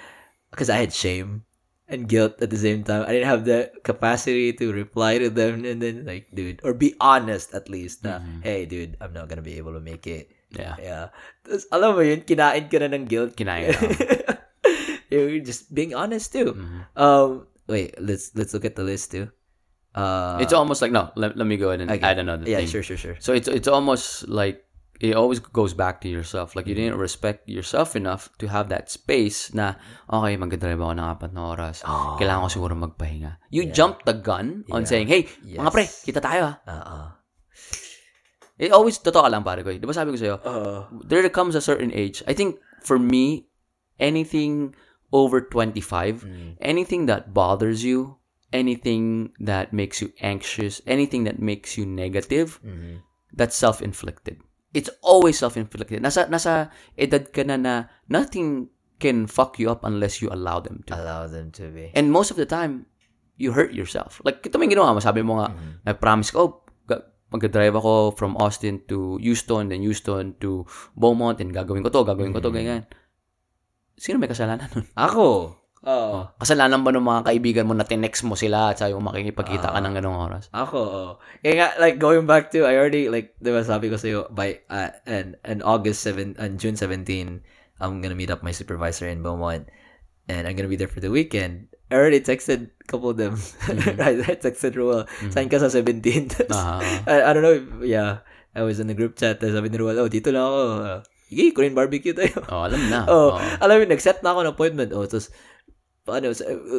[0.54, 1.42] because I had shame
[1.90, 3.04] and guilt at the same time.
[3.04, 6.94] I didn't have the capacity to reply to them and then like, dude, or be
[7.02, 10.32] honest at least na, hey, dude, I'm not gonna be able to make it.
[10.56, 10.76] Yeah.
[10.80, 11.06] Yeah.
[11.44, 13.36] Tapos, alam mo yun, kinain ka na ng guilt.
[13.36, 13.80] Kinain ka.
[15.12, 16.56] You're just being honest too.
[16.56, 16.82] Mm-hmm.
[16.96, 19.28] Um, wait, let's let's look at the list too.
[19.92, 22.00] Uh, It's almost like, no, let, let me go ahead and okay.
[22.00, 22.72] add another yeah, thing.
[22.72, 23.20] sure, sure, sure.
[23.20, 24.64] So it's it's almost like
[25.02, 26.56] it always goes back to yourself.
[26.56, 29.76] Like you didn't respect yourself enough to have that space na
[30.08, 31.84] okay, mag-drive ako ng apat na oras.
[32.16, 33.42] Kailangan ko siguro magpahinga.
[33.52, 35.74] You jumped the gun on saying, "Hey, mga Yes.
[35.76, 37.08] pre, kita tayo ha." Uh-uh.
[38.62, 39.74] It always totoo lang pare ko.
[39.74, 39.82] eh.
[39.82, 42.22] Di ba sabi ko sa'yo, Uh, there comes a certain age.
[42.30, 43.50] I think for me,
[43.98, 44.78] anything
[45.10, 46.24] over 25,
[46.62, 48.22] anything that bothers you,
[48.54, 52.62] anything that makes you anxious, anything that makes you negative,
[53.34, 54.38] that's self-inflicted.
[54.72, 56.00] It's always self-inflicted.
[56.00, 57.74] Nasa, nasa edad ka na na
[58.08, 58.70] nothing
[59.02, 60.94] can fuck you up unless you allow them to.
[60.96, 61.90] allow them to be.
[61.98, 62.86] And most of the time,
[63.42, 64.22] you hurt yourself.
[64.24, 65.02] Like, ito may ginawa mo.
[65.02, 65.50] Sabi mo nga,
[65.90, 66.62] nag-promise ka, oh,
[67.32, 70.68] mag-drive ako from Austin to Houston, then Houston to
[71.00, 72.84] Beaumont, and gagawin ko to, gagawin ko to, ganyan.
[73.96, 74.86] Sino may kasalanan nun?
[75.08, 75.56] Ako.
[75.82, 76.30] Oo.
[76.38, 79.96] Kasalanan ba ng mga kaibigan mo na tinext mo sila at sa'yo makikipagkita ka ng
[79.98, 80.46] ganong oras?
[80.54, 81.12] Ako, oh.
[81.42, 84.94] Kaya nga, like, going back to, I already, like, diba sabi ko sa'yo, by, uh,
[85.10, 87.42] and, and August 7, and June 17,
[87.82, 89.66] I'm gonna meet up my supervisor in Beaumont,
[90.30, 91.74] and I'm gonna be there for the weekend.
[91.92, 93.36] I already texted a couple of them.
[94.00, 96.00] right, I texted Ruel, sign ka sa 17.
[96.32, 96.80] Tapos, Ah.
[97.04, 98.24] I, I don't know if, yeah,
[98.56, 100.60] I was in the group chat, tapos sabi ni Ruel, oh, dito lang ako.
[100.80, 102.44] Uh, Sige, Korean barbecue tayo.
[102.48, 103.04] oh, alam na.
[103.12, 103.40] Oh, Oh.
[103.40, 104.90] alam mo, nag-set na ako ng appointment.
[104.92, 105.32] Oh, tapos,
[106.04, 106.32] paano,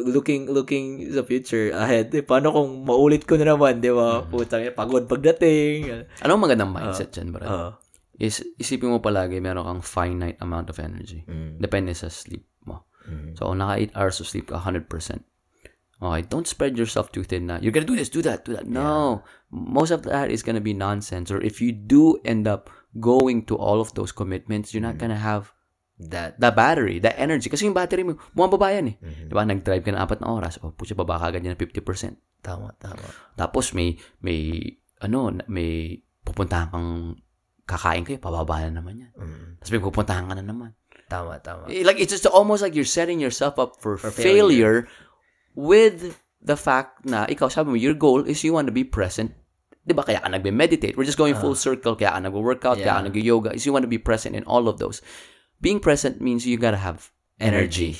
[0.05, 4.21] looking, looking sa future ahead, eh, paano kung maulit ko na naman, di ba?
[4.21, 6.09] Putang, ina, pagod pagdating.
[6.21, 7.41] Anong magandang mindset dyan, bro?
[7.41, 7.69] Oo.
[8.13, 11.25] Is, isipin mo palagi, meron kang finite amount of energy.
[11.25, 11.57] Mm.
[11.57, 12.45] Depende sa sleep
[13.07, 13.13] mo.
[13.13, 13.31] Mm.
[13.37, 15.23] So, kung naka 8 hours of sleep ka, 100%.
[16.03, 18.67] Okay, don't spread yourself too thin na, you're gonna do this, do that, do that.
[18.67, 19.23] No.
[19.51, 21.31] Most of that is gonna be nonsense.
[21.31, 22.67] Or if you do end up
[22.99, 25.55] going to all of those commitments, you're not gonna have
[26.01, 27.53] That, the battery, the energy.
[27.53, 28.95] Kasi yung battery mo, bumababa yan eh.
[28.97, 29.29] Mhm.
[29.29, 29.45] Diba?
[29.45, 30.57] Nag-drive ka na apat na oras.
[30.65, 32.17] O, putya, baba ka agad yan ng 50%.
[32.43, 33.07] tama, tama.
[33.39, 34.59] Tapos may, may,
[34.99, 35.95] ano, may
[36.27, 37.15] pupuntahan kang
[37.63, 39.13] kakain kayo, pababa na naman yan.
[39.15, 39.63] Mm.
[39.63, 40.75] Tapos may pupuntahan ka na naman.
[41.13, 41.69] Tama, tama.
[41.69, 44.89] Eh, Like, it's just almost like you're setting yourself up for, For failure.
[45.53, 49.31] with the fact na, ikaw, sabi mo, your goal is you want to be present.
[49.85, 50.01] Di ba?
[50.01, 50.97] Kaya ka nagbe-meditate.
[50.97, 51.93] We're just going full circle.
[51.93, 53.07] Kaya ka nag-workout, kaya ka Yeah.
[53.07, 53.53] nag-yoga.
[53.53, 55.03] Is you want to be present in all of those.
[55.61, 57.99] Being present means you gotta have energy.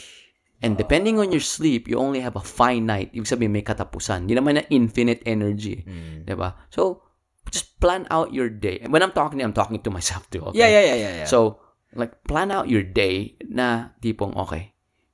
[0.64, 4.26] And depending on your sleep, you only have a finite, ibig sabihin may katapusan.
[4.26, 5.84] Hindi naman na infinite energy.
[5.84, 6.24] Mm.
[6.24, 6.56] Di ba?
[6.72, 7.04] So,
[7.52, 8.80] just plan out your day.
[8.80, 10.40] And when I'm talking, I'm talking to myself too.
[10.52, 10.64] Okay?
[10.64, 11.28] Yeah, yeah, yeah, yeah, yeah.
[11.28, 11.60] So,
[11.96, 14.74] like, plan out your day na tipong, okay,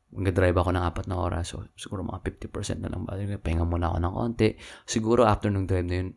[0.09, 1.53] mag-drive ako ng apat na oras.
[1.53, 3.13] So, siguro mga 50% na lang ba?
[3.15, 4.49] Pahinga muna ako ng konti.
[4.85, 6.09] Siguro after nung drive na yun,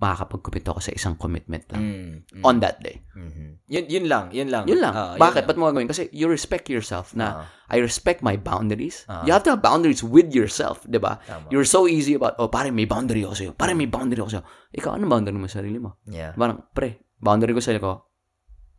[0.00, 1.82] makakapag-commit ako sa isang commitment lang.
[1.84, 3.04] Mm, mm, On that day.
[3.12, 3.60] mhm.
[3.68, 4.64] Yun, yun lang, yun lang.
[4.64, 4.96] Yun lang.
[4.96, 5.44] Yun Bakit?
[5.44, 5.92] Ba't mo gagawin?
[5.92, 7.46] Kasi you respect yourself na Ah.
[7.68, 9.04] I respect my boundaries.
[9.12, 9.28] Ah.
[9.28, 11.20] You have to have boundaries with yourself, di ba?
[11.52, 13.52] You're so easy about, oh, pare, may boundary ako sa'yo.
[13.52, 14.44] Pare, may boundary ako sa'yo.
[14.72, 16.00] Ikaw, anong boundary mo sa sarili mo?
[16.08, 16.32] Yeah.
[16.32, 18.08] Parang, pre, boundary ko sa ko,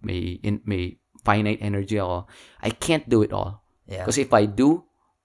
[0.01, 2.27] may, in, may finite energy ako.
[2.61, 3.61] I can't do it all.
[3.87, 4.07] Yeah.
[4.07, 4.83] If I do,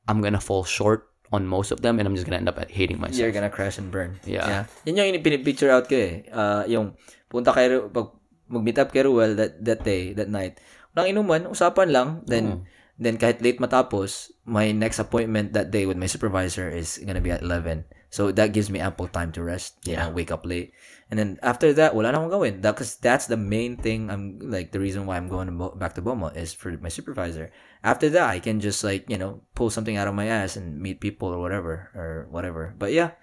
[0.09, 2.71] I'm gonna fall short on most of them and I'm just gonna end up at
[2.71, 3.19] hating myself.
[3.19, 4.19] You're gonna crash and burn.
[4.25, 4.67] Yeah.
[4.87, 6.27] Yun yung pinipicture out ko eh.
[6.31, 6.95] Ah, yung
[7.27, 8.15] punta kay pag
[8.47, 10.63] mag-meet up kay Ruel that, that day, that night.
[10.95, 12.09] Walang inuman, usapan lang.
[12.31, 17.21] Then, then kahit late matapos, my next appointment that day with my supervisor is gonna
[17.21, 17.85] be at 11.
[18.11, 19.77] So that gives me ample time to rest.
[19.85, 20.73] You know, wake up late.
[21.11, 22.61] And then after that, wala na akong gawin.
[22.63, 24.11] That, cause that's the main thing.
[24.11, 26.89] I'm like the reason why I'm going to Bo- back to Boma is for my
[26.89, 27.53] supervisor.
[27.85, 30.81] After that, I can just like you know pull something out of my ass and
[30.81, 32.75] meet people or whatever or whatever.
[32.79, 33.15] But yeah,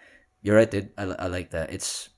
[0.42, 0.92] you're right, dude.
[0.98, 1.72] I, I like that.
[1.74, 2.10] It's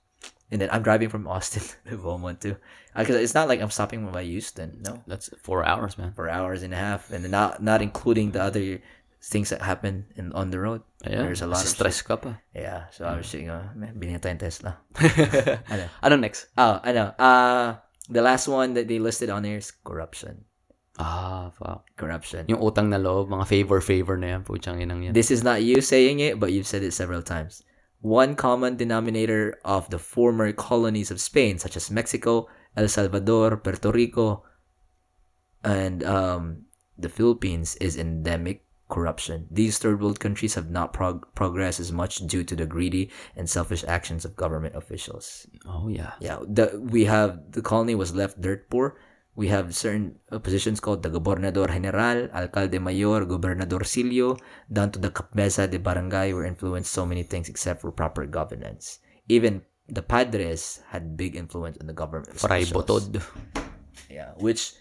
[0.51, 2.57] and then I'm driving from Austin to Beaumont too,
[2.95, 4.81] because it's not like I'm stopping by Houston.
[4.81, 6.13] No, That's four hours, man.
[6.13, 8.81] Four hours and a half, and not not including the other
[9.21, 10.83] things that happen in on the road.
[11.05, 12.41] There's a lot of stress ka pa.
[12.53, 14.81] Yeah, so I was thinking, uh, binili tayong Tesla.
[15.69, 15.85] ano?
[16.01, 16.49] Ano next?
[16.57, 17.13] Oh, I know.
[17.19, 17.77] Uh,
[18.09, 20.45] the last one that they listed on there is corruption.
[20.97, 21.83] Ah, fuck.
[21.99, 22.47] Corruption.
[22.47, 24.41] Yung utang na loob, mga favor-favor na yan,
[24.79, 25.13] inang yan.
[25.13, 27.61] This is not you saying it, but you've said it several times.
[27.99, 33.91] One common denominator of the former colonies of Spain, such as Mexico, El Salvador, Puerto
[33.91, 34.43] Rico,
[35.63, 39.47] and um, the Philippines, is endemic corruption.
[39.49, 43.49] These third world countries have not prog- progressed as much due to the greedy and
[43.49, 45.47] selfish actions of government officials.
[45.65, 46.13] Oh, yeah.
[46.19, 48.97] Yeah, the we have the colony was left dirt poor.
[49.35, 54.37] We have certain uh, positions called the Gobernador General, Alcalde Mayor, Gobernador Silio,
[54.71, 58.99] down to the Cabeza de Barangay were influenced so many things except for proper governance.
[59.27, 62.31] Even the padres had big influence on the government.
[62.39, 62.63] Fray.
[62.63, 63.21] Botod.
[64.09, 64.73] Yeah, which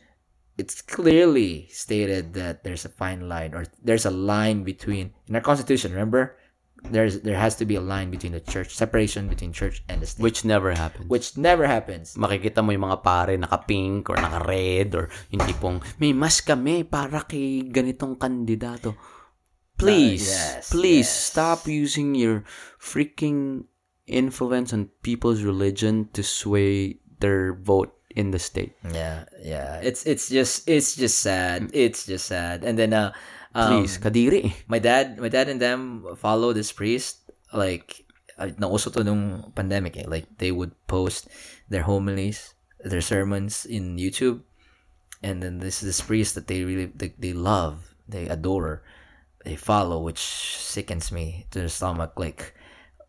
[0.57, 5.43] it's clearly stated that there's a fine line or there's a line between in our
[5.43, 6.37] constitution, remember?
[6.85, 10.07] There's there has to be a line between the church, separation between church and the
[10.07, 10.21] state.
[10.21, 11.09] Which never happened.
[11.09, 12.13] which never happens.
[12.13, 17.25] makikita mo yung mga pare naka-pink or naka-red or yung tipong, may mas kami para
[17.25, 18.93] kay ganitong kandidato.
[19.81, 21.25] Please, Uh, yes, please yes.
[21.35, 22.45] stop using your
[22.79, 23.65] freaking
[24.07, 28.75] influence on people's religion to sway their vote in the state.
[28.87, 29.81] Yeah, yeah.
[29.83, 31.71] It's it's just it's just sad.
[31.75, 32.65] It's just sad.
[32.65, 33.13] And then uh
[33.55, 34.55] um, Please, kadiri.
[34.73, 38.05] my dad my dad and them follow this priest like
[38.39, 40.07] uh, nauso to nung pandemic eh.
[40.07, 41.29] Like they would post
[41.69, 44.43] their homilies, their sermons in YouTube.
[45.23, 48.83] And then this this priest that they really they, they love, they adore,
[49.45, 52.13] they follow, which sickens me to the stomach.
[52.21, 52.53] Like,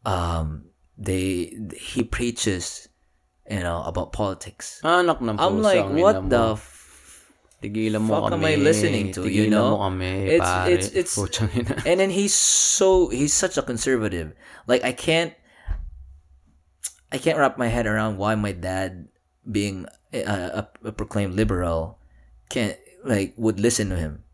[0.06, 2.88] um, they he preaches
[3.50, 4.82] you know, about politics.
[4.84, 6.58] Anak ng I'm like, what the
[7.64, 8.36] Tigilan mo fuck kami.
[8.36, 9.74] am I listening to, you know?
[9.80, 10.70] mo kami, It's- pare.
[10.70, 11.16] it's- it's-
[11.90, 14.36] and then he's so he's such a conservative.
[14.68, 15.34] Like I can't
[17.12, 19.08] I can't wrap my head around why my dad
[19.50, 21.98] being a, a, a proclaimed liberal
[22.50, 22.76] can't
[23.06, 24.25] like would listen to him.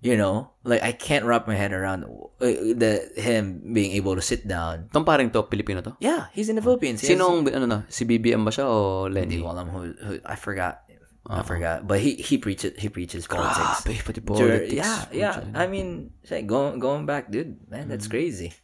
[0.00, 4.24] You know, like I can't wrap my head around uh, the him being able to
[4.24, 4.88] sit down.
[4.88, 5.92] Itong paring to, Pilipino to?
[6.00, 7.04] Yeah, he's in the Philippines.
[7.04, 9.44] He has- Sinong, ano na, si BBM ba siya o Hindi Lenny?
[9.44, 10.80] ko alam who, who I forgot.
[11.28, 11.84] I forgot.
[11.84, 13.84] But he he preaches he preaches politics.
[13.84, 14.72] Grabe, pati politics.
[14.72, 15.36] Yeah, yeah.
[15.52, 18.56] I mean, say, going going back, dude, man, that's crazy.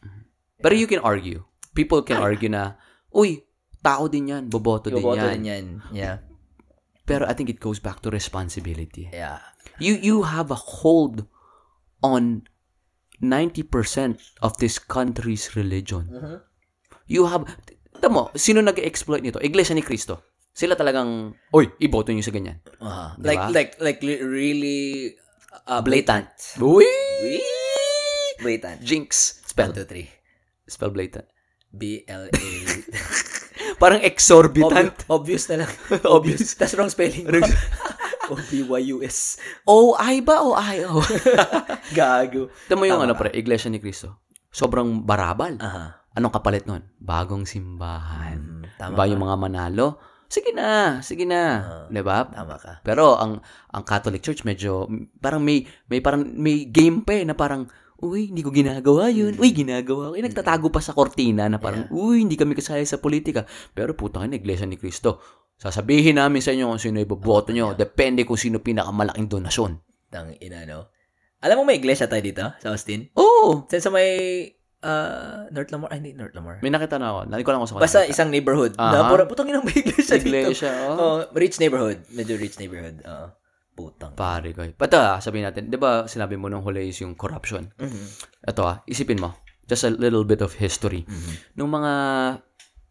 [0.57, 1.45] Pero you can argue.
[1.77, 2.81] People can argue na,
[3.13, 3.45] uy,
[3.85, 5.31] tao din yan, boboto din Boboto yan.
[5.37, 5.65] din yan.
[5.93, 6.17] Yeah.
[7.07, 9.07] Pero I think it goes back to responsibility.
[9.13, 9.39] Yeah.
[9.77, 11.25] You you have a hold
[12.01, 12.45] on
[13.21, 13.65] 90%
[14.41, 16.05] of this country's religion.
[16.09, 16.37] Mm-hmm.
[17.07, 17.49] You have,
[17.97, 19.41] tamo, sino nag-exploit nito?
[19.41, 20.21] Iglesia ni Cristo.
[20.53, 22.61] Sila talagang, oy, iboto nyo sa ganyan.
[22.81, 23.13] Uh-huh.
[23.17, 23.25] Diba?
[23.25, 25.13] Like like like li- really
[25.69, 26.57] uh, Blatant.
[26.57, 26.85] Uy!
[28.41, 28.81] Blatant.
[28.81, 29.41] Jinx.
[29.45, 29.73] Spell.
[29.73, 30.09] two, three.
[30.69, 31.25] Spell blatant.
[31.73, 32.47] B L A.
[33.81, 34.93] Parang exorbitant.
[35.09, 35.71] Obvious na lang.
[36.05, 36.53] Obvious.
[36.57, 37.25] That's wrong spelling.
[38.27, 39.39] O B Y U S.
[39.63, 40.99] O, I ba o I o?
[41.97, 42.51] Gago.
[42.67, 44.19] Tamo yung ano pre, Iglesia ni Cristo.
[44.51, 45.59] Sobrang barabal.
[45.59, 46.03] Aha.
[46.17, 46.81] Anong kapalit nun?
[46.97, 48.39] Bagong simbahan.
[48.41, 49.11] Mm, tama Diba ka.
[49.11, 49.87] yung mga manalo?
[50.27, 51.63] Sige na, sige na.
[51.87, 52.27] diba?
[52.27, 52.83] Tama ka.
[52.83, 53.39] Pero ang
[53.71, 54.89] ang Catholic Church medyo
[55.23, 59.33] parang may may parang may game pa eh na parang uy, hindi ko ginagawa yun.
[59.41, 60.13] Uy, ginagawa ko.
[60.13, 63.41] Eh, nagtatago pa sa kortina na parang, uy, hindi kami kasali sa politika.
[63.73, 65.17] Pero putang ina, Iglesia ni Cristo.
[65.57, 67.73] Sasabihin namin sa inyo kung sino iboboto nyo.
[67.73, 69.71] Depende kung sino pinakamalaking donasyon.
[70.13, 70.93] Tang ina, no?
[71.41, 73.09] Alam mo may iglesia tayo dito sa Austin?
[73.17, 73.65] Oo!
[73.69, 74.09] Sa sa may
[74.85, 75.89] uh, North Lamar?
[75.89, 76.61] Ay, hindi, North Lamar.
[76.61, 77.19] May nakita na ako.
[77.29, 78.73] Nandito ko lang ako sa Basta isang neighborhood.
[78.77, 78.93] Aha.
[78.93, 80.33] Na pura putang ina may iglesia dito.
[80.33, 80.97] Iglesia, oh.
[80.97, 82.05] Oh, rich neighborhood.
[82.13, 83.01] Medyo rich neighborhood.
[83.05, 83.27] Oo.
[83.77, 84.17] putang.
[84.17, 84.65] Pare ko.
[84.65, 87.69] Pero ah, sabihin natin, di ba sinabi mo nung huli is yung corruption?
[87.77, 88.05] Mhm.
[88.49, 89.37] Ito ah, isipin mo.
[89.69, 91.05] Just a little bit of history.
[91.53, 91.93] Nung mga,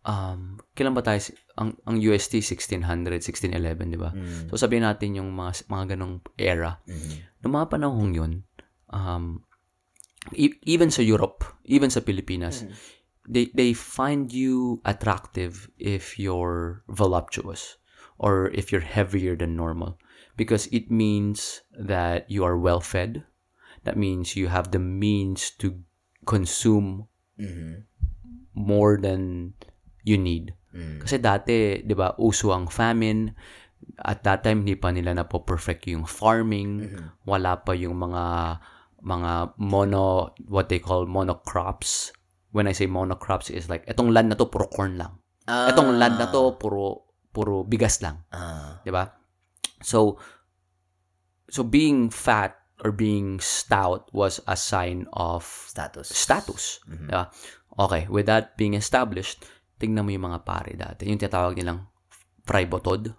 [0.06, 1.18] um, kailan ba tayo,
[1.56, 4.12] ang, ang UST 1600, 1611, di ba?
[4.12, 4.52] Mm.
[4.52, 6.76] So sabihin natin yung mga, mga ganong era.
[6.84, 7.40] Mhm.
[7.42, 8.32] Noong mga panahong yun,
[8.92, 9.40] um,
[10.36, 12.68] e- even sa Europe, even sa Pilipinas,
[13.26, 17.80] they they find you attractive if you're voluptuous
[18.22, 19.98] or if you're heavier than normal
[20.38, 23.24] because it means that you are well fed.
[23.82, 25.82] That means you have the means to
[26.26, 27.06] consume
[27.38, 27.86] Mhm.
[28.54, 29.54] more than
[30.02, 30.54] you need.
[30.76, 31.00] Mm.
[31.00, 33.32] Kasi dati, 'di ba, uso ang famine.
[34.04, 36.84] At that time hindi pa nila na perfect yung farming.
[37.24, 38.24] Wala pa yung mga
[39.00, 42.12] mga mono what they call monocrops.
[42.52, 45.16] When I say monocrops is like etong land na to puro corn lang.
[45.48, 45.72] Ah.
[45.72, 48.80] Etong land na to puro puro bigas lang, Ah.
[48.84, 49.08] 'di ba?
[49.84, 50.20] So
[51.48, 56.12] so being fat or being stout was a sign of status.
[56.12, 56.80] status.
[56.84, 57.32] Diba?
[57.76, 59.44] Okay, with that being established,
[59.78, 61.06] tingnan mo yung mga pare dati.
[61.08, 61.86] Yung tinatawag nilang
[62.44, 63.14] fribotod.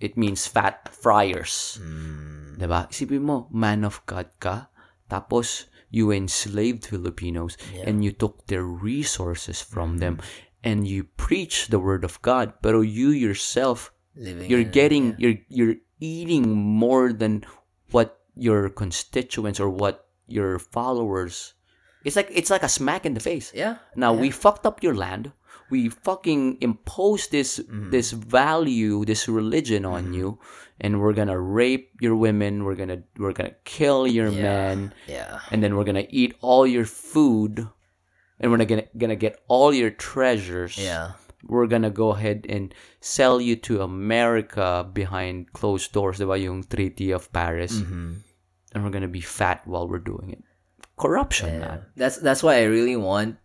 [0.00, 1.78] It means fat friars.
[1.80, 2.58] Mm.
[2.58, 2.86] Diba?
[2.90, 4.68] Isipin mo, man of God ka,
[5.08, 7.54] tapos you enslaved Filipinos
[7.86, 10.18] and you took their resources from them
[10.66, 15.38] and you preach the word of God, pero you yourself Living you're in- getting you're
[15.50, 17.42] you're eating more than
[17.90, 21.54] what your constituents or what your followers
[22.06, 23.82] it's like it's like a smack in the face Yeah.
[23.98, 25.34] now we fucked up your land
[25.70, 27.90] we fucking impose this Mm-hmm.
[27.90, 30.38] this value this religion on you
[30.80, 35.40] and we're gonna rape your women we're gonna we're gonna kill your men Yeah.
[35.50, 37.66] and then we're gonna eat all your food
[38.40, 41.14] and we're gonna gonna get all your treasures Yeah.
[41.46, 47.12] we're gonna go ahead and sell you to America behind closed doors, diba, yung Treaty
[47.12, 47.76] of Paris.
[47.84, 48.24] Mm-hmm.
[48.72, 50.40] And we're gonna be fat while we're doing it.
[50.96, 51.84] Corruption, man.
[52.00, 53.36] That's that's why I really want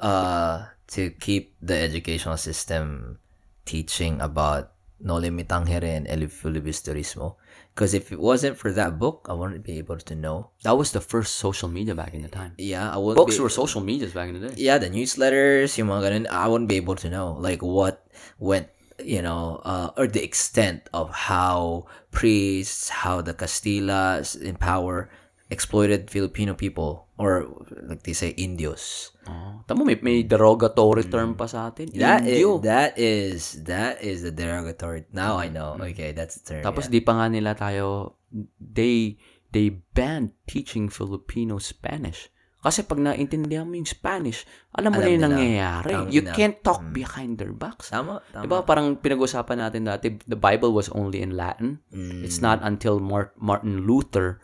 [0.00, 3.18] uh to keep the educational system
[3.64, 7.36] teaching about No Limitangere and El Filibusterismo.
[7.74, 10.50] Because if it wasn't for that book, I wouldn't be able to know.
[10.62, 12.52] That was the first social media back in the time.
[12.58, 14.54] Yeah, I wouldn't Books be, were social medias back in the day.
[14.60, 18.06] yeah, the newsletters, mga ganun, I wouldn't be able to know like what
[18.38, 18.68] went,
[19.02, 25.08] you know, uh, or the extent of how priests, how the Castillas in power
[25.50, 27.46] exploited Filipino people or
[27.86, 29.14] like they say Indios.
[29.30, 29.62] Oh.
[29.70, 31.94] Tamo, may, may derogatory term pa sa atin.
[31.94, 32.58] That is, Indio.
[32.66, 35.06] that is that is the derogatory.
[35.14, 35.78] Now I know.
[35.78, 36.62] Okay, that's the term.
[36.66, 36.98] Tapos yeah.
[36.98, 38.18] di pa nga nila tayo,
[38.58, 39.22] they,
[39.54, 42.26] they banned teaching Filipino Spanish.
[42.62, 45.90] Kasi pag naintindihan mo yung Spanish, alam mo Alam na yung nangyayari.
[45.98, 47.90] Tama You can't talk behind their backs.
[47.90, 48.46] Tama, tama.
[48.46, 51.82] Diba parang pinag-usapan natin dati, the Bible was only in Latin.
[51.90, 52.22] Mm.
[52.22, 54.38] It's not until Mar- Martin Luther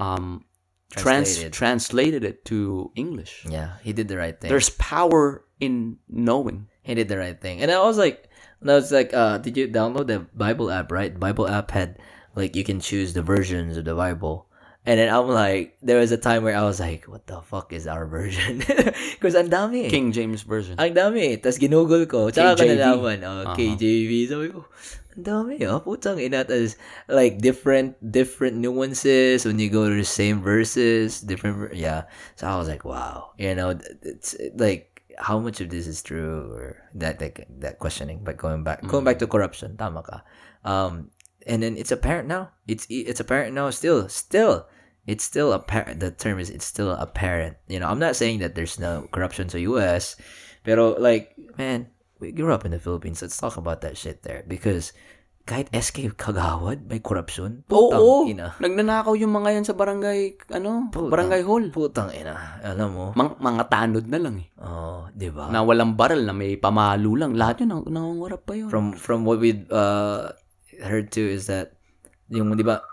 [0.00, 0.47] um,
[0.90, 1.04] trans-
[1.36, 1.52] Translated.
[1.52, 3.44] translated it to English.
[3.48, 4.48] Yeah, he did the right thing.
[4.48, 6.68] There's power in knowing.
[6.82, 7.60] he did the right thing.
[7.60, 8.28] And I was like,
[8.60, 10.90] and I was like, uh, did you download the Bible app?
[10.90, 11.98] Right, Bible app had
[12.34, 14.47] like you can choose the versions of the Bible.
[14.88, 17.76] And then I'm like, there was a time where I was like, what the fuck
[17.76, 18.64] is our version?
[19.20, 19.84] Because ang dami.
[19.84, 19.92] eh.
[19.92, 20.80] King James Version.
[20.80, 21.36] Ang dami.
[21.36, 22.32] Tapos ginugol ko.
[22.32, 23.20] Tsaka ko nalaman.
[23.20, 23.56] Oh, Uh-huh.
[23.60, 24.12] KJV.
[24.32, 24.64] Sabi ko,
[25.12, 25.60] ang dami.
[25.68, 26.40] Oh, putang ina.
[26.48, 31.20] Tapos, like, different, different nuances when you go to the same verses.
[31.20, 32.08] Different, yeah.
[32.40, 33.36] So I was like, wow.
[33.36, 36.48] You know, it's like, how much of this is true?
[36.56, 38.24] Or that, that, that questioning.
[38.24, 39.76] But going back, going back to corruption.
[39.76, 40.24] Tama ka.
[40.64, 41.12] Um,
[41.44, 42.56] and then it's apparent now.
[42.70, 43.68] It's it's apparent now.
[43.74, 44.68] Still, still,
[45.08, 46.04] it's still apparent.
[46.04, 47.56] The term is it's still apparent.
[47.64, 50.20] You know, I'm not saying that there's no corruption sa U.S.
[50.62, 51.88] Pero like, man,
[52.20, 53.24] we grew up in the Philippines.
[53.24, 54.92] Let's talk about that shit there because
[55.48, 57.64] kahit SK Kagawad may corruption.
[57.64, 58.52] Putang Oo, ina.
[58.60, 61.64] nagnanakaw yung mga yan sa barangay, ano, Putang- barangay hall.
[61.72, 62.60] Putang ina.
[62.60, 63.06] Alam mo?
[63.16, 64.48] Mang, mga tanod na lang eh.
[64.60, 65.48] Oh, 'di ba?
[65.48, 67.32] Na walang barrel, na may pamalo lang.
[67.32, 68.68] Lahat yun, nang, nangungarap pa yun.
[68.68, 70.36] From from what we uh
[70.84, 71.80] heard too is that
[72.28, 72.84] yung 'di ba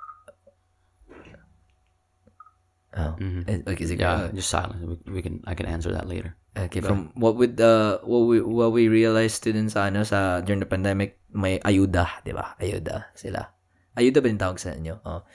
[2.96, 3.14] Oh.
[3.20, 4.00] Eh, Okay, sige.
[4.00, 4.80] yeah, just silence.
[4.80, 6.40] We, we can, I can answer that later.
[6.56, 10.64] Okay, from what with uh what we what we realized students sa ano sa during
[10.64, 12.56] the pandemic may ayuda, 'di ba?
[12.56, 13.52] Ayuda sila.
[14.00, 14.96] Ayuda ba yung tawag sa inyo?
[15.04, 15.28] Oh.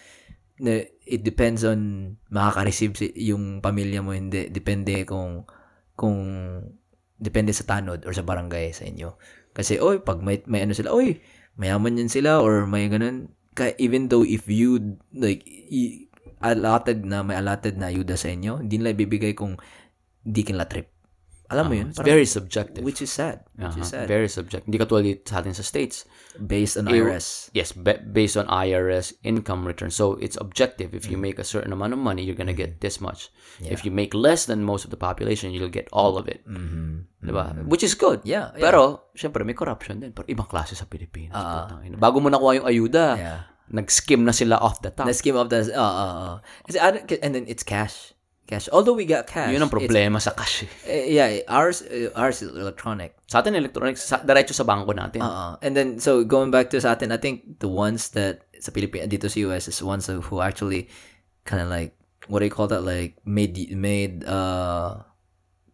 [0.65, 5.45] It depends on makaka-receive si, yung pamilya mo hindi depende kung
[5.93, 6.21] kung
[7.21, 9.21] depende sa tanod or sa barangay sa inyo.
[9.53, 11.21] Kasi oy pag may may ano sila, oy
[11.61, 13.29] mayaman yan sila or may ganun
[13.77, 16.09] even though if you like i,
[16.41, 19.57] allotted na may allotted na ayuda sa inyo, hindi nila ibibigay kung
[20.21, 20.89] di kinla trip.
[21.51, 21.91] Alam mo yun?
[21.91, 22.87] It's Parang- very subjective.
[22.87, 23.43] which is sad.
[23.59, 24.07] Which is Uh-huh.
[24.07, 24.07] sad.
[24.07, 24.71] Very subjective.
[24.71, 26.07] Hindi katulad sa atin sa States.
[26.39, 27.51] Based on IRS.
[27.51, 29.91] Yes, ba- based on IRS income return.
[29.91, 30.95] So it's objective.
[30.95, 33.35] If you make a certain amount of money, you're gonna get this much.
[33.59, 36.47] If you make less than most of the population, you'll get all of it.
[36.47, 37.27] Mm-hmm.
[37.27, 37.67] Diba?
[37.67, 38.23] Which is good.
[38.23, 38.71] Yeah, yeah.
[38.71, 40.15] Pero, syempre, may corruption din.
[40.15, 41.35] Pero ibang klase sa Pilipinas.
[41.83, 41.99] Ina.
[41.99, 43.41] Bago mo nakuha yung ayuda, Yeah.
[43.71, 45.07] Nag-skim na sila off the top.
[45.07, 46.35] The scheme of the uh, uh, uh.
[46.67, 48.13] Kasi, I don't- and then it's cash.
[48.51, 48.67] Cash.
[48.75, 49.55] Although we got cash.
[49.55, 50.67] Yun ang problema sa cash.
[50.67, 50.71] eh.
[50.91, 53.15] eh, yeah, ours uh, ours is electronic.
[53.31, 55.23] Sa atin, electronics, sa, diretso sa bangko natin.
[55.23, 58.75] Uh, and then so going back to sa atin, I think the ones that sa
[58.75, 60.91] Pilipinas dito sa US is ones who actually
[61.47, 61.95] kind of like
[62.27, 64.99] what do you call that like made made uh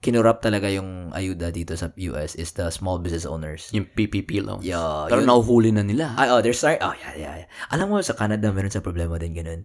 [0.00, 3.73] kinurap talaga yung ayuda dito sa US is the small business owners.
[3.73, 4.62] Yung PPP loans.
[4.62, 6.15] Yeah, Pero yun- nahuhuli na nila.
[6.15, 7.49] Ay, oh, they're starting, oh, yeah, yeah, yeah.
[7.73, 9.65] Alam mo, sa Canada, meron sa problema din ganun.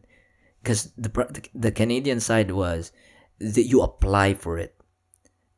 [0.61, 1.10] Because the,
[1.53, 2.93] the, Canadian side was
[3.42, 4.77] that you apply for it.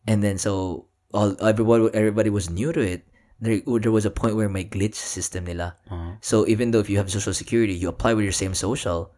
[0.07, 3.03] And then, so, all everybody, everybody was new to it.
[3.43, 5.75] There, there was a point where may glitch system nila.
[5.91, 6.15] Uh-huh.
[6.23, 9.11] So, even though if you have social security, you apply with your same social,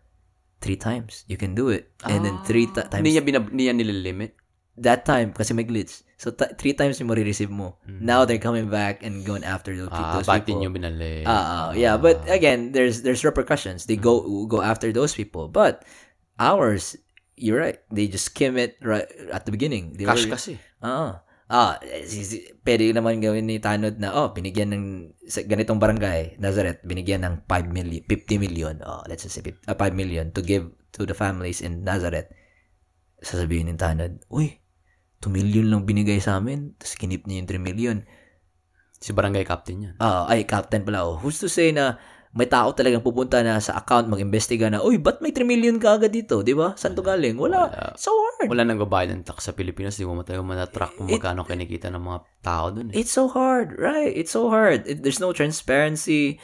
[0.62, 1.24] three times.
[1.30, 1.94] You can do it.
[2.04, 4.34] And then, three ti- times Hindi niya, binab- niya nililimit.
[4.78, 6.04] That time kasi may glitch.
[6.16, 7.76] So t- three times yung marireceive mo.
[7.88, 9.92] Now they're coming back and going after those.
[9.92, 10.60] Ah, those people.
[10.60, 11.28] din yung binali?
[11.28, 13.88] Ah, ah, yeah, but again, there's there's repercussions.
[13.88, 15.52] They go go after those people.
[15.52, 15.84] But
[16.40, 16.96] ours,
[17.36, 17.80] you're right.
[17.92, 20.00] They just skim it right at the beginning.
[20.00, 20.56] They Cash were- kasi.
[20.80, 21.24] Ah.
[21.46, 21.78] Ah,
[22.66, 24.86] pwede naman gawin ni Tanod na, oh, binigyan ng,
[25.30, 29.62] sa ganitong barangay, Nazareth, binigyan ng 5 million, 50 million, oh, let's just say, fif-
[29.70, 32.34] uh, 5 million to give to the families in Nazareth.
[33.22, 34.58] Sasabihin ni Tanod, uy,
[35.26, 37.98] 2 million lang binigay sa amin, tapos kinip niya yung 3 million.
[39.02, 39.96] Si barangay captain yan.
[39.98, 41.02] Ah, ay, captain pala.
[41.02, 41.18] Oh.
[41.18, 41.98] Who's to say na
[42.36, 45.96] may tao talagang pupunta na sa account mag-imbestiga na, uy, ba't may 3 million ka
[45.96, 46.44] agad dito?
[46.44, 46.76] Di ba?
[46.76, 47.40] Saan to galing?
[47.40, 47.72] Wala.
[47.96, 48.52] So hard.
[48.52, 49.96] Wala nang babayad ng tax sa Pilipinas.
[49.96, 52.92] Di mo matayo manatrack kung magkano kinikita ng mga tao dun.
[52.92, 53.00] Eh.
[53.00, 54.12] It's so hard, right?
[54.12, 54.84] It's so hard.
[54.84, 56.44] It, there's no transparency.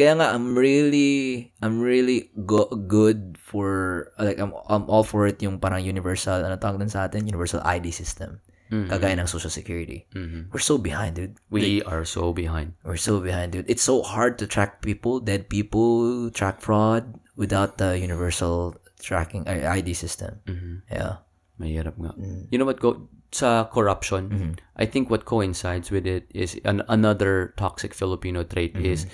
[0.00, 5.36] Kaya nga, I'm really, I'm really go- good for, like, I'm, I'm all for it
[5.44, 7.28] yung parang universal, ano tawag dun sa atin?
[7.28, 8.40] Universal ID system.
[8.70, 10.06] Kagaya ng Social Security.
[10.14, 10.54] Mhm.
[10.54, 11.34] We're so behind, dude.
[11.50, 12.78] We are so behind.
[12.86, 13.66] We're so behind, dude.
[13.68, 19.68] It's so hard to track people, dead people, track fraud without the universal tracking uh,
[19.74, 20.38] ID system.
[20.46, 20.86] Mhm.
[20.86, 21.26] Yeah.
[21.58, 22.14] Mahirap nga.
[22.14, 22.46] Mm.
[22.54, 24.52] You know what, go, sa corruption, Mm-hmm.
[24.78, 28.86] I think what coincides with it is an, another toxic Filipino trait Mm-hmm.
[28.86, 29.10] is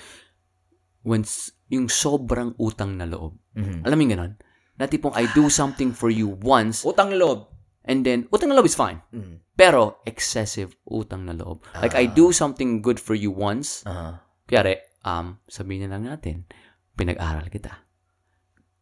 [1.07, 1.23] when
[1.71, 3.39] yung sobrang utang na loob.
[3.55, 3.87] Mm-hmm.
[3.87, 4.33] Alam mo yung ganun?
[4.75, 7.47] Na tipong I do something for you once Utang loob.
[7.87, 8.99] and then utang na loob is fine.
[9.15, 9.39] Mm.
[9.55, 11.63] Pero excessive utang na loob.
[11.79, 14.19] Like I do something good for you once, Uh-huh.
[14.43, 16.47] Kaya, um, sabihin na lang natin,
[16.95, 17.83] pinag-aral kita.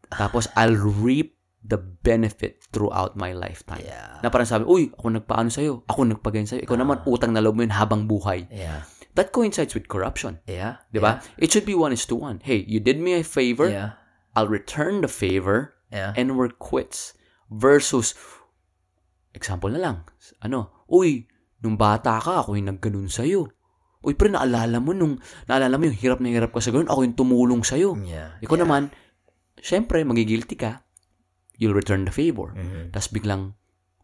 [0.05, 1.33] Tapos, I'll reap
[1.65, 3.81] the benefit throughout my lifetime.
[3.81, 4.21] Yeah.
[4.21, 7.57] Na parang sabi, uy, ako nagpaano sa'yo, ako nagpagayon sa'yo, ikaw naman utang na loob
[7.57, 8.45] mo yun habang buhay.
[8.53, 8.85] Yeah.
[9.15, 10.43] That coincides with corruption.
[10.43, 10.83] Yeah.
[10.91, 11.23] Di ba?
[11.39, 12.43] It should be one is to one.
[12.43, 13.95] Hey, you did me a favor, Yeah.
[14.35, 16.11] I'll return the favor, Yeah.
[16.19, 17.15] and we're quits.
[17.47, 18.11] Versus,
[19.31, 19.97] example na lang,
[20.43, 21.31] ano, uy,
[21.63, 23.47] nung bata ka, ako yung nagganon sa'yo.
[24.03, 26.99] Uy, pre, naalala mo nung, naalala mo yung hirap na hirap ka sa ganun, ako
[27.07, 27.95] yung tumulong sa'yo.
[28.03, 28.35] Yeah.
[28.43, 28.91] Ikaw naman,
[29.63, 30.83] syempre, magigilty ka,
[31.55, 32.51] you'll return the favor.
[32.51, 32.91] Mhm.
[32.91, 33.55] Tapos biglang,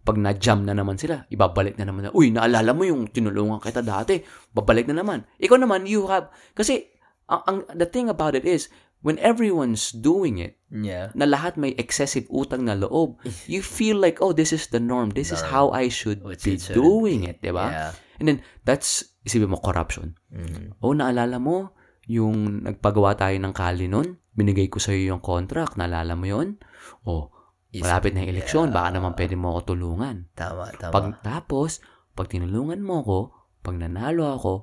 [0.02, 3.86] pag na-jam na naman sila, ibabalik na naman na, uy, naalala mo yung tinulungan kita
[3.86, 4.18] dati,
[4.50, 5.26] babalik na naman.
[5.38, 6.90] Ikaw naman, you have, kasi,
[7.30, 8.68] ang, ang, the thing about it is,
[9.06, 11.12] when everyone's doing it, Yeah.
[11.14, 13.20] na lahat may excessive utang na loob,
[13.52, 15.12] you feel like, oh, this is the norm.
[15.14, 17.68] This is how I should Which be it shouldn't doing it, di ba?
[17.70, 17.92] Yeah.
[18.18, 20.18] And then, that's, isipin mo, corruption.
[20.34, 20.82] Mhm.
[20.82, 21.78] Oh, naalala mo,
[22.10, 26.58] yung nagpagawa tayo ng kali nun, binigay ko sa'yo yung contract, naalala mo yun?
[27.06, 27.30] Oh,
[27.72, 30.28] Is- malapit na yung eleksyon, baka naman pwede mo ako tulungan.
[30.32, 30.92] Tama, tama.
[30.92, 31.80] Pag tapos,
[32.12, 33.18] pag tinulungan mo ako,
[33.62, 34.54] pag nanalo ako,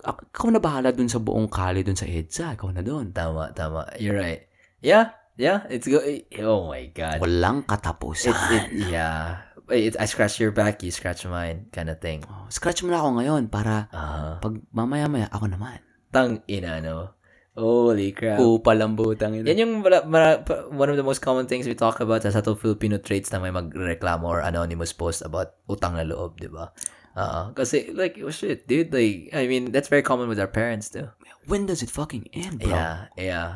[0.00, 3.10] ak- ikaw na bahala dun sa buong kali dun sa EDSA, ikaw na dun.
[3.10, 3.88] Tama, tama.
[3.96, 4.44] You're right.
[4.78, 5.16] Yeah.
[5.34, 5.64] Yeah.
[5.66, 5.98] It's go.
[6.44, 7.18] Oh my God.
[7.18, 8.30] Walang katapusan.
[8.30, 8.64] It's it.
[8.92, 9.48] Yeah.
[9.64, 12.20] It, I scratch your back, you scratch mine, kind of thing.
[12.28, 14.36] Oh, scratch mo na ako ngayon para Ah.
[14.36, 15.80] pag mamaya-maya ako naman.
[16.12, 17.16] tang ina no.
[17.54, 18.42] Holy crap.
[18.42, 19.46] Kupal ang butang ina.
[19.46, 20.42] Yan yung mara, mara-
[20.74, 23.54] one of the most common things we talk about sa to Filipino traits na may
[23.54, 26.74] magreklamo or anonymous post about utang na loob, di ba?
[27.14, 30.90] Uh, kasi, like, oh shit, dude, like, I mean, that's very common with our parents,
[30.90, 31.06] too.
[31.46, 32.74] When does it fucking end, bro?
[32.74, 33.50] Yeah, yeah.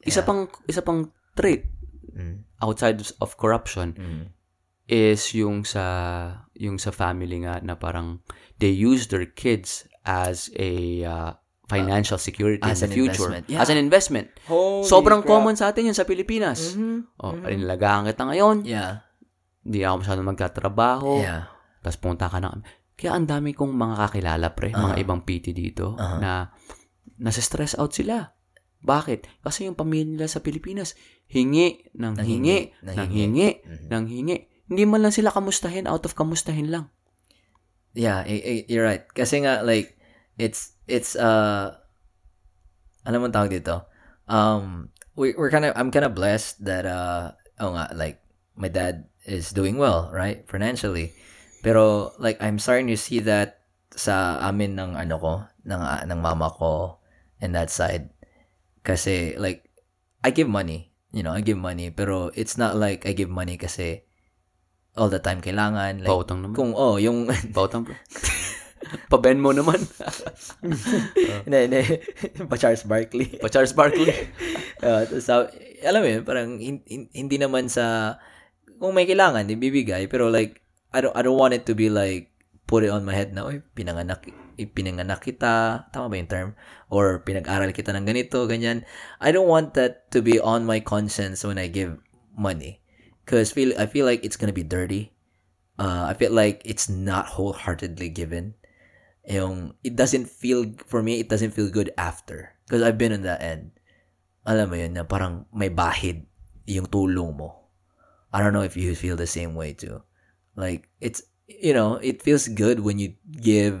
[0.00, 1.68] Isa pang isa pang trait
[2.12, 4.24] Mm, outside of corruption mm,
[4.84, 8.20] is yung sa yung sa family nga na parang
[8.60, 11.32] they use their kids as a uh,
[11.72, 13.44] financial security as in the an future investment.
[13.48, 13.60] Yeah.
[13.60, 14.26] as an investment.
[14.44, 15.30] Holy Sobrang crap.
[15.32, 16.74] common sa atin yun sa Pilipinas.
[16.74, 17.16] Mhm.
[17.18, 18.56] Oh, inilagahan kita ngayon.
[18.62, 19.00] Yeah,
[19.62, 21.10] Hindi ako masyadong magtatrabaho.
[21.18, 21.48] yeah.
[21.80, 22.50] Tapos punta ka na.
[22.92, 26.18] Kaya ang dami kong mga kakilala, pre, mga ibang PT dito, Uh-huh.
[26.18, 26.50] na
[27.16, 28.34] nasa stress out sila.
[28.78, 29.40] Bakit?
[29.40, 33.22] Kasi yung pamilya nila sa Pilipinas, hingi, nang Nang hingi, hingi, nang nang hingi.
[33.22, 33.86] hingi, Mhm.
[33.86, 34.36] nang hingi.
[34.66, 36.90] Hindi man lang sila kamustahin, out of kamustahin lang.
[37.92, 39.04] Yeah, i- i- you're right.
[39.06, 39.94] Kasi nga, like,
[40.34, 41.72] it's, it's, uh,
[43.08, 43.88] ano man tawag dito?
[44.28, 48.20] Um, we, we're kind of, I'm kind of blessed that, uh, oh nga, like,
[48.52, 50.44] my dad is doing well, right?
[50.44, 51.16] Financially.
[51.64, 53.64] Pero, like, I'm starting to see that
[53.96, 55.32] sa amin ng, ano ko,
[55.64, 57.00] ng, ah, ng mama ko
[57.40, 58.12] and that side.
[58.84, 59.72] Kasi, like,
[60.20, 60.92] I give money.
[61.12, 61.88] You know, I give money.
[61.88, 64.04] Pero, it's not like I give money kasi
[64.98, 66.04] all the time kailangan.
[66.04, 66.54] Like, Pautang naman.
[66.58, 67.96] kung, oh, yung, Pautang, bro.
[69.08, 69.78] Pa-Ben mo naman.
[71.46, 71.82] Hindi, hindi.
[72.46, 73.38] pa Charles Barkley.
[73.38, 74.10] pa Charles Barkley.
[74.86, 75.48] uh, so,
[75.82, 78.16] alam mo yun, parang hin- hin- hindi naman sa,
[78.78, 80.06] kung may kailangan, ibibigay.
[80.10, 80.62] Pero like,
[80.92, 82.30] I don't, I don't want it to be like,
[82.66, 84.24] put it on my head na, oy, pinanganak,
[84.58, 86.48] eh, pinanganak kita, tama ba yung term?
[86.92, 88.84] Or pinag-aral kita ng ganito, ganyan.
[89.20, 91.98] I don't want that to be on my conscience when I give
[92.36, 92.80] money.
[93.24, 95.14] Because feel, I feel like it's gonna be dirty.
[95.78, 98.54] Uh, I feel like it's not wholeheartedly given.
[99.28, 102.58] Yung, it doesn't feel, for me, it doesn't feel good after.
[102.66, 103.72] Because I've been on that end.
[104.46, 106.26] Alam mo yun, na parang may bahid
[106.66, 107.70] yung tulong mo.
[108.32, 110.02] I don't know if you feel the same way too.
[110.56, 113.78] Like, it's, you know, it feels good when you give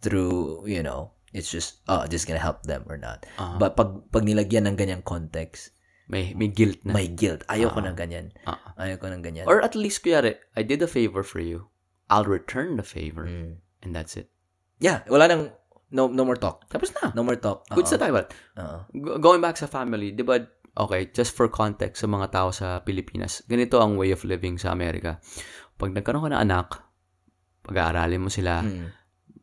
[0.00, 3.26] through, you know, it's just, oh, just gonna help them or not.
[3.38, 3.56] Ah.
[3.58, 5.72] But pag, pag nilagyan ng ganyang context,
[6.08, 6.96] May, may guilt na.
[6.96, 7.44] may guilt.
[7.52, 8.32] Ayoko ng ganyan.
[8.48, 8.56] Ah.
[8.80, 9.44] Ayoko ng ganyan.
[9.44, 11.68] Or at least, kuyari, I did a favor for you.
[12.08, 13.28] I'll return the favor.
[13.28, 13.60] Mm.
[13.84, 14.32] And that's it.
[14.78, 15.42] Yeah, wala nang,
[15.90, 16.66] no, no more talk.
[16.70, 17.10] Tapos na.
[17.14, 17.66] No more talk.
[17.70, 18.76] Good sa Oo.
[18.94, 20.38] go- going back sa family, di ba,
[20.78, 24.70] okay, just for context sa mga tao sa Pilipinas, ganito ang way of living sa
[24.70, 25.18] Amerika.
[25.74, 26.68] Pag nagkaroon ka ng anak,
[27.62, 28.94] pag-aaralin mo sila, Mm.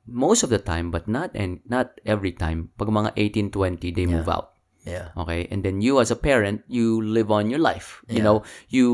[0.08, 4.06] most of the time, but not and not every time, pag mga 18, 20, they
[4.06, 4.54] move out.
[4.86, 5.10] Yeah.
[5.18, 5.50] Okay?
[5.50, 8.06] And then you as a parent, you live on your life.
[8.08, 8.26] You Yeah.
[8.26, 8.38] know,
[8.70, 8.88] you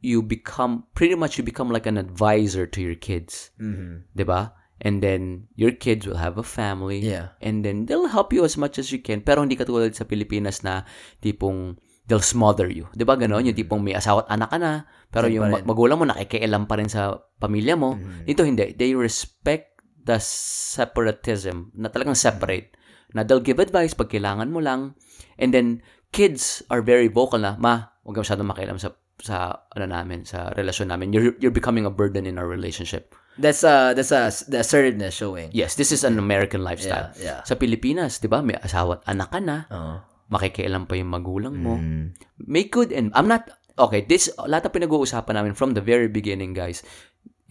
[0.00, 3.50] you become pretty much you become like an advisor to your kids.
[3.60, 4.06] Mhm.
[4.14, 4.54] 'Di ba?
[4.76, 7.00] And then your kids will have a family.
[7.00, 7.32] Yeah.
[7.40, 9.24] And then they'll help you as much as you can.
[9.24, 10.84] Pero hindi katulad sa Pilipinas na
[11.24, 12.86] tipong they'll smother you.
[12.92, 13.48] 'Di ba ganon?
[13.48, 14.72] Yung tipong may asawa at anak ka na,
[15.08, 17.96] pero yung magulang mo nakikialam pa rin sa pamilya mo.
[17.96, 18.28] Mhm.
[18.28, 18.76] Dito hindi.
[18.76, 22.76] They respect the separatism na talagang separate.
[23.16, 24.94] Na they'll give advice pag kailangan mo lang.
[25.40, 25.82] And then,
[26.14, 30.52] kids are very vocal na, ma, huwag ka masyadong makialam sa sa ano namin, sa
[30.52, 31.10] relasyon namin.
[31.10, 33.16] You're, you're becoming a burden in our relationship.
[33.36, 35.52] That's uh that's uh the assertiveness showing.
[35.52, 37.12] Yes, this is an American lifestyle.
[37.20, 37.40] Yeah, yeah.
[37.44, 40.00] Sa Pilipinas, di ba, may asawa at anak ka na, Oo.
[40.32, 41.76] makikialam pa yung magulang mo.
[41.76, 42.16] Mm.
[42.48, 46.56] May good and, I'm not, okay, this, lahat na pinag-uusapan namin from the very beginning,
[46.56, 46.80] guys,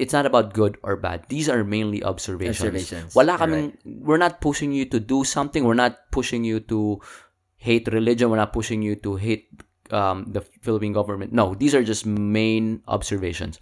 [0.02, 1.24] it's not about good or bad.
[1.30, 2.66] These are mainly observations.
[2.66, 3.16] Observations.
[3.16, 5.64] Wala kaming, we're not pushing you to do something.
[5.64, 7.00] We're not pushing you to
[7.56, 8.34] hate religion.
[8.34, 9.54] We're not pushing you to hate
[9.94, 11.32] um, the Philippine government.
[11.32, 13.62] No, these are just main observations.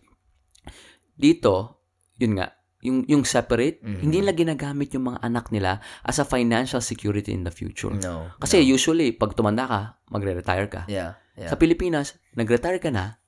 [1.19, 1.82] Dito,
[2.17, 4.01] yun nga, yung, yung separate, Mm-hmm.
[4.03, 7.95] hindi nila ginagamit yung mga anak nila as a financial security in the future.
[7.95, 8.27] No.
[8.37, 10.83] Kasi usually, pag tumanda ka, magre-retire ka.
[10.91, 11.15] Yeah.
[11.39, 11.49] Yeah.
[11.49, 13.23] Sa Pilipinas, nag-retire ka na,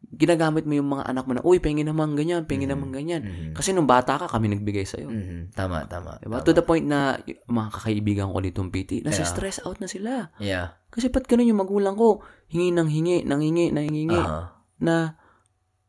[0.00, 3.52] ginagamit mo yung mga anak mo na, uy, pengi naman ganyan, pengi naman ganyan.
[3.52, 5.06] Kasi nung bata ka, kami nagbigay sa'yo.
[5.06, 5.54] Mhm.
[5.54, 6.16] Tama, tama.
[6.18, 6.40] Diba?
[6.40, 6.46] tama.
[6.48, 10.32] To the point na, mga kakaibigan ko nitong PT, nasa stress out na sila.
[10.42, 10.74] Yeah.
[10.90, 12.24] Kasi ba't ganun yung magulang ko?
[12.50, 14.18] Hingi ng hingi, nang hingi, nang hingi.
[14.18, 14.50] Uh-huh.
[14.82, 15.19] Na,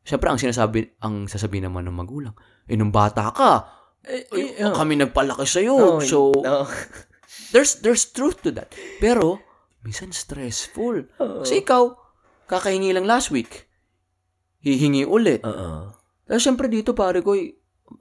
[0.01, 2.35] syempre, ang sinasabi, ang sasabihin naman ng magulang,
[2.67, 3.51] eh, nung bata ka,
[4.05, 5.75] eh, eh, kami nagpalaki sa'yo.
[5.77, 6.65] No, so, no.
[7.53, 8.73] there's there's truth to that.
[8.97, 9.37] Pero,
[9.85, 11.05] minsan stressful.
[11.17, 11.93] Kasi ikaw,
[12.49, 13.69] kakahingi lang last week.
[14.61, 15.41] Hihingi ulit.
[15.45, 15.93] Oo.
[16.25, 17.53] Tapos syempre dito pare ko, eh,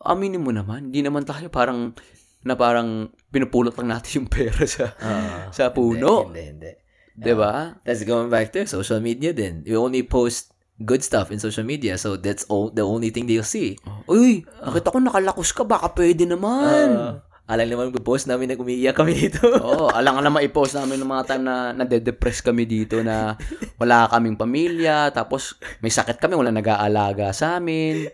[0.05, 1.93] aminin mo naman, hindi naman tayo parang
[2.41, 6.29] na parang pinupulot lang natin yung pera sa Ah, sa puno.
[6.29, 6.73] Hindi, hindi.
[7.21, 7.77] 'Di ba?
[7.85, 9.61] That's going back to social media then.
[9.69, 13.47] You only post good stuff in social media, so that's all the only thing they'll
[13.47, 13.77] see.
[14.09, 16.89] Uy, nakita ko nakalakos ka, baka pwede naman.
[16.97, 19.43] Uh, alam naman post namin na umiiyak kami dito.
[19.67, 23.35] Oo, alang alam ma-post namin ng mga time na nade-depress kami dito na
[23.75, 28.07] wala kaming pamilya, tapos may sakit kami, wala nag-aalaga sa amin.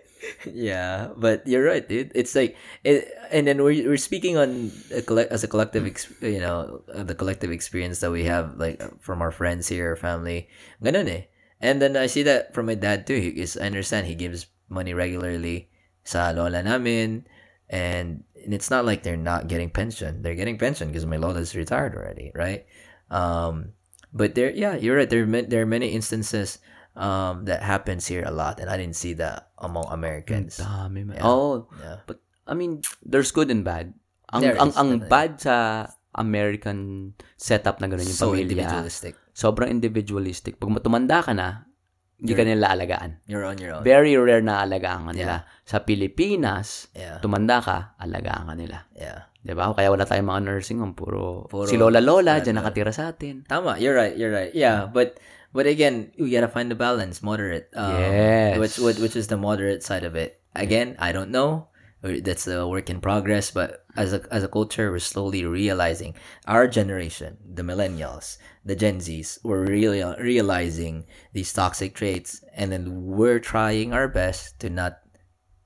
[0.48, 2.10] yeah, but you're right, dude.
[2.16, 6.08] It's like, it, and then we're we're speaking on a collect as a collective, ex,
[6.24, 10.48] you know, the collective experience that we have, like from our friends here, family,
[10.80, 11.28] ganun eh.
[11.60, 13.16] And then I see that from my dad too.
[13.16, 15.70] He is, I understand he gives money regularly
[16.04, 17.24] sa lola namin,
[17.70, 20.22] and, and it's not like they're not getting pension.
[20.22, 22.66] They're getting pension because my lola's retired already, right?
[23.10, 23.72] Um,
[24.12, 25.08] but there, yeah, you're right.
[25.08, 26.58] There, are there are many instances
[26.94, 30.58] um, that happens here a lot, and I didn't see that among Americans.
[30.58, 31.20] Dami man.
[31.24, 31.68] Oo.
[31.80, 32.04] Yeah.
[32.06, 33.94] But, I mean, there's good and bad.
[34.32, 38.42] Ang, There ang, is, ang bad sa American setup na gano'n yung So pamilya.
[38.42, 39.14] individualistic.
[39.36, 40.56] Sobrang individualistic.
[40.56, 41.68] Pag tumanda ka na,
[42.16, 43.20] hindi ka nila alagaan.
[43.28, 43.84] You're on your own.
[43.84, 45.44] Very rare na alagaan ka nila.
[45.68, 47.20] Sa Pilipinas, Yeah.
[47.20, 48.88] tumanda ka, alagaan ka nila.
[48.96, 49.28] Yeah.
[49.44, 49.76] 'Di ba?
[49.76, 53.44] Kaya wala tayong mga nursing home, puro, Puro- si Lola Lola diyan nakatira sa atin.
[53.44, 53.76] Tama.
[53.76, 54.16] You're right.
[54.16, 54.50] You're right.
[54.56, 54.88] Yeah.
[54.88, 55.20] But
[55.52, 57.68] but again, you gotta find the balance, moderate.
[57.76, 58.56] Um, Yes.
[58.58, 60.40] Which which which is the moderate side of it.
[60.56, 61.68] Again, I don't know.
[62.02, 63.50] That's a work in progress.
[63.50, 66.14] But as a as a culture, we're slowly realizing
[66.46, 73.02] our generation, the millennials, the Gen Zs, we're really realizing these toxic traits, and then
[73.06, 74.98] we're trying our best to not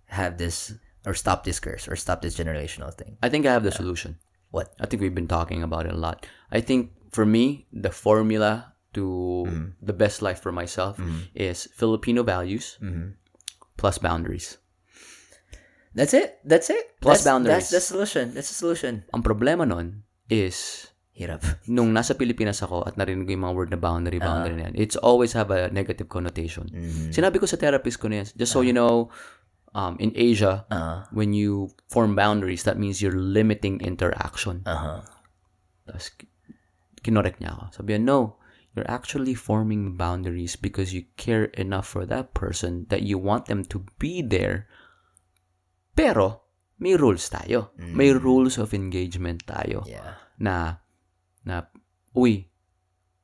[0.07, 0.73] have this
[1.07, 3.17] or stop this curse or stop this generational thing.
[3.23, 4.19] I think I have the solution.
[4.51, 4.73] What?
[4.81, 6.27] I think we've been talking about it a lot.
[6.51, 9.07] I think for me, the formula to
[9.47, 9.67] Mm-hmm.
[9.87, 10.99] the best life for myself
[11.35, 13.15] is Filipino values Mm-hmm.
[13.77, 14.59] plus boundaries.
[15.91, 16.39] That's it.
[16.47, 16.95] That's it.
[17.03, 17.67] Plus that's, boundaries.
[17.67, 18.31] That's the solution.
[18.31, 19.03] That's the solution.
[19.11, 21.43] Ang problema nun is Hirap.
[21.67, 24.31] nung nasa Pilipinas ako at narinig ko yung mga word na boundary, Ah.
[24.31, 26.71] boundary na yan, it's always have a negative connotation.
[26.71, 27.11] Mm-hmm.
[27.11, 29.11] Sinabi ko sa therapist ko na yan, just so you know,
[29.75, 34.63] um, in Asia, Uh, when you form boundaries, that means you're limiting interaction.
[34.65, 35.03] uh-huh.
[35.85, 36.31] Tapos, ki-
[37.03, 37.83] kinorek niya ako.
[37.83, 38.19] Sabi niya, no,
[38.73, 43.67] you're actually forming boundaries because you care enough for that person that you want them
[43.67, 44.71] to be there.
[46.01, 46.27] Pero,
[46.77, 47.77] may rules tayo.
[47.77, 50.17] May rules of engagement tayo Yeah.
[50.37, 50.81] na
[51.41, 51.69] na
[52.13, 52.49] uy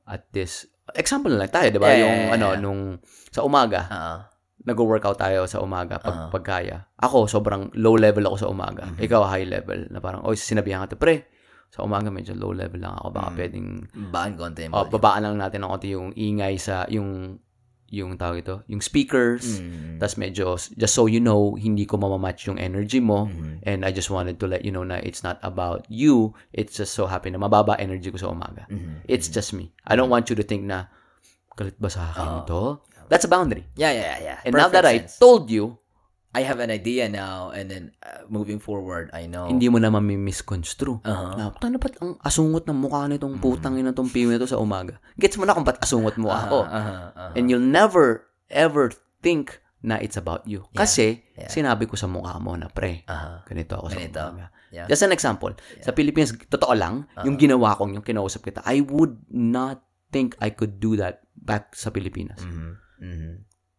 [0.05, 2.61] at this example na lang tayo 'di ba Yeah, yung yeah, yeah, ano yeah.
[2.61, 2.81] nung
[3.29, 4.19] sa umaga Uh,
[4.63, 6.29] nag-workout tayo sa umaga pag Ah.
[6.29, 9.03] pagkaya ako sobrang low level ako sa umaga Mm-hmm.
[9.03, 11.25] ikaw high level na parang oy sinabihan ka to pre
[11.69, 13.17] sa umaga medyo low level lang ako Mm.
[13.17, 13.69] baka pwedeng
[14.09, 17.41] baan konti yung oh, babaan lang natin ng konti yung ingay sa yung
[17.89, 20.02] yung tawag ito yung speakers Mm.
[20.02, 23.62] tas medyo just so you know hindi ko mamamatch yung energy mo Mm-hmm.
[23.62, 26.92] and I just wanted to let you know na it's not about you it's just
[26.92, 29.06] so happy na mababa energy ko sa umaga Mm-hmm.
[29.06, 30.90] it's just me I don't want you to think na
[31.55, 32.40] galit ba sa akin Oo.
[32.42, 32.60] ito
[33.06, 34.39] that's a boundary Yeah, yeah, yeah.
[34.42, 35.23] and now that I Perfect sense.
[35.23, 35.78] told you
[36.36, 39.48] I have an idea now, and then uh, moving forward, I know.
[39.48, 41.32] hindi mo na mami-misconstrue Uh-huh.
[41.32, 45.00] na paano ba't ang asungot ng mukha nitong putang ina tong piwi nito sa umaga
[45.16, 47.32] gets mo na kung ba't asungot mo ako Uh-huh, uh-huh.
[47.32, 51.48] and you'll never ever think na it's about you kasi yeah.
[51.48, 53.40] sinabi ko sa mukha mo na pre Uh-huh.
[53.44, 54.20] ganito ako sa Ganito.
[54.20, 54.90] umaga Yeah.
[54.90, 55.55] Just an example.
[55.81, 59.78] Sa Philippines, totoo lang, yung ginawa kong, yung kinausap kita, I would not
[60.10, 62.42] think I could do that back sa Pilipinas.
[62.42, 62.70] Mhm.
[62.98, 63.32] Mhm.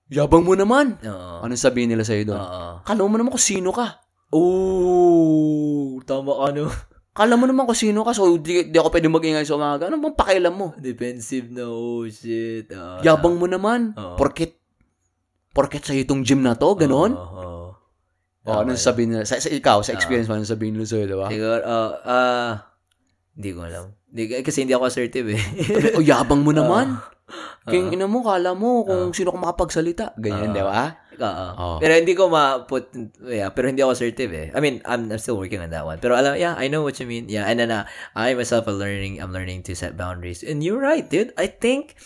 [0.07, 0.95] Yabang mo naman!
[1.03, 1.43] Oo.
[1.43, 2.39] Anong sabihin nila sa'yo doon?
[2.39, 2.79] Oo.
[2.87, 3.99] Kala mo naman kung sino ka.
[4.31, 6.71] Oh, tama ka no.
[7.17, 9.89] Kala mo naman kung sino ka, so di, di ako pwede mag-ingay sa umaga.
[9.89, 10.67] Ano bang pakialam mo?
[10.77, 12.69] Defensive na, oh shit.
[12.69, 13.97] Uh, Yabang mo naman.
[13.97, 14.15] Oo.
[14.15, 14.53] Porket,
[15.51, 17.17] porket sa'yo itong gym na to, ganon.
[17.17, 17.73] Oo.
[18.47, 19.27] Oh, ano sabihin nila?
[19.27, 21.27] Sa, sa ikaw, sa experience mo, ano sabihin nila sa'yo, di ba?
[21.27, 22.51] Siguro, uh, uh,
[23.38, 23.93] hindi ko alam.
[24.09, 25.43] Hindi, kasi hindi ako assertive eh.
[25.93, 26.98] o, yabang mo naman.
[27.67, 27.75] Ah.
[27.75, 30.16] Kaya ina mo, kala mo kung sino ka makapagsalita.
[30.16, 30.95] Ganyan, di ba?
[31.19, 31.48] Oo.
[31.59, 31.77] Oo.
[31.83, 32.88] Pero hindi ko ma-put,
[33.27, 34.48] yeah, pero hindi ako assertive eh.
[34.56, 35.99] I mean, I'm, I'm still working on that one.
[35.99, 37.27] Pero alam, yeah, I know what you mean.
[37.27, 37.83] Yeah, and then uh,
[38.16, 40.40] I myself are learning, I'm learning to set boundaries.
[40.40, 41.35] And you're right, dude.
[41.35, 41.99] I think,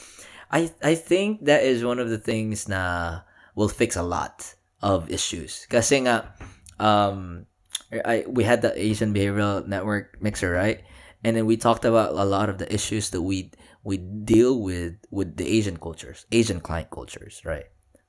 [0.49, 3.21] I, I think that is one of the things na
[3.53, 5.69] will fix a lot of issues.
[5.69, 6.33] Kasi nga,
[6.81, 7.45] um,
[7.93, 10.81] I, we had the Asian Behavioral Network mixer, right?
[11.23, 13.51] And then we talked about a lot of the issues that we
[13.83, 17.65] we deal with with the Asian cultures, Asian client cultures, right?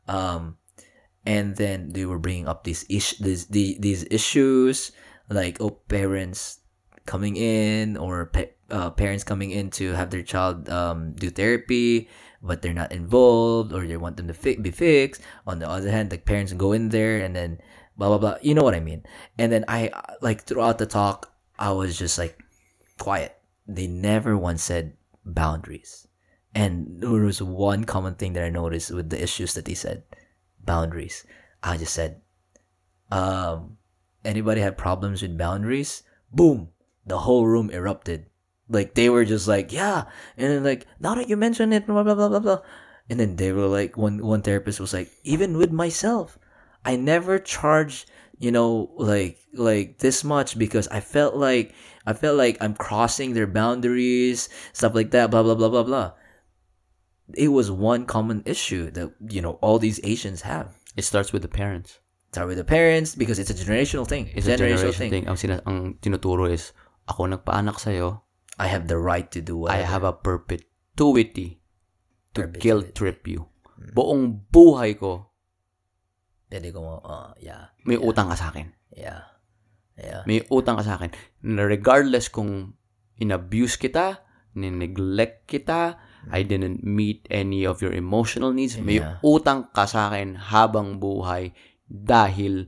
[0.08, 0.56] Um,
[1.24, 4.92] and then they were bringing up these these the, these issues
[5.28, 6.60] like oh parents
[7.06, 12.08] coming in or pa- uh, parents coming in to have their child um, do therapy
[12.42, 15.22] but they're not involved or they want them to fi- be fixed.
[15.46, 17.58] On the other hand like parents go in there and then
[17.96, 18.36] blah blah blah.
[18.42, 19.04] You know what i mean?
[19.38, 22.41] And then i like throughout the talk i was just like
[23.02, 26.06] quiet they never once said boundaries
[26.54, 30.02] and there was one common thing that i noticed with the issues that they said
[30.64, 31.24] boundaries.
[31.62, 32.20] I just said,
[33.10, 33.78] um,
[34.24, 36.02] anybody had problems with boundaries?
[36.32, 36.70] Boom!
[37.06, 38.26] The whole room erupted.
[38.68, 40.04] Like they were just like, yeah,
[40.36, 42.60] and then like now that you mention it, blah blah blah blah blah,
[43.10, 46.38] and then they were like, one one therapist was like, even with myself,
[46.84, 51.74] I never charged, you know, like like this much because I felt like
[52.06, 56.10] I felt like I'm crossing their boundaries, stuff like that, blah blah blah blah blah
[57.32, 60.76] it was one common issue that you know all these Asians have.
[60.96, 61.96] It starts with the parents.
[62.32, 64.28] Start with the parents because it's a generational thing.
[64.34, 65.24] It's a generation thing.
[65.28, 66.72] Ang, sina- ang tinuturo is,
[67.08, 68.20] ako nagpaanak sa'yo,
[68.60, 69.88] I have the right to do I whatever.
[69.88, 71.60] have a perpetuity
[72.36, 72.60] to Perpetuity.
[72.60, 73.48] guilt trip you.
[73.96, 75.32] Buong buhay ko,
[76.52, 78.68] Pwede ko uh, yeah, may utang ka sa akin.
[78.92, 79.31] yeah,
[80.02, 80.22] yeah.
[80.26, 81.14] May utang ka sa akin.
[81.46, 82.74] Regardless kung
[83.16, 84.18] inabuse kita,
[84.58, 85.96] nineglect kita,
[86.30, 89.18] I didn't meet any of your emotional needs, may Yeah.
[89.22, 91.50] utang ka sa akin habang buhay
[91.86, 92.66] dahil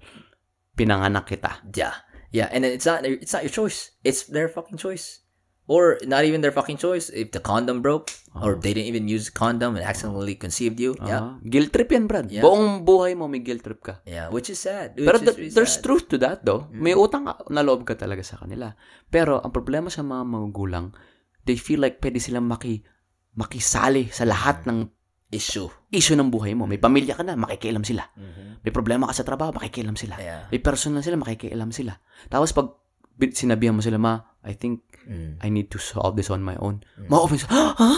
[0.74, 1.62] pinanganak kita.
[1.74, 1.94] Yeah.
[2.34, 3.94] Yeah, and it's not it's not your choice.
[4.02, 5.22] It's their fucking choice.
[5.65, 7.09] Or not even their fucking choice.
[7.09, 10.93] If the condom broke or they didn't even use condom and accidentally conceived you.
[11.01, 11.20] Yeah.
[11.25, 12.28] Ah, guilt trip yan, Brad.
[12.28, 12.44] Yeah.
[12.44, 14.05] Buong buhay mo may guilt trip ka.
[14.05, 14.93] Yeah, which is sad.
[14.93, 15.84] Which Pero is th- really there's sad.
[15.89, 16.68] truth to that though.
[16.68, 18.76] May utang na loob ka talaga sa kanila.
[19.09, 20.93] Pero ang problema sa mga magulang,
[21.49, 22.84] they feel like pwede silang maki
[23.33, 24.84] makisali sa lahat ng
[25.33, 25.67] issue.
[25.91, 26.68] issue ng buhay mo.
[26.68, 28.05] May pamilya ka na, makikialam sila.
[28.60, 30.20] May problema ka sa trabaho, makikialam sila.
[30.20, 30.47] Yeah.
[30.52, 31.99] May personal sila, makikialam sila.
[32.31, 32.70] Tapos pag
[33.34, 35.36] sinabihan mo sila, ma, I think Mm.
[35.36, 36.81] I need to solve this on my own.
[37.12, 37.76] Ma-offense, ha?
[37.76, 37.92] Ha?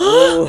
[0.00, 0.48] Oh.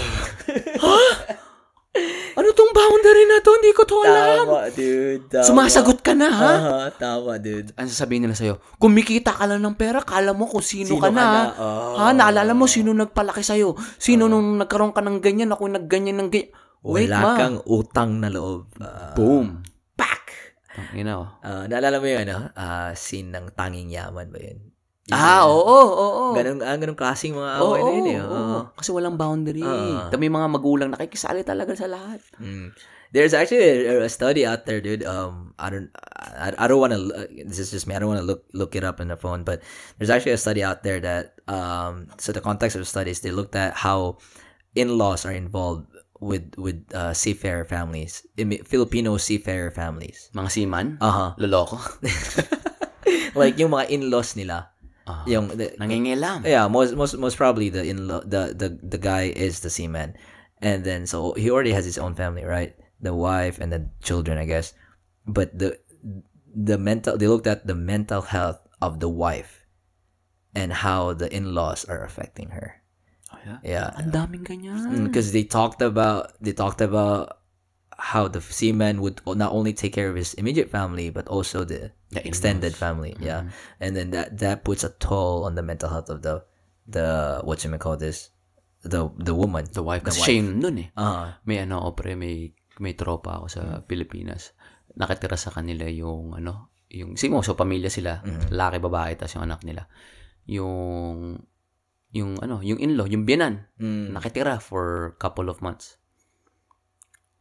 [2.31, 3.51] Ano tong boundary na to?
[3.51, 4.48] Hindi ko to alam.
[4.48, 5.27] Tama, dude.
[5.27, 5.43] Tama.
[5.43, 6.51] Sumasagot ka na, ha?
[6.56, 7.75] Aha, tama, dude.
[7.75, 11.11] Ang sasabihin nila sa'yo, kumikita ka lang ng pera, kala mo kung sino, Sino ka
[11.11, 11.25] ka na.
[11.27, 11.43] na?
[11.59, 11.99] Oh.
[11.99, 12.15] Ha?
[12.15, 13.75] Naalala mo sino nagpalaki sa'yo?
[13.99, 16.51] Sino nung nagkaroon ka ng ganyan, ako nagganyan ng ganyan.
[16.81, 17.31] Wait, Wala ma.
[17.35, 18.72] kang utang na loob.
[18.80, 19.59] Ah, Boom.
[20.72, 20.91] Pak!
[20.91, 21.27] Ang ina, oh.
[21.43, 22.50] Ah, naalala mo yun, ano?
[22.56, 24.72] Ah, scene ng Tanging Yaman ba yun?
[25.11, 26.25] Ah, oo, oo, oo.
[26.38, 28.19] Ganun, ah, ganun klaseng mga away na yun eh.
[28.24, 28.32] oo.
[28.32, 28.59] Oo.
[28.80, 29.59] Kasi walang boundary.
[29.59, 32.24] Uh, may mga magulang nakikisali talaga sa lahat.
[32.40, 32.72] Mm.
[33.11, 35.03] There's actually a, a study out there, dude.
[35.03, 37.27] Um, I don't, I, I don't want to.
[37.43, 37.91] This is just me.
[37.91, 39.59] I don't want to look look it up in the phone, but
[40.00, 42.08] there's actually a study out there that um.
[42.24, 44.24] So the context of the studies, they looked at how
[44.80, 45.90] in-laws are involved
[46.22, 48.22] with with uh, seafarer families,
[48.69, 50.30] Filipino seafarer families.
[50.38, 51.30] Mga seaman, Uh huh.
[51.41, 51.82] loloko.
[53.35, 54.69] like yung mga in-laws nila,
[55.09, 55.25] Ah.
[55.25, 56.45] yung the, Nangingilam.
[56.45, 58.22] yeah, most most most probably the in the
[58.53, 60.14] the the guy is the seaman,
[60.61, 62.77] and then so he already has his own family, right?
[63.01, 64.77] The wife and the children, I guess.
[65.25, 65.82] But the
[66.53, 69.66] the mental they looked at the mental health of the wife,
[70.53, 72.81] and how the in laws are affecting her.
[73.32, 73.60] Oh, yeah?
[73.64, 75.08] Yeah, Ang daming ganyan.
[75.08, 77.40] because they talked about they talked about
[77.95, 81.93] how the seaman would not only take care of his immediate family but also the,
[82.11, 83.48] The extended family yeah
[83.80, 86.43] and then that that puts a toll on the mental health of the
[86.84, 88.34] the what you may call this
[88.84, 90.01] the the woman The wife.
[90.03, 90.90] the Kasi siya yun nun eh.
[90.98, 92.50] uh May ano ako pre, may,
[92.82, 94.58] may tropa ako sa Pilipinas.
[94.98, 98.19] Nakatira sa kanila yung ano, yung, simo, so pamilya sila,
[98.50, 99.85] lalaki, babae, tas yung anak nila.
[100.50, 101.38] Yung,
[102.11, 105.95] yung ano, yung in-law, yung biyanan, mm, nakitira for couple of months.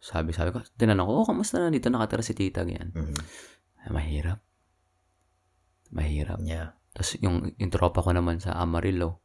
[0.01, 2.89] Sabi, sabi ko, tinanong ko, oh, kamusta na dito nakatira si tita, ganyan.
[2.97, 3.21] mhm.
[3.85, 4.39] Ay, mahirap.
[5.93, 6.39] Mahirap.
[6.41, 6.73] Yeah.
[6.97, 9.21] Tapos yung, yung tropa ko naman sa Amarillo,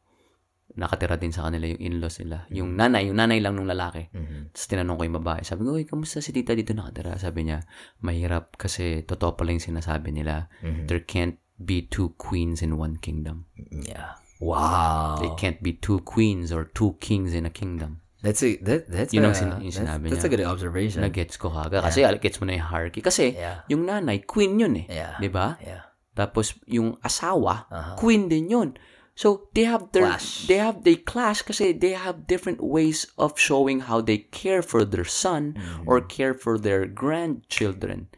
[0.76, 2.44] nakatira din sa kanila yung in-laws nila.
[2.52, 4.10] Yung nanay, yung nanay lang nung lalaki.
[4.12, 4.52] Mhm.
[4.52, 5.40] Tapos tinanong ko yung babae.
[5.46, 7.16] Sabi ko, Uy, kamusta si tita dito nakatira?
[7.16, 7.64] Sabi niya,
[8.04, 10.50] mahirap kasi totoo pala yung sinasabi nila.
[10.60, 10.90] Mhm.
[10.90, 13.48] There can't be two queens in one kingdom.
[13.72, 14.20] Yeah.
[14.40, 15.16] Wow.
[15.20, 18.00] There can't be two queens or two kings in a kingdom.
[18.22, 20.36] That's a that that's Yun a, ang sin- yung that's, sinabi that's a niya.
[20.36, 21.02] good observation.
[21.04, 21.82] Nagets ko kaga.
[21.82, 22.16] Kasi yeah.
[22.18, 23.00] gets mo na yung hierarchy.
[23.00, 23.62] Kasi Yeah.
[23.68, 24.86] yung nanay, queen yun eh.
[24.90, 25.14] Yeah.
[25.20, 25.56] Di ba?
[25.62, 25.86] Yeah.
[26.16, 27.96] Tapos yung asawa, Uh-huh.
[28.00, 28.74] queen din yun.
[29.16, 30.44] So they have their Clash.
[30.48, 34.84] they have they clash kasi they have different ways of showing how they care for
[34.84, 35.88] their son Mm-hmm.
[35.88, 38.08] or care for their grandchildren.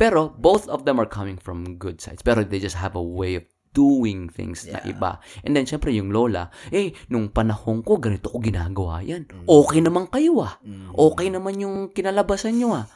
[0.00, 2.22] Pero both of them are coming from good sides.
[2.24, 5.22] Pero they just have a way of doing things na iba.
[5.46, 9.30] And then syempre yung lola, eh nung panahon ko ganito ko ginagawa yan.
[9.30, 9.46] Mm.
[9.46, 10.58] Okay naman kayo ah.
[10.94, 12.86] Okay naman yung kinalabasan nyo ah.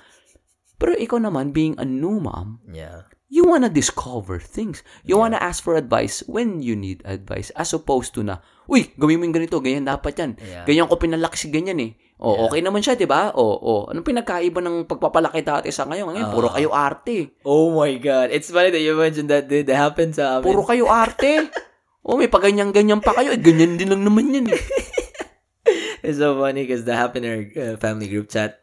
[0.75, 3.07] Pero ikaw naman being a new mom, Yeah.
[3.31, 4.83] you wanna discover things.
[5.07, 9.23] You wanna ask for advice when you need advice as opposed to na, uy, gawin
[9.23, 10.31] mo yung ganito, ganyan dapat yan.
[10.43, 10.67] Yeah.
[10.67, 11.95] Ganyan ko pinalaki si ganyan eh.
[12.15, 13.35] O, okay naman siya, di ba?
[13.35, 16.15] O, o, anong pinagkaiba ng pagpapalaki dati sa ngayon?
[16.15, 17.35] Ngayon, puro kayo arte.
[17.43, 18.31] Oh my god.
[18.31, 19.67] It's funny that you mentioned that dude.
[19.67, 20.47] That happened sa amin.
[20.47, 21.51] Puro kayo arte.
[22.07, 23.35] o, may paganyan-ganyan pa kayo.
[23.35, 24.63] Eh, ganyan din lang naman yan eh.
[26.05, 28.61] It's so funny because that happened in our uh, family group chat.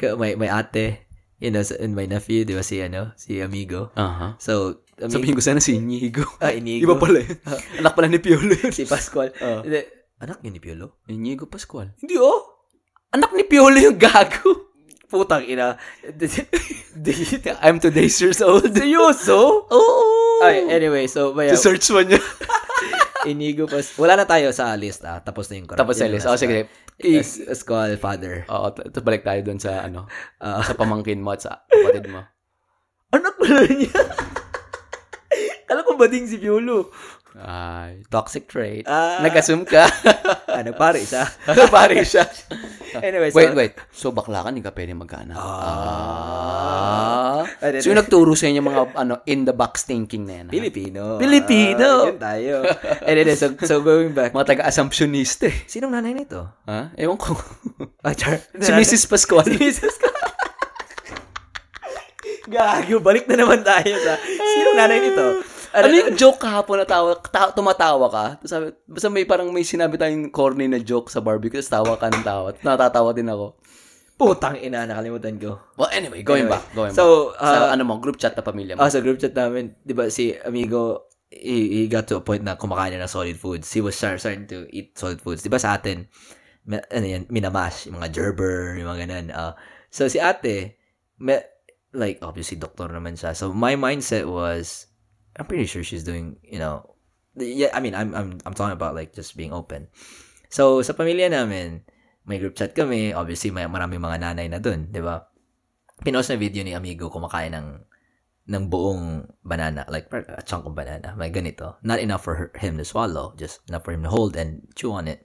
[0.00, 1.04] My my ate,
[1.36, 3.92] you know, and my nephew, di ba si ano, si amigo.
[4.00, 4.40] Aha.
[4.40, 6.24] So, amigo, Sabihin ko sana si Inigo.
[6.44, 6.88] ah, inigo.
[6.88, 7.36] Iba pala yun.
[7.84, 8.72] Anak pala ni Piolo yun.
[8.72, 9.28] si Pascual.
[9.44, 9.60] Oh.
[9.60, 9.84] Hindi,
[10.24, 11.04] Anak niya ni Piolo?
[11.12, 11.92] Inigo Pascual.
[12.00, 12.49] Hindi oh.
[13.10, 14.70] Anak ni Piolo yung gago.
[15.10, 15.74] Putang ina.
[17.58, 18.70] I'm today's years old.
[18.70, 19.66] Seryoso?
[19.66, 20.06] Oo.
[20.46, 22.22] Ay, anyway, so may search mo niya.
[23.30, 23.84] inigo pas.
[23.98, 25.18] Wala na tayo sa list ah.
[25.18, 25.82] Tapos na yung correct.
[25.82, 26.30] Tapos sa list.
[26.30, 26.70] Oh, sige.
[27.02, 28.46] As, as called father.
[28.46, 30.06] Oo, t- balik tayo doon sa ano,
[30.38, 30.62] Ah.
[30.62, 32.22] sa pamangkin mo at sa kapatid mo.
[33.16, 33.90] Anak pala niya.
[35.70, 36.94] Alam ko bading si Piolo.
[37.38, 38.82] Ay, toxic trait.
[38.90, 39.22] Ah.
[39.22, 39.86] Nag-assume ka.
[40.50, 41.22] Ah, nagpare siya.
[41.46, 42.26] Ano pare siya?
[43.06, 43.72] anyway, so, wait, wait.
[43.94, 45.38] So, bakla ka, hindi ka pwede magkaanak.
[45.38, 45.46] Ah.
[47.46, 50.46] Ah, So, yung nagturo sa inyo mga ano, in the box thinking na yan.
[50.50, 50.52] ha?
[50.52, 51.02] Filipino.
[51.22, 51.88] Filipino.
[52.02, 52.54] Ah, yun tayo.
[53.06, 54.34] And then, so, so going back.
[54.34, 55.56] Mga taga-assumptionista eh.
[55.70, 56.50] Sinong nanay nito?
[56.66, 56.90] Ha?
[56.98, 57.38] Ewan ko.
[58.02, 58.42] Ah, Char.
[58.58, 59.06] si Mrs.
[59.06, 59.46] Pascual.
[59.46, 59.96] Si Mrs.
[60.02, 60.10] ka.
[62.50, 65.26] Gago, balik na naman tayo sa sinong nanay nito?
[65.74, 68.26] Ano yung joke kahapon na tawa, ta- tumatawa ka?
[68.46, 72.06] Sabi, basta may parang may sinabi tayong corny na joke sa barbecue, tapos tawa ka
[72.10, 72.48] ng tawa.
[72.62, 73.58] Natatawa din ako.
[74.20, 75.56] Putang ina, nakalimutan ko.
[75.80, 76.76] Well, anyway, going Anyway, back.
[76.76, 77.40] Going so, back.
[77.40, 78.84] Sa uh, ano mo, group chat na pamilya mo.
[78.84, 82.44] Ah, sa group chat namin, di ba si amigo, he, he got to a point
[82.44, 83.70] na kumakain na ng solid foods.
[83.72, 85.40] He was start, starting to eat solid foods.
[85.40, 86.04] Di ba sa atin,
[86.68, 89.26] ma- ano yan, minamash, yung mga gerber, yung mga ganun.
[89.32, 89.56] Ah,
[89.88, 90.76] so si ate,
[91.16, 91.40] me,
[91.96, 93.32] like, obviously, doktor naman siya.
[93.32, 94.89] So my mindset was,
[95.38, 96.96] I'm pretty sure she's doing, you know,
[97.36, 99.88] yeah, I mean, I'm, I'm, I'm talking about like just being open.
[100.50, 101.86] So sa pamilya namin,
[102.26, 103.14] may group chat kami.
[103.14, 105.26] Obviously, may maraming mga nanay na dun, di ba?
[106.02, 107.68] Pinost na video ni amigo kumakain ng
[108.50, 111.78] ng buong banana, like a chunk of banana, may ganito.
[111.86, 114.90] Not enough for her, him to swallow, just enough for him to hold and chew
[114.90, 115.22] on it.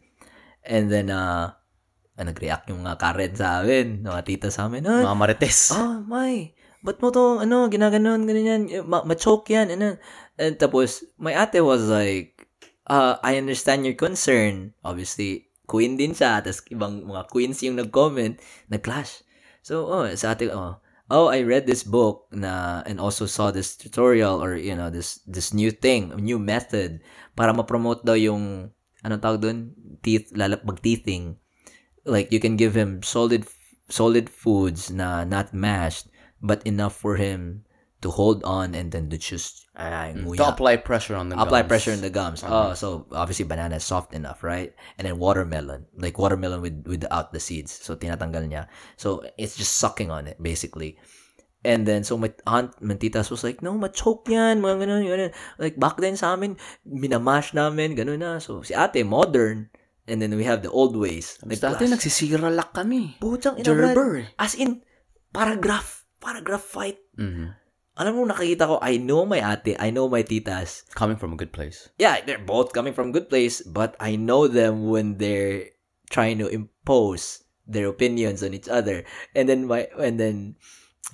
[0.61, 1.57] And then, uh,
[2.13, 5.73] ah, nag-react yung mga Karen sa amin, mga tita sa amin, ah, Mga marites.
[5.73, 6.53] oh, may,
[6.85, 9.97] ba't mo to, ano, ginaganon, ganyan yan, ma- ma-choke yan, ano.
[10.37, 12.45] And tapos, my ate was like,
[12.85, 14.77] uh, I understand your concern.
[14.85, 18.37] Obviously, queen din siya, tapos ibang mga queens yung nag-comment,
[18.69, 19.25] nag-clash.
[19.65, 20.77] So, oh, sa ate, oh,
[21.09, 25.25] oh, I read this book na, and also saw this tutorial or, you know, this,
[25.25, 27.01] this new thing, new method,
[27.33, 28.69] para ma-promote daw yung,
[29.01, 29.73] anong tawag doon?
[30.05, 31.41] Teeth, lalap, mag-teething.
[32.05, 33.49] Like, you can give him solid,
[33.89, 36.13] solid foods na not mashed,
[36.45, 37.65] but enough for him
[38.05, 41.49] to hold on and then to just, ay, To apply pressure on the gums.
[41.49, 41.69] Apply gums.
[41.73, 42.45] pressure in the gums.
[42.45, 42.69] Uh-huh.
[42.69, 44.77] Oh, so obviously banana is soft enough, right?
[45.01, 47.73] And then watermelon, like watermelon with without the seeds.
[47.73, 48.69] So tinatanggal niya.
[48.93, 51.01] So it's just sucking on it basically.
[51.65, 55.31] And then so my aunt, my titas was like, no, ma-choke yan, mga ganun, ganun.
[55.57, 58.37] Like back then sa amin, minamash namin, ganun na.
[58.37, 59.73] So si ate, modern.
[60.05, 61.41] And then we have the old ways.
[61.41, 63.17] Like, Dati nagsisiralak kami.
[63.17, 64.27] Putang ina, Gerber eh.
[64.37, 64.85] As in,
[65.33, 66.04] paragraph.
[66.25, 66.97] Paragraph fight.
[67.13, 67.53] Mhm.
[67.95, 70.83] Alam mo, nakikita ko, I know my ate, I know my titas.
[70.97, 71.87] Coming from a good place.
[71.95, 75.71] yeah, they're both coming from good place, but I know them when they're
[76.11, 79.07] trying to impose their opinions on each other.
[79.31, 80.59] And then my and then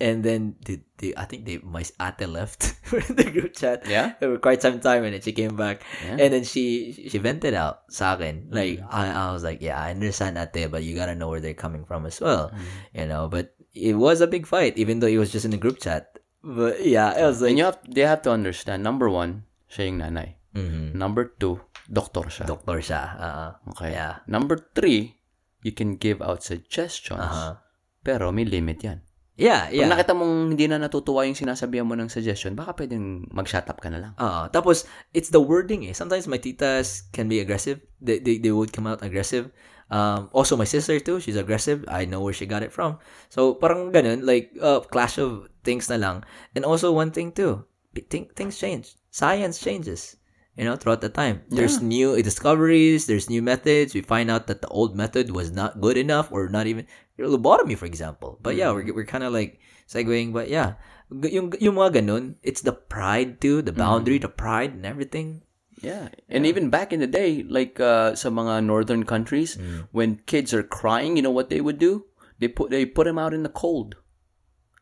[0.02, 4.16] and then the, the I think they my ate left for the group chat Yeah?
[4.20, 6.18] for quite some time and then she came back Yeah.
[6.18, 8.50] and then she she vented out sa akin.
[8.50, 11.54] Like I, I was like, yeah, I understand ate, but you gotta know where they're
[11.54, 12.50] coming from as well.
[12.90, 15.60] You know, but it was a big fight, even though it was just in a
[15.60, 16.18] group chat.
[16.44, 19.88] But yeah, it was like And you have, they have to understand, number one, siya
[19.88, 20.36] yung nanay.
[20.52, 20.94] Mhm.
[20.94, 22.44] Number two, doktor siya.
[22.44, 23.02] doktor siya.
[23.16, 23.96] Uh, okay.
[23.96, 24.20] Yeah.
[24.28, 25.16] Number three,
[25.64, 27.24] you can give out suggestions.
[27.24, 27.56] Uh-huh.
[28.04, 29.00] Pero may limit yan.
[29.32, 29.88] Yeah, yeah.
[29.88, 33.88] nakita mong hindi na natutuwa yung sinasabihan mo ng suggestion, baka pwedeng mag-shut up ka
[33.88, 34.12] na lang.
[34.20, 34.84] Uh, tapos,
[35.16, 35.96] it's the wording eh.
[35.96, 37.80] Sometimes my titas can be aggressive.
[37.96, 39.48] They, they, they would come out aggressive.
[39.92, 41.84] Um, also, my sister too, she's aggressive.
[41.84, 42.96] I know where she got it from.
[43.28, 46.24] So, parang ganun, like, uh, clash of things na lang.
[46.56, 48.96] And also, one thing too, th- things change.
[49.12, 50.16] Science changes,
[50.56, 51.44] you know, throughout the time.
[51.52, 53.92] There's new discoveries, there's new methods.
[53.92, 56.88] We find out that the old method was not good enough or not even,
[57.20, 58.40] lobotomy, for example.
[58.40, 60.80] But yeah, we're, we're kind of like segueing, but yeah.
[61.12, 65.44] Yung, yung mga ganun, it's the pride too, the boundary, the pride and everything.
[65.82, 66.08] Yeah.
[66.30, 69.90] And even back in the day, like uh, sa mga northern countries, mm.
[69.90, 72.06] when kids are crying, you know what they would do?
[72.38, 73.98] They put they put him out in the cold.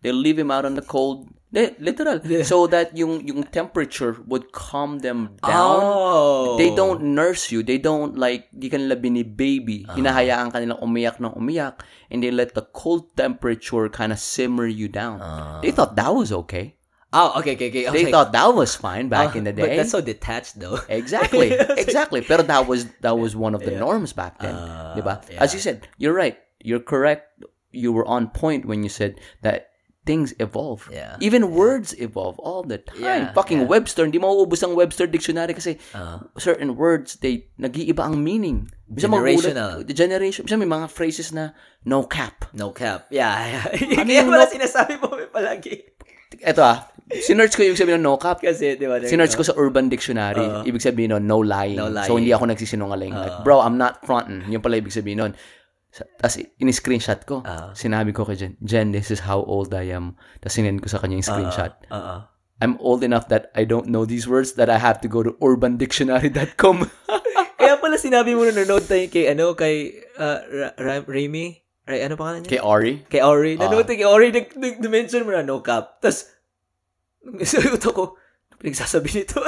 [0.03, 1.29] They leave him out in the cold.
[1.53, 2.23] They, literal.
[2.47, 5.81] So that yung yung temperature would calm them down.
[5.83, 6.57] Oh.
[6.57, 7.63] They don't nurse you.
[7.63, 9.85] They don't like, di ka nila bini-baby.
[9.91, 9.99] Ah.
[9.99, 14.65] Hinahayaan ka nilang umiyak ng umiyak and they let the cold temperature kind of simmer
[14.65, 15.21] you down.
[15.21, 15.61] Ah.
[15.61, 16.80] They thought that was okay.
[17.13, 17.91] Oh, okay, okay, okay.
[17.91, 19.77] They like, thought that was fine back oh, in the But day.
[19.77, 20.79] that's so detached though.
[20.89, 21.51] Exactly.
[21.77, 22.23] exactly.
[22.23, 24.55] Pero that was that was one of the norms back then.
[24.55, 25.19] Ah, diba?
[25.35, 26.39] As you said, you're right.
[26.63, 27.27] You're correct.
[27.75, 29.71] You were on point when you said that
[30.07, 30.87] things evolve.
[30.91, 31.19] Yeah.
[31.21, 32.99] Even words evolve all the time.
[33.03, 33.71] Yeah, Fucking yeah.
[33.71, 36.25] Webster, hindi mauubos ang Webster dictionary kasi Ah.
[36.39, 38.71] certain words, they nag-iiba ang meaning.
[38.91, 39.83] Bisa Generational.
[39.83, 40.43] magulat- Generation.
[40.47, 41.53] Bisa may mga phrases na
[41.85, 42.47] no cap.
[42.55, 43.07] No cap.
[43.11, 43.35] Yeah,
[43.71, 43.99] yeah.
[44.03, 45.91] Ano yung pala no- sinasabi mo palagi.
[46.43, 48.39] Ito ah, sinerch ko yung sabihin ng no cap.
[48.39, 49.03] Kasi, di ba?
[49.03, 51.77] Sinerch ko sa Urban Dictionary, ibig sabihin nun, no lying.
[51.77, 52.07] No lying.
[52.07, 53.11] So, hindi ako nagsisinungaling.
[53.13, 54.47] Like, bro, I'm not fronting.
[54.47, 55.33] Yung pala ibig sabihin nun.
[55.91, 57.43] Tapos, in-screenshot ko.
[57.75, 60.15] Sinabi ko kay Jen, Jen, this is how old I am.
[60.39, 61.75] Tapos, sinend ko sa kanya yung screenshot.
[61.91, 62.31] Uh-uh.
[62.61, 65.33] I'm old enough that I don't know these words that I have to go to
[65.41, 66.77] urbandictionary.com.
[67.61, 71.57] Kaya pala sinabi mo na nanood tayo kay, ano, kay uh, Ra- Ra- Remy?
[71.89, 72.51] Ray, ano pangalan niya?
[72.57, 72.95] kay Ori.
[73.09, 73.57] Kay Ori.
[73.57, 74.29] Nanood tayo kay Ori.
[74.31, 75.99] Nag- nag- mention mo na no cap.
[75.99, 76.29] Tapos,
[77.45, 79.41] sagot ko, ano pinagsasabi nito?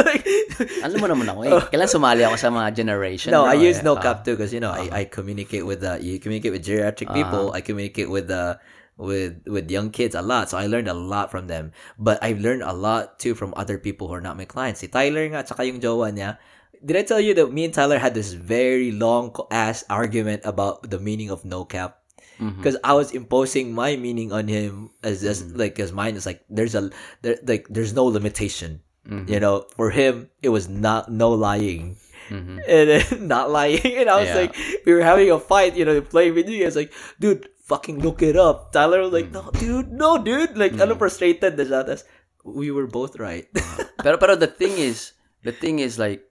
[0.85, 1.53] Alam mo naman ako eh.
[1.73, 3.31] Kailan sumali ako sa mga generation.
[3.33, 3.87] No, I bro, use eh.
[3.87, 4.03] no Ah.
[4.03, 7.53] cap too because you know I, I communicate with uh you communicate with geriatric people.
[7.53, 8.57] I communicate with uh
[9.01, 11.73] with with young kids a lot, so I learned a lot from them.
[11.97, 14.85] But I've learned a lot too from other people who are not my clients.
[14.85, 16.37] Si Tyler nga, tsaka yung jowa niya.
[16.83, 20.83] Did I tell you that me and Tyler had this very long ass argument about
[20.91, 22.02] the meaning of no cap?
[22.43, 22.59] Mm-hmm.
[22.59, 25.63] Because I was imposing my meaning on him as, as mm-hmm.
[25.63, 26.91] like as mine is like there's a
[27.23, 28.83] there like there's no limitation.
[29.07, 29.31] Mm-hmm.
[29.31, 33.83] You know, for him it was not no lying and then not lying.
[33.83, 34.47] And I was Yeah.
[34.47, 34.57] like,
[34.87, 36.77] we were having a fight, you know, playing video games.
[36.77, 38.73] Like, dude, fucking look it up.
[38.73, 40.57] Tyler was like, no, dude, no, dude.
[40.57, 42.03] Like, ano frustrated na siya.
[42.43, 43.47] We were both right.
[44.03, 45.15] pero pero the thing is,
[45.47, 46.27] the thing is like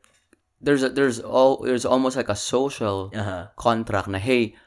[0.60, 3.48] there's a, there's all there's almost like a social uh-huh.
[3.56, 4.60] contract na hey,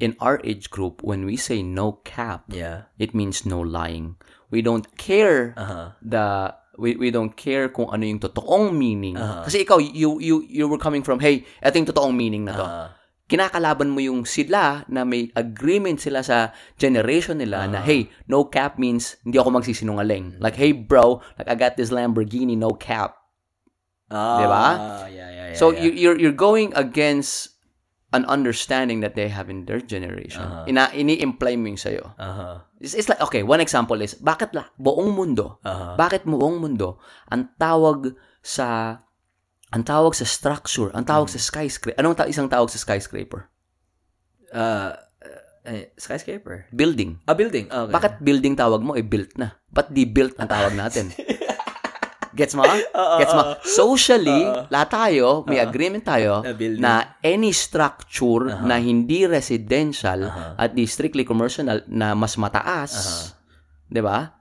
[0.00, 2.88] in our age group when we say no cap, Yeah.
[2.96, 4.16] it means no lying.
[4.48, 5.94] We don't care Uh-huh.
[6.02, 9.14] the we we don't care kung ano yung totoong meaning.
[9.20, 9.44] Uh-huh.
[9.44, 12.64] Kasi ikaw you you you were coming from hey, ito yung totoong meaning na to.
[12.64, 12.88] Uh,
[13.30, 16.50] Kinakalaban mo yung sila na may agreement sila sa
[16.82, 17.78] generation nila Uh-huh.
[17.78, 20.40] na hey, no cap means hindi ako magsisinungaling.
[20.42, 23.14] Like hey bro, like I got this Lamborghini no cap.
[24.10, 24.66] ah, Diba?
[24.74, 25.54] Yeah, yeah, yeah.
[25.54, 25.86] So yeah.
[25.86, 27.54] you you're you're going against
[28.10, 30.42] an understanding that they have in their generation.
[30.42, 30.66] Uh-huh.
[30.66, 32.10] Ina ini-imply mo yung sa'yo.
[32.18, 32.58] Uh-huh.
[32.82, 35.94] It's, it's like, okay, one example is, bakit la, buong mundo, Uh-huh.
[35.94, 36.98] bakit buong mundo,
[37.30, 38.10] ang tawag
[38.42, 38.98] sa,
[39.70, 41.34] ang tawag sa structure, ang tawag Mm.
[41.38, 43.46] sa skyscraper, anong ta- isang tawag sa skyscraper?
[44.50, 44.98] Uh,
[45.62, 46.66] uh, skyscraper.
[46.74, 47.22] Building.
[47.30, 47.70] A building.
[47.70, 47.94] Okay.
[47.94, 49.54] Bakit building tawag mo, eh, built na?
[49.70, 51.14] Ba't di built ang tawag natin?
[52.30, 52.62] Gets mo?
[53.20, 53.42] Gets mo?
[53.62, 56.42] Socially, lahat tayo, may agreement tayo
[56.78, 60.26] na any structure na hindi residential
[60.56, 62.92] at di strictly commercial na mas mataas,
[63.88, 64.34] 'di ba?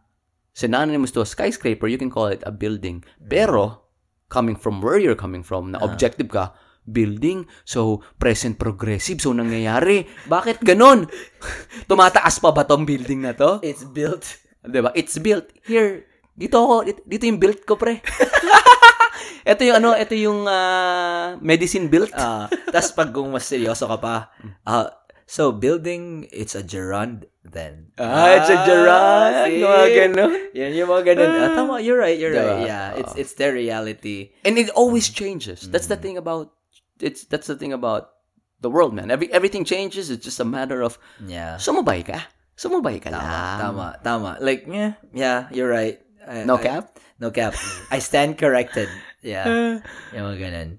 [0.53, 2.99] Synonymous to a skyscraper, you can call it a building.
[3.21, 3.87] Pero
[4.27, 6.51] coming from where you're coming from, na objective ka,
[6.83, 10.09] building, so present progressive, so nangyayari.
[10.27, 11.05] Bakit ganon?
[11.89, 13.61] Tumataas pa ba tong building na to?
[13.61, 14.25] It's built.
[14.65, 14.91] 'Di ba?
[14.97, 16.08] It's built here.
[16.39, 17.99] Dito ako, dito, dito yung built ko, pre.
[19.51, 22.15] ito yung ano, ito yung ah, medicine built.
[22.15, 24.15] Uh, tas pag kung mas seryoso ka pa,
[24.63, 24.87] uh,
[25.27, 27.91] so building, it's a gerund then.
[27.99, 29.33] Ah, it's a gerund.
[29.51, 29.59] see?
[29.59, 30.31] Mga ganon.
[30.55, 31.27] Yan yung mga ganun.
[31.27, 32.55] Ah, tama, you're right, you're Diba?
[32.55, 32.65] right.
[32.65, 34.31] Yeah, it's it's their reality.
[34.47, 35.67] And it always changes.
[35.67, 36.55] That's the thing about
[37.03, 38.15] it's that's the thing about
[38.63, 39.11] the world, man.
[39.11, 40.07] Every everything changes.
[40.07, 40.95] It's just a matter of
[41.25, 41.59] Yeah.
[41.59, 42.31] sumabay ka.
[42.59, 43.23] Sumabay ka lang.
[43.23, 44.31] Tama, tama.
[44.43, 46.03] Like, yeah, yeah, you're right.
[46.25, 46.83] I- No I- cap?
[47.19, 47.53] No cap.
[47.91, 48.87] I stand corrected.
[49.23, 49.79] Yeah.
[50.15, 50.69] yung mga ganun.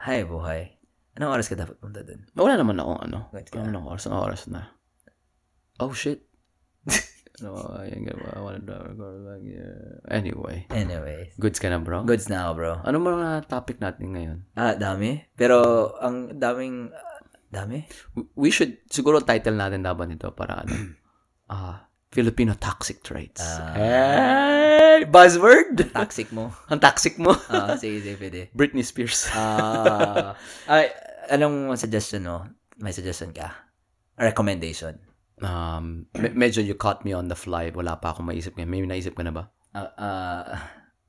[0.00, 0.80] Hay, buhay.
[1.16, 2.24] Anong oras ka dapat punta dun?
[2.32, 3.18] Wala naman ako, ano.
[3.36, 3.52] Wait.
[3.52, 4.04] Wala naman ako oras.
[4.08, 4.62] Anong oras na?
[5.80, 6.24] Oh, shit.
[7.44, 10.00] no, I ain't gonna, I wanna drive a car back here.
[10.08, 10.64] Anyway.
[10.72, 11.36] Anyways.
[11.36, 12.04] Goods ka na, bro?
[12.08, 12.80] Goods now, bro.
[12.84, 14.38] Ano mga topic natin ngayon?
[14.56, 15.20] Ah, dami.
[15.36, 17.20] Pero, ang daming, ah,
[17.52, 17.84] dami?
[18.36, 20.72] We should, siguro title natin dapat nito para ano,
[21.52, 23.38] ah, Filipino toxic traits.
[23.38, 23.70] Ah.
[23.78, 25.94] hey, buzzword!
[25.94, 26.50] Toxic mo.
[26.70, 27.30] Ang toxic mo.
[27.46, 28.50] Ah, sige, sige, pwede.
[28.50, 29.30] Britney Spears.
[29.30, 30.34] Ah,
[30.74, 30.90] ay,
[31.30, 32.50] anong suggestion mo?
[32.82, 33.54] May suggestion ka?
[34.18, 34.98] A recommendation?
[35.40, 37.70] um, me- medyo you caught me on the fly.
[37.70, 38.70] Wala pa akong maisip ngayon.
[38.74, 39.54] May naisip ka na ba?
[39.70, 40.44] Ah, ah,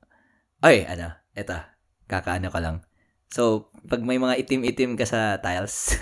[0.70, 1.58] ay, ano, eto,
[2.06, 2.86] kakaano ka lang.
[3.32, 5.98] So, pag may mga itim-itim ka sa tiles,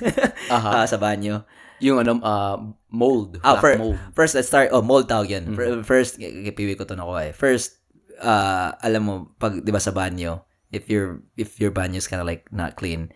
[0.53, 0.83] Aha.
[0.83, 1.47] ah, sa banyo,
[1.81, 2.57] Yung ano, uh,
[2.89, 3.41] mold.
[3.41, 3.97] Ah, black fir- mold.
[4.13, 5.57] first, let's start, oh, mold tawag yun.
[5.57, 7.33] Fir- First, kipiwi ko to na ko eh.
[7.33, 7.81] First,
[8.21, 12.21] uh, alam mo, pag, di ba sa banyo, if your, if your banyo is kind
[12.21, 13.09] of like not clean,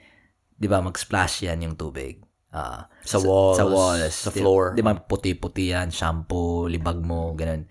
[0.57, 2.25] di ba, mag-splash yan yung tubig.
[2.55, 4.15] Ah, Sa walls, Sa walls.
[4.15, 4.73] sa Di- floor.
[4.73, 7.67] Di ba, puti-puti yan, shampoo, libag mo, ganun.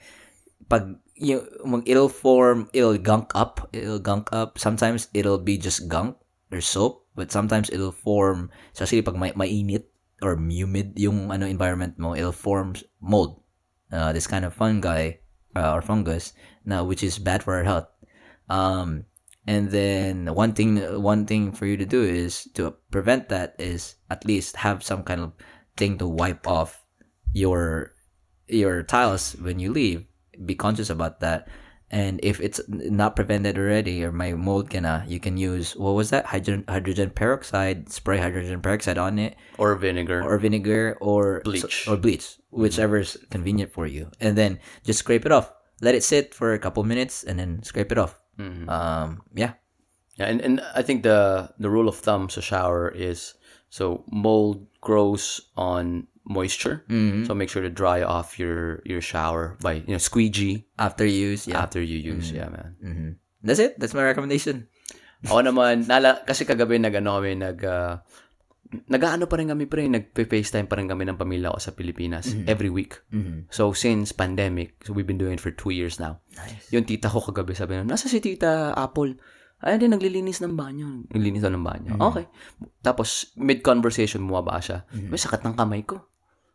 [0.69, 4.59] Pag, yung, mag, it'll form, it'll gunk up, it'll gunk up.
[4.59, 6.19] Sometimes, it'll be just gunk
[6.51, 9.89] or soap, but sometimes it'll form, especially pag may, mainit
[10.24, 13.42] or humid yung ano environment mo, it'll form mold.
[13.92, 15.14] Uh, this kind of fungi
[15.56, 16.34] uh, or fungus
[16.66, 17.88] na which is bad for our health.
[18.50, 19.06] Um,
[19.45, 23.95] and then one thing one thing for you to do is to prevent that is
[24.10, 25.34] at least have some kind of
[25.76, 26.84] thing to wipe off
[27.34, 27.92] your
[28.48, 30.06] your tiles when you leave.
[30.45, 31.48] Be conscious about that.
[31.93, 36.09] And if it's not prevented already or my mold kana, you can use what was
[36.09, 40.25] that hydrogen hydrogen peroxide spray hydrogen peroxide on it Or vinegar.
[40.25, 41.85] or vinegar or Bleach.
[41.85, 44.09] or bleach, whichever is convenient for you.
[44.17, 45.53] And then just scrape it off.
[45.85, 48.17] Let it sit for a couple minutes and then scrape it off.
[48.41, 48.65] Mhm.
[48.65, 49.53] Um, yeah.
[50.17, 53.38] Yeah, and, and I think the the rule of thumb sa shower is
[53.69, 56.88] so mold grows on moisture.
[56.88, 57.27] Mhm.
[57.27, 61.48] So make sure to dry off your your shower by you know squeegee After use,
[61.48, 61.60] yeah.
[61.60, 62.32] after you use.
[62.32, 62.80] Yeah, man.
[62.80, 63.10] Mhm.
[63.43, 63.76] That's it.
[63.76, 64.72] That's my recommendation.
[65.27, 67.95] Ako naman, nala, kasi kagabi nag-ano kami, nag, uh,
[68.92, 72.68] nag-ano pa rin kami pre, nag-FaceTime pa rin kami ng pamilya ko sa Pilipinas every
[72.68, 73.00] week.
[73.11, 73.48] Mhm.
[73.48, 76.19] So, since pandemic, so we've been doing it for two years now.
[76.35, 76.68] Nice.
[76.76, 79.16] Yung tita ko kagabi sabi na, nasa si tita Apple?
[79.64, 81.08] Ay, hindi, naglilinis ng banyo.
[81.08, 81.92] Naglilinis daw ng banyo.
[82.11, 82.27] Okay.
[82.84, 84.84] Tapos, mid-conversation, bumaba siya.
[84.92, 86.03] May sakit ng kamay ko.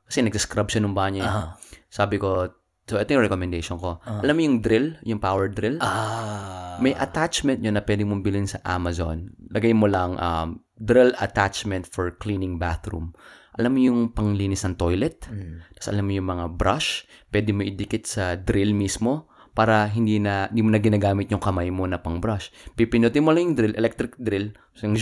[0.08, 1.24] Kasi nag-scrub siya ng banyo.
[1.24, 1.60] Ah.
[1.92, 2.48] Sabi ko,
[2.88, 4.00] so ito yung recommendation ko.
[4.08, 5.76] Alam mo yung drill, yung power drill?
[5.84, 6.80] Ah.
[6.80, 9.36] May attachment yun na pwede mong bilhin sa Amazon.
[9.52, 13.12] Lagay mo lang um, drill attachment for cleaning bathroom.
[13.58, 15.26] Alam mo yung panglinis ng toilet?
[15.26, 15.60] Mm.
[15.76, 17.04] Tapos alam mo yung mga brush,
[17.34, 19.26] pwede mo idikit sa drill mismo
[19.58, 22.54] para hindi na hindi mo na ginagamit yung kamay mo na pang brush.
[22.78, 24.54] Pipinutin mo lang yung drill, electric drill.
[24.78, 24.94] So, yung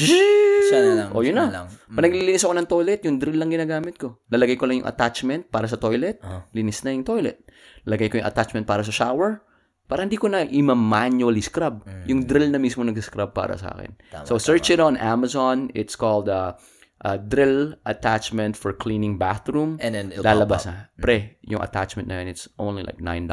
[0.67, 1.09] Siya na lang.
[1.12, 1.52] O, yun na.
[1.52, 1.67] lang.
[1.68, 4.17] Pag naglilinis ako ng toilet, yung drill lang ginagamit ko.
[4.33, 6.25] Lalagay ko lang yung attachment para sa toilet.
[6.25, 6.49] Ah.
[6.57, 7.44] Linis na yung toilet.
[7.85, 9.44] Lagay ko yung attachment para sa shower.
[9.86, 11.85] Para hindi ko na ima-manually scrub.
[12.09, 13.93] Yung drill na mismo nag-scrub para sa akin.
[13.93, 14.10] Mm.
[14.10, 15.68] Tama, so, search it on Amazon.
[15.76, 16.57] It's called uh,
[17.05, 19.78] uh, drill attachment for cleaning bathroom.
[19.78, 20.99] And then it'll Lalabas pop up.
[20.99, 21.05] na.
[21.05, 23.28] Pre, yung attachment na yun, it's only like $9.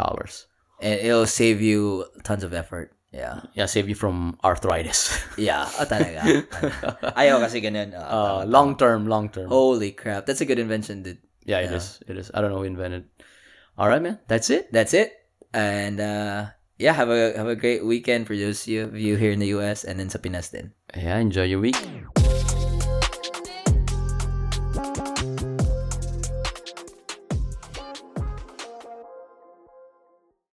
[0.81, 2.91] And it'll save you tons of effort.
[3.13, 3.45] Yeah.
[3.53, 5.13] Yeah, save you from arthritis.
[5.37, 5.69] Yeah.
[5.77, 6.25] Oh, talaga.
[7.19, 7.93] Ayaw kasi ganun.
[7.93, 9.53] Ah, uh, long term, long term.
[9.53, 10.25] holy crap.
[10.25, 11.21] That's a good invention, dude.
[11.45, 12.01] yeah, it is.
[12.09, 12.31] It is.
[12.33, 13.05] I don't know who invented.
[13.77, 14.17] All right, man.
[14.27, 14.71] That's it.
[14.73, 15.13] That's it.
[15.53, 19.37] And uh yeah, have a have a great weekend for those of you here in
[19.37, 20.73] the US and then sa Pinas din.
[20.97, 21.77] Yeah, enjoy your week.